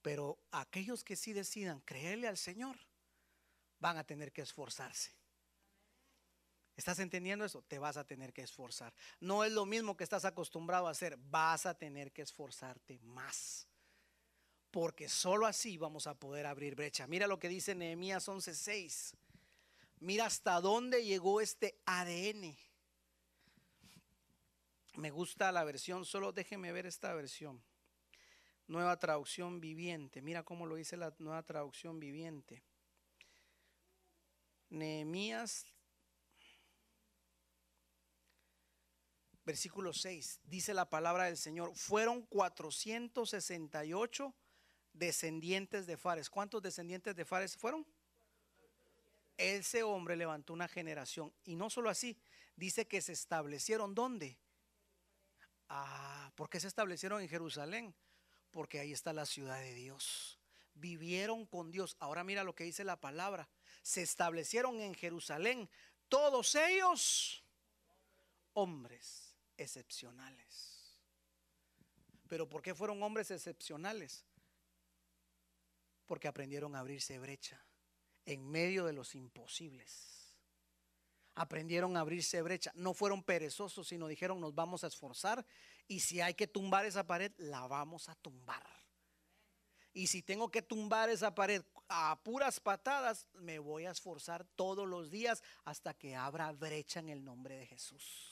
Pero 0.00 0.38
aquellos 0.50 1.04
que 1.04 1.16
sí 1.16 1.32
decidan 1.32 1.80
creerle 1.80 2.28
al 2.28 2.36
Señor, 2.36 2.76
van 3.78 3.98
a 3.98 4.04
tener 4.04 4.32
que 4.32 4.42
esforzarse. 4.42 5.12
¿Estás 6.76 6.98
entendiendo 6.98 7.44
eso? 7.44 7.62
Te 7.62 7.78
vas 7.78 7.96
a 7.96 8.06
tener 8.06 8.32
que 8.32 8.42
esforzar. 8.42 8.94
No 9.20 9.44
es 9.44 9.52
lo 9.52 9.66
mismo 9.66 9.96
que 9.96 10.04
estás 10.04 10.24
acostumbrado 10.24 10.88
a 10.88 10.92
hacer. 10.92 11.18
Vas 11.18 11.66
a 11.66 11.74
tener 11.74 12.12
que 12.12 12.22
esforzarte 12.22 12.98
más. 13.00 13.66
Porque 14.70 15.08
solo 15.08 15.46
así 15.46 15.76
vamos 15.76 16.06
a 16.06 16.14
poder 16.14 16.46
abrir 16.46 16.74
brecha. 16.74 17.06
Mira 17.06 17.26
lo 17.26 17.38
que 17.38 17.48
dice 17.48 17.74
Nehemías 17.74 18.26
11:6. 18.26 19.14
Mira 20.00 20.26
hasta 20.26 20.60
dónde 20.60 21.04
llegó 21.04 21.40
este 21.40 21.78
ADN. 21.84 22.56
Me 24.96 25.10
gusta 25.10 25.52
la 25.52 25.64
versión, 25.64 26.04
solo 26.04 26.32
déjeme 26.32 26.72
ver 26.72 26.86
esta 26.86 27.12
versión. 27.14 27.62
Nueva 28.66 28.98
traducción 28.98 29.60
viviente. 29.60 30.22
Mira 30.22 30.42
cómo 30.42 30.66
lo 30.66 30.76
dice 30.76 30.96
la 30.96 31.14
nueva 31.18 31.42
traducción 31.42 32.00
viviente. 32.00 32.62
Nehemías 34.70 35.66
versículo 39.44 39.92
6, 39.92 40.40
dice 40.44 40.74
la 40.74 40.88
palabra 40.88 41.24
del 41.24 41.36
Señor, 41.36 41.74
fueron 41.74 42.22
468 42.22 44.34
descendientes 44.92 45.86
de 45.86 45.96
Fares. 45.96 46.30
¿Cuántos 46.30 46.62
descendientes 46.62 47.16
de 47.16 47.24
Fares 47.24 47.56
fueron? 47.56 47.86
Ese 49.36 49.82
hombre 49.82 50.16
levantó 50.16 50.52
una 50.52 50.68
generación. 50.68 51.32
Y 51.44 51.56
no 51.56 51.70
solo 51.70 51.90
así, 51.90 52.16
dice 52.56 52.86
que 52.86 53.00
se 53.00 53.12
establecieron 53.12 53.94
¿dónde? 53.94 54.38
Ah, 55.68 56.30
¿por 56.36 56.50
qué 56.50 56.60
se 56.60 56.68
establecieron 56.68 57.22
en 57.22 57.28
Jerusalén? 57.28 57.94
Porque 58.50 58.78
ahí 58.78 58.92
está 58.92 59.12
la 59.12 59.26
ciudad 59.26 59.58
de 59.58 59.74
Dios. 59.74 60.38
Vivieron 60.74 61.46
con 61.46 61.70
Dios. 61.70 61.96
Ahora 61.98 62.24
mira 62.24 62.44
lo 62.44 62.54
que 62.54 62.64
dice 62.64 62.84
la 62.84 63.00
palabra. 63.00 63.48
Se 63.82 64.02
establecieron 64.02 64.80
en 64.80 64.94
Jerusalén. 64.94 65.68
Todos 66.08 66.54
ellos 66.54 67.42
hombres 68.52 69.31
excepcionales. 69.62 70.96
Pero 72.28 72.48
¿por 72.48 72.62
qué 72.62 72.74
fueron 72.74 73.02
hombres 73.02 73.30
excepcionales? 73.30 74.24
Porque 76.06 76.28
aprendieron 76.28 76.74
a 76.74 76.80
abrirse 76.80 77.18
brecha 77.18 77.62
en 78.24 78.50
medio 78.50 78.84
de 78.84 78.92
los 78.92 79.14
imposibles. 79.14 80.36
Aprendieron 81.34 81.96
a 81.96 82.00
abrirse 82.00 82.42
brecha. 82.42 82.72
No 82.74 82.94
fueron 82.94 83.22
perezosos, 83.22 83.88
sino 83.88 84.06
dijeron 84.06 84.40
nos 84.40 84.54
vamos 84.54 84.84
a 84.84 84.86
esforzar 84.86 85.44
y 85.88 86.00
si 86.00 86.20
hay 86.20 86.34
que 86.34 86.46
tumbar 86.46 86.86
esa 86.86 87.06
pared, 87.06 87.32
la 87.38 87.66
vamos 87.66 88.08
a 88.08 88.14
tumbar. 88.14 88.64
Y 89.94 90.06
si 90.06 90.22
tengo 90.22 90.50
que 90.50 90.62
tumbar 90.62 91.10
esa 91.10 91.34
pared 91.34 91.62
a 91.88 92.18
puras 92.22 92.60
patadas, 92.60 93.26
me 93.34 93.58
voy 93.58 93.84
a 93.84 93.90
esforzar 93.90 94.46
todos 94.56 94.88
los 94.88 95.10
días 95.10 95.42
hasta 95.64 95.92
que 95.92 96.16
abra 96.16 96.50
brecha 96.52 97.00
en 97.00 97.10
el 97.10 97.22
nombre 97.22 97.56
de 97.56 97.66
Jesús. 97.66 98.31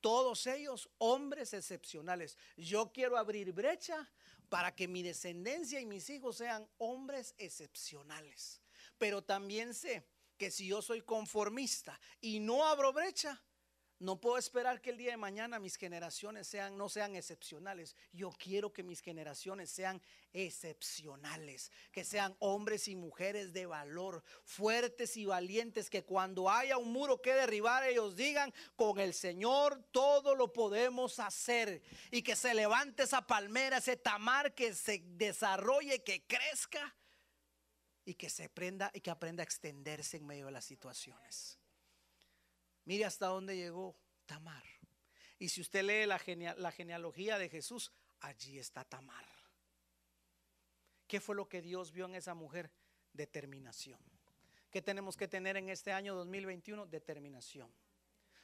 Todos 0.00 0.46
ellos 0.46 0.88
hombres 0.98 1.52
excepcionales. 1.54 2.36
Yo 2.56 2.92
quiero 2.92 3.16
abrir 3.16 3.52
brecha 3.52 4.10
para 4.48 4.74
que 4.74 4.88
mi 4.88 5.02
descendencia 5.02 5.80
y 5.80 5.86
mis 5.86 6.10
hijos 6.10 6.36
sean 6.36 6.68
hombres 6.78 7.34
excepcionales. 7.38 8.60
Pero 8.98 9.22
también 9.22 9.74
sé 9.74 10.06
que 10.36 10.50
si 10.50 10.66
yo 10.66 10.82
soy 10.82 11.02
conformista 11.02 12.00
y 12.20 12.40
no 12.40 12.66
abro 12.66 12.92
brecha, 12.92 13.42
no 14.00 14.18
puedo 14.18 14.38
esperar 14.38 14.80
que 14.80 14.88
el 14.88 14.96
día 14.96 15.10
de 15.10 15.18
mañana 15.18 15.58
mis 15.58 15.76
generaciones 15.76 16.46
sean, 16.48 16.78
no 16.78 16.88
sean 16.88 17.14
excepcionales. 17.16 17.94
Yo 18.12 18.30
quiero 18.30 18.72
que 18.72 18.82
mis 18.82 19.02
generaciones 19.02 19.70
sean 19.70 20.00
excepcionales, 20.32 21.70
que 21.92 22.02
sean 22.02 22.34
hombres 22.38 22.88
y 22.88 22.96
mujeres 22.96 23.52
de 23.52 23.66
valor, 23.66 24.24
fuertes 24.42 25.18
y 25.18 25.26
valientes, 25.26 25.90
que 25.90 26.02
cuando 26.02 26.48
haya 26.48 26.78
un 26.78 26.90
muro 26.90 27.20
que 27.20 27.34
derribar 27.34 27.84
ellos 27.84 28.16
digan, 28.16 28.54
con 28.74 28.98
el 28.98 29.12
Señor 29.12 29.84
todo 29.92 30.34
lo 30.34 30.50
podemos 30.50 31.18
hacer. 31.18 31.82
Y 32.10 32.22
que 32.22 32.36
se 32.36 32.54
levante 32.54 33.02
esa 33.02 33.26
palmera, 33.26 33.76
ese 33.76 33.98
tamar, 33.98 34.54
que 34.54 34.74
se 34.74 35.02
desarrolle, 35.04 36.02
que 36.02 36.26
crezca 36.26 36.96
y 38.06 38.14
que 38.14 38.30
se 38.30 38.44
aprenda 38.44 38.90
y 38.94 39.02
que 39.02 39.10
aprenda 39.10 39.42
a 39.42 39.44
extenderse 39.44 40.16
en 40.16 40.26
medio 40.26 40.46
de 40.46 40.52
las 40.52 40.64
situaciones. 40.64 41.59
Mire 42.90 43.04
hasta 43.04 43.26
dónde 43.26 43.56
llegó 43.56 43.94
Tamar. 44.26 44.64
Y 45.38 45.48
si 45.48 45.60
usted 45.60 45.84
lee 45.84 46.06
la, 46.06 46.20
la 46.56 46.72
genealogía 46.72 47.38
de 47.38 47.48
Jesús, 47.48 47.92
allí 48.18 48.58
está 48.58 48.84
Tamar. 48.84 49.24
¿Qué 51.06 51.20
fue 51.20 51.36
lo 51.36 51.48
que 51.48 51.62
Dios 51.62 51.92
vio 51.92 52.06
en 52.06 52.16
esa 52.16 52.34
mujer? 52.34 52.68
Determinación. 53.12 54.00
¿Qué 54.72 54.82
tenemos 54.82 55.16
que 55.16 55.28
tener 55.28 55.56
en 55.56 55.68
este 55.68 55.92
año 55.92 56.16
2021? 56.16 56.84
Determinación. 56.86 57.72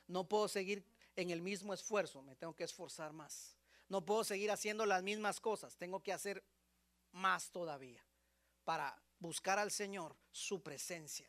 No 0.06 0.28
puedo 0.28 0.47
seguir 0.47 0.85
en 1.16 1.31
el 1.31 1.43
mismo 1.43 1.74
esfuerzo, 1.74 2.23
me 2.23 2.36
tengo 2.36 2.55
que 2.55 2.62
esforzar 2.62 3.12
más. 3.12 3.56
No 3.89 4.05
puedo 4.05 4.23
seguir 4.23 4.52
haciendo 4.52 4.86
las 4.86 5.02
mismas 5.02 5.40
cosas, 5.40 5.77
tengo 5.77 6.05
que 6.05 6.12
hacer 6.12 6.44
más 7.10 7.51
todavía 7.51 8.01
para 8.62 8.97
buscar 9.18 9.59
al 9.59 9.73
Señor 9.73 10.14
su 10.31 10.62
presencia. 10.62 11.28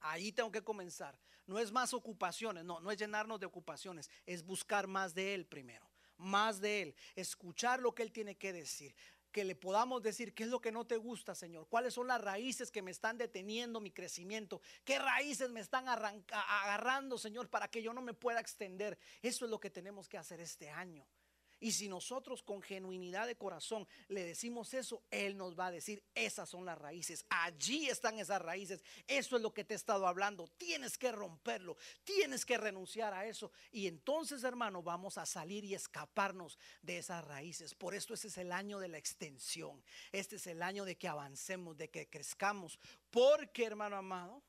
Ahí 0.00 0.30
tengo 0.30 0.52
que 0.52 0.62
comenzar. 0.62 1.18
No 1.50 1.58
es 1.58 1.72
más 1.72 1.92
ocupaciones, 1.94 2.64
no, 2.64 2.78
no 2.78 2.92
es 2.92 2.96
llenarnos 2.96 3.40
de 3.40 3.46
ocupaciones, 3.46 4.08
es 4.24 4.44
buscar 4.44 4.86
más 4.86 5.16
de 5.16 5.34
Él 5.34 5.46
primero, 5.46 5.84
más 6.16 6.60
de 6.60 6.82
Él, 6.82 6.94
escuchar 7.16 7.80
lo 7.80 7.92
que 7.92 8.04
Él 8.04 8.12
tiene 8.12 8.36
que 8.36 8.52
decir, 8.52 8.94
que 9.32 9.42
le 9.42 9.56
podamos 9.56 10.00
decir 10.00 10.32
qué 10.32 10.44
es 10.44 10.48
lo 10.48 10.60
que 10.60 10.70
no 10.70 10.86
te 10.86 10.96
gusta, 10.96 11.34
Señor, 11.34 11.66
cuáles 11.66 11.94
son 11.94 12.06
las 12.06 12.20
raíces 12.20 12.70
que 12.70 12.82
me 12.82 12.92
están 12.92 13.18
deteniendo 13.18 13.80
mi 13.80 13.90
crecimiento, 13.90 14.62
qué 14.84 15.00
raíces 15.00 15.50
me 15.50 15.58
están 15.58 15.88
agarrando, 15.88 17.18
Señor, 17.18 17.48
para 17.48 17.66
que 17.66 17.82
yo 17.82 17.92
no 17.92 18.00
me 18.00 18.14
pueda 18.14 18.38
extender. 18.38 18.96
Eso 19.20 19.44
es 19.44 19.50
lo 19.50 19.58
que 19.58 19.70
tenemos 19.70 20.08
que 20.08 20.18
hacer 20.18 20.38
este 20.38 20.70
año. 20.70 21.04
Y 21.60 21.72
si 21.72 21.88
nosotros 21.88 22.42
con 22.42 22.62
genuinidad 22.62 23.26
de 23.26 23.36
corazón 23.36 23.86
le 24.08 24.24
decimos 24.24 24.72
eso, 24.72 25.02
Él 25.10 25.36
nos 25.36 25.58
va 25.58 25.66
a 25.66 25.70
decir, 25.70 26.02
esas 26.14 26.48
son 26.48 26.64
las 26.64 26.78
raíces, 26.78 27.26
allí 27.28 27.90
están 27.90 28.18
esas 28.18 28.40
raíces, 28.40 28.82
eso 29.06 29.36
es 29.36 29.42
lo 29.42 29.52
que 29.52 29.64
te 29.64 29.74
he 29.74 29.76
estado 29.76 30.06
hablando, 30.06 30.48
tienes 30.56 30.96
que 30.96 31.12
romperlo, 31.12 31.76
tienes 32.02 32.46
que 32.46 32.56
renunciar 32.56 33.12
a 33.12 33.26
eso. 33.26 33.52
Y 33.70 33.86
entonces, 33.86 34.42
hermano, 34.42 34.82
vamos 34.82 35.18
a 35.18 35.26
salir 35.26 35.62
y 35.64 35.74
escaparnos 35.74 36.58
de 36.80 36.96
esas 36.96 37.22
raíces. 37.26 37.74
Por 37.74 37.94
esto 37.94 38.14
este 38.14 38.28
es 38.28 38.38
el 38.38 38.52
año 38.52 38.78
de 38.78 38.88
la 38.88 38.96
extensión, 38.96 39.84
este 40.12 40.36
es 40.36 40.46
el 40.46 40.62
año 40.62 40.86
de 40.86 40.96
que 40.96 41.08
avancemos, 41.08 41.76
de 41.76 41.90
que 41.90 42.08
crezcamos, 42.08 42.78
porque, 43.10 43.64
hermano 43.64 43.96
amado, 43.96 44.42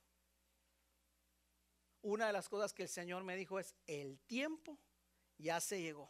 una 2.03 2.27
de 2.27 2.33
las 2.33 2.47
cosas 2.47 2.73
que 2.73 2.83
el 2.83 2.89
Señor 2.89 3.25
me 3.25 3.35
dijo 3.35 3.59
es, 3.59 3.75
el 3.85 4.17
tiempo 4.21 4.77
ya 5.37 5.59
se 5.59 5.81
llegó 5.81 6.09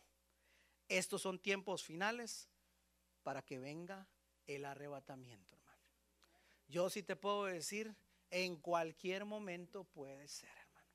estos 0.98 1.22
son 1.22 1.40
tiempos 1.40 1.84
finales 1.84 2.50
para 3.24 3.42
que 3.42 3.60
venga 3.60 4.08
el 4.46 4.66
arrebatamiento, 4.66 5.56
hermano. 5.56 5.82
Yo 6.68 6.90
sí 6.90 7.02
te 7.02 7.16
puedo 7.16 7.46
decir, 7.46 7.96
en 8.30 8.58
cualquier 8.58 9.24
momento 9.24 9.86
puede 9.86 10.28
ser, 10.28 10.50
hermano. 10.50 10.90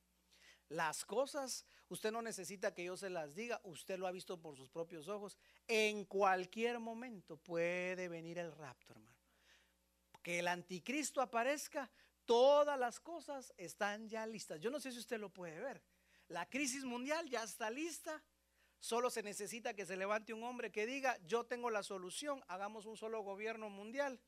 Las 0.68 1.06
cosas, 1.06 1.64
usted 1.88 2.12
no 2.12 2.20
necesita 2.20 2.74
que 2.74 2.84
yo 2.84 2.98
se 2.98 3.08
las 3.08 3.34
diga, 3.34 3.58
usted 3.64 3.98
lo 3.98 4.06
ha 4.06 4.12
visto 4.12 4.38
por 4.38 4.54
sus 4.56 4.68
propios 4.68 5.08
ojos. 5.08 5.38
En 5.66 6.04
cualquier 6.04 6.78
momento 6.78 7.38
puede 7.38 8.08
venir 8.08 8.38
el 8.38 8.52
rapto, 8.52 8.92
hermano. 8.92 9.16
Que 10.22 10.40
el 10.40 10.48
anticristo 10.48 11.22
aparezca, 11.22 11.90
todas 12.26 12.78
las 12.78 13.00
cosas 13.00 13.54
están 13.56 14.10
ya 14.10 14.26
listas. 14.26 14.60
Yo 14.60 14.70
no 14.70 14.78
sé 14.78 14.92
si 14.92 14.98
usted 14.98 15.18
lo 15.18 15.30
puede 15.30 15.58
ver. 15.58 15.82
La 16.28 16.46
crisis 16.50 16.84
mundial 16.84 17.30
ya 17.30 17.44
está 17.44 17.70
lista 17.70 18.22
Solo 18.80 19.10
se 19.10 19.22
necesita 19.22 19.74
que 19.74 19.86
se 19.86 19.96
levante 19.96 20.32
un 20.32 20.44
hombre 20.44 20.70
que 20.70 20.86
diga, 20.86 21.18
yo 21.26 21.44
tengo 21.44 21.70
la 21.70 21.82
solución, 21.82 22.42
hagamos 22.48 22.86
un 22.86 22.96
solo 22.96 23.22
gobierno 23.22 23.68
mundial 23.68 24.20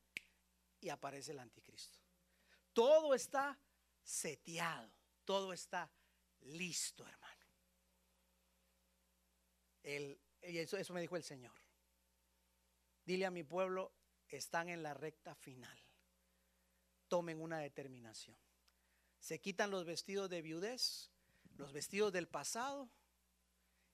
y 0.81 0.89
aparece 0.89 1.33
el 1.33 1.39
anticristo. 1.39 1.99
Todo 2.73 3.15
está 3.15 3.59
seteado, 4.03 4.91
todo 5.25 5.53
está 5.53 5.91
listo, 6.41 7.07
hermano. 7.07 7.45
eso, 10.43 10.77
eso 10.77 10.93
me 10.93 11.01
dijo 11.01 11.17
el 11.17 11.25
Señor. 11.25 11.55
Dile 13.05 13.27
a 13.27 13.31
mi 13.31 13.43
pueblo, 13.43 13.93
están 14.29 14.69
en 14.69 14.83
la 14.83 14.95
recta 14.95 15.35
final. 15.35 15.79
Tomen 17.09 17.41
una 17.41 17.59
determinación. 17.59 18.37
Se 19.19 19.41
quitan 19.41 19.71
los 19.71 19.85
vestidos 19.85 20.29
de 20.29 20.43
viudez, 20.43 21.11
los 21.57 21.73
vestidos 21.73 22.13
del 22.13 22.29
pasado 22.29 22.91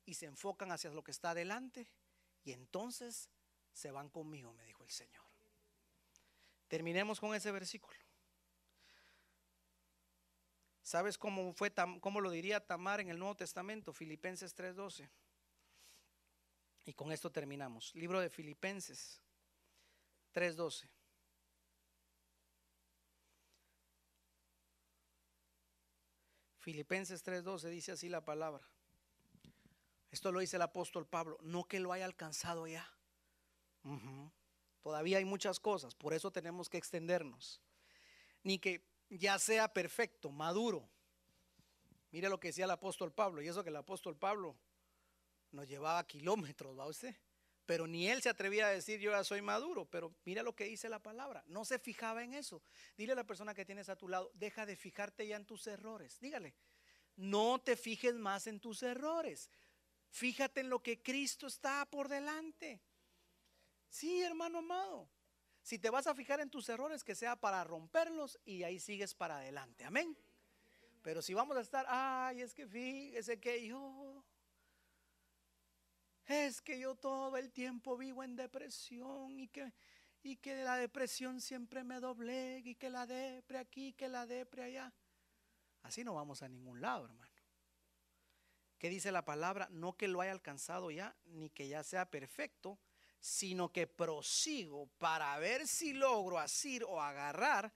y 0.04 0.14
se 0.14 0.26
enfocan 0.26 0.72
hacia 0.72 0.90
lo 0.90 1.02
que 1.02 1.10
está 1.10 1.30
adelante 1.30 1.88
y 2.42 2.52
entonces 2.52 3.30
se 3.72 3.90
van 3.90 4.08
conmigo, 4.08 4.52
me 4.52 4.64
dijo 4.64 4.84
el 4.84 4.90
Señor. 4.90 5.24
Terminemos 6.68 7.20
con 7.20 7.34
ese 7.34 7.50
versículo. 7.50 7.96
¿Sabes 10.82 11.16
cómo 11.16 11.54
fue 11.54 11.72
cómo 12.00 12.20
lo 12.20 12.30
diría 12.30 12.64
Tamar 12.64 13.00
en 13.00 13.08
el 13.08 13.18
Nuevo 13.18 13.34
Testamento? 13.34 13.92
Filipenses 13.92 14.54
3:12. 14.54 15.08
Y 16.84 16.92
con 16.92 17.10
esto 17.10 17.32
terminamos. 17.32 17.94
Libro 17.94 18.20
de 18.20 18.28
Filipenses 18.28 19.22
3:12. 20.32 20.90
Filipenses 26.58 27.22
3:12 27.22 27.68
dice 27.68 27.92
así 27.92 28.08
la 28.08 28.24
palabra. 28.24 28.73
Esto 30.14 30.30
lo 30.30 30.38
dice 30.38 30.54
el 30.54 30.62
apóstol 30.62 31.08
Pablo, 31.08 31.38
no 31.42 31.64
que 31.64 31.80
lo 31.80 31.92
haya 31.92 32.04
alcanzado 32.04 32.68
ya. 32.68 32.88
Todavía 34.80 35.18
hay 35.18 35.24
muchas 35.24 35.58
cosas, 35.58 35.96
por 35.96 36.14
eso 36.14 36.30
tenemos 36.30 36.68
que 36.68 36.78
extendernos. 36.78 37.60
Ni 38.44 38.60
que 38.60 38.86
ya 39.10 39.40
sea 39.40 39.72
perfecto, 39.72 40.30
maduro. 40.30 40.88
Mire 42.12 42.28
lo 42.28 42.38
que 42.38 42.48
decía 42.48 42.64
el 42.64 42.70
apóstol 42.70 43.12
Pablo, 43.12 43.42
y 43.42 43.48
eso 43.48 43.64
que 43.64 43.70
el 43.70 43.76
apóstol 43.76 44.16
Pablo 44.16 44.56
nos 45.50 45.66
llevaba 45.66 46.06
kilómetros, 46.06 46.78
¿va 46.78 46.86
usted? 46.86 47.16
Pero 47.66 47.88
ni 47.88 48.08
él 48.08 48.22
se 48.22 48.28
atrevía 48.28 48.68
a 48.68 48.70
decir 48.70 49.00
yo 49.00 49.10
ya 49.10 49.24
soy 49.24 49.42
maduro, 49.42 49.84
pero 49.84 50.14
mira 50.24 50.44
lo 50.44 50.54
que 50.54 50.66
dice 50.66 50.88
la 50.88 51.00
palabra, 51.00 51.42
no 51.48 51.64
se 51.64 51.80
fijaba 51.80 52.22
en 52.22 52.34
eso. 52.34 52.62
Dile 52.96 53.14
a 53.14 53.16
la 53.16 53.26
persona 53.26 53.52
que 53.52 53.64
tienes 53.64 53.88
a 53.88 53.96
tu 53.96 54.06
lado, 54.06 54.30
deja 54.34 54.64
de 54.64 54.76
fijarte 54.76 55.26
ya 55.26 55.34
en 55.34 55.44
tus 55.44 55.66
errores, 55.66 56.20
dígale, 56.20 56.54
no 57.16 57.60
te 57.60 57.76
fijes 57.76 58.14
más 58.14 58.46
en 58.46 58.60
tus 58.60 58.84
errores, 58.84 59.50
Fíjate 60.14 60.60
en 60.60 60.70
lo 60.70 60.80
que 60.80 61.02
Cristo 61.02 61.48
está 61.48 61.84
por 61.86 62.08
delante. 62.08 62.80
Sí, 63.88 64.22
hermano 64.22 64.58
amado. 64.58 65.08
Si 65.60 65.76
te 65.80 65.90
vas 65.90 66.06
a 66.06 66.14
fijar 66.14 66.38
en 66.38 66.50
tus 66.50 66.68
errores, 66.68 67.02
que 67.02 67.16
sea 67.16 67.34
para 67.34 67.64
romperlos 67.64 68.38
y 68.44 68.62
ahí 68.62 68.78
sigues 68.78 69.12
para 69.12 69.38
adelante. 69.38 69.84
Amén. 69.84 70.16
Pero 71.02 71.20
si 71.20 71.34
vamos 71.34 71.56
a 71.56 71.62
estar, 71.62 71.84
ay, 71.88 72.42
es 72.42 72.54
que 72.54 72.64
fíjese 72.64 73.40
que 73.40 73.66
yo, 73.66 74.24
es 76.26 76.62
que 76.62 76.78
yo 76.78 76.94
todo 76.94 77.36
el 77.36 77.50
tiempo 77.50 77.96
vivo 77.96 78.22
en 78.22 78.36
depresión 78.36 79.40
y 79.40 79.48
que, 79.48 79.72
y 80.22 80.36
que 80.36 80.62
la 80.62 80.76
depresión 80.76 81.40
siempre 81.40 81.82
me 81.82 81.98
doblegue 81.98 82.70
y 82.70 82.74
que 82.76 82.88
la 82.88 83.04
depre 83.04 83.58
aquí, 83.58 83.92
que 83.94 84.06
la 84.06 84.26
depre 84.26 84.62
allá. 84.62 84.94
Así 85.82 86.04
no 86.04 86.14
vamos 86.14 86.40
a 86.44 86.48
ningún 86.48 86.80
lado, 86.80 87.06
hermano. 87.06 87.33
¿Qué 88.78 88.88
dice 88.88 89.12
la 89.12 89.24
palabra? 89.24 89.68
No 89.70 89.96
que 89.96 90.08
lo 90.08 90.20
haya 90.20 90.32
alcanzado 90.32 90.90
ya, 90.90 91.16
ni 91.26 91.50
que 91.50 91.68
ya 91.68 91.82
sea 91.82 92.10
perfecto, 92.10 92.78
sino 93.20 93.72
que 93.72 93.86
prosigo 93.86 94.86
para 94.98 95.38
ver 95.38 95.66
si 95.66 95.94
logro 95.94 96.38
asir 96.38 96.84
o 96.84 97.00
agarrar 97.00 97.72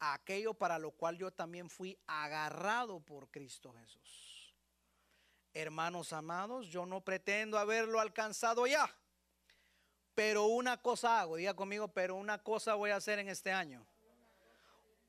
aquello 0.00 0.54
para 0.54 0.78
lo 0.78 0.90
cual 0.92 1.16
yo 1.16 1.30
también 1.30 1.70
fui 1.70 1.98
agarrado 2.06 3.00
por 3.00 3.30
Cristo 3.30 3.72
Jesús. 3.72 4.54
Hermanos 5.54 6.12
amados, 6.12 6.68
yo 6.68 6.86
no 6.86 7.00
pretendo 7.00 7.58
haberlo 7.58 8.00
alcanzado 8.00 8.66
ya, 8.66 8.92
pero 10.14 10.46
una 10.46 10.80
cosa 10.82 11.20
hago, 11.20 11.36
diga 11.36 11.54
conmigo, 11.54 11.88
pero 11.88 12.16
una 12.16 12.42
cosa 12.42 12.74
voy 12.74 12.90
a 12.90 12.96
hacer 12.96 13.18
en 13.18 13.28
este 13.28 13.52
año. 13.52 13.86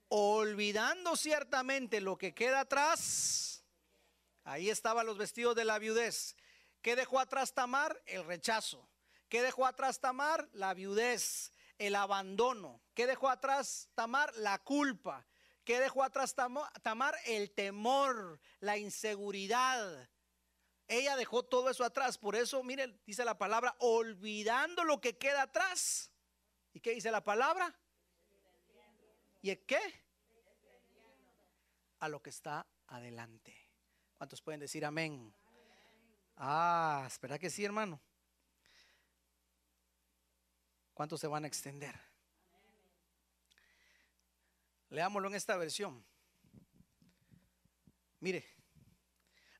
Olvidando 0.07 1.15
ciertamente 1.15 2.01
lo 2.01 2.17
que 2.17 2.33
queda 2.33 2.61
atrás 2.61 3.58
Ahí 4.49 4.71
estaban 4.71 5.05
los 5.05 5.19
vestidos 5.19 5.55
de 5.55 5.63
la 5.63 5.77
viudez. 5.77 6.35
¿Qué 6.81 6.95
dejó 6.95 7.19
atrás 7.19 7.53
Tamar? 7.53 8.01
El 8.07 8.25
rechazo. 8.25 8.89
¿Qué 9.29 9.43
dejó 9.43 9.67
atrás 9.67 9.99
Tamar? 9.99 10.49
La 10.53 10.73
viudez, 10.73 11.53
el 11.77 11.93
abandono. 11.93 12.81
¿Qué 12.95 13.05
dejó 13.05 13.29
atrás 13.29 13.89
Tamar? 13.93 14.35
La 14.37 14.57
culpa. 14.57 15.27
¿Qué 15.63 15.79
dejó 15.79 16.01
atrás 16.01 16.33
Tamar? 16.33 17.15
El 17.25 17.51
temor, 17.51 18.41
la 18.59 18.75
inseguridad. 18.79 20.09
Ella 20.87 21.15
dejó 21.15 21.43
todo 21.43 21.69
eso 21.69 21.83
atrás. 21.83 22.17
Por 22.17 22.35
eso, 22.35 22.63
miren, 22.63 22.99
dice 23.05 23.23
la 23.23 23.37
palabra, 23.37 23.75
olvidando 23.77 24.83
lo 24.83 24.99
que 24.99 25.15
queda 25.15 25.43
atrás. 25.43 26.09
¿Y 26.73 26.79
qué 26.79 26.95
dice 26.95 27.11
la 27.11 27.23
palabra? 27.23 27.79
¿Y 29.43 29.55
qué? 29.57 30.03
A 31.99 32.09
lo 32.09 32.19
que 32.23 32.31
está 32.31 32.65
adelante. 32.87 33.58
¿Cuántos 34.19 34.41
pueden 34.41 34.59
decir 34.59 34.83
amén? 34.83 35.33
Ah, 36.35 37.05
espera 37.07 37.39
que 37.39 37.49
sí, 37.49 37.63
hermano. 37.63 38.01
¿Cuántos 40.93 41.21
se 41.21 41.27
van 41.27 41.45
a 41.45 41.47
extender? 41.47 41.97
Leámoslo 44.89 45.29
en 45.29 45.35
esta 45.35 45.55
versión. 45.55 46.03
Mire, 48.19 48.45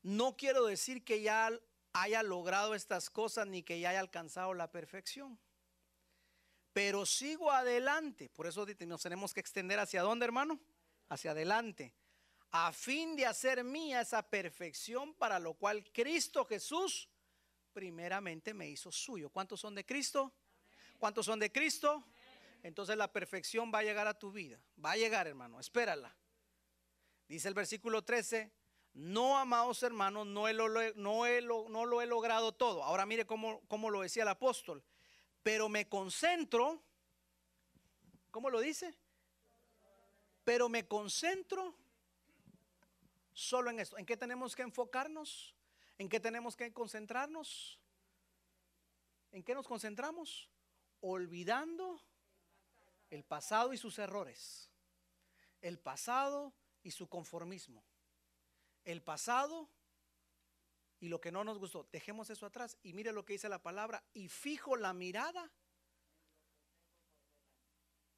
no 0.02 0.36
quiero 0.36 0.66
decir 0.66 1.06
que 1.06 1.22
ya 1.22 1.50
haya 1.94 2.22
logrado 2.22 2.74
estas 2.74 3.08
cosas 3.08 3.46
ni 3.46 3.62
que 3.62 3.80
ya 3.80 3.88
haya 3.88 4.00
alcanzado 4.00 4.52
la 4.52 4.70
perfección. 4.70 5.40
Pero 6.74 7.06
sigo 7.06 7.50
adelante. 7.50 8.28
Por 8.28 8.46
eso 8.46 8.66
nos 8.86 9.02
tenemos 9.02 9.32
que 9.32 9.40
extender 9.40 9.78
hacia 9.78 10.02
dónde, 10.02 10.26
hermano? 10.26 10.60
Hacia 11.08 11.30
adelante 11.30 11.94
a 12.52 12.72
fin 12.72 13.14
de 13.16 13.26
hacer 13.26 13.62
mía 13.62 14.00
esa 14.00 14.22
perfección 14.22 15.14
para 15.14 15.38
lo 15.38 15.54
cual 15.54 15.84
Cristo 15.92 16.44
Jesús 16.44 17.08
primeramente 17.72 18.52
me 18.52 18.68
hizo 18.68 18.90
suyo. 18.90 19.30
¿Cuántos 19.30 19.60
son 19.60 19.74
de 19.74 19.86
Cristo? 19.86 20.32
¿Cuántos 20.98 21.26
son 21.26 21.38
de 21.38 21.52
Cristo? 21.52 22.04
Entonces 22.62 22.96
la 22.96 23.12
perfección 23.12 23.70
va 23.72 23.78
a 23.78 23.82
llegar 23.82 24.06
a 24.06 24.18
tu 24.18 24.32
vida. 24.32 24.60
Va 24.84 24.92
a 24.92 24.96
llegar, 24.96 25.26
hermano, 25.26 25.60
espérala. 25.60 26.14
Dice 27.28 27.46
el 27.46 27.54
versículo 27.54 28.02
13, 28.02 28.50
no, 28.94 29.38
amados 29.38 29.82
hermanos, 29.84 30.26
no, 30.26 30.52
lo, 30.52 30.68
no, 30.68 31.68
no 31.68 31.86
lo 31.86 32.02
he 32.02 32.06
logrado 32.06 32.52
todo. 32.52 32.82
Ahora 32.82 33.06
mire 33.06 33.24
cómo, 33.24 33.62
cómo 33.68 33.88
lo 33.90 34.00
decía 34.00 34.24
el 34.24 34.28
apóstol. 34.28 34.82
Pero 35.44 35.68
me 35.68 35.88
concentro, 35.88 36.82
¿cómo 38.32 38.50
lo 38.50 38.60
dice? 38.60 38.94
Pero 40.44 40.68
me 40.68 40.86
concentro 40.88 41.79
solo 43.40 43.70
en 43.70 43.80
esto. 43.80 43.96
¿En 43.96 44.04
qué 44.04 44.16
tenemos 44.16 44.54
que 44.54 44.62
enfocarnos? 44.62 45.54
¿En 45.96 46.08
qué 46.08 46.20
tenemos 46.20 46.56
que 46.56 46.72
concentrarnos? 46.72 47.80
¿En 49.32 49.42
qué 49.42 49.54
nos 49.54 49.66
concentramos? 49.66 50.50
Olvidando 51.00 52.02
el 53.08 53.24
pasado 53.24 53.72
y 53.72 53.78
sus 53.78 53.98
errores. 53.98 54.70
El 55.62 55.78
pasado 55.78 56.52
y 56.82 56.90
su 56.90 57.08
conformismo. 57.08 57.82
El 58.84 59.02
pasado 59.02 59.70
y 61.00 61.08
lo 61.08 61.20
que 61.20 61.32
no 61.32 61.42
nos 61.42 61.58
gustó. 61.58 61.88
Dejemos 61.92 62.28
eso 62.28 62.44
atrás 62.44 62.76
y 62.82 62.92
mire 62.92 63.12
lo 63.12 63.24
que 63.24 63.32
dice 63.32 63.48
la 63.48 63.62
palabra. 63.62 64.04
Y 64.12 64.28
fijo 64.28 64.76
la 64.76 64.92
mirada 64.92 65.50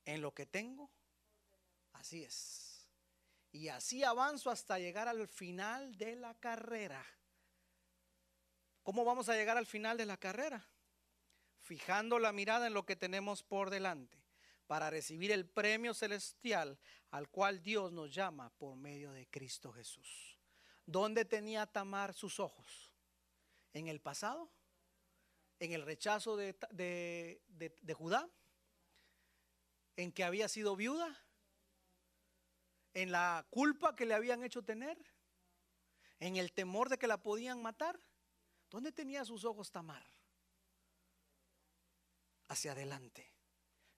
en 0.05 0.21
lo 0.21 0.35
que 0.35 0.47
tengo. 0.47 0.91
Así 1.93 2.25
es. 2.25 2.72
Y 3.53 3.69
así 3.69 4.03
avanzo 4.03 4.51
hasta 4.51 4.79
llegar 4.79 5.09
al 5.09 5.29
final 5.29 5.97
de 5.99 6.17
la 6.17 6.35
carrera. 6.35 7.05
¿Cómo 8.83 9.05
vamos 9.05 9.29
a 9.29 9.35
llegar 9.35 9.59
al 9.59 9.67
final 9.67 9.99
de 9.99 10.07
la 10.07 10.17
carrera? 10.17 10.67
Fijando 11.61 12.19
la 12.19 12.33
mirada 12.33 12.67
en 12.67 12.75
lo 12.75 12.87
que 12.87 12.97
tenemos 12.97 13.43
por 13.43 13.69
delante 13.69 14.19
para 14.67 14.89
recibir 14.89 15.31
el 15.31 15.47
premio 15.47 15.93
celestial 15.93 16.79
al 17.11 17.29
cual 17.29 17.63
Dios 17.63 17.93
nos 17.93 18.13
llama 18.13 18.51
por 18.57 18.75
medio 18.75 19.13
de 19.13 19.29
Cristo 19.29 19.71
Jesús. 19.71 20.39
¿Dónde 20.87 21.27
tenía 21.27 21.67
Tamar 21.67 22.15
sus 22.15 22.41
ojos? 22.41 22.95
¿En 23.75 23.87
el 23.87 24.01
pasado? 24.01 24.51
¿En 25.61 25.73
el 25.73 25.83
rechazo 25.83 26.37
de, 26.37 26.57
de 27.51 27.95
Judá? 27.95 28.29
¿En 29.97 30.11
que 30.11 30.25
había 30.25 30.49
sido 30.49 30.75
viuda? 30.75 31.23
¿En 32.95 33.11
la 33.11 33.47
culpa 33.51 33.97
que 33.97 34.07
le 34.07 34.15
habían 34.15 34.43
hecho 34.43 34.63
tener? 34.63 34.99
¿En 36.21 36.37
el 36.37 36.53
temor 36.53 36.89
de 36.89 36.99
que 36.99 37.07
la 37.07 37.23
podían 37.23 37.63
matar? 37.63 37.99
¿Dónde 38.71 38.93
tenía 38.93 39.25
sus 39.25 39.45
ojos 39.45 39.71
Tamar? 39.71 40.07
Hacia 42.49 42.73
adelante. 42.73 43.33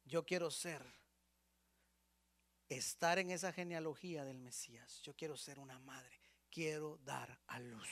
Yo 0.05 0.25
quiero 0.25 0.51
ser, 0.51 0.83
estar 2.69 3.19
en 3.19 3.31
esa 3.31 3.53
genealogía 3.53 4.25
del 4.25 4.39
Mesías. 4.39 5.01
Yo 5.03 5.15
quiero 5.15 5.37
ser 5.37 5.59
una 5.59 5.79
madre. 5.79 6.21
Quiero 6.51 6.99
dar 6.99 7.41
a 7.47 7.59
luz. 7.59 7.89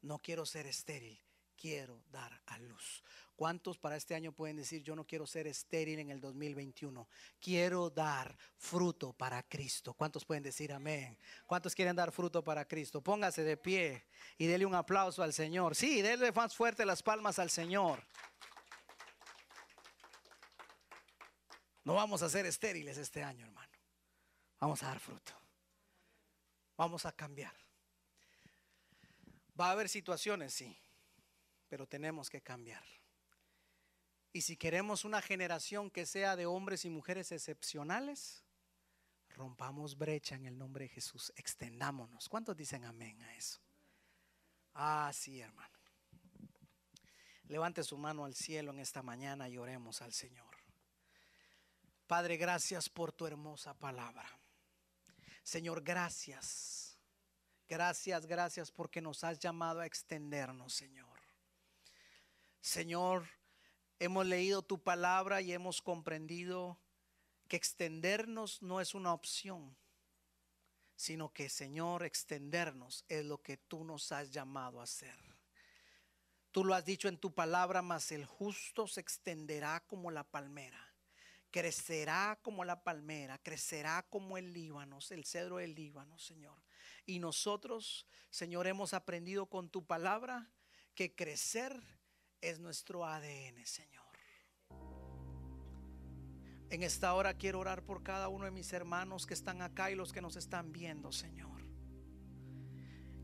No 0.00 0.18
quiero 0.18 0.46
ser 0.46 0.66
estéril. 0.66 1.20
Quiero 1.60 2.02
dar 2.10 2.40
a 2.46 2.58
luz. 2.58 3.02
¿Cuántos 3.36 3.76
para 3.76 3.96
este 3.96 4.14
año 4.14 4.32
pueden 4.32 4.56
decir, 4.56 4.82
yo 4.82 4.96
no 4.96 5.06
quiero 5.06 5.26
ser 5.26 5.46
estéril 5.46 5.98
en 5.98 6.08
el 6.08 6.18
2021? 6.18 7.06
Quiero 7.38 7.90
dar 7.90 8.34
fruto 8.56 9.12
para 9.12 9.42
Cristo. 9.42 9.92
¿Cuántos 9.92 10.24
pueden 10.24 10.42
decir 10.42 10.72
amén? 10.72 11.18
¿Cuántos 11.44 11.74
quieren 11.74 11.96
dar 11.96 12.12
fruto 12.12 12.42
para 12.42 12.66
Cristo? 12.66 13.02
Póngase 13.02 13.44
de 13.44 13.58
pie 13.58 14.06
y 14.38 14.46
dele 14.46 14.64
un 14.64 14.74
aplauso 14.74 15.22
al 15.22 15.34
Señor. 15.34 15.76
Sí, 15.76 16.00
dele 16.00 16.32
más 16.32 16.56
fuerte 16.56 16.86
las 16.86 17.02
palmas 17.02 17.38
al 17.38 17.50
Señor. 17.50 18.06
No 21.84 21.94
vamos 21.94 22.22
a 22.22 22.30
ser 22.30 22.46
estériles 22.46 22.96
este 22.96 23.22
año, 23.22 23.44
hermano. 23.44 23.72
Vamos 24.60 24.82
a 24.82 24.86
dar 24.86 24.98
fruto. 24.98 25.32
Vamos 26.78 27.04
a 27.04 27.12
cambiar. 27.12 27.54
Va 29.60 29.68
a 29.68 29.72
haber 29.72 29.90
situaciones, 29.90 30.54
sí, 30.54 30.78
pero 31.70 31.86
tenemos 31.86 32.28
que 32.28 32.42
cambiar. 32.42 32.84
Y 34.32 34.42
si 34.42 34.56
queremos 34.56 35.04
una 35.04 35.22
generación 35.22 35.90
que 35.90 36.04
sea 36.04 36.36
de 36.36 36.46
hombres 36.46 36.84
y 36.84 36.90
mujeres 36.90 37.32
excepcionales, 37.32 38.44
rompamos 39.30 39.96
brecha 39.96 40.34
en 40.34 40.46
el 40.46 40.58
nombre 40.58 40.84
de 40.84 40.90
Jesús, 40.90 41.32
extendámonos. 41.36 42.28
¿Cuántos 42.28 42.56
dicen 42.56 42.84
amén 42.84 43.22
a 43.22 43.34
eso? 43.34 43.60
Ah, 44.74 45.10
sí, 45.14 45.40
hermano. 45.40 45.78
Levante 47.44 47.82
su 47.82 47.96
mano 47.96 48.24
al 48.24 48.34
cielo 48.34 48.72
en 48.72 48.80
esta 48.80 49.02
mañana 49.02 49.48
y 49.48 49.56
oremos 49.56 50.02
al 50.02 50.12
Señor. 50.12 50.54
Padre, 52.06 52.36
gracias 52.36 52.88
por 52.88 53.12
tu 53.12 53.26
hermosa 53.26 53.74
palabra. 53.74 54.28
Señor, 55.42 55.82
gracias. 55.82 56.98
Gracias, 57.68 58.26
gracias 58.26 58.70
porque 58.72 59.00
nos 59.00 59.22
has 59.22 59.38
llamado 59.38 59.80
a 59.80 59.86
extendernos, 59.86 60.72
Señor. 60.74 61.09
Señor, 62.60 63.26
hemos 63.98 64.26
leído 64.26 64.62
tu 64.62 64.82
palabra 64.82 65.40
y 65.40 65.52
hemos 65.52 65.80
comprendido 65.80 66.78
que 67.48 67.56
extendernos 67.56 68.62
no 68.62 68.80
es 68.80 68.94
una 68.94 69.14
opción, 69.14 69.76
sino 70.94 71.32
que, 71.32 71.48
Señor, 71.48 72.04
extendernos 72.04 73.04
es 73.08 73.24
lo 73.24 73.42
que 73.42 73.56
tú 73.56 73.84
nos 73.84 74.12
has 74.12 74.30
llamado 74.30 74.80
a 74.80 74.84
hacer. 74.84 75.16
Tú 76.52 76.64
lo 76.64 76.74
has 76.74 76.84
dicho 76.84 77.08
en 77.08 77.18
tu 77.18 77.32
palabra, 77.34 77.80
mas 77.80 78.12
el 78.12 78.26
justo 78.26 78.86
se 78.86 79.00
extenderá 79.00 79.80
como 79.86 80.10
la 80.10 80.24
palmera. 80.24 80.86
Crecerá 81.50 82.38
como 82.42 82.64
la 82.64 82.84
palmera, 82.84 83.38
crecerá 83.38 84.06
como 84.08 84.36
el 84.36 84.52
Líbano, 84.52 84.98
el 85.10 85.24
cedro 85.24 85.56
del 85.56 85.74
Líbano, 85.74 86.18
Señor. 86.18 86.62
Y 87.06 87.18
nosotros, 87.18 88.06
Señor, 88.28 88.66
hemos 88.66 88.94
aprendido 88.94 89.46
con 89.46 89.70
tu 89.70 89.86
palabra 89.86 90.50
que 90.94 91.14
crecer 91.14 91.82
es 92.40 92.58
nuestro 92.58 93.04
ADN, 93.04 93.64
Señor. 93.64 94.00
En 96.70 96.84
esta 96.84 97.14
hora 97.14 97.34
quiero 97.34 97.58
orar 97.58 97.82
por 97.82 98.02
cada 98.02 98.28
uno 98.28 98.44
de 98.44 98.52
mis 98.52 98.72
hermanos 98.72 99.26
que 99.26 99.34
están 99.34 99.60
acá 99.60 99.90
y 99.90 99.96
los 99.96 100.12
que 100.12 100.22
nos 100.22 100.36
están 100.36 100.72
viendo, 100.72 101.10
Señor. 101.10 101.60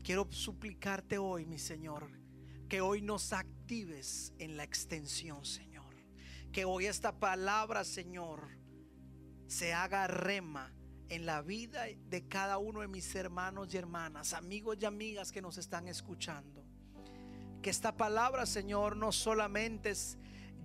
Quiero 0.03 0.27
suplicarte 0.31 1.17
hoy, 1.17 1.45
mi 1.45 1.57
Señor, 1.57 2.09
que 2.67 2.81
hoy 2.81 3.01
nos 3.01 3.31
actives 3.31 4.33
en 4.37 4.57
la 4.57 4.63
extensión, 4.63 5.45
Señor. 5.45 5.95
Que 6.51 6.65
hoy 6.65 6.87
esta 6.87 7.17
palabra, 7.19 7.85
Señor, 7.85 8.49
se 9.47 9.73
haga 9.73 10.07
rema 10.07 10.73
en 11.07 11.25
la 11.25 11.41
vida 11.41 11.85
de 11.85 12.27
cada 12.27 12.57
uno 12.57 12.81
de 12.81 12.89
mis 12.89 13.15
hermanos 13.15 13.73
y 13.73 13.77
hermanas, 13.77 14.33
amigos 14.33 14.77
y 14.81 14.85
amigas 14.85 15.31
que 15.31 15.41
nos 15.41 15.57
están 15.57 15.87
escuchando. 15.87 16.66
Que 17.67 17.71
esta 17.71 17.97
palabra, 17.97 18.45
Señor, 18.45 18.95
no 18.95 19.11
solamente 19.11 19.91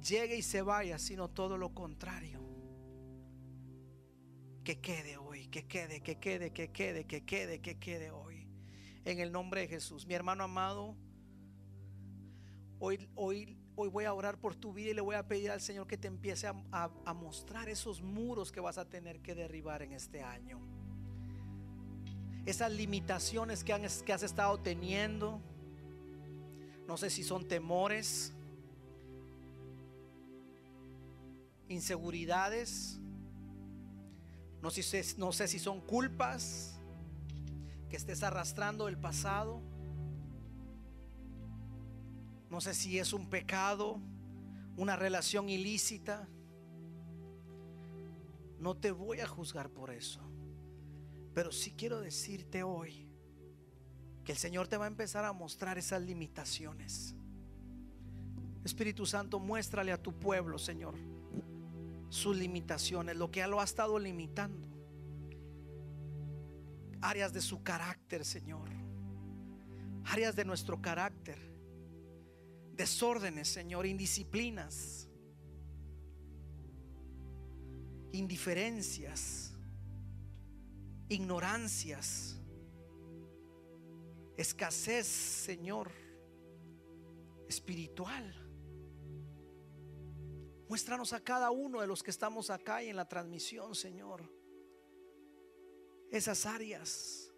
llegue 0.06 0.36
y 0.36 0.42
se 0.42 0.62
vaya, 0.62 1.00
sino 1.00 1.26
todo 1.26 1.58
lo 1.58 1.74
contrario. 1.74 2.38
Que 4.62 4.80
quede 4.80 5.16
hoy, 5.16 5.48
que 5.48 5.66
quede, 5.66 6.00
que 6.00 6.20
quede, 6.20 6.52
que 6.52 6.70
quede, 6.70 7.04
que 7.04 7.24
quede, 7.24 7.60
que 7.60 7.76
quede 7.80 8.12
hoy. 8.12 8.46
En 9.04 9.18
el 9.18 9.32
nombre 9.32 9.62
de 9.62 9.66
Jesús. 9.66 10.06
Mi 10.06 10.14
hermano 10.14 10.44
amado, 10.44 10.94
hoy, 12.78 13.10
hoy, 13.16 13.58
hoy 13.74 13.88
voy 13.88 14.04
a 14.04 14.14
orar 14.14 14.38
por 14.38 14.54
tu 14.54 14.72
vida 14.72 14.92
y 14.92 14.94
le 14.94 15.00
voy 15.00 15.16
a 15.16 15.26
pedir 15.26 15.50
al 15.50 15.60
Señor 15.60 15.88
que 15.88 15.98
te 15.98 16.06
empiece 16.06 16.46
a, 16.46 17.14
mostrar 17.14 17.68
esos 17.68 18.00
muros 18.00 18.52
que 18.52 18.60
vas 18.60 18.78
a 18.78 18.88
tener 18.88 19.20
que 19.22 19.34
derribar 19.34 19.82
en 19.82 19.92
este 19.92 20.22
año. 20.22 20.60
Esas 22.46 22.70
limitaciones 22.70 23.64
que, 23.64 23.74
que 24.06 24.12
has 24.12 24.22
estado 24.22 24.56
teniendo 24.60 25.42
no 26.86 26.96
sé 26.96 27.10
si 27.10 27.22
son 27.22 27.46
temores, 27.46 28.32
inseguridades, 31.68 33.00
no 34.60 34.70
sé, 34.70 35.48
si 35.48 35.59
son 35.59 35.80
culpas 35.80 36.78
que 37.88 37.96
estés 37.96 38.22
arrastrando 38.22 38.86
el 38.86 38.96
pasado. 38.96 39.60
No 42.48 42.60
sé 42.60 42.74
si 42.74 42.98
es 42.98 43.12
un 43.12 43.28
pecado, 43.28 44.00
una 44.76 44.94
relación 44.94 45.48
ilícita. 45.48 46.28
No 48.60 48.76
te 48.76 48.92
voy 48.92 49.20
a 49.20 49.26
juzgar 49.26 49.68
por 49.68 49.90
eso. 49.90 50.20
Pero 51.34 51.50
sí 51.50 51.72
quiero 51.72 52.00
decirte 52.00 52.62
hoy 52.62 53.01
que 54.24 54.32
el 54.32 54.39
Señor 54.39 54.69
te 54.69 54.77
va 54.77 54.85
a 54.85 54.89
empezar 54.89 55.24
a 55.24 55.32
mostrar 55.32 55.78
esas 55.78 56.03
limitaciones. 56.03 57.15
Espíritu 58.65 59.05
Santo, 59.07 59.40
muéstrale 59.40 59.90
a 59.90 60.01
tu 60.01 60.12
pueblo, 60.12 60.59
Señor, 60.59 60.94
sus 62.09 62.36
limitaciones, 62.36 63.16
lo 63.16 63.31
que 63.31 63.44
lo 63.47 63.61
ha 63.61 63.65
estado 63.65 63.99
limitando. 63.99 64.69
Áreas 67.01 67.32
de 67.32 67.40
su 67.40 67.65
carácter, 67.65 68.24
Señor. 68.24 68.69
Áreas 70.05 70.36
de 70.36 70.44
nuestro 70.44 70.81
carácter. 70.81 71.39
Desórdenes, 72.77 73.49
Señor, 73.49 73.86
indisciplinas. 73.86 75.09
Indiferencias. 78.12 79.53
Ignorancias 81.09 82.41
escasez, 84.36 85.06
Señor, 85.06 85.90
espiritual. 87.48 88.38
Muéstranos 90.68 91.12
a 91.12 91.20
cada 91.20 91.50
uno 91.50 91.80
de 91.80 91.86
los 91.86 92.02
que 92.02 92.10
estamos 92.10 92.48
acá 92.48 92.82
y 92.82 92.88
en 92.88 92.96
la 92.96 93.06
transmisión, 93.06 93.74
Señor, 93.74 94.22
esas 96.10 96.46
áreas. 96.46 97.30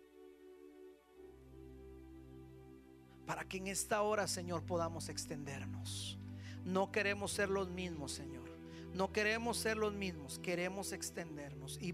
Para 3.26 3.48
que 3.48 3.56
en 3.56 3.66
esta 3.66 4.02
hora, 4.02 4.28
Señor, 4.28 4.64
podamos 4.64 5.08
extendernos. 5.08 6.18
No 6.64 6.92
queremos 6.92 7.32
ser 7.32 7.50
los 7.50 7.68
mismos, 7.68 8.12
Señor. 8.12 8.48
No 8.92 9.12
queremos 9.12 9.56
ser 9.56 9.76
los 9.76 9.92
mismos, 9.92 10.38
queremos 10.38 10.92
extendernos. 10.92 11.78
Y 11.80 11.90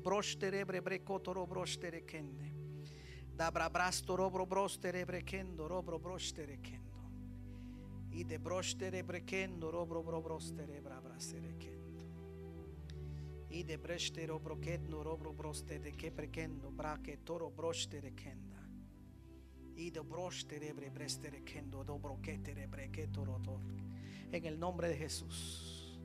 brostere 1.47 2.05
kende. 2.05 2.60
Da 3.41 3.51
brabrasto 3.51 4.17
robro 4.17 4.45
brostere 4.45 5.07
brekendo 5.07 5.67
robro 5.67 5.99
brostere 5.99 6.61
kendo. 6.61 7.01
Y 8.11 8.25
de 8.25 8.37
brostere 8.37 9.03
brekendo 9.03 9.71
robro 9.71 10.03
bro 10.03 10.21
brostere 10.21 10.83
brabrasere 10.83 11.57
kendo. 11.57 12.05
Y 13.49 13.63
de 13.63 13.79
brestero 13.79 14.39
broquendo 14.41 15.03
robro 15.03 15.33
brostere 15.33 15.93
que 15.93 16.11
brekendo 16.11 16.71
braque 16.71 17.17
toro 17.25 17.51
brostere 17.51 18.15
kenda. 18.15 18.61
Y 19.75 19.89
de 19.89 20.01
brostere 20.01 20.75
brestere 20.75 21.43
kendo 21.43 21.83
dobro 21.83 22.21
ketere 22.21 22.67
brequetoro 22.67 23.41
En 24.33 24.45
el 24.45 24.61
nombre 24.61 24.91
de 24.91 24.99
Jesús 24.99 25.99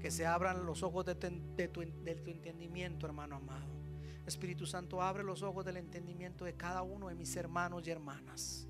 que 0.00 0.10
se 0.10 0.26
abran 0.26 0.66
los 0.66 0.82
ojos 0.82 1.04
de, 1.04 1.14
tu, 1.14 1.80
entendimiento, 1.82 3.06
hermano 3.06 3.36
amado. 3.36 3.79
Espíritu 4.26 4.66
Santo, 4.66 5.02
abre 5.02 5.24
los 5.24 5.42
ojos 5.42 5.64
del 5.64 5.76
entendimiento 5.76 6.44
de 6.44 6.54
cada 6.54 6.82
uno 6.82 7.08
de 7.08 7.14
mis 7.14 7.34
hermanos 7.36 7.86
y 7.86 7.90
hermanas. 7.90 8.66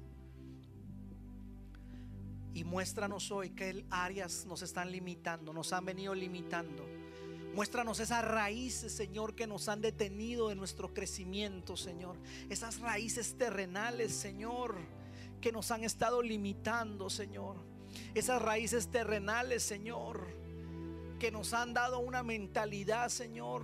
Y 2.54 2.64
muéstranos 2.64 3.30
hoy 3.30 3.50
qué 3.50 3.84
áreas 3.90 4.44
nos 4.46 4.62
están 4.62 4.90
limitando, 4.90 5.52
nos 5.52 5.72
han 5.72 5.84
venido 5.84 6.14
limitando. 6.14 6.86
Muéstranos 7.54 7.98
esas 8.00 8.24
raíces, 8.24 8.92
Señor, 8.92 9.34
que 9.34 9.46
nos 9.46 9.68
han 9.68 9.80
detenido 9.80 10.48
de 10.48 10.54
nuestro 10.54 10.94
crecimiento, 10.94 11.76
Señor. 11.76 12.16
Esas 12.48 12.80
raíces 12.80 13.36
terrenales, 13.36 14.14
Señor, 14.14 14.76
que 15.40 15.52
nos 15.52 15.70
han 15.70 15.84
estado 15.84 16.22
limitando, 16.22 17.10
Señor. 17.10 17.56
Esas 18.14 18.40
raíces 18.40 18.88
terrenales, 18.88 19.62
Señor 19.62 20.40
que 21.20 21.30
nos 21.30 21.52
han 21.52 21.74
dado 21.74 22.00
una 22.00 22.22
mentalidad, 22.24 23.10
Señor, 23.10 23.62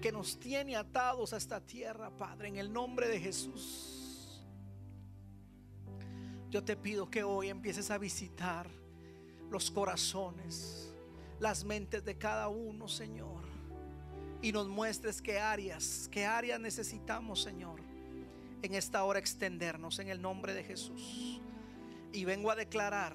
que 0.00 0.12
nos 0.12 0.38
tiene 0.38 0.76
atados 0.76 1.32
a 1.32 1.36
esta 1.36 1.60
tierra, 1.60 2.10
Padre, 2.10 2.48
en 2.48 2.56
el 2.56 2.72
nombre 2.72 3.08
de 3.08 3.20
Jesús. 3.20 4.44
Yo 6.50 6.64
te 6.64 6.76
pido 6.76 7.10
que 7.10 7.22
hoy 7.22 7.48
empieces 7.48 7.90
a 7.90 7.98
visitar 7.98 8.68
los 9.50 9.70
corazones, 9.70 10.94
las 11.40 11.64
mentes 11.64 12.04
de 12.04 12.16
cada 12.16 12.48
uno, 12.48 12.88
Señor, 12.88 13.44
y 14.40 14.52
nos 14.52 14.68
muestres 14.68 15.20
qué 15.20 15.38
áreas, 15.38 16.08
qué 16.10 16.24
áreas 16.24 16.60
necesitamos, 16.60 17.42
Señor, 17.42 17.80
en 18.62 18.74
esta 18.74 19.04
hora 19.04 19.18
extendernos 19.18 19.98
en 19.98 20.08
el 20.08 20.22
nombre 20.22 20.54
de 20.54 20.64
Jesús. 20.64 21.40
Y 22.12 22.24
vengo 22.24 22.50
a 22.50 22.56
declarar 22.56 23.14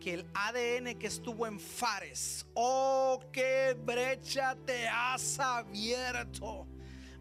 que 0.00 0.14
el 0.14 0.26
ADN 0.34 0.98
que 0.98 1.06
estuvo 1.06 1.46
en 1.46 1.58
Fares, 1.58 2.46
oh, 2.54 3.20
qué 3.32 3.76
brecha 3.78 4.56
te 4.64 4.88
has 4.88 5.38
abierto. 5.38 6.66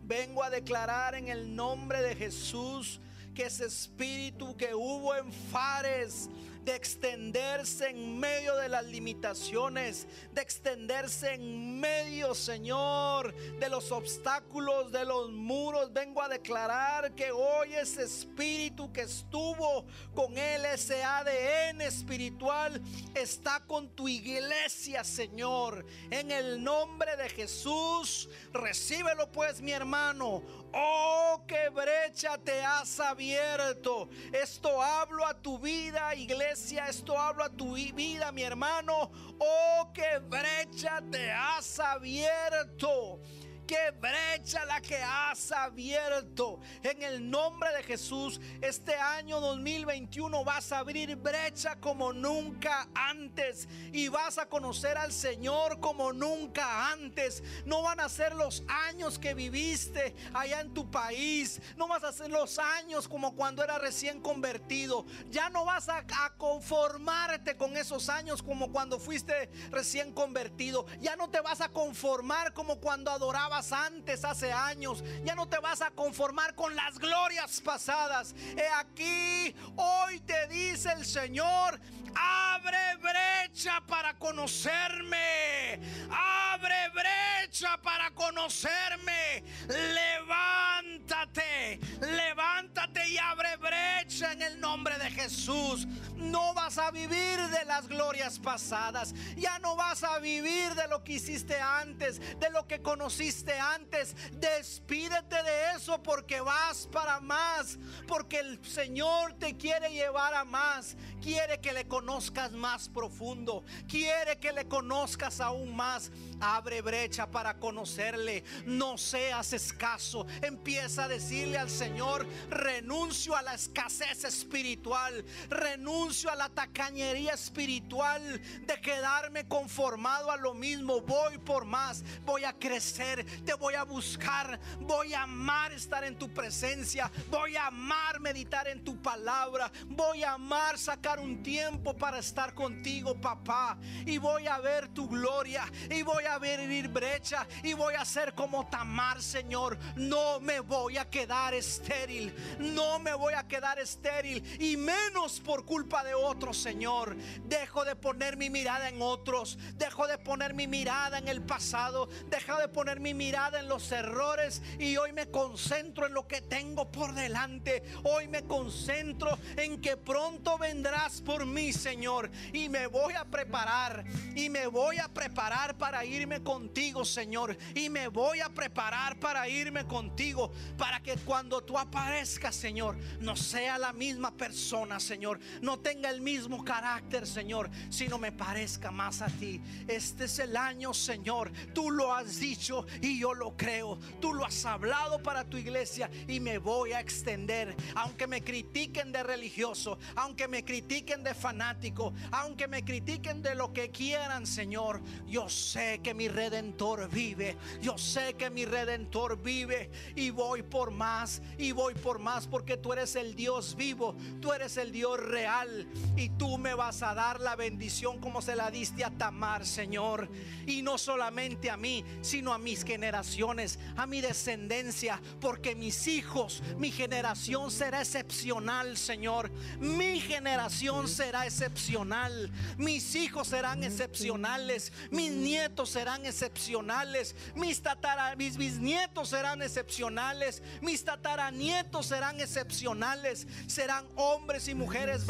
Vengo 0.03 0.43
a 0.43 0.49
declarar 0.49 1.15
en 1.15 1.29
el 1.29 1.55
nombre 1.55 2.01
de 2.01 2.15
Jesús 2.15 2.99
que 3.33 3.43
ese 3.43 3.65
espíritu 3.65 4.55
que 4.55 4.73
hubo 4.73 5.15
en 5.15 5.31
Fares 5.31 6.29
de 6.65 6.75
extenderse 6.75 7.89
en 7.89 8.19
medio 8.19 8.55
de 8.55 8.69
las 8.69 8.83
limitaciones, 8.85 10.07
de 10.33 10.41
extenderse 10.41 11.35
en 11.35 11.79
medio, 11.79 12.33
Señor, 12.33 13.35
de 13.59 13.69
los 13.69 13.91
obstáculos, 13.91 14.91
de 14.91 15.05
los 15.05 15.31
muros. 15.31 15.93
Vengo 15.93 16.23
a 16.23 16.27
declarar 16.27 17.13
que 17.13 17.31
hoy 17.31 17.75
ese 17.75 18.03
espíritu 18.03 18.91
que 18.91 19.01
estuvo 19.01 19.85
con 20.15 20.35
él, 20.39 20.65
ese 20.65 21.03
ADN 21.03 21.81
espiritual, 21.81 22.81
está 23.13 23.59
con 23.59 23.89
tu 23.89 24.07
iglesia, 24.07 25.03
Señor. 25.03 25.85
En 26.09 26.31
el 26.31 26.63
nombre 26.63 27.15
de 27.15 27.29
Jesús, 27.29 28.27
recíbelo 28.51 29.31
pues, 29.31 29.61
mi 29.61 29.71
hermano. 29.71 30.41
Oh, 30.73 31.43
qué 31.47 31.69
brecha 31.69 32.39
te 32.39 32.61
has 32.61 32.99
abierto. 32.99 34.09
Esto 34.33 34.81
hablo 34.81 35.25
a 35.27 35.35
tu 35.35 35.59
vida, 35.59 36.15
iglesia. 36.15 36.54
Esto 36.55 37.17
hablo 37.19 37.43
a 37.43 37.49
tu 37.49 37.73
vida, 37.73 38.31
mi 38.31 38.41
hermano. 38.41 39.11
Oh, 39.39 39.91
qué 39.93 40.19
brecha 40.29 41.01
te 41.11 41.29
has 41.29 41.79
abierto 41.81 43.19
qué 43.65 43.91
brecha 43.99 44.65
la 44.65 44.81
que 44.81 44.97
has 44.97 45.51
abierto. 45.51 46.59
En 46.83 47.01
el 47.03 47.29
nombre 47.29 47.71
de 47.73 47.83
Jesús, 47.83 48.39
este 48.61 48.95
año 48.95 49.39
2021 49.39 50.43
vas 50.43 50.71
a 50.71 50.79
abrir 50.79 51.15
brecha 51.15 51.75
como 51.79 52.13
nunca 52.13 52.87
antes 52.93 53.67
y 53.91 54.07
vas 54.07 54.37
a 54.37 54.47
conocer 54.47 54.97
al 54.97 55.11
Señor 55.11 55.79
como 55.79 56.13
nunca 56.13 56.91
antes. 56.91 57.43
No 57.65 57.81
van 57.81 57.99
a 57.99 58.09
ser 58.09 58.35
los 58.35 58.63
años 58.67 59.19
que 59.19 59.33
viviste 59.33 60.15
allá 60.33 60.61
en 60.61 60.73
tu 60.73 60.89
país, 60.89 61.61
no 61.77 61.87
vas 61.87 62.03
a 62.03 62.11
ser 62.11 62.29
los 62.29 62.59
años 62.59 63.07
como 63.07 63.35
cuando 63.35 63.63
era 63.63 63.79
recién 63.79 64.21
convertido. 64.21 65.05
Ya 65.29 65.49
no 65.49 65.65
vas 65.65 65.89
a, 65.89 66.05
conformarte 66.37 67.55
con 67.55 67.77
esos 67.77 68.09
años 68.09 68.41
como 68.41 68.71
cuando 68.71 68.99
fuiste 68.99 69.49
recién 69.71 70.11
convertido. 70.11 70.85
Ya 70.99 71.15
no 71.15 71.29
te 71.29 71.39
vas 71.39 71.61
a 71.61 71.69
conformar 71.69 72.53
como 72.53 72.79
cuando 72.79 73.11
adorabas 73.11 73.54
antes, 73.71 74.25
hace 74.25 74.51
años. 74.51 75.03
Ya 75.23 75.35
no 75.35 75.47
te 75.47 75.59
vas 75.59 75.81
a 75.81 75.91
conformar 75.91 76.55
con 76.55 76.75
las 76.75 76.99
glorias 76.99 77.61
pasadas. 77.61 78.35
He 78.57 78.67
aquí, 78.77 79.55
hoy 79.75 80.19
te 80.21 80.47
dice 80.47 80.91
el 80.91 81.05
Señor, 81.05 81.79
abre 82.15 82.97
brecha 82.97 83.81
para 83.87 84.17
conocerme. 84.17 85.79
Abre 86.11 86.89
brecha 86.93 87.79
para 87.81 88.11
conocerme. 88.11 89.43
Levántate, 89.67 91.79
levántate 92.01 93.09
y 93.09 93.17
abre 93.17 93.55
brecha 93.57 94.33
en 94.33 94.41
el 94.41 94.59
nombre 94.59 94.97
de 94.97 95.11
Jesús. 95.11 95.87
No 96.25 96.53
vas 96.53 96.77
a 96.77 96.91
vivir 96.91 97.39
de 97.49 97.65
las 97.65 97.87
glorias 97.87 98.39
pasadas. 98.39 99.13
Ya 99.35 99.59
no 99.59 99.75
vas 99.75 100.03
a 100.03 100.19
vivir 100.19 100.73
de 100.75 100.87
lo 100.87 101.03
que 101.03 101.13
hiciste 101.13 101.59
antes, 101.59 102.19
de 102.39 102.49
lo 102.49 102.67
que 102.67 102.81
conociste 102.81 103.57
antes. 103.57 104.15
Despídete 104.33 105.43
de 105.43 105.71
eso 105.75 106.01
porque 106.01 106.41
vas 106.41 106.87
para 106.91 107.19
más. 107.19 107.77
Porque 108.07 108.39
el 108.39 108.65
Señor 108.65 109.33
te 109.33 109.55
quiere 109.55 109.91
llevar 109.91 110.33
a 110.33 110.45
más. 110.45 110.95
Quiere 111.21 111.59
que 111.59 111.73
le 111.73 111.87
conozcas 111.87 112.51
más 112.51 112.89
profundo. 112.89 113.63
Quiere 113.87 114.39
que 114.39 114.51
le 114.51 114.67
conozcas 114.67 115.39
aún 115.39 115.75
más. 115.75 116.11
Abre 116.39 116.81
brecha 116.81 117.29
para 117.29 117.59
conocerle. 117.59 118.43
No 118.65 118.97
seas 118.97 119.53
escaso. 119.53 120.25
Empieza 120.41 121.05
a 121.05 121.07
decirle 121.07 121.57
al 121.57 121.69
Señor, 121.69 122.27
renuncio 122.49 123.35
a 123.35 123.41
la 123.41 123.53
escasez 123.53 124.23
espiritual. 124.23 125.23
Renuncio 125.49 126.14
a 126.23 126.35
la 126.35 126.47
tacañería 126.47 127.33
espiritual 127.33 128.41
de 128.65 128.81
quedarme 128.81 129.45
conformado 129.47 130.31
a 130.31 130.37
lo 130.37 130.53
mismo. 130.53 131.01
Voy 131.01 131.37
por 131.39 131.65
más. 131.65 132.03
Voy 132.25 132.45
a 132.45 132.53
crecer. 132.53 133.25
Te 133.43 133.53
voy 133.53 133.73
a 133.73 133.83
buscar. 133.83 134.59
Voy 134.79 135.13
a 135.13 135.23
amar 135.23 135.73
estar 135.73 136.05
en 136.05 136.17
tu 136.17 136.33
presencia. 136.33 137.11
Voy 137.29 137.57
a 137.57 137.67
amar 137.67 138.21
meditar 138.21 138.67
en 138.69 138.83
tu 138.83 139.01
palabra. 139.01 139.69
Voy 139.87 140.23
a 140.23 140.33
amar 140.33 140.77
sacar 140.77 141.19
un 141.19 141.43
tiempo 141.43 141.93
para 141.93 142.19
estar 142.19 142.53
contigo, 142.53 143.19
papá. 143.19 143.77
Y 144.05 144.17
voy 144.17 144.47
a 144.47 144.59
ver 144.59 144.87
tu 144.87 145.09
gloria. 145.09 145.65
Y 145.89 146.01
voy 146.01 146.23
a 146.23 146.39
ver 146.39 146.61
ir 146.71 146.87
brecha. 146.87 147.45
Y 147.61 147.73
voy 147.73 147.95
a 147.95 148.05
ser 148.05 148.33
como 148.33 148.67
Tamar, 148.67 149.21
Señor. 149.21 149.77
No 149.97 150.39
me 150.39 150.61
voy 150.61 150.97
a 150.97 151.09
quedar 151.09 151.53
estéril. 151.53 152.33
No 152.59 152.99
me 152.99 153.13
voy 153.13 153.33
a 153.33 153.45
quedar 153.45 153.79
estéril. 153.79 154.41
Y 154.61 154.77
menos 154.77 155.41
por 155.41 155.65
culpa 155.65 156.04
de 156.05 156.13
otros, 156.13 156.57
Señor. 156.57 157.17
Dejo 157.43 157.83
de 157.83 157.97
poner 157.97 158.37
mi 158.37 158.49
mirada 158.49 158.87
en 158.87 159.01
otros. 159.01 159.57
Dejo 159.75 160.07
de 160.07 160.17
poner 160.17 160.53
mi 160.53 160.67
mirada 160.67 161.17
en 161.17 161.27
el 161.27 161.41
pasado. 161.41 162.07
Dejo 162.29 162.57
de 162.57 162.69
poner 162.69 163.01
mi 163.01 163.13
mirada 163.13 163.59
en 163.59 163.67
los 163.67 163.91
errores. 163.91 164.61
Y 164.79 164.95
hoy 164.95 165.11
me 165.11 165.29
concentro 165.29 166.05
en 166.05 166.13
lo 166.13 166.27
que 166.27 166.39
tengo 166.41 166.89
por 166.89 167.13
delante. 167.13 167.83
Hoy 168.03 168.29
me 168.29 168.43
concentro 168.43 169.37
en 169.57 169.81
que 169.81 169.97
pronto 169.97 170.57
vendrás 170.57 171.21
por 171.21 171.45
mí, 171.45 171.73
Señor. 171.73 172.31
Y 172.53 172.69
me 172.69 172.87
voy 172.87 173.15
a 173.15 173.25
preparar. 173.25 174.05
Y 174.35 174.49
me 174.49 174.67
voy 174.67 174.99
a 174.99 175.09
preparar 175.09 175.77
para 175.77 176.05
irme 176.05 176.41
contigo, 176.41 177.03
Señor. 177.03 177.57
Y 177.73 177.89
me 177.89 178.07
voy 178.07 178.39
a 178.39 178.49
preparar 178.49 179.19
para 179.19 179.49
irme 179.49 179.85
contigo. 179.85 180.51
Para 180.77 181.01
que 181.01 181.15
cuando 181.17 181.63
tú 181.63 181.77
aparezcas, 181.77 182.55
Señor, 182.55 182.95
no 183.19 183.35
sea 183.35 183.77
la 183.77 183.91
misma 183.91 184.31
persona, 184.31 184.99
Señor. 184.99 185.39
No 185.61 185.79
tenga 185.85 186.09
el 186.09 186.19
mismo 186.19 186.65
carácter, 186.65 187.27
Señor, 187.27 187.69
sino 187.91 188.17
me 188.17 188.31
parezca 188.31 188.89
más 188.89 189.21
a 189.21 189.27
ti. 189.27 189.61
Este 189.87 190.25
es 190.25 190.39
el 190.39 190.57
año, 190.57 190.95
Señor. 190.95 191.51
Tú 191.75 191.91
lo 191.91 192.11
has 192.11 192.39
dicho 192.39 192.87
y 193.01 193.19
yo 193.19 193.35
lo 193.35 193.55
creo. 193.55 193.99
Tú 194.19 194.33
lo 194.33 194.45
has 194.45 194.65
hablado 194.65 195.21
para 195.21 195.43
tu 195.47 195.57
iglesia 195.57 196.09
y 196.27 196.39
me 196.39 196.57
voy 196.57 196.93
a 196.93 196.99
extender. 196.99 197.75
Aunque 197.93 198.25
me 198.25 198.41
critiquen 198.43 199.11
de 199.11 199.21
religioso, 199.21 199.99
aunque 200.15 200.47
me 200.47 200.65
critiquen 200.65 201.23
de 201.23 201.35
fanático, 201.35 202.15
aunque 202.31 202.67
me 202.67 202.83
critiquen 202.83 203.43
de 203.43 203.53
lo 203.53 203.71
que 203.71 203.91
quieran, 203.91 204.47
Señor, 204.47 205.03
yo 205.27 205.47
sé 205.49 205.99
que 206.01 206.15
mi 206.15 206.29
redentor 206.29 207.07
vive. 207.11 207.57
Yo 207.79 207.95
sé 207.99 208.33
que 208.33 208.49
mi 208.49 208.65
redentor 208.65 209.39
vive 209.39 209.91
y 210.15 210.31
voy 210.31 210.63
por 210.63 210.89
más 210.89 211.43
y 211.59 211.73
voy 211.73 211.93
por 211.93 212.17
más 212.17 212.47
porque 212.47 212.75
tú 212.75 212.91
eres 212.91 213.15
el 213.15 213.35
Dios 213.35 213.75
vivo, 213.75 214.15
tú 214.41 214.51
eres 214.51 214.77
el 214.77 214.91
Dios 214.91 215.19
real 215.19 215.74
y 216.15 216.29
tú 216.29 216.57
me 216.57 216.73
vas 216.73 217.03
a 217.03 217.13
dar 217.13 217.39
la 217.39 217.55
bendición 217.55 218.19
como 218.19 218.41
se 218.41 218.55
la 218.55 218.71
diste 218.71 219.03
a 219.03 219.11
Tamar, 219.11 219.65
Señor. 219.65 220.29
Y 220.65 220.81
no 220.81 220.97
solamente 220.97 221.69
a 221.69 221.77
mí, 221.77 222.03
sino 222.21 222.53
a 222.53 222.57
mis 222.57 222.83
generaciones, 222.83 223.79
a 223.95 224.05
mi 224.07 224.21
descendencia, 224.21 225.21
porque 225.39 225.75
mis 225.75 226.07
hijos, 226.07 226.61
mi 226.77 226.91
generación 226.91 227.71
será 227.71 228.01
excepcional, 228.01 228.97
Señor. 228.97 229.51
Mi 229.79 230.19
generación 230.19 231.07
será 231.07 231.45
excepcional. 231.45 232.51
Mis 232.77 233.15
hijos 233.15 233.47
serán 233.47 233.83
excepcionales. 233.83 234.91
Mis 235.11 235.31
nietos 235.31 235.89
serán 235.89 236.25
excepcionales. 236.25 237.35
Mis 237.55 237.81
tatara, 237.81 238.35
bisnietos 238.35 239.29
serán 239.29 239.61
excepcionales. 239.61 240.61
Mis 240.81 241.03
tataranietos 241.03 242.05
serán 242.05 242.39
excepcionales. 242.39 243.47
Serán 243.67 244.05
hombres 244.15 244.67
y 244.67 244.75
mujeres 244.75 245.25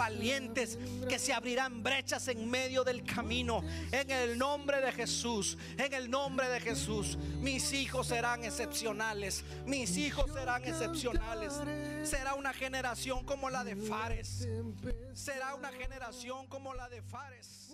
que 1.08 1.20
se 1.20 1.34
abrirán 1.34 1.84
brechas 1.84 2.28
en 2.28 2.50
medio 2.50 2.84
del 2.84 3.04
camino. 3.04 3.64
En 3.92 4.10
el 4.10 4.38
nombre 4.38 4.82
de 4.82 4.92
Jesús, 4.92 5.58
en 5.78 5.94
el 5.94 6.10
nombre 6.10 6.48
de 6.50 6.60
Jesús, 6.60 7.18
mis 7.42 7.74
hijos 7.74 8.08
serán 8.08 8.44
excepcionales. 8.44 9.44
Mis 9.66 9.98
hijos 9.98 10.32
serán 10.34 10.64
excepcionales. 10.64 11.54
Será 12.04 12.36
una 12.36 12.54
generación 12.54 13.26
como 13.26 13.50
la 13.50 13.64
de 13.64 13.76
Fares. 13.76 14.48
Será 15.14 15.56
una 15.56 15.72
generación 15.72 16.48
como 16.48 16.74
la 16.74 16.90
de 16.90 17.02
Fares. 17.02 17.65